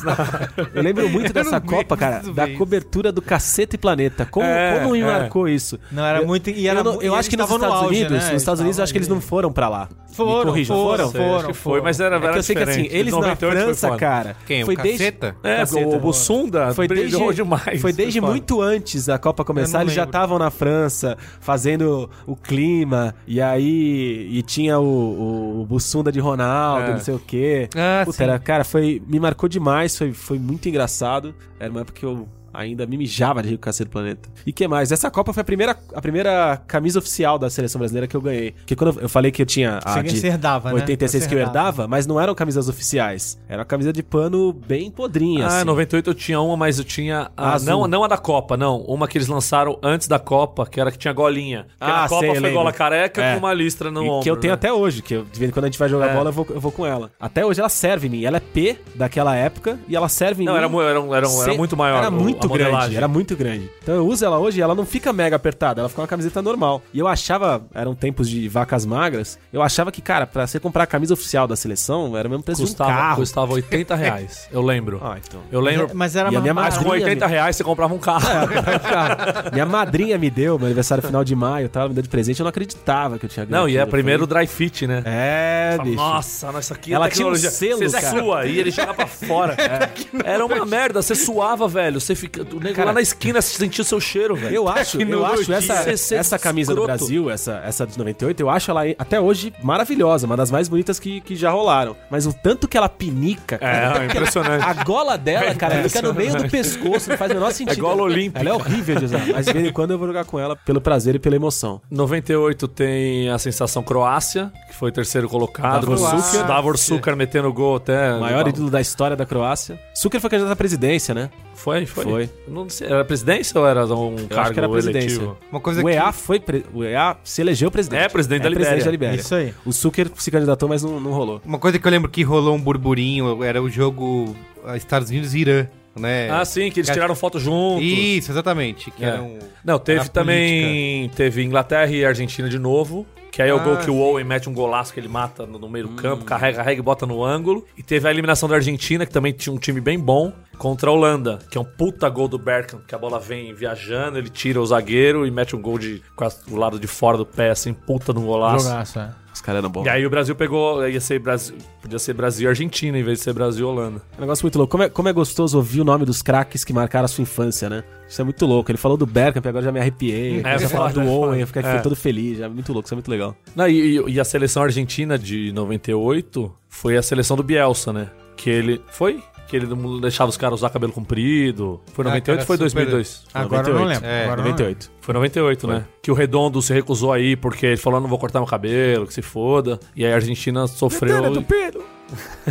Eu 0.74 0.82
lembro 0.82 1.10
muito 1.10 1.32
dessa 1.34 1.52
não 1.52 1.60
vi, 1.62 1.68
Copa, 1.68 1.98
cara, 1.98 2.22
da 2.34 2.48
isso. 2.48 2.58
cobertura 2.58 3.12
do 3.12 3.22
Cacete 3.22 3.76
e 3.76 3.78
Planeta. 3.80 4.26
Como, 4.26 4.46
É, 4.46 4.80
como 4.80 4.94
me 4.94 5.02
é. 5.02 5.06
marcou 5.06 5.48
isso? 5.48 5.80
Não, 5.92 6.06
era 6.06 6.20
Eu- 6.20 6.28
muito. 6.28 6.50
E 6.50 6.68
era, 6.68 6.80
eu, 6.80 6.84
não- 6.84 7.02
eu 7.02 7.14
e 7.14 7.18
acho 7.18 7.30
que 7.30 7.38
nos 7.38 7.50
no 7.50 7.56
Estados 7.56 7.76
auge, 7.76 7.88
Unidos, 8.00 8.12
né? 8.26 8.32
nos 8.34 8.42
Estados 8.42 8.60
Unidos, 8.62 8.78
eu 8.78 8.84
acho 8.84 8.94
que 8.94 8.98
eles 9.00 9.08
não 9.08 9.22
foram 9.22 9.52
pra 9.52 9.70
lá. 9.70 9.90
Foram, 10.14 10.40
Me 10.40 10.46
corrijam, 10.46 10.76
foram, 10.76 11.12
foram? 11.12 11.24
foram. 11.24 11.36
Acho 11.38 11.48
que 11.48 11.54
foi, 11.54 11.82
mas 11.82 12.00
era, 12.00 12.16
É 12.18 12.20
que 12.20 12.26
era 12.28 12.38
eu 12.38 12.44
sei 12.44 12.56
que 12.56 12.64
assim, 12.64 12.88
eles 12.92 13.14
na 13.14 13.20
98 13.22 13.56
foi 13.56 13.74
França, 13.74 13.96
cara. 13.98 14.36
Quem? 14.46 14.66
foi 14.66 14.74
o 14.74 14.78
desde, 14.78 14.98
Caceta? 14.98 15.36
É, 15.44 15.58
Caceta, 15.58 15.88
o, 15.88 15.96
o 15.96 16.00
Bussunda 16.00 16.74
foi 16.74 16.88
desde, 16.88 17.12
brilhou 17.16 17.32
demais. 17.32 17.80
foi 17.82 17.94
desde 17.94 18.20
muito 18.20 18.62
antes 18.62 19.06
da 19.06 19.18
Copa 19.18 19.42
Eu 19.42 19.46
começar, 19.46 19.82
eles 19.82 19.94
já 19.94 20.04
estavam 20.04 20.38
na 20.38 20.50
França 20.52 21.18
fazendo 21.50 22.08
o 22.28 22.36
clima, 22.36 23.16
e 23.26 23.42
aí 23.42 24.30
e 24.32 24.44
tinha 24.44 24.78
o, 24.80 25.62
o, 25.62 25.66
Bussunda 25.66 26.12
de 26.12 26.20
Ronaldo, 26.20 26.92
É. 26.92 26.94
não 26.94 27.00
sei 27.00 27.16
o 27.16 27.20
quê. 27.20 27.68
Ah, 27.76 28.04
Puta, 28.06 28.22
era, 28.22 28.38
cara, 28.38 28.64
foi, 28.64 29.02
me 29.08 29.20
marcou 29.20 29.50
demais, 29.50 29.98
foi, 29.98 30.14
foi 30.14 30.38
muito 30.38 30.70
engraçado. 30.70 31.34
Era 31.60 31.72
uma 31.72 31.82
época 31.82 32.00
que 32.00 32.06
eu 32.06 32.28
ainda 32.54 32.86
me 32.86 32.98
mijava 32.98 33.42
de 33.42 33.50
rir 33.50 33.56
com 33.58 33.62
o 33.62 33.66
Cacete 33.66 33.90
do 33.90 33.92
Planeta. 33.92 34.30
E 34.46 34.52
que 34.52 34.68
mais? 34.68 34.92
Essa 34.92 35.10
Copa 35.12 35.34
foi 35.34 35.42
a 35.42 35.44
primeira, 35.44 35.78
a 35.94 36.02
primeira 36.02 36.62
camisa 36.68 37.00
oficial 37.00 37.38
da 37.40 37.50
seleção 37.50 37.80
brasileira 37.80 38.08
que 38.08 38.16
eu 38.16 38.22
ganhei. 38.22 38.52
Porque 38.52 38.76
quando 38.76 39.00
eu- 39.02 39.10
falei 39.10 39.32
que 39.32 39.42
eu 39.42 39.46
tinha 39.46 39.80
a 39.84 40.02
Você, 40.02 40.04
de 40.20 40.28
herdava, 40.28 40.70
né? 40.70 40.76
86 40.76 41.24
Você 41.24 41.30
que 41.30 41.36
eu 41.36 41.40
herdava, 41.40 41.88
mas 41.88 42.06
não 42.08 42.20
eram 42.20 42.34
camisas 42.36 42.68
oficiais. 42.70 43.40
Era 43.48 43.60
uma 43.60 43.66
camisa 43.66 43.92
de 43.94 44.02
pano 44.04 44.54
bem 44.54 44.90
podrinha, 44.92 45.46
Ah, 45.46 45.58
assim. 45.58 45.66
98 45.66 46.10
eu 46.10 46.14
tinha 46.14 46.40
uma, 46.42 46.56
mas 46.58 46.78
eu 46.80 46.84
tinha. 46.86 47.32
A, 47.36 47.54
Azul. 47.54 47.70
não, 47.70 47.88
não 47.88 48.04
a 48.04 48.08
da 48.08 48.18
Copa, 48.18 48.56
não. 48.58 48.78
Uma 48.82 49.08
que 49.08 49.18
eles 49.18 49.28
lançaram 49.28 49.78
antes 49.84 50.08
da 50.08 50.20
Copa, 50.20 50.66
que 50.66 50.80
era 50.80 50.92
que 50.92 50.98
tinha 50.98 51.14
golinha. 51.14 51.66
Porque 51.78 51.92
Ah, 51.92 52.02
na 52.04 52.10
Copa 52.10 52.20
sei, 52.22 52.30
foi 52.32 52.40
lembro. 52.40 52.58
gola 52.58 52.72
careca 52.74 53.22
É. 53.22 53.34
com 53.34 53.40
uma 53.40 53.54
listra 53.54 53.92
no 53.92 54.04
E 54.04 54.08
ombro. 54.10 54.24
que 54.24 54.30
eu 54.30 54.38
tenho 54.38 54.52
né? 54.52 54.56
até 54.56 54.72
hoje, 54.72 55.02
que 55.02 55.14
eu, 55.16 55.24
de 55.24 55.40
vez 55.40 55.50
em 55.50 55.54
quando 55.54 55.66
a 55.66 55.68
gente 55.68 55.80
vai 55.80 55.90
jogar 55.90 56.08
É. 56.08 56.14
bola, 56.16 56.30
eu 56.30 56.34
vou, 56.34 56.48
eu 56.50 56.60
vou 56.60 56.72
com 56.72 56.86
ela. 56.86 57.12
Até 57.20 57.46
hoje 57.46 57.60
ela 57.60 57.70
serve 57.70 58.08
em 58.08 58.10
mim. 58.12 58.24
Ela 58.26 58.38
é 58.38 58.40
P 58.40 58.78
daquela 58.96 59.36
época 59.36 59.80
e 59.88 59.96
ela 59.96 60.10
serve 60.10 60.44
em 60.44 60.46
Não, 60.46 60.54
mim. 60.54 60.60
era, 60.60 60.70
mu- 60.70 60.82
era, 60.82 61.00
era, 61.00 61.18
era 61.18 61.28
Se- 61.28 61.52
muito 61.58 61.76
maior. 61.78 61.98
Era 62.00 62.10
o- 62.10 62.12
muito 62.48 62.54
a 62.54 62.58
grande, 62.58 62.72
modelagem. 62.72 62.98
era 62.98 63.08
muito 63.08 63.36
grande. 63.36 63.70
Então 63.82 63.96
eu 63.96 64.06
uso 64.08 64.24
ela 64.26 64.38
hoje 64.40 64.60
e 64.60 64.62
ela 64.62 64.76
não 64.76 64.86
fica 64.86 65.12
mega 65.14 65.36
apertada, 65.36 65.82
ela 65.82 65.90
fica 65.90 66.02
uma 66.02 66.08
camiseta 66.08 66.42
normal. 66.42 66.82
E 66.94 67.00
eu 67.00 67.08
achava, 67.08 67.62
eram 67.74 67.94
tempos 67.96 68.30
de 68.30 68.48
vacas 68.48 68.86
magras, 68.86 69.38
eu 69.52 69.62
achava 69.62 69.92
que, 69.92 70.02
cara, 70.02 70.26
pra 70.28 70.46
você 70.48 70.60
comprar 70.60 70.84
a 70.84 70.88
camisa 70.88 71.14
oficial 71.14 71.48
da 71.48 71.56
seleção, 71.56 72.16
era 72.18 72.28
o 72.28 72.32
mesmo 72.32 72.44
preço 72.44 72.62
de 72.62 72.66
um 72.66 72.70
Custava, 72.70 72.92
carro. 72.92 73.16
custava 73.18 73.54
80 73.54 73.96
reais. 73.96 74.48
Eu 74.52 74.62
lembro. 74.62 75.00
Ah, 75.10 75.18
então. 75.18 75.40
Eu 75.52 75.60
lembro. 75.62 75.90
Mas 75.94 76.16
era 76.16 76.30
minha 76.30 76.54
Mas 76.54 76.78
com 76.78 76.84
madrinha 76.84 77.06
80 77.06 77.26
me- 77.26 77.32
reais 77.34 77.56
você 77.56 77.64
comprava 77.64 77.94
um 77.94 77.98
carro. 77.98 78.28
Cara, 78.84 79.50
minha 79.52 79.66
madrinha 79.66 80.18
me 80.18 80.30
deu, 80.30 80.58
meu 80.58 80.66
aniversário 80.68 81.04
final 81.04 81.24
de 81.24 81.36
maio, 81.36 81.70
tal, 81.70 81.82
ela 81.82 81.90
me 81.90 81.96
deu 81.96 82.04
de 82.04 82.10
presente, 82.10 82.40
eu 82.40 82.44
não 82.44 82.50
acreditava 82.50 83.18
que 83.18 83.26
eu 83.26 83.30
tinha 83.30 83.46
ganho. 83.46 83.62
Não, 83.62 83.70
e 83.70 83.78
é 83.78 83.86
primeiro 83.86 84.28
dry 84.28 84.46
fit, 84.48 84.86
né? 84.88 85.02
É, 85.06 85.74
Fala, 85.78 85.84
bicho. 85.84 85.96
Nossa, 85.98 86.52
nossa, 86.52 86.74
aqui 86.74 86.94
Ela 86.94 87.08
é 87.08 87.10
tinha 87.10 87.28
um 87.28 87.36
selo, 87.36 87.80
Você 87.90 88.00
cara. 88.02 88.20
sua 88.22 88.46
e 88.46 88.60
ele 88.60 88.72
joga 88.72 88.94
pra 88.94 89.08
fora. 89.08 89.56
Era 90.24 90.46
uma 90.46 90.66
merda, 90.66 91.02
você 91.02 91.16
suava, 91.16 91.68
velho. 91.68 92.00
Você 92.00 92.16
fica. 92.30 92.56
O 92.56 92.60
nego 92.60 92.76
Cara, 92.76 92.88
lá 92.90 92.94
na 92.94 93.02
esquina 93.02 93.42
sentia 93.42 93.82
o 93.82 93.86
seu 93.86 94.00
cheiro, 94.00 94.36
velho. 94.36 94.56
Eu 94.56 94.68
acho, 94.70 95.02
eu 95.02 95.26
acho 95.26 95.52
essa, 95.52 95.98
ser 95.98 96.16
essa 96.16 96.38
camisa 96.40 96.74
do 96.74 96.82
escroto. 96.82 96.98
Brasil, 97.00 97.30
essa, 97.30 97.62
essa 97.66 97.86
de 97.86 97.98
98, 97.98 98.40
eu 98.42 98.50
acho 98.50 98.72
ela 98.72 98.82
até 98.98 99.20
hoje 99.20 99.54
maravilhosa, 99.64 100.26
uma 100.26 100.38
das 100.38 100.52
mais 100.52 100.68
bonitas 100.68 101.00
que, 101.00 101.22
que 101.22 101.36
já 101.36 101.50
rolaram. 101.52 101.96
Mas 102.10 102.26
o 102.26 102.34
tanto 102.34 102.68
que 102.68 102.78
ela 102.78 102.90
pinica, 102.90 103.58
cara, 103.58 104.04
É, 104.04 104.06
impressionante. 104.08 104.64
a 104.66 104.74
gola 104.84 105.18
dela, 105.18 105.46
É 105.46 105.56
cara, 105.56 105.84
fica 105.84 106.02
no 106.02 106.14
meio 106.14 106.36
do 106.36 106.50
pescoço, 106.50 107.10
não 107.10 107.18
faz 107.18 107.32
o 107.32 107.34
menor 107.34 107.52
sentido. 107.52 107.78
É 107.78 107.82
gola 107.82 108.04
olímpica. 108.04 108.40
Ela 108.40 108.50
é 108.50 108.54
horrível 108.54 108.96
de 108.96 109.06
usar, 109.06 109.26
mas 109.28 109.46
de 109.46 109.54
vez 109.54 109.66
em 109.68 109.74
quando 109.74 109.92
eu 109.92 109.98
vou 109.98 110.08
jogar 110.08 110.26
com 110.26 110.40
ela 110.40 110.56
pelo 110.56 110.80
prazer 110.82 111.16
e 111.16 111.20
pela 111.20 111.36
emoção. 111.36 111.82
98 111.90 112.68
tem 112.68 113.30
a 113.30 113.38
sensação 113.38 113.82
Croácia, 113.84 114.52
que 114.68 114.76
foi 114.76 114.92
terceiro 114.92 115.28
colocado. 115.30 115.88
Davor 115.88 115.98
Suker. 116.22 116.46
Davor 116.48 116.78
Suker 116.78 117.16
metendo 117.16 117.52
gol 117.52 117.78
até. 117.78 118.14
O 118.14 118.20
maior 118.22 118.48
ídolo 118.48 118.70
da 118.70 118.82
história 118.82 119.16
da 119.16 119.26
Croácia. 119.26 119.80
Sucre 119.94 120.20
foi 120.20 120.30
candidato 120.30 120.52
à 120.54 120.56
presidência, 120.56 121.14
né? 121.14 121.30
Foi, 121.60 121.86
foi. 121.86 122.04
Foi. 122.06 122.30
Não 122.48 122.70
sei, 122.70 122.88
era 122.88 123.04
presidência 123.04 123.60
ou 123.60 123.68
era 123.68 123.86
um 123.86 124.16
Eu 124.18 124.28
cargo 124.30 124.42
acho 124.42 124.54
que 124.54 124.60
era 124.60 124.70
presidência. 124.70 125.08
eletivo? 125.08 125.38
Uma 125.52 125.60
coisa 125.60 125.82
o 125.82 125.86
que... 125.86 125.92
EA 125.92 126.12
foi. 126.14 126.40
pre- 126.40 126.64
O 126.74 126.84
EA 126.86 127.18
se 127.24 127.42
elegeu 127.42 127.70
presidente. 127.70 128.00
É, 128.02 128.08
presidente 128.08 128.44
da 128.44 128.50
Libéria. 128.50 128.66
presidente 128.68 128.86
da 128.86 128.92
Libéria. 128.92 129.20
Isso 129.20 129.36
aí. 129.36 129.54
O 129.66 129.74
Sucre 129.74 130.10
se 130.16 130.32
candidatou, 130.32 130.70
mas 130.70 130.84
não, 130.84 131.00
não 131.02 131.12
rolou. 131.12 131.42
Uma 131.46 131.60
coisa 131.60 131.78
que 131.78 131.86
eu 131.86 131.92
lembro 131.92 132.10
que 132.10 132.24
rolou 132.24 132.56
um 132.56 132.62
burburinho 132.62 133.44
era 133.44 133.62
o 133.62 133.70
jogo 133.70 134.34
ah, 134.66 134.78
Estados 134.78 135.10
Unidos 135.10 135.34
e 135.36 135.40
Irã, 135.40 135.68
né? 135.96 136.30
Ah, 136.32 136.46
sim, 136.46 136.72
que 136.72 136.80
eles 136.80 136.90
tiraram 136.90 137.14
foto 137.14 137.38
juntos. 137.40 137.84
Isso, 137.84 138.32
exatamente. 138.32 138.90
Que 138.92 139.04
É. 139.04 139.08
era 139.10 139.22
um... 139.22 139.38
Não, 139.66 139.78
teve 139.78 140.00
Era 140.00 140.10
também. 140.10 141.10
Teve 141.10 141.44
Inglaterra 141.44 141.92
e 141.92 142.06
Argentina 142.06 142.48
de 142.48 142.58
novo. 142.58 143.06
Que 143.32 143.42
aí 143.42 143.50
é 143.50 143.54
o 143.54 143.58
Ah, 143.58 143.64
gol 143.64 143.78
que 143.78 143.90
o. 143.92 143.96
Owen 143.98 144.24
mete 144.26 144.50
um 144.50 144.54
golaço 144.54 144.94
que 144.94 145.00
ele 145.00 145.08
mata 145.08 145.46
no, 145.46 145.60
no 145.60 145.70
meio 145.70 145.88
do 145.88 145.96
campo, 145.96 146.26
carrega, 146.26 146.58
carrega 146.58 146.80
e 146.80 146.84
bota 146.84 147.06
no 147.06 147.24
ângulo. 147.24 147.66
E 147.78 147.84
teve 147.84 148.08
a 148.08 148.12
eliminação 148.12 148.50
da 148.50 148.56
Argentina, 148.56 149.06
que 149.06 149.12
também 149.12 149.32
tinha 149.34 149.54
um 149.54 149.58
time 149.60 149.80
bem 149.80 150.00
bom, 150.00 150.34
contra 150.58 150.90
a 150.90 150.94
Holanda, 150.94 151.40
que 151.50 151.58
é 151.58 151.62
um 151.62 151.66
puta 151.66 152.10
gol 152.10 152.28
do 152.28 152.38
Bergkamp, 152.38 152.86
que 152.86 152.94
a 152.94 152.98
bola 152.98 153.20
vem 153.20 153.54
viajando, 153.54 154.18
ele 154.18 154.30
tira 154.30 154.60
o 154.60 154.66
zagueiro 154.66 155.26
e 155.26 155.32
mete 155.32 155.56
um 155.56 155.62
gol 155.62 155.78
de 155.80 156.02
quase 156.16 156.38
o 156.52 156.56
lado 156.56 156.80
de 156.80 156.88
fora 156.88 157.18
do 157.18 157.26
pé, 157.26 157.50
assim, 157.52 157.74
puta 157.74 158.12
no 158.12 158.22
golaço. 158.22 158.66
Jogaço, 158.66 159.00
é. 159.00 159.10
Os 159.40 159.42
caras 159.42 159.60
eram 159.60 159.70
bons. 159.72 159.86
E 159.86 159.90
aí 159.90 160.06
o 160.06 160.10
Brasil 160.10 160.36
pegou, 160.36 160.86
ia 160.86 161.00
ser 161.00 161.18
Brasil, 161.18 161.56
podia 161.82 161.98
ser 161.98 162.12
Brasil 162.14 162.46
e 162.46 162.50
Argentina 162.50 163.00
em 163.00 163.04
vez 163.04 163.20
de 163.20 163.24
ser 163.24 163.32
Brasil 163.32 163.66
e 163.66 163.72
Holanda. 163.72 164.02
É 164.14 164.18
um 164.18 164.22
negócio 164.22 164.44
muito 164.44 164.58
louco. 164.58 164.70
Como 164.72 164.84
é, 164.84 164.90
como 164.90 165.08
é 165.08 165.14
gostoso 165.14 165.56
ouvir 165.56 165.80
o 165.80 165.86
nome 165.86 166.04
dos 166.04 166.22
craques 166.22 166.66
que 166.66 166.74
marcaram 166.74 167.06
a 167.06 167.08
sua 167.08 167.22
infância, 167.22 167.70
né? 167.70 167.86
Isso 168.06 168.20
é 168.20 168.24
muito 168.26 168.46
louco. 168.46 168.70
Ele 168.70 168.78
falou 168.78 168.98
do 168.98 169.06
Bergkamp, 169.06 169.46
agora 169.48 169.64
já 169.64 169.72
me 169.72 169.80
arrepiei. 169.80 170.42
É, 170.44 170.56
Ele 170.56 170.66
é 170.66 170.68
falar 170.68 170.92
do 170.92 171.02
Owen, 171.08 171.40
eu 171.40 171.48
fiquei, 171.48 171.62
É. 171.62 171.78
todo 171.80 171.96
feliz. 171.96 172.42
É 172.42 172.50
muito 172.50 172.74
louco, 172.74 172.86
isso 172.88 172.94
é 172.94 172.98
muito 172.98 173.10
legal. 173.10 173.34
Não, 173.56 173.66
e, 173.66 173.98
e- 173.98 174.10
e 174.12 174.20
a 174.20 174.26
seleção 174.26 174.62
argentina 174.62 175.18
de 175.18 175.54
98 175.54 176.52
foi 176.68 176.98
a 176.98 177.02
seleção 177.02 177.38
do 177.38 177.44
Bielsa, 177.44 177.94
né? 177.94 178.10
Que 178.36 178.50
ele. 178.50 178.82
Foi? 178.92 179.24
Que 179.50 179.56
ele 179.56 179.66
não 179.66 180.00
deixava 180.00 180.30
os 180.30 180.38
caras 180.38 180.60
usar 180.60 180.70
cabelo 180.70 180.94
comprido. 180.94 181.82
Foi 181.94 182.04
Ah, 182.06 182.10
98 182.10 182.38
que 182.38 182.42
ou 182.44 182.46
foi 182.46 182.70
super- 182.70 182.86
2002? 182.86 183.24
Agora 183.34 183.68
eu 183.68 183.74
não 183.74 183.80
98. 183.82 183.90
lembro. 184.04 184.08
É, 184.08 184.24
Agora 184.24 184.42
eu 184.42 184.44
não 184.44 184.52
98. 184.52 184.92
Foi 185.02 185.14
98, 185.14 185.68
né? 185.68 185.86
Que 186.04 186.12
o 186.12 186.14
Redondo 186.14 186.62
se 186.62 186.72
recusou 186.74 187.12
aí 187.12 187.36
porque 187.36 187.66
ele 187.66 187.78
falou: 187.78 188.00
não 188.00 188.08
vou 188.08 188.20
cortar 188.20 188.40
meu 188.40 188.48
cabelo, 188.48 189.08
que 189.08 189.14
se 189.14 189.22
foda. 189.24 189.80
E 189.96 190.06
aí 190.06 190.12
a 190.12 190.16
Argentina 190.16 190.68
sofreu. 190.68 191.44
Pedro! 191.44 191.84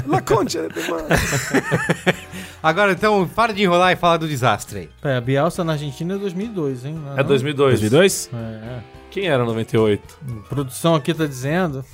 La 0.07 0.21
Concha 0.21 0.69
de 0.69 0.75
Agora, 2.63 2.93
então, 2.93 3.29
para 3.35 3.53
de 3.53 3.63
enrolar 3.63 3.93
e 3.93 3.97
fala 3.97 4.19
do 4.19 4.29
desastre 4.29 4.79
aí. 4.81 4.89
É, 5.13 5.17
a 5.17 5.21
Bielsa 5.21 5.63
na 5.65 5.73
Argentina 5.73 6.15
é 6.15 6.19
2002, 6.19 6.85
hein? 6.85 6.95
Não 7.05 7.19
É 7.19 7.23
2002. 7.23 7.81
2002? 7.81 8.31
É, 8.33 8.98
Quem 9.11 9.27
era 9.27 9.45
98? 9.45 10.19
é. 10.29 10.49
Produção 10.49 10.95
aqui 10.95 11.15
tá 11.15 11.27
dizendo. 11.27 11.85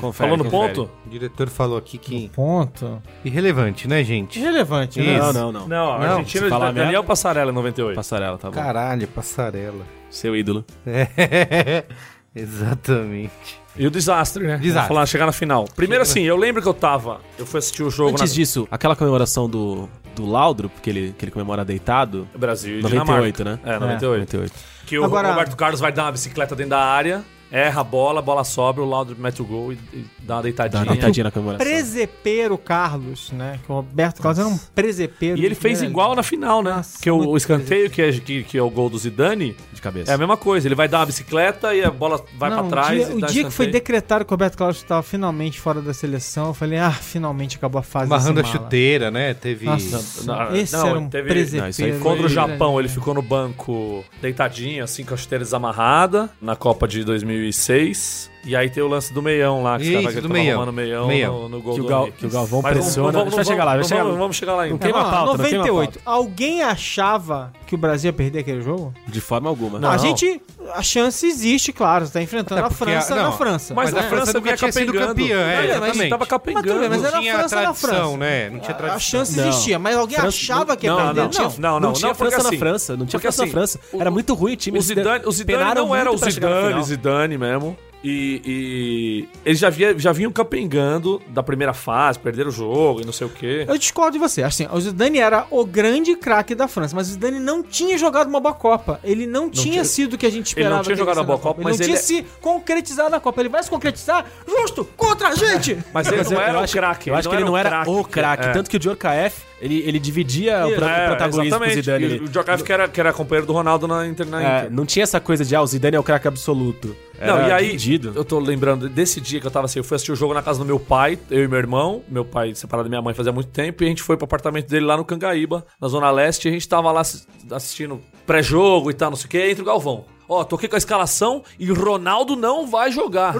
Confere, 0.00 0.12
Falou 0.12 0.36
no 0.36 0.44
confere. 0.44 0.74
ponto? 0.74 0.90
o 1.06 1.10
diretor 1.10 1.48
falou 1.48 1.76
aqui 1.76 1.98
que... 1.98 2.28
Ponto. 2.30 3.02
Irrelevante, 3.24 3.88
né, 3.88 4.02
gente? 4.04 4.38
Irrelevante, 4.38 5.00
né? 5.00 5.14
Isso. 5.16 5.32
Não, 5.32 5.32
não, 5.32 5.52
não. 5.52 5.68
Não, 5.68 5.92
a 5.92 5.98
Não, 5.98 6.06
Argentina 6.18 6.48
Daniel 6.48 6.72
merda- 6.72 7.02
Passarela 7.02 7.50
em 7.50 7.54
98. 7.54 7.96
Passarela, 7.96 8.38
tá 8.38 8.48
bom. 8.48 8.54
Caralho, 8.54 9.08
passarela. 9.08 9.84
Seu 10.08 10.36
ídolo. 10.36 10.64
É, 10.86 11.84
exatamente. 12.34 13.60
E 13.76 13.86
o 13.86 13.90
desastre, 13.90 14.46
né? 14.46 14.56
Desastre. 14.56 14.72
Vamos 14.72 14.88
falar, 14.88 15.06
chegar 15.06 15.26
na 15.26 15.32
final. 15.32 15.66
Primeiro 15.76 16.02
assim, 16.02 16.22
eu 16.22 16.36
lembro 16.36 16.62
que 16.62 16.68
eu 16.68 16.72
tava. 16.74 17.20
Eu 17.38 17.44
fui 17.44 17.58
assistir 17.58 17.82
o 17.82 17.90
jogo 17.90 18.10
Antes 18.12 18.30
na 18.30 18.34
disso, 18.34 18.66
aquela 18.70 18.96
comemoração 18.96 19.48
do, 19.50 19.88
do 20.14 20.24
Laudro, 20.24 20.68
porque 20.70 20.88
ele, 20.88 21.14
que 21.18 21.24
ele 21.24 21.32
comemora 21.32 21.64
deitado. 21.64 22.26
Brasil 22.34 22.78
e 22.78 22.82
98, 22.82 23.36
Dinamarca. 23.44 23.66
né? 23.66 23.74
É, 23.74 23.78
98. 23.78 24.18
98. 24.36 24.75
Que 24.86 24.98
o 24.98 25.04
Agora- 25.04 25.30
Roberto 25.30 25.56
Carlos 25.56 25.80
vai 25.80 25.90
dar 25.92 26.04
uma 26.04 26.12
bicicleta 26.12 26.54
dentro 26.54 26.70
da 26.70 26.80
área, 26.84 27.24
erra 27.50 27.80
a 27.80 27.84
bola, 27.84 28.18
a 28.20 28.22
bola 28.22 28.44
sobe, 28.44 28.80
o 28.80 28.84
Laudro 28.84 29.16
mete 29.18 29.40
o 29.40 29.44
gol 29.44 29.72
e, 29.72 29.78
e 29.92 30.04
dá 30.20 30.34
uma 30.36 30.36
Dá 30.36 30.42
deitadinha. 30.42 30.82
uma 30.82 30.92
deitadinha 30.92 31.24
na 31.24 31.30
comemoração. 31.30 31.66
Presepeiro 31.66 32.58
Carlos, 32.58 33.30
né? 33.32 33.58
Que 33.64 33.70
o 33.70 33.76
Roberto 33.76 34.20
Carlos 34.20 34.38
era 34.38 34.48
um 34.48 34.58
presepeiro. 34.74 35.38
E 35.38 35.44
ele 35.44 35.54
fez 35.54 35.82
igual 35.82 36.14
na 36.14 36.22
final, 36.22 36.62
né? 36.62 36.70
Nossa, 36.76 36.94
Porque 36.94 37.10
o, 37.10 37.28
o 37.28 37.36
escanteio, 37.36 37.90
que 37.90 38.02
é, 38.02 38.12
que, 38.12 38.42
que 38.44 38.58
é 38.58 38.62
o 38.62 38.68
gol 38.70 38.90
do 38.90 38.98
Zidane, 38.98 39.56
De 39.72 39.80
cabeça. 39.80 40.10
é 40.10 40.14
a 40.14 40.18
mesma 40.18 40.36
coisa. 40.36 40.66
Ele 40.68 40.74
vai 40.74 40.88
dar 40.88 40.98
uma 41.00 41.06
bicicleta 41.06 41.74
e 41.74 41.82
a 41.84 41.90
bola 41.90 42.22
vai 42.36 42.50
Não, 42.50 42.56
pra 42.58 42.66
o 42.66 42.70
trás. 42.70 42.88
dia- 43.06 43.14
e 43.14 43.16
o 43.16 43.20
dá 43.20 43.26
dia 43.28 43.44
que 43.44 43.50
foi 43.50 43.66
decretado 43.68 44.24
que 44.24 44.30
o 44.30 44.34
Roberto 44.34 44.56
Carlos 44.58 44.76
estava 44.78 45.02
finalmente 45.02 45.60
fora 45.60 45.80
da 45.80 45.94
seleção, 45.94 46.48
eu 46.48 46.54
falei, 46.54 46.78
ah, 46.78 46.90
finalmente 46.90 47.56
acabou 47.56 47.78
a 47.78 47.82
fase 47.82 48.08
Barrando 48.10 48.40
a 48.40 48.44
chuteira, 48.44 49.10
né? 49.10 49.34
Teve... 49.34 49.66
Nossa, 49.66 50.24
Não, 50.24 50.54
esse 50.56 50.72
não, 50.76 50.86
era 50.88 50.98
um 50.98 51.08
teve- 51.08 51.28
presepeiro. 51.28 51.94
Não, 51.94 52.00
Contra 52.02 52.26
o 52.26 52.28
Japão, 52.28 52.78
ele 52.80 52.88
ficou 52.88 53.14
no 53.14 53.22
banco 53.22 54.04
deitadinho, 54.20 54.82
assim, 54.84 55.04
com 55.04 55.14
a 55.14 55.16
chuteira 55.16 55.44
desamarrada, 55.44 56.30
na 56.40 56.56
Copa 56.56 56.86
de 56.88 57.04
2006. 57.36 58.30
E 58.46 58.54
aí 58.54 58.70
tem 58.70 58.82
o 58.82 58.86
lance 58.88 59.12
do 59.12 59.20
meião 59.20 59.62
lá, 59.62 59.76
que 59.76 59.82
os 59.82 59.88
Isso, 59.88 59.98
caras 59.98 60.14
que 60.14 60.20
do 60.20 60.28
tava 60.28 60.34
meião. 60.34 60.56
arrumando 60.62 60.74
meião, 60.74 61.06
Meião. 61.08 61.34
No, 61.42 61.48
no 61.48 61.60
gol 61.60 61.74
Que 61.74 61.80
o, 61.80 61.82
do 61.82 61.88
Gal, 61.88 62.08
que 62.12 62.26
o 62.26 62.30
Galvão 62.30 62.62
Mas 62.62 62.72
vamos- 62.74 62.84
pressiona. 62.86 63.12
vamos- 63.12 63.20
a 63.20 63.24
vai 63.24 63.30
vamos- 63.44 63.46
chegar 63.48 63.64
lá, 63.64 63.72
vamos- 63.72 63.88
chegar 63.88 64.02
lá. 64.04 64.12
Vamos 64.16 64.36
chegar 64.36 64.54
lá 64.54 64.62
ainda. 64.62 64.78
Queima 64.78 64.98
a 64.98 65.02
Vamos 65.02 65.16
pauta, 65.16 65.42
não 65.42 65.44
queima 65.50 65.64
a 65.64 65.66
98. 65.66 66.00
Alguém 66.04 66.62
achava 66.62 67.52
que 67.66 67.74
o 67.74 67.78
Brasil 67.78 68.08
ia 68.08 68.12
perder 68.12 68.38
aquele 68.40 68.62
jogo? 68.62 68.94
De 69.08 69.20
forma 69.20 69.48
alguma. 69.48 69.78
Não, 69.78 69.90
a 69.90 69.96
gente. 69.98 70.40
A 70.74 70.82
chance 70.82 71.24
existe, 71.26 71.72
claro. 71.72 72.06
Você 72.06 72.12
tá 72.12 72.22
enfrentando 72.22 72.64
a 72.64 72.70
França 72.70 73.14
a- 73.14 73.16
não, 73.16 73.24
na 73.24 73.32
França. 73.32 73.72
Mas, 73.74 73.92
Mas 73.92 73.94
a 74.02 74.06
a 74.06 74.08
França 74.08 74.16
França 74.32 74.38
nunca 74.40 74.56
tinha 74.56 74.72
sido 74.72 74.92
campeã, 74.92 75.36
é, 75.40 75.54
Não, 75.54 75.56
mas 75.56 75.70
exatamente. 75.70 76.10
tava 76.10 76.20
Mas 76.20 76.28
capengando. 76.28 76.80
bem, 76.80 76.88
mas 76.88 77.00
não 77.02 77.08
era 77.08 77.16
a 77.18 77.20
tinha 77.20 77.34
França 77.38 77.62
na 77.62 77.74
França. 77.74 78.16
né? 78.16 78.50
Não 78.50 78.58
tinha 78.58 78.70
A 78.70 78.74
tradição. 78.74 79.00
chance 79.00 79.36
Não. 79.36 79.48
existia, 79.48 79.78
mas 79.78 79.96
alguém 79.96 80.18
França- 80.18 80.28
achava 80.36 80.76
que 80.76 80.86
ia 80.86 80.92
não, 80.92 80.98
perder? 81.04 81.20
não, 81.22 81.28
tinha- 81.28 81.42
não, 81.58 81.80
não, 81.80 81.92
tinha 81.92 82.08
não, 82.08 82.14
porque 82.16 82.30
França 82.30 82.42
na 82.42 82.48
assim- 82.48 82.58
França. 82.58 82.96
Não 82.96 83.06
tinha 83.06 83.20
França 83.20 83.42
assim, 83.42 83.52
na 83.52 83.58
França. 83.58 83.80
o- 83.92 84.00
Era 84.00 84.10
muito 84.10 84.34
ruim 84.34 84.52
o 84.54 84.56
time. 84.56 84.78
O 84.78 84.82
Zidane, 84.82 85.24
o 85.26 85.30
Zidane 85.32 85.58
penaram 85.58 85.86
não 85.86 85.94
era 85.94 86.10
o 86.12 86.16
Zidane. 86.16 86.82
Zidane 86.84 87.38
mesmo. 87.38 87.76
E, 88.08 88.40
e 88.46 89.28
eles 89.44 89.58
já, 89.58 89.68
via, 89.68 89.98
já 89.98 90.12
vinham 90.12 90.30
capengando 90.30 91.20
da 91.28 91.42
primeira 91.42 91.74
fase, 91.74 92.20
perderam 92.20 92.50
o 92.50 92.52
jogo 92.52 93.00
e 93.02 93.04
não 93.04 93.12
sei 93.12 93.26
o 93.26 93.30
quê. 93.30 93.64
Eu 93.66 93.76
discordo 93.76 94.12
de 94.12 94.18
você. 94.20 94.44
Assim, 94.44 94.68
o 94.70 94.80
Zidane 94.80 95.18
era 95.18 95.44
o 95.50 95.64
grande 95.64 96.14
craque 96.14 96.54
da 96.54 96.68
França, 96.68 96.94
mas 96.94 97.08
o 97.08 97.12
Zidane 97.12 97.40
não 97.40 97.64
tinha 97.64 97.98
jogado 97.98 98.28
uma 98.28 98.38
boa 98.38 98.54
Copa. 98.54 99.00
Ele 99.02 99.26
não, 99.26 99.50
tinha, 99.50 99.72
tinha- 99.72 99.84
sido 99.84 100.12
o 100.14 100.18
que 100.18 100.24
a 100.24 100.30
gente 100.30 100.46
esperava. 100.46 100.76
não 100.76 100.82
tinha 100.84 100.94
jogado 100.94 101.16
ia 101.16 101.20
a 101.22 101.24
ser 101.24 101.26
boa 101.26 101.38
Copa, 101.40 101.60
Ele 101.60 101.64
mas 101.64 101.78
não 101.80 101.84
ele 101.86 101.96
tinha 101.98 101.98
é- 102.20 102.22
se 102.22 102.26
concretizado 102.40 103.10
na 103.10 103.18
Copa. 103.18 103.40
Ele 103.42 103.48
vai 103.48 103.62
se 103.62 103.70
concretizar 103.70 104.24
justo 104.46 104.84
contra 104.96 105.28
a 105.30 105.34
gente! 105.34 105.76
Mas 105.92 106.06
ele 106.06 106.16
Mas 106.18 106.30
não 106.30 106.38
eu- 106.38 106.42
era 106.46 106.58
eu 106.60 106.64
o 106.64 106.68
craque. 106.68 107.10
Eu 107.10 107.14
acho 107.16 107.28
que 107.28 107.34
ele 107.34 107.44
não 107.44 107.56
era 107.56 107.82
o 107.88 108.04
craque. 108.04 108.46
É. 108.46 108.52
Tanto 108.52 108.70
que 108.70 108.76
o 108.76 108.78
Djorkaeff, 108.78 109.42
ele, 109.60 109.82
ele 109.86 109.98
dividia 109.98 110.66
o, 110.66 110.70
É, 110.72 110.74
o 110.74 111.06
protagonismo 111.08 111.58
com 111.58 111.64
o 111.64 111.66
exatamente. 111.66 111.74
Zidane. 111.74 112.04
E 112.04 112.06
Ele- 112.06 112.24
O 112.24 112.28
Djokovic 112.28 112.62
que 112.64 112.72
era, 112.72 112.88
que 112.88 113.00
era 113.00 113.12
companheiro 113.12 113.46
do 113.46 113.52
Ronaldo 113.52 113.88
na, 113.88 114.06
Inter, 114.06 114.26
na 114.26 114.42
É, 114.42 114.70
não 114.70 114.84
tinha 114.86 115.02
essa 115.02 115.18
coisa 115.18 115.44
de, 115.44 115.56
ah, 115.56 115.62
o 115.62 115.66
Zidane 115.66 115.96
é 115.96 116.00
o 116.00 116.02
craque 116.04 116.28
absoluto. 116.28 116.94
Era 117.18 117.32
Não, 117.40 117.48
e 117.48 117.52
aí, 117.52 117.66
dividido. 117.76 118.12
eu 118.14 118.24
tô 118.24 118.38
lembrando 118.38 118.88
desse 118.88 119.20
dia 119.20 119.40
que 119.40 119.46
eu 119.46 119.50
tava 119.50 119.64
assim, 119.66 119.78
eu 119.78 119.84
fui 119.84 119.94
assistir 119.94 120.12
o 120.12 120.16
jogo 120.16 120.34
na 120.34 120.42
casa 120.42 120.58
do 120.58 120.64
meu 120.64 120.78
pai, 120.78 121.18
eu 121.30 121.44
e 121.44 121.48
meu 121.48 121.58
irmão, 121.58 122.02
meu 122.08 122.24
pai 122.24 122.54
separado 122.54 122.84
da 122.84 122.90
minha 122.90 123.00
mãe 123.02 123.14
fazia 123.14 123.32
muito 123.32 123.48
tempo, 123.50 123.82
e 123.82 123.86
a 123.86 123.88
gente 123.88 124.02
foi 124.02 124.16
pro 124.16 124.24
apartamento 124.24 124.68
dele 124.68 124.84
lá 124.84 124.96
no 124.96 125.04
Cangaíba, 125.04 125.64
na 125.80 125.88
Zona 125.88 126.10
Leste, 126.10 126.46
e 126.46 126.50
a 126.50 126.52
gente 126.52 126.68
tava 126.68 126.92
lá 126.92 127.00
assi- 127.00 127.26
assistindo 127.50 128.00
pré-jogo 128.26 128.90
e 128.90 128.94
tal, 128.94 129.10
não 129.10 129.16
sei 129.16 129.26
o 129.26 129.30
que, 129.30 129.50
entra 129.50 129.62
o 129.62 129.66
Galvão. 129.66 130.04
Ó, 130.28 130.42
toquei 130.44 130.68
com 130.68 130.74
a 130.74 130.78
escalação 130.78 131.42
e 131.58 131.70
Ronaldo 131.70 132.34
não 132.36 132.66
vai 132.66 132.90
jogar. 132.90 133.34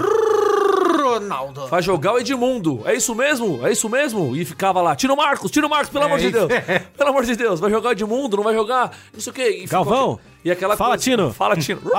Ronaldo. 0.96 1.66
Vai 1.68 1.82
jogar 1.82 2.12
o 2.14 2.18
Edmundo. 2.18 2.82
É 2.84 2.94
isso 2.94 3.14
mesmo? 3.14 3.66
É 3.66 3.72
isso 3.72 3.88
mesmo? 3.88 4.34
E 4.36 4.44
ficava 4.44 4.80
lá, 4.82 4.94
tira 4.96 5.12
o 5.12 5.16
Marcos, 5.16 5.50
tira 5.50 5.66
o 5.66 5.70
Marcos, 5.70 5.90
pelo 5.90 6.04
amor 6.04 6.18
de 6.18 6.26
isso. 6.28 6.46
Deus. 6.46 6.62
Pelo 6.96 7.10
amor 7.10 7.24
de 7.24 7.36
Deus, 7.36 7.60
vai 7.60 7.70
jogar 7.70 7.90
o 7.90 7.92
Edmundo, 7.92 8.36
não 8.36 8.44
vai 8.44 8.54
jogar, 8.54 8.90
não 9.12 9.20
sei 9.20 9.30
o 9.30 9.34
quê. 9.34 9.60
E 9.62 9.66
Galvão, 9.66 10.14
aqui- 10.14 10.22
E 10.46 10.50
aquela 10.50 10.76
fala, 10.76 10.90
coisa- 10.90 11.04
Tino. 11.04 11.32
Fala, 11.32 11.56
Tino. 11.56 11.80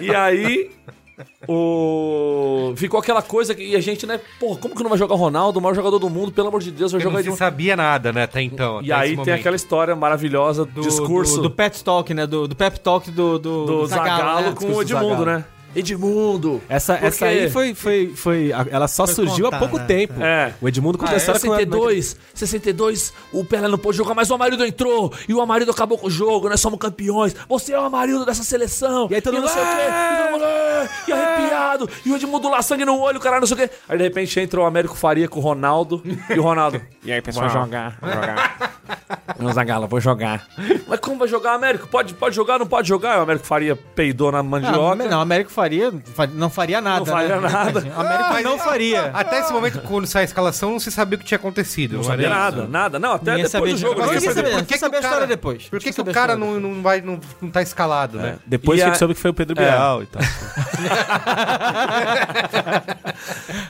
E 0.00 0.14
aí. 0.14 0.70
O... 1.48 2.74
Ficou 2.76 3.00
aquela 3.00 3.22
coisa 3.22 3.54
que 3.54 3.62
e 3.62 3.76
a 3.76 3.80
gente, 3.80 4.06
né? 4.06 4.20
Porra, 4.38 4.58
como 4.58 4.74
que 4.74 4.82
não 4.82 4.90
vai 4.90 4.98
jogar 4.98 5.14
o 5.14 5.18
Ronaldo, 5.18 5.58
o 5.58 5.62
maior 5.62 5.74
jogador 5.74 5.98
do 5.98 6.10
mundo, 6.10 6.32
pelo 6.32 6.48
amor 6.48 6.60
de 6.60 6.70
Deus, 6.70 6.92
vai 6.92 7.00
Porque 7.00 7.04
jogar 7.04 7.14
não 7.14 7.22
se 7.22 7.28
Edmundo. 7.28 7.38
sabia 7.38 7.76
nada, 7.76 8.12
né, 8.12 8.24
até 8.24 8.42
então. 8.42 8.82
E 8.82 8.92
até 8.92 9.02
aí 9.02 9.08
tem 9.10 9.16
momento. 9.18 9.38
aquela 9.40 9.56
história 9.56 9.96
maravilhosa 9.96 10.64
do 10.64 10.82
discurso 10.82 11.36
Do, 11.36 11.42
do, 11.42 11.48
do 11.48 11.54
pep 11.54 11.82
talk, 11.82 12.12
né? 12.12 12.26
Do, 12.26 12.46
do 12.46 12.54
pep 12.54 12.78
talk 12.80 13.10
do, 13.10 13.38
do, 13.38 13.64
do 13.64 13.86
Zagallo 13.86 14.50
né? 14.50 14.54
com 14.54 14.72
o 14.72 14.82
Edmundo, 14.82 15.24
né? 15.24 15.44
Edmundo. 15.76 16.60
Essa, 16.68 16.94
Porque- 16.94 17.06
essa 17.06 17.26
aí 17.26 17.50
foi, 17.50 17.74
foi, 17.74 18.12
foi. 18.14 18.50
Ela 18.70 18.88
só 18.88 19.06
Foi 19.06 19.14
surgiu 19.14 19.46
há 19.48 19.58
pouco 19.58 19.78
né? 19.78 19.84
tempo. 19.84 20.14
É. 20.22 20.52
O 20.60 20.68
Edmundo 20.68 20.96
contou 20.98 21.12
Ah, 21.12 21.16
a 21.16 21.18
história 21.18 21.40
com 21.40 21.52
a- 21.52 21.56
62, 21.56 22.16
62, 22.34 23.12
o 23.32 23.44
Pelé 23.44 23.68
não 23.68 23.78
pôde 23.78 23.96
jogar, 23.98 24.14
mas 24.14 24.30
o 24.30 24.34
Amarildo 24.34 24.64
entrou, 24.64 25.12
e 25.28 25.34
o 25.34 25.40
Amarildo 25.40 25.70
acabou 25.72 25.98
com 25.98 26.06
o 26.06 26.10
jogo, 26.10 26.48
nós 26.48 26.60
somos 26.60 26.78
campeões, 26.78 27.34
você 27.48 27.72
é 27.72 27.78
o 27.78 27.84
Amarildo 27.84 28.24
dessa 28.24 28.42
seleção, 28.42 29.08
E 29.10 29.14
aí 29.14 29.20
todo 29.20 29.34
mundo, 29.34 29.44
não 29.44 29.48
sei 29.52 29.62
o 29.62 29.66
quê, 29.66 29.72
e 29.82 30.22
todo 30.22 30.32
mundo, 30.32 30.44
"É", 30.44 30.88
e 31.08 31.12
arrepiado, 31.12 31.90
e 32.04 32.10
o 32.12 32.16
Edmundo 32.16 32.48
lá, 32.50 32.62
sangue 32.62 32.84
no 32.84 32.98
olho, 32.98 33.18
o 33.18 33.20
caralho, 33.20 33.40
não 33.40 33.46
sei 33.46 33.54
o 33.64 33.68
quê. 33.68 33.74
Aí 33.88 33.98
de 33.98 34.04
repente 34.04 34.40
entra 34.40 34.60
o 34.60 34.64
Américo 34.64 34.96
Faria 34.96 35.28
com 35.28 35.38
o 35.38 35.42
Ronaldo, 35.42 36.02
e 36.30 36.38
o 36.38 36.42
Ronaldo, 36.42 36.80
e 37.04 37.12
aí 37.12 37.20
pessoal, 37.20 37.48
jogar, 37.50 37.96
vou 38.00 38.10
jogar. 38.10 38.76
Não, 39.38 39.52
Zagala, 39.52 39.86
vou 39.86 40.00
jogar. 40.00 40.46
Mas 40.88 41.00
como 41.00 41.18
vai 41.18 41.28
jogar, 41.28 41.54
Américo? 41.54 41.86
Pode, 41.88 42.14
pode 42.14 42.34
jogar, 42.34 42.58
não 42.58 42.66
pode 42.66 42.88
jogar? 42.88 43.18
O 43.18 43.22
Américo 43.22 43.44
Faria 43.46 43.76
peidou 43.76 44.30
na 44.32 44.42
mandioca. 44.42 44.94
Não, 44.96 45.08
não, 45.10 45.18
o 45.18 45.20
Américo 45.20 45.50
faria, 45.50 45.65
fa- 46.14 46.26
não 46.26 46.48
faria 46.50 46.80
nada. 46.80 46.98
Não 47.00 47.06
faria 47.06 47.40
né? 47.40 47.48
nada. 47.48 47.80
O 47.96 48.00
Américo 48.00 48.42
não 48.42 48.58
faria. 48.58 49.10
Até 49.12 49.40
esse 49.40 49.52
momento, 49.52 49.80
quando 49.82 50.06
sai 50.06 50.22
a 50.22 50.24
escalação, 50.24 50.70
não 50.72 50.80
se 50.80 50.90
sabia 50.90 51.16
o 51.16 51.18
que 51.18 51.24
tinha 51.26 51.36
acontecido. 51.36 51.96
Não 51.96 52.02
sabia 52.04 52.28
nada, 52.28 52.62
isso. 52.62 52.70
nada. 52.70 52.98
Não, 52.98 53.12
até 53.12 53.32
Ninguém 53.36 53.50
depois 53.50 53.70
do 53.72 53.76
de 53.76 53.82
jogo. 53.82 54.00
jogo. 54.00 54.12
ninguém 54.14 54.30
sabia. 54.32 54.52
Por 54.52 54.64
que, 54.66 54.74
que 54.74 54.78
saber 54.78 54.96
o 54.96 54.98
a 54.98 55.00
história 55.00 55.16
cara, 55.18 55.26
depois. 55.26 55.68
Por 55.68 55.78
que, 55.80 55.92
que 55.92 56.00
o 56.00 56.08
a 56.08 56.12
cara 56.12 56.36
não, 56.36 56.60
não, 56.60 56.82
vai, 56.82 57.00
não, 57.00 57.18
não 57.40 57.50
tá 57.50 57.62
escalado, 57.62 58.18
né? 58.18 58.36
Depois 58.46 58.78
E 58.78 58.82
que 58.82 58.84
a 58.84 58.86
a- 58.86 58.90
gente 58.92 58.98
soube 58.98 59.14
que 59.14 59.20
foi 59.20 59.30
o 59.30 59.34
Pedro 59.34 59.60
É. 59.60 59.64
Bial 59.70 60.02
e 60.02 60.06
tal. 60.06 60.22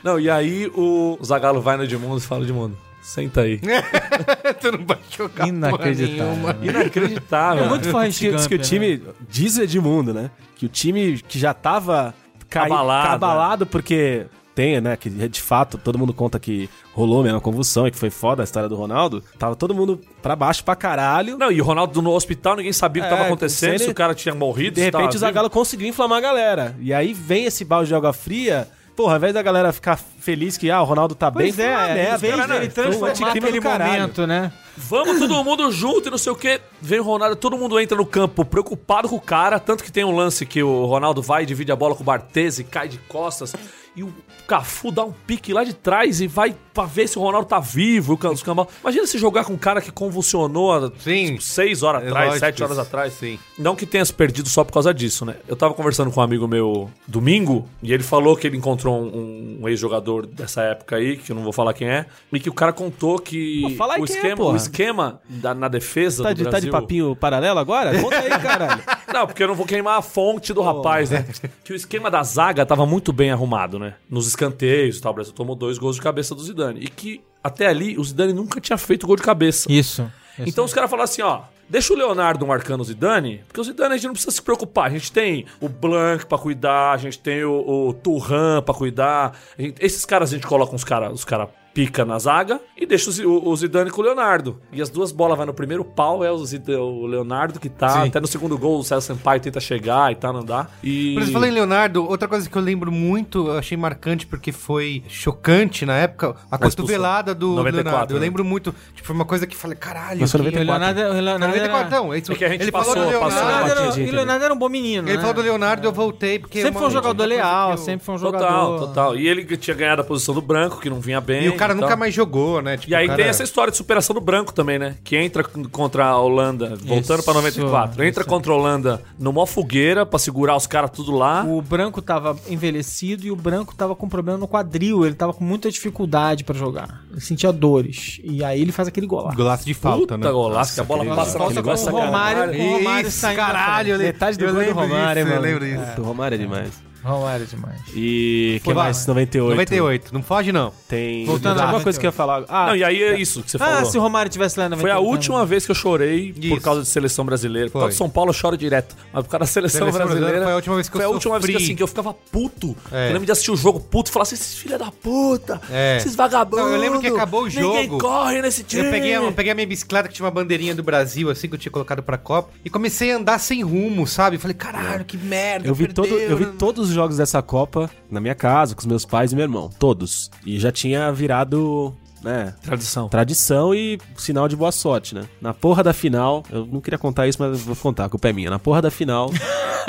Não, 0.03 0.19
e 0.19 0.31
aí 0.31 0.71
o 0.75 1.19
Zagalo 1.25 1.61
vai 1.61 1.77
no 1.77 1.85
Edmundo 1.85 2.19
e 2.19 2.21
fala, 2.21 2.43
Edmundo, 2.45 2.77
senta 3.07 3.43
aí. 3.43 3.61
tu 4.61 4.73
não 4.73 4.85
vai 4.85 4.99
jogar 5.11 5.47
Inacreditável. 5.49 6.35
né? 6.37 6.57
Inacreditável. 6.63 7.65
É 7.65 7.69
muito 7.69 7.83
Diz 8.07 8.19
que, 8.19 8.29
que 8.31 8.35
o 8.55 8.59
Gump, 8.59 8.67
time. 8.67 9.03
Diz 9.29 9.57
o 9.59 9.63
Edmundo, 9.63 10.13
né? 10.13 10.31
Que 10.57 10.67
o 10.67 10.69
time 10.69 11.19
que 11.19 11.39
já 11.39 11.55
tava 11.55 12.15
cai- 12.49 12.67
Abalado, 12.71 13.15
abalado 13.15 13.67
porque. 13.67 14.27
Tem, 14.55 14.81
né? 14.81 14.97
Que 14.97 15.11
de 15.11 15.43
fato 15.43 15.77
todo 15.77 15.99
mundo 15.99 16.15
conta 16.15 16.41
que 16.41 16.67
rolou 16.95 17.23
mesmo 17.23 17.37
a 17.37 17.41
convulsão 17.43 17.87
e 17.87 17.91
que 17.91 17.99
foi 17.99 18.09
foda 18.09 18.43
a 18.43 18.45
história 18.45 18.71
do 18.71 18.75
Ronaldo. 18.75 19.23
Tava 19.39 19.55
todo 19.55 19.75
mundo 19.75 20.01
pra 20.23 20.35
baixo 20.35 20.65
pra 20.65 20.75
caralho. 20.75 21.37
Não, 21.37 21.53
e 21.53 21.61
o 21.61 21.65
Ronaldo 21.65 22.01
no 22.01 22.11
hospital, 22.13 22.57
ninguém 22.57 22.73
sabia 22.73 23.03
o 23.03 23.07
que 23.07 23.13
É, 23.13 23.15
tava 23.15 23.27
acontecendo, 23.29 23.75
ele- 23.75 23.85
se 23.85 23.91
o 23.91 23.95
cara 23.95 24.15
tinha 24.15 24.35
morrido. 24.35 24.77
De 24.77 24.81
repente 24.81 25.15
o. 25.15 25.19
Zagallo 25.19 25.51
conseguiu 25.51 25.87
inflamar 25.87 26.17
a 26.17 26.21
galera. 26.23 26.75
E 26.81 26.91
aí 26.95 27.13
vem 27.13 27.45
esse 27.45 27.67
balde 27.67 27.89
de 27.89 27.95
água 27.95 28.15
fria. 28.15 28.67
Porra, 28.97 29.13
ao 29.13 29.17
invés 29.19 29.35
da 29.35 29.43
galera 29.43 29.73
ficar 29.73 29.97
feliz 29.97 30.57
que 30.57 30.71
ah, 30.71 30.81
o 30.81 30.85
Ronaldo 30.85 31.15
tá 31.15 31.31
bem, 31.31 31.53
Pois 31.53 31.57
foi 31.57 31.67
uma 31.67 31.89
é, 31.89 32.15
em 32.15 32.17
vez 32.17 32.35
cara, 32.35 32.47
dele 32.47 32.61
né? 32.61 32.67
Um 32.67 32.71
transformar 32.71 33.31
aquele 33.31 33.61
momento, 33.61 34.27
né? 34.27 34.53
Vamos 34.77 35.19
todo 35.19 35.45
mundo 35.45 35.71
junto 35.71 36.09
e 36.09 36.11
não 36.11 36.19
sei 36.19 36.33
o 36.33 36.37
quê. 36.37 36.61
Vem 36.81 37.01
o 37.01 37.03
Ronaldo, 37.03 37.37
todo 37.37 37.57
mundo 37.57 37.79
entra 37.79 37.97
no 37.97 38.07
campo 38.07 38.45
preocupado 38.45 39.09
com 39.09 39.17
o 39.17 39.21
cara. 39.21 39.61
Tanto 39.61 39.85
que 39.85 39.93
tem 39.93 40.05
um 40.05 40.15
lance 40.15 40.47
que 40.47 40.63
o 40.63 40.87
Ronaldo 40.87 41.21
vai 41.23 41.43
e 41.43 41.47
divide 41.47 41.71
a 41.73 41.77
bola 41.77 41.95
com 41.95 42.03
o 42.03 42.05
Barthez 42.07 42.59
e 42.59 42.65
cai 42.65 42.89
de 42.89 42.99
costas. 42.99 43.55
E 43.97 44.03
o 44.03 44.13
Cafu 44.47 44.93
dá 44.93 45.03
um 45.05 45.13
pique 45.27 45.53
lá 45.55 45.65
de 45.65 45.73
trás 45.73 46.21
e 46.21 46.27
vai 46.27 46.55
pra 46.75 46.85
ver 46.85 47.09
se 47.09 47.19
o 47.19 47.23
Ronaldo 47.23 47.49
tá 47.49 47.59
vivo. 47.59 48.13
o 48.13 48.19
Cam- 48.19 48.31
Os 48.33 48.43
cambal. 48.43 48.69
Imagina 48.83 49.07
se 49.07 49.17
jogar 49.19 49.45
com 49.45 49.55
um 49.55 49.57
cara 49.57 49.81
que 49.81 49.91
convulsionou 49.91 50.93
Sim. 50.99 51.27
tipo, 51.29 51.43
seis 51.43 51.83
horas 51.83 52.03
É 52.05 52.09
atrás, 52.09 52.39
sete 52.39 52.63
horas 52.63 52.79
atrás. 52.79 53.13
Sim. 53.15 53.39
Não 53.59 53.75
que 53.75 53.87
tenha 53.87 54.05
se 54.05 54.13
perdido 54.13 54.49
só 54.51 54.63
por 54.65 54.73
causa 54.75 54.93
disso, 54.93 55.25
né? 55.25 55.37
Eu 55.49 55.57
tava 55.57 55.73
conversando 55.73 56.11
com 56.11 56.21
um 56.21 56.23
amigo 56.23 56.47
meu 56.47 56.91
domingo 57.09 57.67
e 57.83 57.93
ele 57.93 58.03
falou 58.03 58.37
que 58.37 58.47
ele 58.47 58.57
encontrou 58.59 58.95
um, 59.03 59.61
um 59.63 59.69
ex-jogador 59.69 60.27
dessa 60.27 60.61
época 60.63 60.97
aí, 60.97 61.17
que 61.17 61.33
eu 61.33 61.37
não 61.37 61.43
vou 61.43 61.53
falar 61.53 61.73
quem 61.73 61.89
é, 61.89 62.05
e 62.33 62.39
que 62.39 62.51
o 62.51 62.53
cara 62.55 62.73
contou 62.75 63.19
que 63.19 63.63
Pô, 63.63 63.71
fala 63.71 63.95
aí 63.95 64.03
o, 64.03 64.05
quem 64.05 64.15
é, 64.15 64.19
esquema, 64.19 64.37
porra. 64.37 64.53
o 64.53 64.57
esquema 64.57 65.21
da- 65.29 65.55
na 65.55 65.69
defesa 65.69 66.23
Tá 66.23 66.29
do 66.31 66.35
de, 66.35 66.45
tá 66.45 66.51
de 66.61 66.67
Brasil... 66.69 66.73
papinho 66.73 67.17
paralelo 67.17 67.59
agora? 67.59 67.99
Conta 67.99 68.19
aí, 68.19 68.29
caralho. 68.29 68.83
Não, 69.13 69.27
porque 69.27 69.43
eu 69.43 69.49
não 69.49 69.55
vou 69.55 69.65
queimar 69.65 69.99
a 69.99 70.03
fonte 70.03 70.53
do 70.53 70.61
rapaz, 70.61 71.09
né? 71.11 71.25
Que 71.65 71.73
o 71.73 71.77
esquema 71.77 72.11
da 72.11 72.23
zaga 72.23 72.67
tava 72.67 72.85
muito 72.85 73.13
bem 73.15 73.31
arrumado, 73.31 73.79
né? 73.79 73.86
Nos 74.09 74.27
escanteios 74.27 74.99
e 74.99 75.01
tal. 75.03 75.13
O 75.13 75.15
Brasil 75.15 75.33
tomou 75.33 75.55
dois 75.57 75.79
gols 75.79 75.97
de 75.97 76.03
cabeça 76.03 76.35
do 76.35 76.43
Zidane. 76.43 76.81
E 76.81 76.89
que 76.89 77.21
até 77.43 77.67
ali 77.67 77.99
o 77.99 78.05
Zidane 78.05 78.33
nunca 78.33 78.61
tinha 78.61 78.77
feito 78.79 79.07
gol 79.07 79.17
de 79.17 79.23
cabeça. 79.23 79.71
Isso. 79.71 80.11
Então 80.39 80.65
os 80.65 80.73
caras 80.75 80.91
falaram 80.91 81.05
assim, 81.05 81.23
ó. 81.23 81.43
Deixa 81.69 81.93
o 81.93 81.97
Leonardo 81.97 82.47
marcando 82.47 82.81
o 82.81 82.85
Zidane, 82.85 83.43
porque 83.49 83.61
o 83.61 83.65
Zidane 83.65 83.95
a 83.95 83.97
gente 83.97 84.07
não 84.07 84.13
precisa 84.13 84.31
se 84.31 84.41
preocupar. 84.41 84.87
A 84.87 84.91
gente 84.91 85.11
tem 85.11 85.47
o 85.61 85.69
Blanc 85.69 86.25
pra 86.25 86.39
cuidar, 86.39 86.93
a 86.93 86.97
gente 86.97 87.19
tem 87.19 87.43
o, 87.43 87.89
o 87.89 87.93
Turhan 87.93 88.63
pra 88.63 88.73
cuidar. 88.73 89.37
gente- 89.59 89.85
esses 89.85 90.05
caras 90.05 90.31
a 90.33 90.37
gente 90.37 90.47
coloca 90.47 90.73
uns 90.73 90.85
caras 90.85 91.13
os 91.13 91.25
cara 91.25 91.49
pica 91.77 92.05
na 92.07 92.19
zaga 92.19 92.59
e 92.77 92.87
deixa 92.87 93.11
o, 93.11 93.13
Zi- 93.13 93.27
o- 93.27 93.47
o 93.49 93.55
Zidane 93.57 93.91
com 93.91 94.01
o 94.01 94.05
Leonardo. 94.05 94.59
E 94.73 94.81
as 94.81 94.89
duas 94.89 95.13
bolas 95.13 95.37
vai 95.37 95.45
no 95.47 95.53
primeiro 95.53 95.85
pau, 95.85 96.25
é 96.25 96.31
o, 96.33 96.39
Zid- 96.45 96.71
o 96.71 97.07
Leonardo 97.07 97.61
que 97.61 97.69
tá. 97.69 97.89
Sim. 97.91 98.09
Até 98.09 98.19
no 98.19 98.27
segundo 98.27 98.57
gol 98.57 98.79
o 98.79 98.83
César 98.83 99.01
Sampaio 99.03 99.41
tenta 99.41 99.61
chegar 99.61 100.11
e 100.11 100.15
tá, 100.15 100.33
não 100.33 100.43
dá. 100.45 100.69
E... 100.83 101.13
Por 101.15 101.23
isso, 101.23 101.45
em 101.45 101.51
Leonardo, 101.51 102.09
outra 102.09 102.27
coisa 102.27 102.49
que 102.49 102.57
eu 102.57 102.63
lembro 102.63 102.91
muito, 102.91 103.49
eu 103.49 103.59
achei 103.59 103.77
marcante 103.77 104.27
porque 104.27 104.53
foi 104.53 105.03
chocante 105.07 105.85
na 105.85 105.95
época, 105.97 106.35
a 106.51 106.57
cotovelada 106.59 107.35
do 107.35 107.57
94, 107.57 107.85
Leonardo. 107.85 108.15
Eu 108.15 108.21
né? 108.21 108.27
lembro 108.27 108.45
muito, 108.45 108.75
tipo, 108.95 109.07
foi 109.07 109.15
uma 109.15 109.25
coisa 109.25 109.47
que 109.47 109.55
falei, 109.57 109.77
caralho, 109.77 110.21
Mas 110.21 110.33
foi 110.33 110.41
que- 110.41 110.45
94. 110.47 110.65
O 110.67 110.79
Leonardo, 110.95 111.01
o 111.01 111.21
Leonardo, 111.21 111.47
94, 111.47 111.77
era, 111.79 111.87
então, 111.89 112.15
é 112.15 112.19
isso. 112.19 112.33
É 112.33 112.35
que 112.35 112.45
a 112.45 112.49
gente 112.49 112.63
ele 112.63 112.73
passou- 112.73 112.95
falou 112.95 113.11
do 113.13 113.19
passou 113.19 113.39
Leonardo, 113.39 113.67
Leonardo 113.67 113.93
era, 113.95 114.01
e 114.07 114.09
o. 114.11 114.15
Leonardo 114.15 114.45
era 114.45 114.55
um 114.55 114.59
bom 114.59 114.69
menino, 114.69 115.09
ele 115.09 115.17
né? 115.17 115.21
falou 115.21 115.35
do 115.35 115.43
Leonardo, 115.43 115.87
eu 115.87 115.93
voltei, 115.93 116.39
porque... 116.39 116.59
Sempre 116.63 116.71
uma- 116.73 116.81
foi 116.81 116.89
um 116.89 116.93
jogador 116.93 117.25
leal, 117.27 117.71
eu- 117.73 117.77
sempre 117.79 118.05
foi 118.07 118.15
um 118.15 118.19
Total, 118.19 118.41
jogador... 118.41 118.79
total. 118.87 119.17
E 119.17 119.29
ele 119.29 119.45
que 119.45 119.57
tinha 119.57 119.77
ganhado 119.77 120.01
a 120.03 120.05
posição 120.05 120.35
do 120.35 120.41
branco, 120.41 120.81
que 120.81 120.89
não 120.89 121.01
vinha 121.01 121.21
bem. 121.21 121.45
E 121.45 121.49
o 121.49 121.57
cara 121.67 121.75
cara 121.75 121.75
nunca 121.75 121.89
tal. 121.89 121.97
mais 121.99 122.15
jogou, 122.15 122.63
né? 122.63 122.77
Tipo, 122.77 122.93
E 122.93 122.95
aí 122.95 123.05
o 123.05 123.09
cara- 123.09 123.17
tem 123.23 123.29
essa 123.29 123.43
história 123.43 123.71
de 123.71 123.77
superação 123.77 124.15
do 124.15 124.21
branco 124.21 124.53
também, 124.53 124.79
né? 124.79 124.97
Que 125.05 125.17
entra 125.17 125.43
contra 125.45 126.07
a 126.07 126.19
Holanda, 126.21 126.77
voltando 126.85 127.23
pra 127.23 127.35
94. 127.35 128.05
Entra 128.05 128.25
contra 128.25 128.53
a 128.53 128.57
Holanda 128.57 129.03
numa 129.19 129.47
fogueira 129.47 130.05
pra 130.07 130.19
segurar 130.19 130.57
os 130.57 130.67
caras 130.67 130.91
tudo 130.91 131.13
lá. 131.13 131.45
O 131.45 131.61
branco 131.63 132.01
tava 132.03 132.37
envelhecido 132.49 133.27
e 133.27 133.31
o 133.31 133.37
branco 133.37 133.75
tava 133.75 133.95
com 133.95 134.09
problema 134.09 134.39
no 134.39 134.49
quadril. 134.49 135.05
Ele 135.05 135.15
tava 135.15 135.33
com 135.33 135.45
muita 135.45 135.71
dificuldade 135.71 136.45
pra 136.45 136.55
jogar. 136.57 137.03
Ele 137.11 137.21
sentia 137.21 137.53
dores. 137.53 138.21
E 138.25 138.43
aí 138.45 138.61
ele 138.61 138.73
faz 138.73 138.89
aquele 138.89 139.07
golaço. 139.07 139.37
Golaço 139.37 139.65
de 139.65 139.75
falta, 139.75 140.01
Puta 140.01 140.19
né? 140.19 140.31
golaço, 140.31 140.75
que 140.75 140.81
a 140.81 140.85
bola 140.85 141.03
aquele 141.03 141.17
passa 141.17 141.39
na 141.39 141.53
cabeça 141.53 141.91
o 141.91 141.93
Romário, 142.01 142.43
o 142.61 142.73
Romário 142.79 143.09
Isso, 143.09 143.19
saindo 143.19 143.37
caralho. 143.37 143.99
Metade 143.99 144.39
do 144.39 144.45
eu 144.45 144.55
gol 144.55 144.65
do 144.65 144.73
Romário, 144.73 144.97
disso, 144.97 145.19
hein, 145.19 145.21
eu 145.21 145.27
mano? 145.27 145.41
lembro 145.43 145.65
disso. 145.65 145.91
É, 145.93 145.95
do 145.97 146.03
Romário 146.03 146.35
é 146.35 146.39
demais. 146.39 146.87
Romário 147.13 147.45
é 147.45 147.47
demais. 147.47 147.81
E 147.95 148.61
Foi 148.65 148.73
que 148.73 148.79
lá, 148.79 148.85
mais? 148.85 149.07
98. 149.07 149.51
98. 149.51 150.15
Não 150.15 150.23
foge, 150.23 150.53
não. 150.53 150.73
Tem. 150.89 151.25
Voltando 151.27 151.59
alguma 151.61 151.79
lá, 151.79 151.83
coisa 151.83 151.99
que 151.99 152.07
eu 152.07 152.09
ia 152.09 152.13
falar. 152.13 152.45
Ah, 152.49 152.67
Não, 152.69 152.77
e 152.77 152.85
aí 152.85 153.03
é 153.03 153.19
isso 153.21 153.43
que 153.43 153.51
você 153.51 153.57
Ah, 153.57 153.67
falou. 153.77 153.85
se 153.91 153.99
o 153.99 154.01
Romário 154.01 154.31
tivesse 154.31 154.59
lá 154.59 154.69
na 154.69 154.77
Foi 154.77 154.91
a 154.91 154.95
98, 154.95 155.13
última 155.17 155.47
vez 155.47 155.65
que 155.65 155.71
eu 155.71 155.75
chorei 155.75 156.33
por 156.33 156.45
Isso. 156.45 156.61
causa 156.61 156.83
de 156.83 156.89
seleção 156.89 157.25
brasileira. 157.25 157.71
Por 157.71 157.79
causa 157.81 157.93
de 157.93 157.97
São 157.99 158.09
Paulo 158.11 158.31
eu 158.31 158.35
choro 158.35 158.57
direto. 158.57 158.95
Mas 159.13 159.25
por 159.25 159.31
causa 159.31 159.41
da 159.41 159.47
seleção, 159.47 159.79
Seleção 159.81 159.99
brasileira 159.99 160.21
brasileira. 160.41 160.45
foi 160.47 160.53
a 160.53 160.57
última 160.57 160.75
vez 160.77 160.89
que 160.89 160.95
eu 160.97 160.99
Foi 161.01 161.05
a 161.07 161.09
última 161.11 161.35
vez 161.39 161.47
que, 161.47 161.53
sofri. 161.53 161.65
assim, 161.65 161.77
que 161.77 161.83
eu 161.83 161.87
ficava 161.87 162.13
puto. 162.15 162.77
É. 162.93 163.09
Eu 163.09 163.13
lembro 163.13 163.27
de 163.27 163.33
assistir 163.33 163.51
o 163.51 163.57
jogo 163.57 163.81
puto 163.81 164.11
e 164.11 164.13
falar 164.13 164.23
assim: 164.25 164.35
esses 164.35 164.57
filha 164.59 164.79
da 164.79 164.91
puta, 164.91 165.61
É. 165.71 165.97
esses 165.99 166.15
vagabundos. 166.17 166.65
Não, 166.67 166.73
eu 166.73 166.79
lembro 166.81 167.01
que 167.01 167.07
acabou 167.07 167.43
o 167.43 167.47
Ninguém 167.47 167.85
jogo. 167.85 167.99
corre 167.99 168.43
nesse 168.43 168.65
time. 168.65 168.85
Eu 168.85 168.91
peguei, 168.91 169.17
eu 169.17 169.33
peguei 169.33 169.53
a 169.53 169.55
minha 169.55 169.67
bicicleta 169.67 170.09
que 170.09 170.15
tinha 170.15 170.25
uma 170.25 170.31
bandeirinha 170.33 170.75
do 170.75 170.83
Brasil, 170.83 171.31
assim, 171.31 171.49
que 171.49 171.55
eu 171.55 171.59
tinha 171.59 171.73
colocado 171.73 172.03
pra 172.03 172.17
Copa, 172.19 172.51
e 172.65 172.71
comecei 172.71 173.13
a 173.13 173.17
andar 173.17 173.39
sem 173.39 173.63
rumo, 173.63 174.07
sabe? 174.07 174.39
Falei, 174.39 174.55
caralho, 174.55 175.05
que 175.05 175.17
merda. 175.17 175.69
Eu 175.69 175.75
vi, 175.75 175.87
todo, 175.87 176.09
eu 176.09 176.37
vi 176.37 176.47
todos 176.47 176.89
os 176.91 176.96
jogos 176.97 177.19
dessa 177.19 177.41
Copa 177.41 177.89
na 178.11 178.21
minha 178.21 178.35
casa, 178.35 178.75
com 178.75 178.81
os 178.81 178.87
meus 178.87 179.05
pais 179.05 179.33
e 179.33 179.37
meu 179.37 179.45
irmão. 179.45 179.71
Todos. 179.79 180.31
E 180.45 180.59
já 180.59 180.73
tinha 180.73 181.13
virado, 181.13 181.95
né? 182.27 182.55
Tradição. 182.63 183.09
Tradição 183.09 183.75
e 183.75 183.99
sinal 184.17 184.49
de 184.49 184.57
boa 184.57 184.73
sorte, 184.73 185.15
né? 185.15 185.23
Na 185.41 185.55
porra 185.55 185.83
da 185.83 185.93
final, 185.93 186.43
eu 186.51 186.67
não 186.67 186.81
queria 186.81 186.99
contar 186.99 187.27
isso, 187.29 187.39
mas 187.41 187.61
vou 187.63 187.77
contar, 187.77 188.05
a 188.07 188.09
culpa 188.09 188.29
é 188.29 188.33
minha. 188.33 188.51
Na 188.51 188.59
porra 188.59 188.83
da 188.83 188.91
final, 188.91 189.31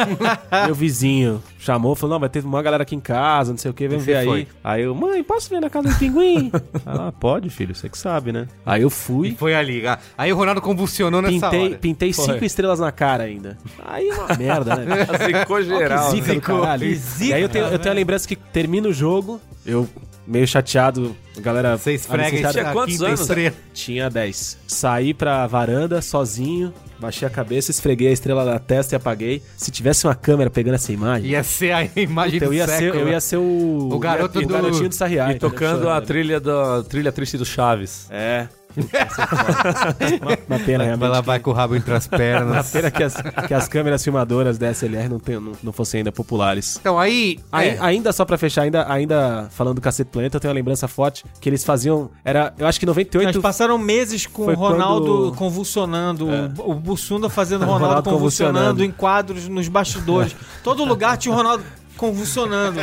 meu 0.66 0.76
vizinho 0.76 1.42
chamou, 1.60 1.96
falou: 1.96 2.16
Não, 2.16 2.20
vai 2.20 2.30
ter 2.30 2.44
uma 2.46 2.62
galera 2.62 2.84
aqui 2.84 2.96
em 2.96 3.00
casa, 3.00 3.52
não 3.52 3.58
sei 3.58 3.72
o 3.72 3.74
que, 3.74 3.88
vem 3.88 3.98
ver 4.00 4.18
aí. 4.18 4.26
foi? 4.26 4.48
Aí 4.64 4.84
eu, 4.84 4.94
mãe, 4.94 5.24
posso 5.24 5.50
ver 5.50 5.60
na 5.60 5.70
casa 5.70 5.90
do 5.90 5.96
pinguim? 5.98 6.52
ah, 6.86 7.12
pode, 7.12 7.50
filho, 7.50 7.74
você 7.74 7.90
que 7.90 7.98
sabe, 7.98 8.32
né? 8.32 8.48
Aí 8.66 8.82
eu 8.84 8.90
fui. 8.90 9.30
E 9.30 9.36
foi 9.36 9.56
ali. 9.56 9.86
Ah, 9.88 9.98
Aí 10.18 10.32
o 10.32 10.36
Ronaldo 10.36 10.62
convulsionou 10.62 11.22
nessa 11.22 11.50
Pintei, 11.50 11.66
hora. 11.70 11.78
pintei 11.78 12.14
Foi. 12.14 12.26
cinco 12.26 12.46
estrelas 12.46 12.80
na 12.80 12.92
cara 12.92 13.24
ainda. 13.24 13.58
Aí 13.86 14.10
uma 14.12 14.28
merda, 14.38 14.76
né? 14.76 15.06
Ficou 15.26 15.62
geral. 15.64 16.12
Que 16.12 16.22
zica 16.22 16.34
do 16.36 16.42
caralho. 16.42 16.96
zica, 16.96 17.26
e 17.26 17.34
aí 17.34 17.42
eu 17.42 17.50
tenho, 17.50 17.66
eu 17.66 17.80
tenho 17.80 17.92
a 17.92 17.96
lembrança 17.96 18.28
que 18.28 18.36
termina 18.36 18.88
o 18.88 18.94
jogo, 18.94 19.42
eu 19.66 19.88
meio 20.28 20.45
chateado, 20.47 21.15
a 21.38 21.39
galera... 21.41 21.78
Você 21.78 21.93
esfrega 21.93 22.51
Tinha 22.51 22.69
a 22.69 22.73
quantos 22.73 23.01
anos? 23.01 23.21
estrela. 23.21 23.55
Tinha 23.73 24.09
10. 24.09 24.57
Saí 24.67 25.13
pra 25.13 25.47
varanda 25.47 26.01
sozinho, 26.01 26.73
baixei 26.99 27.28
a 27.28 27.32
cabeça, 27.32 27.71
esfreguei 27.71 28.09
a 28.09 28.11
estrela 28.11 28.43
na 28.43 28.59
testa 28.59 28.95
e 28.95 28.97
apaguei. 28.97 29.41
Se 29.55 29.71
tivesse 29.71 30.05
uma 30.05 30.13
câmera 30.15 30.49
pegando 30.49 30.75
essa 30.75 30.91
imagem, 30.91 31.32
Ia 31.32 31.43
ser 31.43 31.71
a 31.71 31.88
imagem 31.95 32.39
eu, 32.41 32.47
do 32.49 32.53
ia 32.53 32.67
ser, 32.67 32.93
eu 32.93 33.07
ia 33.07 33.21
ser 33.21 33.38
o... 33.38 33.89
O 33.91 33.99
garoto 33.99 34.39
o 34.39 34.41
do- 34.41 34.47
garotinho 34.47 34.89
do 34.89 34.95
Sarriá. 34.95 35.32
E 35.32 35.39
tocando 35.39 35.89
a 35.89 36.01
trilha 36.01 36.39
da 36.39 36.84
trilha 36.84 37.11
triste 37.11 37.38
do 37.38 37.45
Chaves. 37.45 38.07
É. 38.09 38.47
uma, 40.21 40.38
uma 40.47 40.59
pena, 40.65 40.84
realmente. 40.84 41.05
Ela 41.07 41.21
vai 41.21 41.39
com 41.39 41.49
o 41.51 41.53
rabo 41.53 41.75
entre 41.75 41.93
as 41.93 42.05
Uma 42.07 42.17
pernas. 42.17 42.71
pena 42.71 42.91
que 42.91 43.03
as, 43.03 43.15
que 43.47 43.53
as 43.53 43.67
câmeras 43.67 44.03
filmadoras 44.03 44.57
da 44.57 44.69
SLR 44.71 45.09
não, 45.09 45.19
tenham- 45.19 45.41
não, 45.41 45.51
não 45.63 45.73
fossem 45.73 45.99
ainda 45.99 46.11
populares. 46.11 46.78
Então, 46.80 46.97
aí... 46.99 47.39
Ai- 47.51 47.69
é, 47.69 47.78
Ainda 47.80 48.11
só 48.11 48.25
pra 48.25 48.38
fechar, 48.38 48.63
ainda, 48.63 48.91
ainda 48.91 49.47
falando 49.51 49.75
do 49.75 49.82
Cacete 49.82 50.09
Planeta, 50.11 50.38
eu 50.38 50.41
tenho 50.41 50.49
uma 50.51 50.55
lembrança 50.55 50.88
forte 50.88 51.23
que 51.39 51.49
eles 51.49 51.63
faziam. 51.63 52.09
Era, 52.23 52.53
eu 52.57 52.67
acho 52.67 52.80
que 52.80 52.86
98. 52.86 53.34
Nós 53.34 53.41
passaram 53.41 53.78
meses 53.78 54.25
com 54.28 54.43
o 54.43 54.53
Ronaldo 54.53 55.05
quando- 55.05 55.34
É. 55.34 55.38
convulsionando, 55.38 56.28
o 56.28 56.71
o 56.71 56.73
Bussunda 56.75 57.30
fazendo 57.30 57.61
o 57.63 57.65
Ronaldo, 57.65 57.86
Ronaldo 57.86 58.09
convulsionando, 58.09 58.57
convulsionando. 58.59 58.84
em 58.84 58.91
quadros 58.91 59.47
nos 59.47 59.67
bastidores. 59.67 60.36
Todo 60.63 60.84
lugar 60.86 61.17
tinha 61.17 61.34
o 61.34 61.36
Ronaldo 61.38 61.63
convulsionando. 61.97 62.80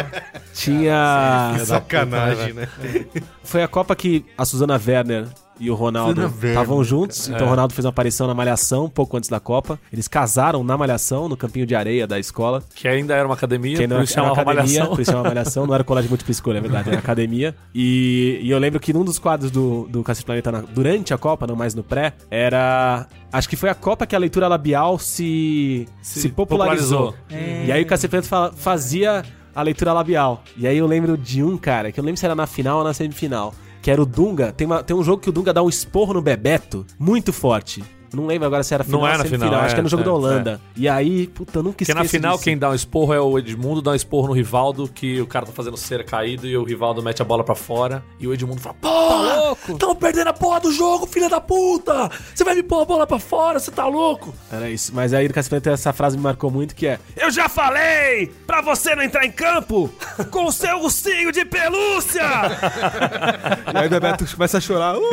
Tinha. 0.55 1.53
que 1.59 1.67
sacanagem, 1.67 2.53
né? 2.55 2.69
Foi 3.43 3.63
a 3.63 3.69
Copa 3.69 3.95
que 3.95 4.25
a 4.37 4.45
Suzana 4.45 4.81
Werner 4.85 5.27
e 5.61 5.71
o 5.71 5.75
Ronaldo 5.75 6.33
estavam 6.43 6.83
juntos. 6.83 7.29
Então 7.29 7.47
o 7.47 7.51
Ronaldo 7.51 7.73
fez 7.75 7.85
uma 7.85 7.91
aparição 7.91 8.27
na 8.27 8.35
Malhação, 8.35 8.87
um 8.87 8.89
pouco 8.91 9.17
antes 9.17 9.29
da 9.31 9.39
Copa. 9.39 9.79
Eles 9.93 10.09
casaram 10.09 10.65
na 10.65 10.77
Malhação, 10.77 11.29
no 11.29 11.37
campinho 11.37 11.65
de 11.67 11.75
areia 11.75 12.07
da 12.07 12.19
escola. 12.19 12.63
Que 12.75 12.89
ainda 12.89 13.15
era 13.15 13.27
uma 13.27 13.35
academia, 13.35 13.77
Que 13.77 13.83
ainda 13.83 13.95
por 13.95 13.99
era, 13.99 14.05
isso 14.05 14.15
chamava 14.15 14.33
academia, 14.41 14.63
Malhação. 14.65 14.87
por 14.95 15.01
isso 15.01 15.11
chama 15.13 15.23
Malhação, 15.25 15.67
não 15.67 15.75
era 15.75 15.85
colégio 15.85 16.11
múltipla 16.11 16.33
escolha, 16.33 16.59
é 16.59 16.61
verdade, 16.61 16.89
era 16.91 16.99
academia. 16.99 17.55
E, 17.75 18.41
e 18.43 18.51
eu 18.51 18.59
lembro 18.59 18.81
que 18.81 18.93
num 18.93 19.05
dos 19.05 19.19
quadros 19.19 19.51
do, 19.51 19.87
do 19.89 20.03
Cacete 20.03 20.27
Planeta 20.27 20.51
na- 20.53 20.61
durante 20.63 21.15
a 21.15 21.19
Copa, 21.19 21.47
não 21.47 21.55
mais 21.57 21.75
no 21.75 21.83
pré, 21.83 22.13
era. 22.31 23.07
Acho 23.33 23.49
que 23.49 23.57
foi 23.57 23.69
a 23.69 23.75
Copa 23.75 24.07
que 24.07 24.15
a 24.15 24.19
leitura 24.19 24.47
labial 24.49 24.99
se, 24.99 25.87
se, 26.03 26.21
Se 26.23 26.29
popularizou. 26.29 27.13
popularizou. 27.13 27.65
E 27.67 27.73
aí 27.73 27.83
o 27.83 27.87
Cacete 27.87 28.11
Planeta 28.11 28.29
fa- 28.29 28.53
fazia 28.55 29.23
a 29.55 29.63
leitura 29.63 29.93
labial. 29.93 30.43
E 30.57 30.67
aí 30.67 30.77
eu 30.79 30.87
lembro 30.87 31.17
de 31.17 31.43
um, 31.43 31.57
cara, 31.57 31.93
que 31.93 31.99
eu 31.99 32.03
não 32.03 32.07
lembro 32.07 32.19
se 32.19 32.25
era 32.27 32.35
na 32.35 32.47
final 32.47 32.79
ou 32.79 32.85
na 32.85 32.93
semifinal. 32.93 33.55
Que 33.85 33.91
era 33.91 34.01
o 34.01 34.07
Dunga. 34.07 34.51
Tem, 34.51 34.67
uma- 34.67 34.83
tem 34.83 34.97
um 34.97 35.05
jogo 35.05 35.21
que 35.21 35.29
o 35.29 35.33
Dunga 35.33 35.53
dá 35.53 35.63
um 35.63 35.69
esporro 35.69 36.15
no 36.15 36.23
Bebeto 36.23 36.87
muito 36.99 37.35
forte. 37.35 37.85
Não 38.15 38.27
lembro 38.27 38.47
agora 38.47 38.63
se 38.63 38.75
era 38.75 38.85
final 38.85 39.01
Não 39.01 39.07
é 39.07 39.11
na 39.13 39.17
semifinal. 39.19 39.49
final, 39.49 39.61
Acho 39.63 39.75
que 39.75 39.81
é 39.81 39.83
no 39.83 39.89
é, 39.89 39.91
jogo 39.91 40.03
é, 40.03 40.07
da 40.07 40.13
Holanda. 40.13 40.61
E 40.77 40.89
aí, 40.89 41.27
puta, 41.29 41.59
eu 41.59 41.63
nunca 41.63 41.73
Porque 41.73 41.85
esqueço 41.85 41.99
na 41.99 42.09
final 42.09 42.33
disso. 42.33 42.45
quem 42.45 42.59
dá 42.59 42.71
um 42.71 42.75
esporro 42.75 43.13
é 43.13 43.21
o 43.21 43.39
Edmundo, 43.39 43.83
dá 43.83 43.93
um 43.93 43.95
esporro 43.95 44.29
no 44.29 44.33
Rivaldo, 44.35 44.89
que 44.89 45.21
o 45.21 45.27
cara 45.27 45.47
tá 45.47 45.53
fazendo 45.53 45.77
cera 45.77 46.05
caído 46.05 46.47
e 46.47 46.57
o 46.57 46.65
Rivaldo 46.65 47.03
mete 47.03 47.23
a 47.23 47.25
bola 47.25 47.45
pra 47.45 47.55
fora. 47.55 48.03
E 48.19 48.27
o 48.27 48.33
Edmundo 48.35 48.61
fala: 48.61 48.77
Porra! 48.81 49.45
louco? 49.45 49.79
Tão 49.79 49.95
perdendo 49.95 50.29
a 50.29 50.33
porra 50.33 50.61
do 50.61 50.73
jogo, 50.73 51.07
filha 51.07 51.29
da 51.29 51.41
puta! 51.41 52.11
Você 52.35 52.45
vai 52.45 52.55
me 52.55 52.63
pôr 52.63 52.83
a 52.83 52.85
bola 52.85 53.07
pra 53.07 53.19
fora, 53.19 53.59
você 53.59 53.71
tá 53.71 53.87
louco? 53.87 54.35
Era 54.51 54.69
isso. 54.69 54.93
Mas 54.95 55.13
aí 55.15 55.29
do 55.29 55.35
Cacete 55.35 55.69
essa 55.69 55.93
frase 55.93 56.17
me 56.17 56.23
marcou 56.23 56.51
muito, 56.51 56.75
que 56.75 56.87
é... 56.87 56.99
Eu 57.17 57.31
já 57.31 57.49
falei 57.49 58.33
pra 58.47 58.61
você 58.61 58.95
não 58.95 59.03
entrar 59.03 59.25
em 59.25 59.33
campo 59.33 59.91
com 60.31 60.47
o 60.47 60.53
seu 60.53 60.79
ursinho 60.81 61.33
de 61.33 61.45
pelúcia! 61.45 62.23
e 63.73 63.77
aí 63.77 63.87
o 63.87 63.91
Bebeto 63.91 64.27
começa 64.35 64.59
a 64.59 64.61
chorar. 64.61 64.95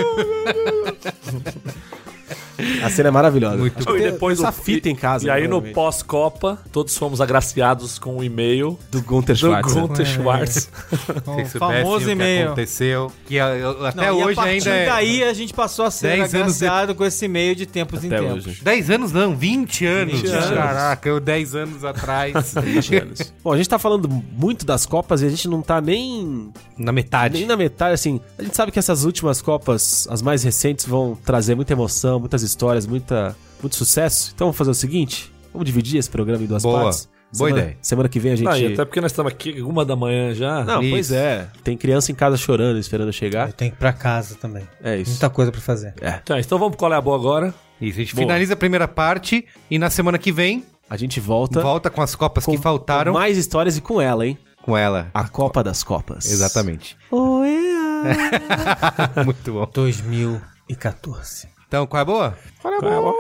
a 2.84 2.90
cena 2.90 3.10
é 3.10 3.12
maravilhosa. 3.12 3.58
Muito 3.58 3.86
que 3.86 3.92
E 3.94 4.12
depois 4.12 4.40
essa 4.40 4.50
o 4.50 4.52
fita 4.52 4.90
em 4.90 4.96
casa. 4.96 5.28
E 5.28 5.30
aí 5.30 5.48
no 5.48 5.62
pós-Copa, 5.62 6.58
todos 6.72 6.98
fomos 6.98 7.20
agraciados 7.22 7.98
com 8.00 8.18
o 8.18 8.24
e-mail 8.24 8.78
do 8.92 9.02
Gunter 9.02 9.36
do 9.36 9.40
Schwartz. 9.40 9.76
né? 9.76 9.82
Gunter 9.82 10.06
Schwartz. 10.06 10.70
Com 11.26 11.46
Se 11.46 11.58
o 11.58 11.60
famoso 11.60 12.04
o 12.04 12.06
que 12.06 12.12
e-mail. 12.12 12.46
aconteceu. 12.48 13.12
Que 13.26 13.36
eu- 13.36 13.86
até 13.86 14.08
Não, 14.08 14.18
hoje 14.20 14.32
a 14.40 14.44
partir 14.44 14.50
ainda 14.52 14.70
é... 14.70 14.86
daí 14.86 15.24
a 15.24 15.34
gente 15.34 15.54
passou 15.54 15.86
a 15.86 15.92
ser 15.92 16.08
10 16.18 16.22
anos 16.36 16.36
agraciado 16.64 16.96
com 16.96 17.06
esse 17.06 17.26
e-mail 17.26 17.56
de 17.56 17.66
tempos 17.66 18.04
em 18.04 18.08
Até 18.08 18.20
tempos. 18.20 18.48
hoje. 18.48 18.62
10 18.64 18.90
anos 18.90 19.12
não, 19.12 19.36
20 19.36 19.86
anos. 19.86 20.22
20 20.22 20.28
anos. 20.32 20.50
Caraca, 20.50 21.10
eu 21.10 21.20
10 21.20 21.56
anos 21.56 21.84
atrás. 21.84 22.54
20 22.62 22.96
anos. 22.96 23.34
Bom, 23.44 23.54
a 23.54 23.58
gente 23.58 23.70
tá 23.70 23.80
falando 23.80 24.08
muito 24.10 24.66
das 24.66 24.86
Copas 24.86 25.22
e 25.22 25.26
a 25.26 25.30
gente 25.30 25.48
não 25.48 25.62
tá 25.62 25.80
nem 25.82 26.52
Na 26.78 26.92
metade. 26.92 27.38
Nem 27.38 27.48
na 27.48 27.56
metade, 27.58 27.94
assim. 27.94 28.20
A 28.38 28.44
gente 28.44 28.56
sabe 28.56 28.72
que 28.72 28.80
essas 28.80 29.04
últimas 29.04 29.42
Copas, 29.42 30.08
as 30.10 30.22
mais 30.22 30.44
recentes, 30.44 30.86
vão 30.86 31.18
trazer 31.24 31.56
muita 31.56 31.74
emoção, 31.74 32.20
muitas 32.20 32.42
histórias, 32.44 32.51
muita, 32.88 33.36
muito 33.62 33.76
sucesso. 33.76 34.32
Então 34.36 34.48
vamos 34.48 34.58
fazer 34.58 34.72
o 34.72 34.76
seguinte: 34.76 35.32
vamos 35.54 35.66
dividir 35.66 35.98
esse 36.00 36.10
programa 36.10 36.44
em 36.44 36.48
duas 36.48 36.64
Boa. 36.64 36.82
partes. 36.84 37.10
Boa 37.34 37.48
Semana- 37.50 37.62
ideia. 37.66 37.78
Semana 37.82 38.10
que 38.10 38.20
vem 38.20 38.32
a 38.34 38.36
gente. 38.36 38.48
Ah, 38.50 38.56
até 38.74 38.84
porque 38.84 39.00
nós 39.00 39.12
estamos 39.14 39.32
aqui 39.32 39.62
uma 39.62 39.86
da 39.86 39.96
manhã 39.96 40.34
já. 40.34 40.66
Não, 40.66 40.82
pois 40.82 41.06
Isso. 41.06 41.16
é. 41.16 41.48
Tem 41.64 41.78
criança 41.78 42.12
em 42.12 42.16
casa 42.16 42.36
chorando, 42.36 42.78
esperando 42.78 43.14
chegar. 43.14 43.48
Eu 43.48 43.54
tenho 43.54 43.72
que 43.72 43.78
ir 43.78 43.80
pra 43.80 43.94
casa 43.94 44.36
também. 44.36 44.68
É 44.84 44.98
isso. 44.98 45.12
Muita 45.12 45.30
coisa 45.30 45.50
pra 45.50 45.62
fazer. 45.62 45.94
É. 46.02 46.12
Tá, 46.12 46.38
então 46.42 46.60
vamos 46.60 46.72
pro 46.76 46.80
qual 46.80 46.92
é 46.94 46.98
a 46.98 47.02
boa 47.02 47.16
agora. 47.16 47.54
Isso, 47.80 47.98
a 48.00 48.04
gente 48.04 48.14
Boa. 48.16 48.26
finaliza 48.28 48.54
a 48.54 48.58
primeira 48.58 48.86
parte 48.88 49.46
e 49.70 49.80
na 49.80 49.90
semana 49.90 50.18
que 50.18 50.30
vem 50.32 50.66
A 50.90 50.98
gente 50.98 51.22
volta. 51.22 51.62
volta 51.62 51.90
com 51.90 52.02
as 52.02 52.16
copas 52.16 52.46
com- 52.46 52.52
que 52.52 52.58
faltaram 52.58 53.14
com 53.14 53.20
mais 53.20 53.38
histórias 53.38 53.78
e 53.78 53.82
com 53.82 54.02
ela, 54.02 54.28
hein? 54.28 54.38
com 54.62 54.76
ela. 54.78 55.10
A 55.14 55.24
Copa 55.28 55.64
das 55.64 55.84
Copas. 55.84 56.30
Exatamente. 56.30 56.96
Muito 59.26 59.54
bom. 59.54 59.68
2014. 59.74 61.48
Então, 61.72 61.88
qual 61.88 62.00
é 62.00 62.02
a 62.02 62.06
boa? 62.06 62.38
Qual 62.62 62.74
é 62.74 62.76
a 62.76 62.82
boa? 62.82 63.14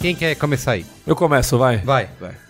Quem 0.00 0.16
quer 0.16 0.34
começar 0.36 0.72
aí? 0.72 0.86
Eu 1.06 1.14
começo, 1.14 1.58
vai. 1.58 1.76
Vai. 1.82 2.08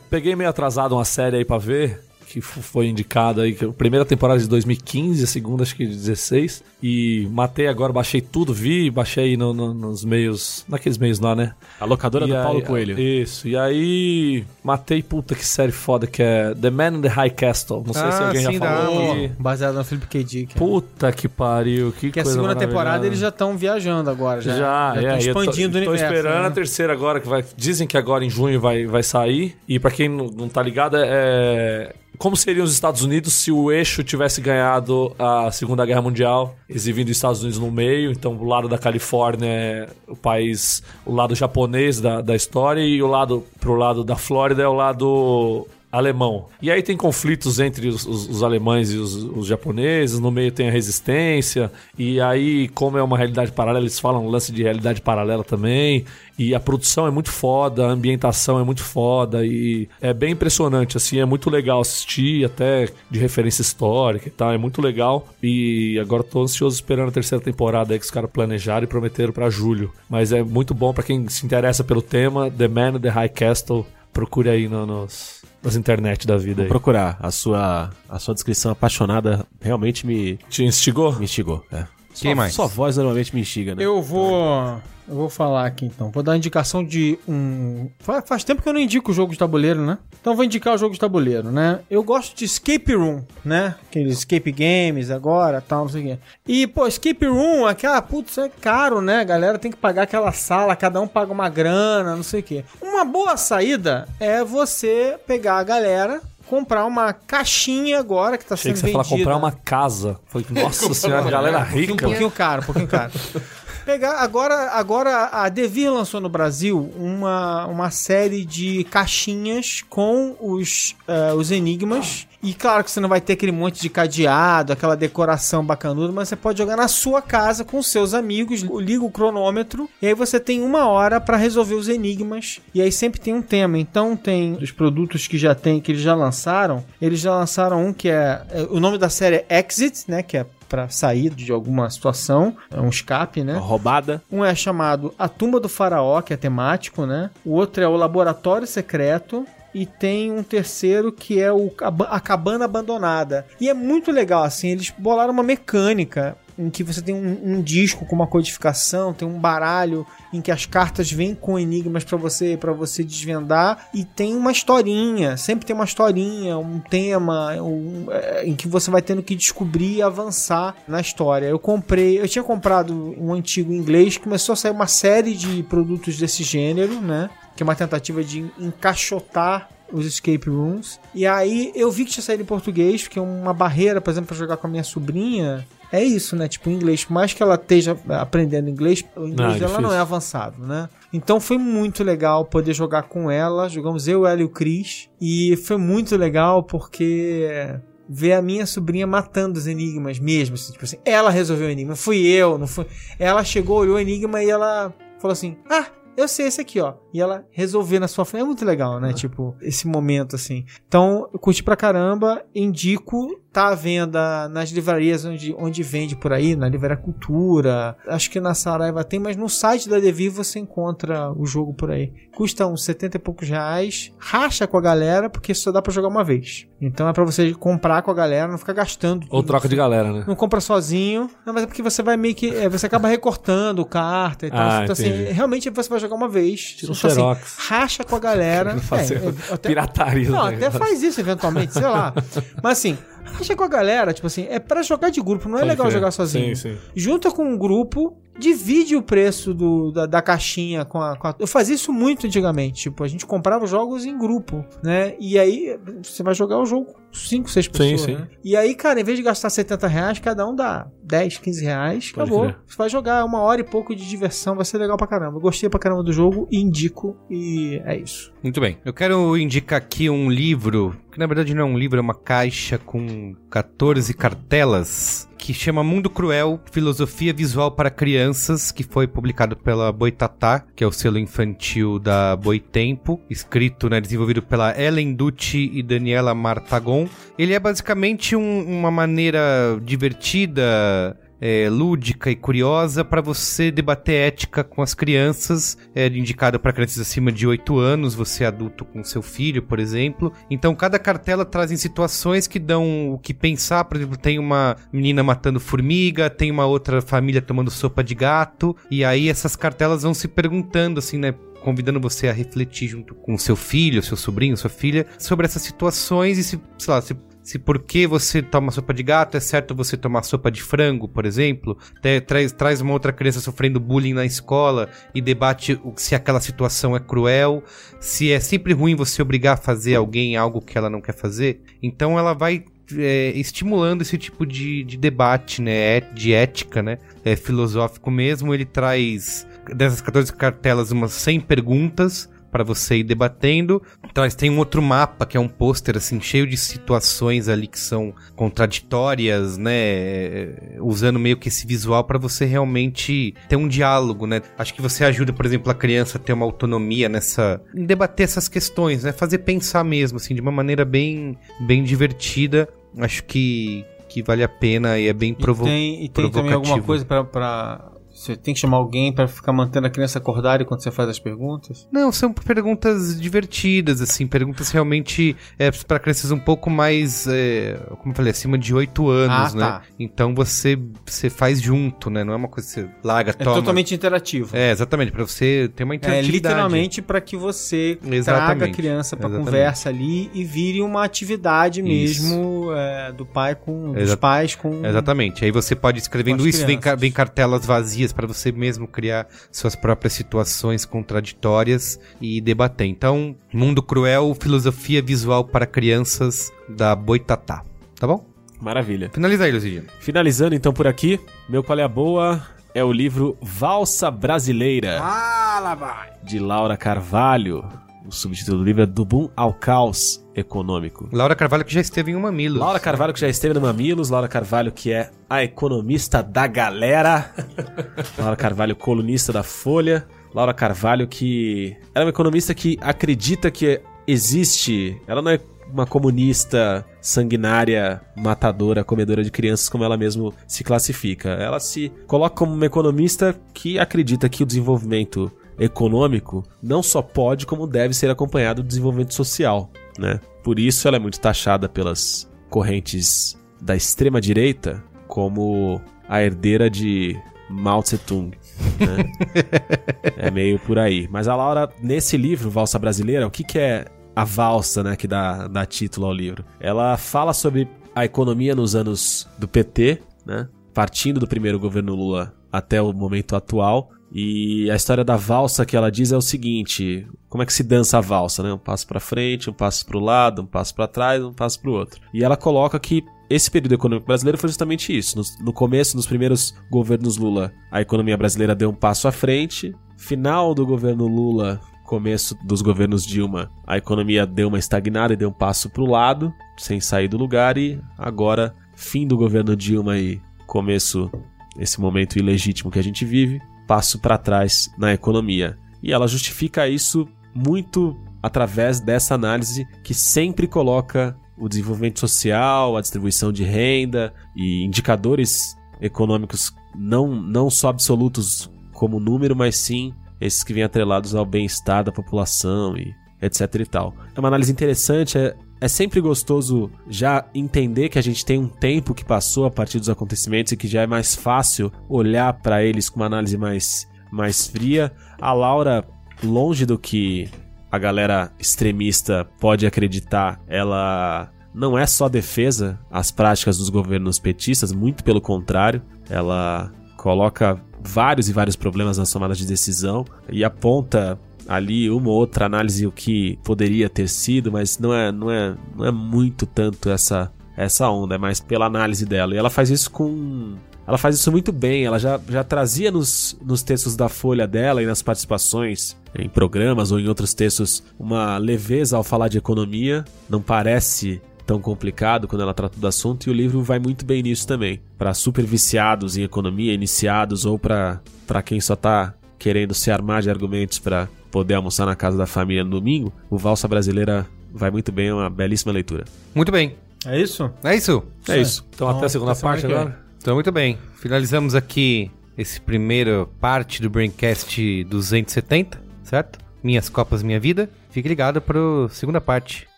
Peguei 0.09 0.37
meio 0.37 0.49
atrasado 0.49 0.95
uma 0.95 1.05
série 1.05 1.39
aí 1.39 1.45
pra 1.45 1.59
ver, 1.59 2.08
que 2.29 2.41
foi 2.43 2.87
indicada 2.89 3.43
aí, 3.43 3.57
a 3.63 3.73
primeira 3.73 4.05
temporada 4.05 4.39
de 4.39 4.47
2015, 4.49 5.25
a 5.25 5.27
segunda 5.27 5.63
acho 5.63 5.75
que 5.75 5.87
de 5.87 5.95
16. 5.95 6.63
E 6.83 7.27
matei 7.33 7.67
agora, 7.67 7.93
baixei 7.93 8.21
tudo, 8.21 8.53
vi, 8.55 8.91
baixei 8.91 9.37
no, 9.37 9.53
no- 9.53 9.73
nos 9.75 10.05
meios, 10.05 10.65
naqueles 10.69 10.97
meios 10.99 11.19
lá, 11.19 11.35
né? 11.35 11.55
A 11.81 11.85
locadora 11.85 12.25
E 12.25 12.29
do 12.29 12.37
aí- 12.37 12.43
Paulo 12.43 12.63
Coelho. 12.63 12.99
Isso, 13.01 13.49
e 13.49 13.57
aí 13.57 14.45
matei, 14.63 15.03
puta 15.03 15.35
que 15.35 15.45
série 15.45 15.73
foda 15.73 16.07
que 16.07 16.23
é 16.23 16.55
The 16.55 16.71
Man 16.71 16.99
in 16.99 17.01
the 17.01 17.09
High 17.09 17.31
Castle. 17.31 17.83
Não 17.85 17.93
sei 17.95 18.03
Ah, 18.03 18.13
se 18.13 18.23
alguém 18.23 18.47
sim, 18.47 18.53
já 18.53 18.59
falou. 18.59 19.31
Baseado 19.39 19.75
no 19.75 19.85
Felipe 19.85 20.07
K. 20.07 20.23
Dick. 20.23 20.55
né? 20.55 20.59
Puta 20.59 21.11
que 21.11 21.29
pariu, 21.29 21.93
que 21.93 22.11
Que 22.13 22.21
a 22.21 22.25
segunda 22.25 22.55
temporada 22.55 23.07
eles 23.07 23.19
já 23.19 23.29
estão 23.31 23.57
viajando 23.57 24.11
agora. 24.11 24.41
Já, 24.41 24.57
Já, 24.57 25.01
já 25.01 25.15
é, 25.15 25.19
estão 25.19 25.19
e 25.19 25.27
eu 25.29 25.35
tô- 25.35 25.41
expandindo 25.41 25.79
o 25.79 25.83
tô, 25.83 25.91
universo. 25.91 26.15
esperando 26.15 26.43
né? 26.43 26.47
a 26.47 26.51
terceira 26.51 26.93
agora, 26.93 27.21
que 27.21 27.29
vai. 27.29 27.45
Dizem 27.57 27.87
que 27.89 27.97
agora 27.97 28.25
em 28.25 28.31
junho 28.31 28.61
vai, 28.61 28.87
vai 28.87 29.03
sair. 29.03 29.57
E 29.67 29.79
pra 29.79 29.91
quem 29.91 30.09
não, 30.09 30.27
não 30.27 30.49
tá 30.49 30.63
ligado, 30.63 30.97
é. 30.99 31.93
Como 32.17 32.37
seriam 32.37 32.65
os 32.65 32.73
Estados 32.73 33.03
Unidos 33.03 33.33
se 33.35 33.53
o 33.53 33.71
eixo 33.71 34.03
tivesse 34.03 34.41
ganhado 34.41 35.15
a 35.19 35.51
Segunda 35.53 35.87
Guerra 35.87 36.03
Mundial, 36.03 36.57
exibindo 36.69 37.09
os 37.09 37.17
Estados 37.17 37.43
Unidos 37.43 37.61
no 37.61 37.71
meio? 37.71 38.11
Então, 38.11 38.37
o 38.37 38.45
lado 38.45 38.69
da 38.69 38.77
Califórnia 38.77 39.47
é 39.47 39.89
o 40.09 40.17
país, 40.17 40.83
o 41.07 41.15
lado 41.15 41.35
japonês 41.35 42.01
da, 42.01 42.21
da 42.21 42.35
história, 42.35 42.81
e 42.81 43.01
o 43.03 43.07
lado 43.07 43.45
pro 43.61 43.77
lado 43.77 44.03
da 44.03 44.17
Flórida 44.17 44.63
é 44.63 44.69
o 44.69 44.73
lado 44.73 45.69
alemão. 45.91 46.47
E 46.61 46.71
aí 46.71 46.83
tem 46.83 46.97
conflitos 46.97 47.59
entre 47.59 47.89
os, 47.89 48.07
os- 48.07 48.29
os 48.29 48.43
alemães 48.43 48.93
e 48.93 48.97
os, 48.99 49.15
os 49.15 49.47
japoneses, 49.47 50.19
no 50.19 50.31
meio 50.31 50.53
tem 50.53 50.69
a 50.69 50.73
resistência, 50.73 51.73
e 51.99 52.21
aí, 52.21 52.69
como 52.69 52.99
é 52.99 53.03
uma 53.03 53.17
realidade 53.17 53.53
paralela, 53.53 53.85
eles 53.85 53.99
falam 53.99 54.27
um 54.27 54.29
lance 54.29 54.53
de 54.53 54.63
realidade 54.63 55.01
paralela 55.01 55.43
também, 55.43 56.05
e 56.39 56.55
a 56.55 56.61
produção 56.61 57.07
é 57.07 57.11
muito 57.11 57.31
foda, 57.31 57.87
a 57.87 57.91
ambientação 57.91 58.61
é 58.61 58.65
muito 58.65 58.83
foda, 58.83 59.45
e 59.47 59.89
é 60.01 60.13
bem 60.13 60.33
impressionante, 60.33 60.97
assim, 60.97 61.19
é 61.19 61.25
muito 61.25 61.49
legal 61.51 61.81
assistir, 61.81 62.45
até 62.45 62.89
de 63.11 63.19
referência 63.19 63.63
histórica 63.63 64.29
e 64.29 64.31
tal, 64.31 64.53
é 64.53 64.59
muito 64.59 64.83
legal, 64.83 65.27
e 65.43 65.99
agora 66.01 66.23
tô 66.23 66.43
ansioso 66.43 66.77
esperando 66.77 67.09
a 67.09 67.13
terceira 67.13 67.43
temporada 67.43 67.93
aí 67.95 67.99
que 67.99 68.05
os 68.05 68.11
caras 68.11 68.31
planejaram 68.31 68.85
e 68.85 68.87
prometeram 68.87 69.33
pra 69.33 69.49
julho. 69.51 69.91
Mas 70.09 70.33
é 70.33 70.43
muito 70.43 70.75
bom 70.75 70.93
pra 70.93 71.03
quem 71.03 71.27
se 71.29 71.47
interessa 71.47 71.83
pelo 71.83 72.03
tema, 72.03 72.51
The 72.51 72.69
Man 72.69 72.97
in 72.97 73.01
the 73.01 73.09
High 73.09 73.29
Castle, 73.31 73.87
procure 74.13 74.49
aí 74.49 74.69
no- 74.69 74.87
nos, 74.87 75.43
nas 75.69 75.77
internet 75.77 76.27
da 76.27 76.37
vida 76.37 76.63
aí. 76.63 76.69
Procurar. 76.69 77.17
A 77.21 77.31
sua, 77.31 77.91
a 78.09 78.19
sua 78.19 78.35
descrição 78.35 78.73
apaixonada 78.73 79.47
realmente 79.61 80.07
me, 80.07 80.39
Te 80.49 80.65
instigou? 80.65 81.15
me 81.17 81.25
instigou. 81.25 81.65
É. 81.73 81.85
Quem 82.15 82.33
Sua- 82.33 82.35
mais? 82.35 82.53
Sua 82.55 82.67
voz 82.67 82.97
normalmente 82.97 83.35
me 83.35 83.41
instiga, 83.43 83.75
né? 83.75 83.85
Eu 83.85 84.03
vou. 84.03 84.81
Eu 85.09 85.15
vou 85.15 85.31
falar 85.31 85.65
aqui 85.67 85.87
então. 85.87 86.11
Vou 86.11 86.23
dar 86.23 86.33
uma 86.33 86.37
indicação 86.37 86.85
de 86.85 87.19
um. 87.27 87.89
Fa- 87.99 88.21
Faz 88.23 88.45
tempo 88.45 88.61
que 88.61 88.69
eu 88.69 88.73
não 88.73 88.81
indico 88.81 89.11
o 89.11 89.15
jogo 89.15 89.33
de 89.33 89.39
tabuleiro, 89.39 89.81
né? 89.81 89.97
Então 90.21 90.37
vou 90.37 90.45
indicar 90.45 90.75
o 90.75 90.79
jogo 90.79 90.93
de 90.93 91.01
tabuleiro, 91.01 91.51
né? 91.51 91.79
Eu 91.91 92.03
gosto 92.03 92.37
de 92.37 92.45
Escape 92.45 92.95
Room, 92.95 93.23
né? 93.45 93.75
Aqueles 93.89 94.19
Escape 94.19 94.53
Games 94.53 95.11
agora, 95.11 95.61
tal, 95.61 95.83
não 95.85 95.89
sei 95.89 96.03
o 96.03 96.05
quê. 96.05 96.19
E, 96.47 96.67
pô, 96.67 96.87
Escape 96.87 97.25
Room, 97.27 97.67
aquela, 97.67 98.03
putz, 98.03 98.37
é 98.37 98.51
caro, 98.61 99.01
né? 99.01 99.21
A 99.21 99.25
galera 99.25 99.59
tem 99.59 99.71
que 99.71 99.77
pagar 99.79 100.03
aquela 100.03 100.33
sala, 100.33 100.77
cada 100.77 101.01
um 101.01 101.09
paga 101.09 101.33
uma 101.33 101.49
grana, 101.49 102.15
não 102.15 102.23
sei 102.23 102.41
o 102.41 102.43
quê. 102.43 102.65
Uma 102.83 103.05
boa 103.05 103.37
saída 103.37 104.07
é 104.21 104.45
você 104.45 105.17
pegar 105.27 105.57
a 105.59 105.65
galera. 105.65 106.21
Comprar 106.49 106.87
uma 106.87 107.13
caixinha 107.13 107.99
agora 107.99 108.39
que 108.39 108.45
tá 108.47 108.55
Achei 108.55 108.75
sendo 108.75 108.77
que 108.77 108.81
você 108.81 108.87
ia 108.87 108.93
vendida. 109.03 109.09
falar 109.09 109.19
comprar 109.19 109.37
uma 109.37 109.53
casa. 109.53 110.19
Falei, 110.29 110.47
nossa 110.51 110.93
senhora, 110.95 111.31
galera 111.31 111.59
Um 111.59 111.63
rica. 111.65 112.07
pouquinho 112.07 112.31
caro, 112.31 112.63
um 112.63 112.65
pouquinho 112.65 112.89
caro. 112.89 113.13
Pegar 113.89 114.17
agora, 114.19 114.73
agora 114.73 115.31
a 115.33 115.49
Devir 115.49 115.91
lançou 115.91 116.21
no 116.21 116.29
Brasil 116.29 116.93
uma, 116.95 117.65
uma 117.65 117.91
série 117.91 118.45
de 118.45 118.85
caixinhas 118.85 119.83
com 119.89 120.37
os, 120.39 120.95
eh, 121.09 121.33
os 121.33 121.51
enigmas. 121.51 122.29
E 122.43 122.53
claro 122.53 122.85
que 122.85 122.91
você 122.91 123.01
não 123.01 123.09
vai 123.09 123.19
ter 123.19 123.33
aquele 123.33 123.51
monte 123.51 123.81
de 123.81 123.89
cadeado, 123.89 124.75
aquela 124.75 124.95
decoração 124.95 125.65
bacanuda, 125.65 126.13
mas 126.13 126.29
você 126.29 126.37
pode 126.37 126.59
jogar 126.59 126.77
na 126.77 126.87
sua 126.87 127.23
casa 127.23 127.65
com 127.65 127.83
seus 127.83 128.13
amigos, 128.13 128.61
liga 128.61 129.03
o 129.03 129.11
cronômetro, 129.11 129.89
e 130.03 130.07
aí 130.07 130.15
você 130.15 130.39
tem 130.39 130.61
uma 130.61 130.87
hora 130.87 131.19
pra 131.19 131.39
resolver 131.39 131.75
os 131.75 131.89
enigmas. 131.89 132.61
E 132.75 132.83
aí 132.83 132.93
sempre 132.93 133.19
tem 133.19 133.33
um 133.33 133.41
tema. 133.41 133.79
Então 133.79 134.15
tem 134.15 134.53
os 134.61 134.71
produtos 134.71 135.27
que 135.27 135.39
já 135.39 135.55
tem, 135.55 135.81
que 135.81 135.93
eles 135.93 136.03
já 136.03 136.15
lançaram. 136.15 136.85
Eles 137.01 137.21
já 137.21 137.35
lançaram 137.35 137.87
um 137.87 137.95
que 137.95 138.11
é. 138.11 138.43
é, 138.51 138.63
O 138.69 138.79
nome 138.81 138.99
da 138.99 139.09
série 139.09 139.47
é 139.49 139.65
Exit, 139.67 140.05
né? 140.07 140.23
Que 140.23 140.37
é 140.37 140.47
pra 140.69 140.89
sair 140.89 141.31
de 141.31 141.51
alguma 141.51 141.89
situação, 141.91 142.57
é 142.71 142.81
um 142.81 142.89
escape, 142.89 143.43
né? 143.43 143.55
Roubada. 143.55 144.23
Um 144.31 144.45
é 144.45 144.55
chamado 144.55 145.15
A 145.19 145.29
Tumba 145.29 145.59
do 145.59 145.69
Faraó, 145.69 146.21
que 146.21 146.35
é 146.35 146.37
temático, 146.37 147.07
né? 147.07 147.31
O 147.45 147.53
outro 147.53 147.83
é 147.83 147.89
o 147.89 147.97
Laboratório 147.97 148.67
Secreto. 148.67 149.47
E 149.75 149.85
tem 149.85 150.33
um 150.33 150.43
terceiro 150.43 151.13
que 151.13 151.39
é 151.41 151.53
o 151.53 151.71
A 152.09 152.19
Cabana 152.19 152.65
Abandonada. 152.65 153.47
E 153.61 153.69
é 153.69 153.75
muito 153.75 154.11
legal, 154.11 154.43
assim, 154.43 154.69
eles 154.69 154.93
bolaram 154.97 155.33
uma 155.33 155.43
mecânica 155.43 156.37
em 156.59 156.69
que 156.69 156.83
você 156.83 157.01
tem 157.01 157.15
um, 157.15 157.55
um 157.59 157.63
disco 157.63 158.05
com 158.05 158.17
uma 158.17 158.27
codificação, 158.27 159.15
tem 159.15 159.27
um 159.27 159.39
baralho 159.39 160.07
em 160.33 160.41
que 160.41 160.51
as 160.51 160.67
cartas 160.67 161.11
vêm 161.11 161.35
com 161.35 161.59
enigmas 161.59 162.05
pra 162.05 162.19
você 162.19 162.57
para 162.57 162.73
você 162.73 163.05
desvendar 163.05 163.89
e 163.95 164.05
tem 164.05 164.35
uma 164.35 164.51
historinha, 164.51 165.37
sempre 165.37 165.65
tem 165.65 165.75
uma 165.75 165.85
historinha, 165.85 166.59
um 166.59 166.81
tema 166.81 167.55
um, 167.63 168.07
é, 168.11 168.45
em 168.45 168.57
que 168.57 168.67
você 168.67 168.91
vai 168.91 169.01
tendo 169.01 169.23
que 169.23 169.37
descobrir 169.37 169.97
e 169.97 170.03
avançar 170.03 170.75
na 170.87 171.01
história. 171.01 171.47
Eu 171.47 171.59
comprei, 171.59 172.21
eu 172.21 172.29
tinha 172.29 172.43
comprado 172.43 173.15
um 173.19 173.33
antigo 173.33 173.73
inglês, 173.73 174.17
começou 174.17 174.53
a 174.53 174.57
sair 174.57 174.73
uma 174.73 174.87
série 174.87 175.35
de 175.35 175.63
produtos 175.63 176.19
desse 176.19 176.43
gênero, 176.43 177.01
né? 177.01 177.31
Que 177.55 177.63
é 177.63 177.65
uma 177.65 177.75
tentativa 177.75 178.23
de 178.25 178.51
encaixotar 178.59 179.69
os 179.93 180.07
escape 180.07 180.49
rooms. 180.49 181.01
E 181.15 181.27
aí 181.27 181.73
eu 181.75 181.91
vi 181.91 182.05
que 182.05 182.13
tinha 182.13 182.23
saído 182.23 182.43
em 182.43 182.47
português, 182.47 183.03
porque 183.03 183.19
uma 183.19 183.55
barreira, 183.55 184.01
por 184.01 184.11
exemplo, 184.11 184.29
para 184.29 184.37
jogar 184.37 184.57
com 184.57 184.67
a 184.67 184.71
minha 184.71 184.85
sobrinha. 184.85 185.67
É 185.93 186.03
isso, 186.03 186.37
né? 186.37 186.49
Tipo, 186.49 186.71
o 186.71 186.73
inglês, 186.73 187.05
por 187.05 187.13
mais 187.15 187.33
que 187.33 187.43
ela 187.43 187.55
esteja 187.55 187.97
aprendendo 188.11 188.69
inglês, 188.69 189.05
o 189.17 189.27
inglês 189.27 189.37
Não, 189.37 189.57
é 189.57 189.59
dela 189.59 189.81
não 189.81 189.93
é 189.93 189.99
avançado, 189.99 190.67
né? 190.67 190.89
Então 191.13 191.41
foi 191.41 191.57
muito 191.57 192.05
legal 192.05 192.45
poder 192.45 192.75
jogar 192.75 193.05
com 193.05 193.31
ela. 193.31 193.69
Jogamos 193.69 194.07
eu, 194.07 194.27
ela 194.27 194.41
e 194.41 194.45
o 194.45 194.49
Chris. 194.49 195.09
E 195.21 195.57
foi 195.57 195.79
muito 195.79 196.17
legal 196.17 196.63
porque 196.63 197.81
ver 198.09 198.33
a 198.33 198.43
minha 198.43 198.67
sobrinha 198.67 199.07
matando 199.07 199.59
os 199.59 199.67
enigmas 199.67 200.19
mesmo. 200.19 200.55
assim, 200.55 200.73
tipo 200.73 200.85
assim, 200.85 200.99
ela 201.05 201.31
resolveu 201.31 201.69
o 201.69 201.71
enigma, 201.71 201.95
fui 201.97 202.27
eu, 202.27 202.59
não 202.59 202.67
foi. 202.67 202.87
Ela 203.19 203.45
chegou, 203.45 203.79
olhou 203.79 203.97
o 203.97 204.01
enigma 204.01 204.43
e 204.43 204.51
ela 204.51 204.95
falou 205.19 205.33
assim: 205.33 205.57
Ah, 205.69 205.87
eu 206.17 206.27
sei 206.27 206.47
esse 206.47 206.61
aqui, 206.61 206.81
ó. 206.81 206.95
E 207.13 207.21
ela 207.21 207.45
resolver 207.51 207.99
na 207.99 208.09
sua 208.09 208.25
frente. 208.25 208.43
É 208.43 208.45
muito 208.45 208.65
legal, 208.65 209.01
né? 209.01 209.13
Tipo, 209.13 209.57
esse 209.61 209.87
momento, 209.87 210.37
assim. 210.37 210.65
Então, 210.87 211.29
eu 211.33 211.39
curti 211.39 211.63
pra 211.63 211.77
caramba. 211.77 212.43
Indico. 212.55 213.41
Tá 213.51 213.69
à 213.71 213.75
venda 213.75 214.47
nas 214.51 214.71
livrarias 214.71 215.25
onde, 215.25 215.55
onde 215.59 215.83
vende 215.83 216.15
por 216.15 216.33
aí, 216.35 216.55
na 216.55 216.69
Livraria 216.69 216.99
Cultura. 216.99 217.97
Acho 218.07 218.31
que 218.31 218.39
na 218.39 218.53
Saraiva 218.55 219.03
tem, 219.03 219.19
mas 219.19 219.37
no 219.37 219.49
site 219.49 219.89
da 219.89 219.99
Devir 219.99 220.31
você 220.31 220.59
encontra 220.59 221.33
o 221.33 221.47
jogo 221.47 221.73
por 221.73 221.91
aí. 221.91 222.13
Custa 222.37 222.67
uns 222.67 222.85
70 222.85 223.17
e 223.17 223.21
poucos 223.21 223.49
reais. 223.49 224.13
Racha 224.19 224.67
com 224.67 224.77
a 224.77 224.81
galera, 224.83 225.31
porque 225.31 225.55
só 225.55 225.73
dá 225.73 225.81
pra 225.81 225.93
jogar 225.93 226.09
uma 226.09 226.23
vez. 226.23 226.69
Então 226.81 227.09
é 227.09 227.13
pra 227.13 227.25
você 227.25 227.53
comprar 227.55 228.03
com 228.03 228.11
a 228.11 228.15
galera, 228.15 228.47
não 228.47 228.59
ficar 228.59 228.75
gastando. 228.75 229.27
Ou 229.31 229.43
troca 229.43 229.67
de 229.69 229.75
galera, 229.75 230.13
né? 230.13 230.25
Não 230.27 230.37
compra 230.37 230.61
sozinho. 230.61 231.29
Não, 231.45 231.53
mas 231.53 231.65
é 231.65 231.67
porque 231.67 231.83
você 231.83 232.03
vai 232.03 232.17
meio 232.17 232.35
que. 232.35 232.55
é, 232.55 232.69
você 232.69 232.87
acaba 232.87 233.09
recortando 233.09 233.85
carta 233.85 234.47
e 234.47 234.51
tal. 234.51 234.61
Ah, 234.61 234.81
então, 234.83 234.93
assim, 234.93 235.09
entendi. 235.09 235.33
realmente 235.33 235.71
você 235.71 235.89
vai 235.89 235.99
jogar 235.99 236.15
uma 236.15 236.29
vez. 236.29 236.75
Tira 236.75 236.93
um 236.93 236.95
Então, 237.07 237.31
assim, 237.31 237.43
racha 237.59 238.05
com 238.05 238.17
a 238.17 238.21
galera. 238.21 238.77
É, 238.99 239.55
até, 239.55 239.69
pirataria. 239.69 240.31
não, 240.31 240.51
né, 240.51 240.57
até 240.57 240.71
faz 240.71 241.03
isso 241.03 241.21
eventualmente, 241.21 241.73
sei 241.73 241.83
lá. 241.83 242.13
Mas 242.63 242.79
assim, 242.79 242.99
racha 243.33 243.55
com 243.57 243.65
a 243.65 243.69
galera, 243.69 244.13
tipo 244.13 244.27
assim, 244.27 244.47
é 244.51 244.59
pra 244.59 244.83
jogar 244.83 245.11
de 245.11 245.21
grupo, 245.21 245.49
não 245.49 245.57
é 245.59 245.61
Pode 245.61 245.71
legal 245.71 245.87
crer. 245.87 245.95
jogar 245.99 246.11
sozinho. 246.11 246.57
Sim, 246.57 246.71
sim. 246.75 246.79
Junta 246.95 247.31
com 247.31 247.45
um 247.45 247.57
grupo, 247.59 248.17
divide 248.39 248.95
o 248.97 249.03
preço 249.03 249.53
do, 249.53 249.91
da, 249.91 250.07
da 250.07 250.23
caixinha 250.23 250.85
com 250.85 251.01
a, 251.01 251.17
com 251.17 251.27
a- 251.29 251.35
Eu 251.39 251.47
fazia 251.47 251.75
isso 251.75 251.93
muito 251.93 252.27
antigamente. 252.27 252.83
Tipo, 252.83 253.03
a 253.05 253.09
gente 253.09 253.27
comprava 253.27 253.65
os 253.65 253.71
jogos 253.71 254.05
em 254.05 254.17
grupo, 254.17 254.65
né? 254.83 255.15
E 255.19 255.39
aí 255.39 255.79
você 256.03 256.23
vai 256.23 256.35
jogar 256.35 256.59
o 256.59 256.67
jogo 256.67 256.87
com 256.87 256.99
5, 257.13 257.51
6 257.51 257.69
pessoas. 257.69 258.01
sim. 258.03 258.15
né? 258.15 258.29
E 258.45 258.57
aí, 258.57 258.75
cara, 258.75 259.01
em 259.01 259.05
vez 259.05 259.17
de 259.19 259.25
gastar 259.25 259.51
70 259.51 259.87
reais, 259.89 260.19
cada 260.19 260.47
um 260.47 260.55
dá 260.55 260.87
10, 261.03 261.39
15 261.39 261.65
reais. 261.65 262.13
Pode 262.13 262.31
acabou. 262.31 262.47
crer. 262.47 262.59
Você 262.67 262.77
vai 262.77 262.89
jogar 262.89 263.25
uma 263.25 263.41
hora 263.41 263.61
e 263.61 263.65
pouco 263.65 263.95
de 263.95 264.07
diversão, 264.09 264.55
vai 264.55 264.65
ser 264.65 264.79
legal 264.79 264.97
pra 264.97 265.07
caramba. 265.07 265.37
Eu 265.39 265.41
gostei 265.41 265.69
pra 265.69 265.81
caramba 265.81 266.03
do 266.03 266.13
jogo, 266.13 266.47
indico 266.53 267.17
e 267.31 267.81
é 267.85 267.97
isso. 267.97 268.33
Muito 268.43 268.61
bem. 268.61 268.79
Eu 268.85 268.93
quero 268.93 269.37
indicar 269.37 269.79
aqui 269.79 270.09
um 270.09 270.31
livro, 270.31 270.95
que 271.19 271.21
na 271.21 271.27
verdade 271.27 271.53
não 271.53 271.63
é 271.63 271.65
um 271.65 271.77
livro, 271.77 271.99
é 271.99 272.01
uma 272.01 272.15
caixa 272.15 272.79
com 272.79 273.35
14 273.51 274.15
cartelas, 274.15 275.29
que 275.37 275.53
chama 275.53 275.83
Mundo 275.83 276.09
Cruel, 276.09 276.61
Filosofia 276.71 277.33
Visual 277.33 277.73
para 277.73 277.91
Crianças, 277.91 278.71
que 278.71 278.85
foi 278.85 279.09
publicado 279.09 279.57
pela 279.57 279.91
Boitatá, 279.93 280.65
que 280.77 280.85
é 280.85 280.87
o 280.87 280.93
selo 280.93 281.19
infantil 281.19 281.99
da 281.99 282.37
Boitempo, 282.37 283.21
escrito, 283.29 283.89
né, 283.91 284.01
desenvolvido 284.01 284.43
pela 284.43 284.81
Ellen 284.81 285.13
Ducci 285.13 285.71
e 285.75 285.83
Daniela 285.83 286.35
Martagon. 286.35 287.09
Ele 287.37 287.53
é 287.53 287.59
basicamente 287.59 288.37
um- 288.37 288.79
uma 288.79 288.91
maneira 288.91 289.41
divertida 289.83 291.17
é, 291.41 291.69
lúdica 291.71 292.31
e 292.31 292.37
curiosa 292.37 293.05
para 293.05 293.21
você 293.21 293.71
debater 293.71 294.29
ética 294.29 294.65
com 294.65 294.83
as 294.83 294.95
crianças. 294.95 295.77
É 295.95 296.07
indicado 296.07 296.59
para 296.59 296.73
crianças 296.73 296.99
acima 296.99 297.31
de 297.31 297.47
8 297.47 297.79
anos, 297.79 298.15
você 298.15 298.45
adulto 298.45 298.85
com 298.85 299.05
seu 299.05 299.23
filho, 299.23 299.63
por 299.63 299.79
exemplo. 299.79 300.33
Então, 300.51 300.75
cada 300.75 300.99
cartela 300.99 301.45
traz 301.45 301.71
em 301.71 301.77
situações 301.77 302.47
que 302.47 302.59
dão 302.59 303.13
o 303.13 303.19
que 303.19 303.33
pensar. 303.33 303.85
Por 303.85 303.97
exemplo, 303.97 304.17
tem 304.17 304.39
uma 304.39 304.77
menina 304.93 305.23
matando 305.23 305.61
formiga, 305.61 306.31
tem 306.31 306.51
uma 306.51 306.67
outra 306.67 307.01
família 307.01 307.43
tomando 307.43 307.71
sopa 307.71 308.03
de 308.03 308.15
gato. 308.15 308.77
E 308.91 309.05
aí 309.05 309.29
essas 309.29 309.57
cartelas 309.57 310.03
vão 310.03 310.15
se 310.15 310.29
perguntando 310.29 310.99
assim, 310.99 311.19
né? 311.19 311.35
convidando 311.63 312.01
você 312.01 312.29
a 312.29 312.33
refletir 312.33 312.89
junto 312.89 313.15
com 313.15 313.37
seu 313.37 313.57
filho, 313.57 314.03
seu 314.03 314.17
sobrinho, 314.17 314.57
sua 314.57 314.71
filha, 314.71 315.07
sobre 315.19 315.45
essas 315.45 315.61
situações 315.63 316.39
e 316.39 316.45
se, 316.45 316.61
sei 316.79 316.95
lá, 316.95 317.03
se 317.03 317.15
se 317.49 317.59
porque 317.59 318.07
você 318.07 318.43
toma 318.43 318.71
sopa 318.71 318.93
de 318.93 319.03
gato 319.03 319.35
é 319.35 319.41
certo 319.41 319.75
você 319.75 319.97
tomar 319.97 320.23
sopa 320.23 320.51
de 320.51 320.63
frango, 320.63 321.09
por 321.09 321.25
exemplo, 321.25 321.79
traz, 322.27 322.53
traz 322.53 322.83
uma 322.83 322.93
outra 322.93 323.11
criança 323.11 323.41
sofrendo 323.41 323.81
bullying 323.81 324.13
na 324.13 324.27
escola 324.27 324.91
e 325.15 325.23
debate 325.23 325.81
se 325.97 326.15
aquela 326.15 326.41
situação 326.41 326.95
é 326.95 327.01
cruel, 327.01 327.65
se 327.99 328.31
é 328.31 328.39
sempre 328.39 328.75
ruim 328.75 328.95
você 328.95 329.23
obrigar 329.23 329.55
a 329.55 329.57
fazer 329.57 329.95
alguém 329.95 330.37
algo 330.37 330.61
que 330.61 330.77
ela 330.77 330.91
não 330.91 331.01
quer 331.01 331.15
fazer. 331.15 331.63
Então 331.83 332.19
ela 332.19 332.35
vai 332.35 332.67
é, 332.95 333.33
estimulando 333.35 334.03
esse 334.03 334.19
tipo 334.19 334.45
de, 334.45 334.85
de 334.85 334.99
debate, 334.99 335.63
né, 335.63 336.03
de 336.03 336.35
ética, 336.35 336.83
né, 336.83 336.99
é, 337.25 337.35
filosófico 337.35 338.11
mesmo. 338.11 338.53
Ele 338.53 338.67
traz 338.67 339.47
dessas 339.75 340.03
14 340.03 340.31
cartelas 340.35 340.91
umas 340.91 341.13
100 341.13 341.41
perguntas 341.41 342.29
para 342.51 342.65
você 342.65 342.99
ir 342.99 343.05
debatendo. 343.05 343.83
Então, 344.05 344.29
tem 344.31 344.51
um 344.51 344.59
outro 344.59 344.81
mapa 344.83 345.27
que 345.27 345.37
é 345.37 345.41
um 345.41 345.49
pôster 345.49 345.97
assim 345.97 346.21
cheio 346.21 346.47
de 346.47 346.57
situações 346.57 347.49
ali 347.49 347.67
que 347.67 347.79
são 347.79 348.15
contraditórias, 348.37 349.57
né, 349.57 350.55
usando 350.81 351.19
meio 351.19 351.37
que 351.37 351.49
esse 351.49 351.67
visual 351.67 352.05
para 352.05 352.19
você 352.19 352.45
realmente 352.45 353.35
ter 353.49 353.57
um 353.57 353.69
diálogo, 353.69 354.27
né? 354.27 354.43
Acho 354.59 354.75
que 354.75 354.83
você 354.83 355.05
ajuda, 355.05 355.33
por 355.33 355.47
exemplo, 355.47 355.71
a 355.71 355.75
criança 355.75 356.19
a 356.19 356.21
ter 356.21 356.33
uma 356.33 356.45
autonomia 356.45 357.09
nessa 357.09 357.61
em 357.75 357.85
debater 357.85 358.25
essas 358.25 358.49
questões, 358.49 359.05
né? 359.05 359.13
Fazer 359.13 359.39
pensar 359.39 359.85
mesmo 359.85 360.17
assim 360.17 360.35
de 360.35 360.41
uma 360.41 360.53
maneira 360.53 360.85
bem 360.85 361.37
bem 361.61 361.83
divertida. 361.83 362.69
Acho 362.99 363.25
que 363.25 363.85
que 364.09 364.23
vale 364.23 364.43
a 364.43 364.49
pena 364.49 364.99
e 364.99 365.07
é 365.07 365.13
bem 365.13 365.35
provo 365.35 365.65
e 365.65 365.69
tem, 365.69 366.05
e 366.05 366.09
tem 366.09 366.31
também 366.31 366.53
alguma 366.53 366.81
coisa 366.83 367.05
para 367.05 367.93
você 368.19 368.37
tem 368.37 368.53
que 368.53 368.59
chamar 368.59 368.79
alguém 368.79 369.13
para 369.13 369.29
ficar 369.29 369.53
mantendo 369.53 369.87
a 369.87 369.91
criança 369.91 370.19
acordada 370.19 370.63
enquanto 370.63 370.83
você 370.83 370.91
faz 370.91 371.09
as 371.09 371.19
perguntas? 371.21 371.87
Não, 371.93 372.11
são 372.11 372.33
perguntas 372.33 373.19
divertidas, 373.19 374.01
assim, 374.01 374.27
perguntas 374.27 374.71
realmente 374.73 375.37
é, 375.57 375.71
para 375.71 376.01
crianças 376.01 376.33
um 376.33 376.39
pouco 376.39 376.69
mais, 376.69 377.29
é, 377.29 377.79
como 377.99 378.11
eu 378.11 378.17
falei, 378.17 378.33
acima 378.33 378.59
de 378.59 378.75
8 378.75 379.09
anos, 379.09 379.55
ah, 379.55 379.57
né? 379.57 379.67
Tá. 379.67 379.83
Então 379.99 380.35
você, 380.35 380.77
você 381.07 381.31
faz 381.31 381.61
junto, 381.61 382.11
né? 382.11 382.25
Não 382.25 382.33
é 382.33 382.37
uma 382.37 382.49
coisa 382.49 382.67
que 382.67 382.75
você 382.75 382.89
larga, 383.05 383.31
é 383.31 383.35
toma. 383.35 383.57
É 383.57 383.61
totalmente 383.61 383.95
interativo. 383.95 384.57
É, 384.57 384.73
exatamente, 384.73 385.13
para 385.13 385.25
você 385.25 385.71
ter 385.77 385.85
uma 385.85 385.95
é, 385.95 385.97
interatividade. 385.97 386.35
É 386.35 386.51
literalmente 386.51 387.01
para 387.01 387.21
que 387.21 387.37
você 387.37 387.99
exatamente. 388.03 388.47
traga 388.47 388.65
a 388.67 388.71
criança 388.75 389.17
para 389.17 389.31
conversa 389.31 389.89
ali 389.91 390.29
e 390.35 390.43
vire 390.43 390.83
uma 390.83 391.05
atividade 391.05 391.81
mesmo 391.83 392.73
é, 392.73 393.13
do 393.13 393.25
pai 393.25 393.55
com 393.55 393.93
dos 393.93 394.15
pais 394.17 394.57
com 394.57 394.85
Exatamente. 394.85 395.45
Aí 395.45 395.53
você 395.53 395.77
pode 395.77 395.99
escrevendo 395.99 396.47
isso, 396.49 396.67
vem, 396.67 396.81
vem 396.99 397.13
cartelas 397.13 397.65
vazias 397.65 398.08
para 398.13 398.27
você 398.27 398.53
mesmo 398.53 398.87
criar 398.87 399.27
suas 399.51 399.75
próprias 399.75 400.13
situações 400.13 400.85
contraditórias 400.85 402.01
e 402.21 402.41
debater. 402.41 402.87
Então, 402.87 403.37
Mundo 403.53 403.83
Cruel, 403.83 404.37
filosofia 404.41 405.03
visual 405.03 405.45
para 405.45 405.67
crianças 405.67 406.53
da 406.69 406.95
Boitatá. 406.95 407.63
Tá 407.99 408.07
bom? 408.07 408.25
Maravilha. 408.61 409.11
Finaliza 409.13 409.45
aí, 409.45 409.53
Lucidino. 409.53 409.87
Finalizando 410.01 410.55
então 410.55 410.73
por 410.73 410.87
aqui, 410.87 411.21
meu 411.49 411.63
qual 411.63 411.79
é 411.79 411.83
a 411.83 411.89
boa 411.89 412.43
é 412.75 412.85
o 412.85 412.93
livro 412.93 413.37
Valsa 413.41 414.11
Brasileira. 414.11 415.01
Ah, 415.01 415.59
lá 415.61 415.75
vai. 415.75 416.13
De 416.23 416.39
Laura 416.39 416.77
Carvalho. 416.77 417.65
O 418.09 418.11
subtítulo 418.11 418.57
do 418.57 418.65
livro 418.65 418.83
é 418.83 418.87
Do 418.87 419.05
Boom 419.05 419.29
ao 419.37 419.53
Caos 419.53 420.25
Econômico. 420.35 421.11
Laura 421.13 421.37
Carvalho 421.37 421.63
que 421.63 421.75
já 421.75 421.83
esteve 421.83 422.11
em 422.11 422.17
um 422.17 422.21
Mamilos. 422.21 422.59
Laura 422.59 422.81
Carvalho 422.81 423.13
que 423.13 423.21
já 423.21 423.29
esteve 423.29 423.53
no 423.53 423.61
Mamilos. 423.61 424.09
Laura 424.09 424.27
Carvalho 424.27 424.73
que 424.73 424.91
é 424.91 425.11
a 425.29 425.45
economista 425.45 426.23
da 426.23 426.47
galera. 426.47 427.31
Laura 428.17 428.35
Carvalho, 428.35 428.75
colunista 428.75 429.31
da 429.31 429.43
Folha. 429.43 430.09
Laura 430.35 430.55
Carvalho 430.55 431.07
que 431.07 431.77
ela 431.95 432.05
é 432.05 432.07
uma 432.07 432.11
economista 432.11 432.55
que 432.55 432.79
acredita 432.81 433.51
que 433.51 433.83
existe... 434.07 434.99
Ela 435.07 435.21
não 435.21 435.31
é 435.31 435.39
uma 435.71 435.87
comunista 435.87 436.87
sanguinária, 437.03 438.01
matadora, 438.17 438.83
comedora 438.83 439.23
de 439.23 439.31
crianças, 439.31 439.69
como 439.69 439.85
ela 439.85 439.99
mesmo 439.99 440.33
se 440.47 440.65
classifica. 440.65 441.29
Ela 441.29 441.61
se 441.61 441.93
coloca 442.07 442.37
como 442.37 442.55
uma 442.55 442.65
economista 442.65 443.39
que 443.53 443.79
acredita 443.79 444.31
que 444.31 444.43
o 444.43 444.47
desenvolvimento 444.47 445.31
econômico 445.59 446.45
não 446.63 446.83
só 446.83 447.03
pode, 447.03 447.47
como 447.47 447.67
deve 447.67 447.95
ser 447.95 448.11
acompanhado 448.11 448.63
do 448.63 448.69
desenvolvimento 448.69 449.15
social, 449.15 449.71
né? 449.99 450.21
Por 450.43 450.59
isso 450.59 450.87
ela 450.87 450.97
é 450.97 451.01
muito 451.01 451.21
taxada 451.21 451.69
pelas 451.69 452.31
correntes 452.49 453.37
da 453.61 453.75
extrema 453.75 454.21
direita 454.21 454.83
como 455.07 455.81
a 456.09 456.23
herdeira 456.23 456.71
de 456.71 457.17
Mao 457.51 457.83
Tse 457.83 457.99
Tung. 457.99 458.37
Né? 458.79 459.13
é 460.17 460.31
meio 460.31 460.59
por 460.59 460.79
aí. 460.79 461.09
Mas 461.11 461.29
a 461.29 461.35
Laura, 461.35 461.69
nesse 461.83 462.17
livro, 462.17 462.51
Valsa 462.51 462.79
Brasileira, 462.79 463.27
o 463.27 463.31
que, 463.31 463.43
que 463.43 463.59
é 463.59 463.87
a 464.15 464.25
valsa, 464.25 464.83
né, 464.83 464.97
que 464.97 465.07
dá, 465.07 465.49
dá 465.49 465.65
título 465.65 466.07
ao 466.07 466.13
livro? 466.13 466.45
Ela 466.61 466.97
fala 466.97 467.33
sobre 467.33 467.69
a 467.95 468.05
economia 468.05 468.55
nos 468.55 468.75
anos 468.75 469.29
do 469.39 469.49
PT, 469.49 470.03
né? 470.25 470.49
Partindo 470.73 471.19
do 471.19 471.27
primeiro 471.27 471.59
governo 471.59 471.95
Lula 471.95 472.35
até 472.51 472.81
o 472.81 472.93
momento 472.93 473.35
atual, 473.35 473.91
e 474.13 474.71
a 474.71 474.75
história 474.75 475.05
da 475.05 475.17
valsa 475.17 475.67
que 475.67 475.77
ela 475.77 475.91
diz 475.91 476.13
é 476.13 476.17
o 476.17 476.23
seguinte: 476.23 477.07
como 477.29 477.43
é 477.43 477.47
que 477.47 477.53
se 477.53 477.63
dança 477.63 477.99
a 477.99 478.01
valsa, 478.01 478.43
né? 478.43 478.53
Um 478.53 478.59
passo 478.59 478.87
para 478.87 479.01
frente, 479.01 479.51
um 479.51 479.53
passo 479.53 479.85
para 479.85 479.99
o 479.99 480.01
lado, 480.01 480.43
um 480.43 480.47
passo 480.47 480.75
para 480.75 480.89
trás, 480.89 481.23
um 481.23 481.33
passo 481.33 481.61
para 481.61 481.71
o 481.71 481.75
outro. 481.75 482.01
E 482.13 482.25
ela 482.25 482.37
coloca 482.37 482.79
que 482.81 483.05
esse 483.29 483.51
período 483.51 483.75
econômico 483.75 484.07
brasileiro 484.07 484.39
foi 484.39 484.49
justamente 484.49 484.97
isso. 484.97 485.19
No, 485.19 485.47
no, 485.47 485.53
começo, 485.53 485.97
nos 485.97 486.07
primeiros 486.07 486.55
governos 486.71 487.19
Lula, 487.19 487.53
a 487.71 487.81
economia 487.81 488.17
brasileira 488.17 488.55
deu 488.55 488.71
um 488.71 488.75
passo 488.75 489.07
à 489.07 489.13
frente. 489.13 489.75
Final 489.99 490.55
do 490.55 490.65
governo 490.65 491.07
Lula, 491.07 491.61
começo 491.85 492.35
dos 492.45 492.63
governos 492.63 493.05
Dilma, 493.05 493.51
a 493.67 493.77
economia 493.77 494.25
deu 494.25 494.49
uma 494.49 494.59
estagnada 494.59 495.13
e 495.13 495.17
deu 495.17 495.29
um 495.29 495.33
passo 495.33 495.69
para 495.69 495.83
o 495.83 495.91
lado, 495.91 496.33
sem 496.57 496.81
sair 496.81 497.09
do 497.09 497.19
lugar. 497.19 497.59
E 497.59 497.81
agora, 497.99 498.55
fim 498.75 499.07
do 499.07 499.17
governo 499.17 499.55
Dilma 499.55 499.99
e 499.99 500.21
começo 500.47 501.11
esse 501.59 501.81
momento 501.81 502.19
ilegítimo 502.19 502.71
que 502.71 502.79
a 502.79 502.83
gente 502.83 503.05
vive, 503.05 503.43
passo 503.69 504.01
para 504.01 504.19
trás 504.19 504.69
na 504.79 504.93
economia. 504.93 505.59
E 505.83 505.93
ela 505.93 506.09
justifica 506.09 506.67
isso 506.67 507.07
muito 507.35 507.95
através 508.21 508.81
dessa 508.81 509.15
análise 509.15 509.65
que 509.85 509.95
sempre 509.95 510.49
coloca 510.49 511.17
o 511.37 511.49
desenvolvimento 511.49 512.01
social, 512.01 512.77
a 512.77 512.81
distribuição 512.81 513.31
de 513.31 513.45
renda 513.45 514.13
e 514.35 514.65
indicadores 514.65 515.55
econômicos 515.81 516.53
não, 516.75 517.15
não 517.15 517.49
só 517.49 517.69
absolutos 517.69 518.51
como 518.73 518.99
número, 518.99 519.37
mas 519.37 519.57
sim 519.57 519.95
esses 520.21 520.43
que 520.43 520.53
vêm 520.53 520.65
atrelados 520.65 521.15
ao 521.15 521.25
bem-estar 521.25 521.85
da 521.85 521.93
população 521.93 522.77
e 522.77 522.93
etc 523.21 523.55
e 523.55 523.67
tal. 523.67 523.95
É 524.15 524.19
uma 524.19 524.29
análise 524.29 524.51
interessante, 524.51 525.19
é, 525.19 525.37
é 525.61 525.69
sempre 525.69 526.01
gostoso 526.01 526.71
já 526.89 527.25
entender 527.35 527.89
que 527.89 527.99
a 527.99 528.03
gente 528.03 528.25
tem 528.25 528.39
um 528.39 528.49
tempo 528.49 528.95
que 528.95 529.05
passou 529.05 529.45
a 529.45 529.51
partir 529.51 529.79
dos 529.79 529.89
acontecimentos 529.89 530.53
e 530.53 530.57
que 530.57 530.69
já 530.69 530.83
é 530.83 530.87
mais 530.87 531.15
fácil 531.15 531.73
olhar 531.89 532.33
para 532.35 532.63
eles 532.63 532.89
com 532.89 533.01
uma 533.01 533.07
análise 533.07 533.37
mais, 533.37 533.89
mais 534.11 534.47
fria. 534.47 534.93
A 535.21 535.33
Laura, 535.33 535.85
longe 536.23 536.65
do 536.65 536.79
que 536.79 537.29
a 537.71 537.79
galera 537.79 538.33
extremista 538.39 539.27
pode 539.41 539.67
acreditar, 539.67 540.41
ela 540.47 541.31
não 541.53 541.77
é 541.77 541.87
só 541.87 542.09
defesa 542.09 542.79
às 542.91 543.11
práticas 543.11 543.59
dos 543.59 543.69
governos 543.69 544.19
petistas, 544.19 544.73
muito 544.73 545.03
pelo 545.03 545.21
contrário, 545.21 545.83
ela 546.09 546.73
coloca 546.97 547.61
vários 547.83 548.29
e 548.29 548.33
vários 548.33 548.57
problemas 548.57 548.99
nas 548.99 549.11
tomadas 549.11 549.39
de 549.39 549.47
decisão 549.47 550.05
e 550.31 550.45
aponta 550.45 551.19
ali 551.49 551.91
uma 551.91 552.11
ou 552.11 552.17
outra 552.17 552.47
análise 552.47 552.87
o 552.87 552.93
que 552.93 553.39
poderia 553.43 553.89
ter 553.89 554.09
sido, 554.09 554.53
mas 554.53 554.79
não 554.79 554.93
é, 554.93 555.11
não 555.11 555.31
é, 555.31 555.57
não 555.75 555.85
é 555.87 555.91
muito 555.91 556.47
tanto 556.47 556.91
essa 556.91 557.33
essa 557.57 557.91
onda, 557.91 558.15
é 558.15 558.19
mais 558.19 558.39
pela 558.39 558.67
análise 558.67 559.05
dela. 559.05 559.35
E 559.35 559.37
ela 559.37 559.51
faz 559.51 559.69
isso 559.69 559.91
com 559.91 560.55
ela 560.87 560.97
faz 560.97 561.17
isso 561.17 561.31
muito 561.31 561.53
bem, 561.53 561.85
ela 561.85 561.99
já, 561.99 562.19
já 562.31 562.43
trazia 562.43 562.91
nos, 562.91 563.37
nos 563.45 563.63
textos 563.63 563.95
da 563.95 564.09
Folha 564.09 564.47
dela 564.47 564.83
e 564.83 564.87
nas 564.87 565.03
participações 565.03 565.95
em 566.15 566.31
programas 566.31 566.91
ou 566.91 566.99
em 566.99 567.07
outros 567.07 567.35
textos 567.35 567.83
uma 567.99 568.39
leveza 568.39 568.97
ao 568.97 569.05
falar 569.05 569.29
de 569.29 569.37
economia, 569.37 570.03
não 570.31 570.41
parece 570.41 571.21
tão 571.49 571.63
complicado 571.63 572.29
quando 572.29 572.43
ela 572.43 572.53
trata 572.53 572.79
do 572.79 572.87
assunto 572.87 573.27
e 573.27 573.31
o 573.31 573.33
livro 573.33 573.63
vai 573.63 573.79
muito 573.79 574.05
bem 574.05 574.23
nisso 574.23 574.47
também. 574.47 574.83
Para 574.99 575.15
super 575.15 575.47
viciados 575.47 576.15
em 576.15 576.23
economia, 576.23 576.75
iniciados 576.75 577.47
ou 577.47 577.59
para 577.59 578.03
quem 578.45 578.61
só 578.61 578.75
está 578.75 579.15
querendo 579.39 579.73
se 579.73 579.91
armar 579.91 580.21
de 580.21 580.29
argumentos 580.29 580.79
para 580.79 581.09
poder 581.31 581.55
almoçar 581.55 581.87
na 581.87 581.97
casa 581.97 582.19
da 582.19 582.27
família 582.27 582.63
no 582.63 582.69
domingo, 582.69 583.11
o 583.31 583.39
Valsa 583.39 583.67
Brasileira 583.67 584.27
vai 584.53 584.71
muito 584.71 584.93
bem, 584.93 585.09
é 585.09 585.15
uma 585.15 585.31
belíssima 585.31 585.73
leitura. 585.73 586.05
Muito 586.35 586.53
bem. 586.53 586.77
É 587.07 587.19
isso? 587.19 587.51
É 587.65 587.75
isso. 587.75 588.05
É 588.29 588.39
isso. 588.39 588.67
Então 588.75 588.87
até 588.87 589.07
a 589.07 589.09
segunda 589.09 589.35
parte 589.35 589.65
agora. 589.65 589.99
Então, 590.19 590.35
muito 590.35 590.53
bem. 590.53 590.77
Finalizamos 590.97 591.55
aqui 591.55 592.11
esse 592.37 592.61
primeiro 592.61 593.27
parte 593.41 593.81
do 593.81 593.89
Braincast 593.89 594.85
270, 594.85 595.81
certo? 596.03 596.39
Minhas 596.63 596.91
Copas 596.91 597.23
Minha 597.23 597.41
Vida. 597.41 597.71
Fique 597.89 598.07
ligado 598.07 598.39
para 598.43 598.59
a 598.59 598.89
segunda 598.91 599.19
parte, 599.19 599.67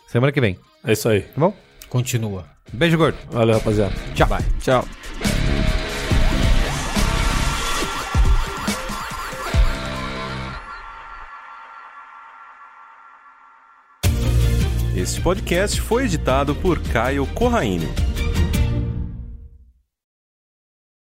semana 0.09 0.32
que 0.32 0.40
vem, 0.40 0.59
É 0.85 0.93
isso 0.93 1.09
aí. 1.09 1.23
tá 1.23 1.32
bom? 1.40 1.55
Continua. 1.89 2.44
Beijo 2.73 2.97
gordo. 2.97 3.19
Valeu, 3.31 3.57
rapaziada. 3.57 3.93
Tchau. 4.15 4.28
Tchau. 4.61 4.85
Este 14.97 15.20
podcast 15.20 15.81
foi 15.81 16.05
editado 16.05 16.55
por 16.55 16.78
Caio 16.93 17.27
Corraine. 17.28 17.89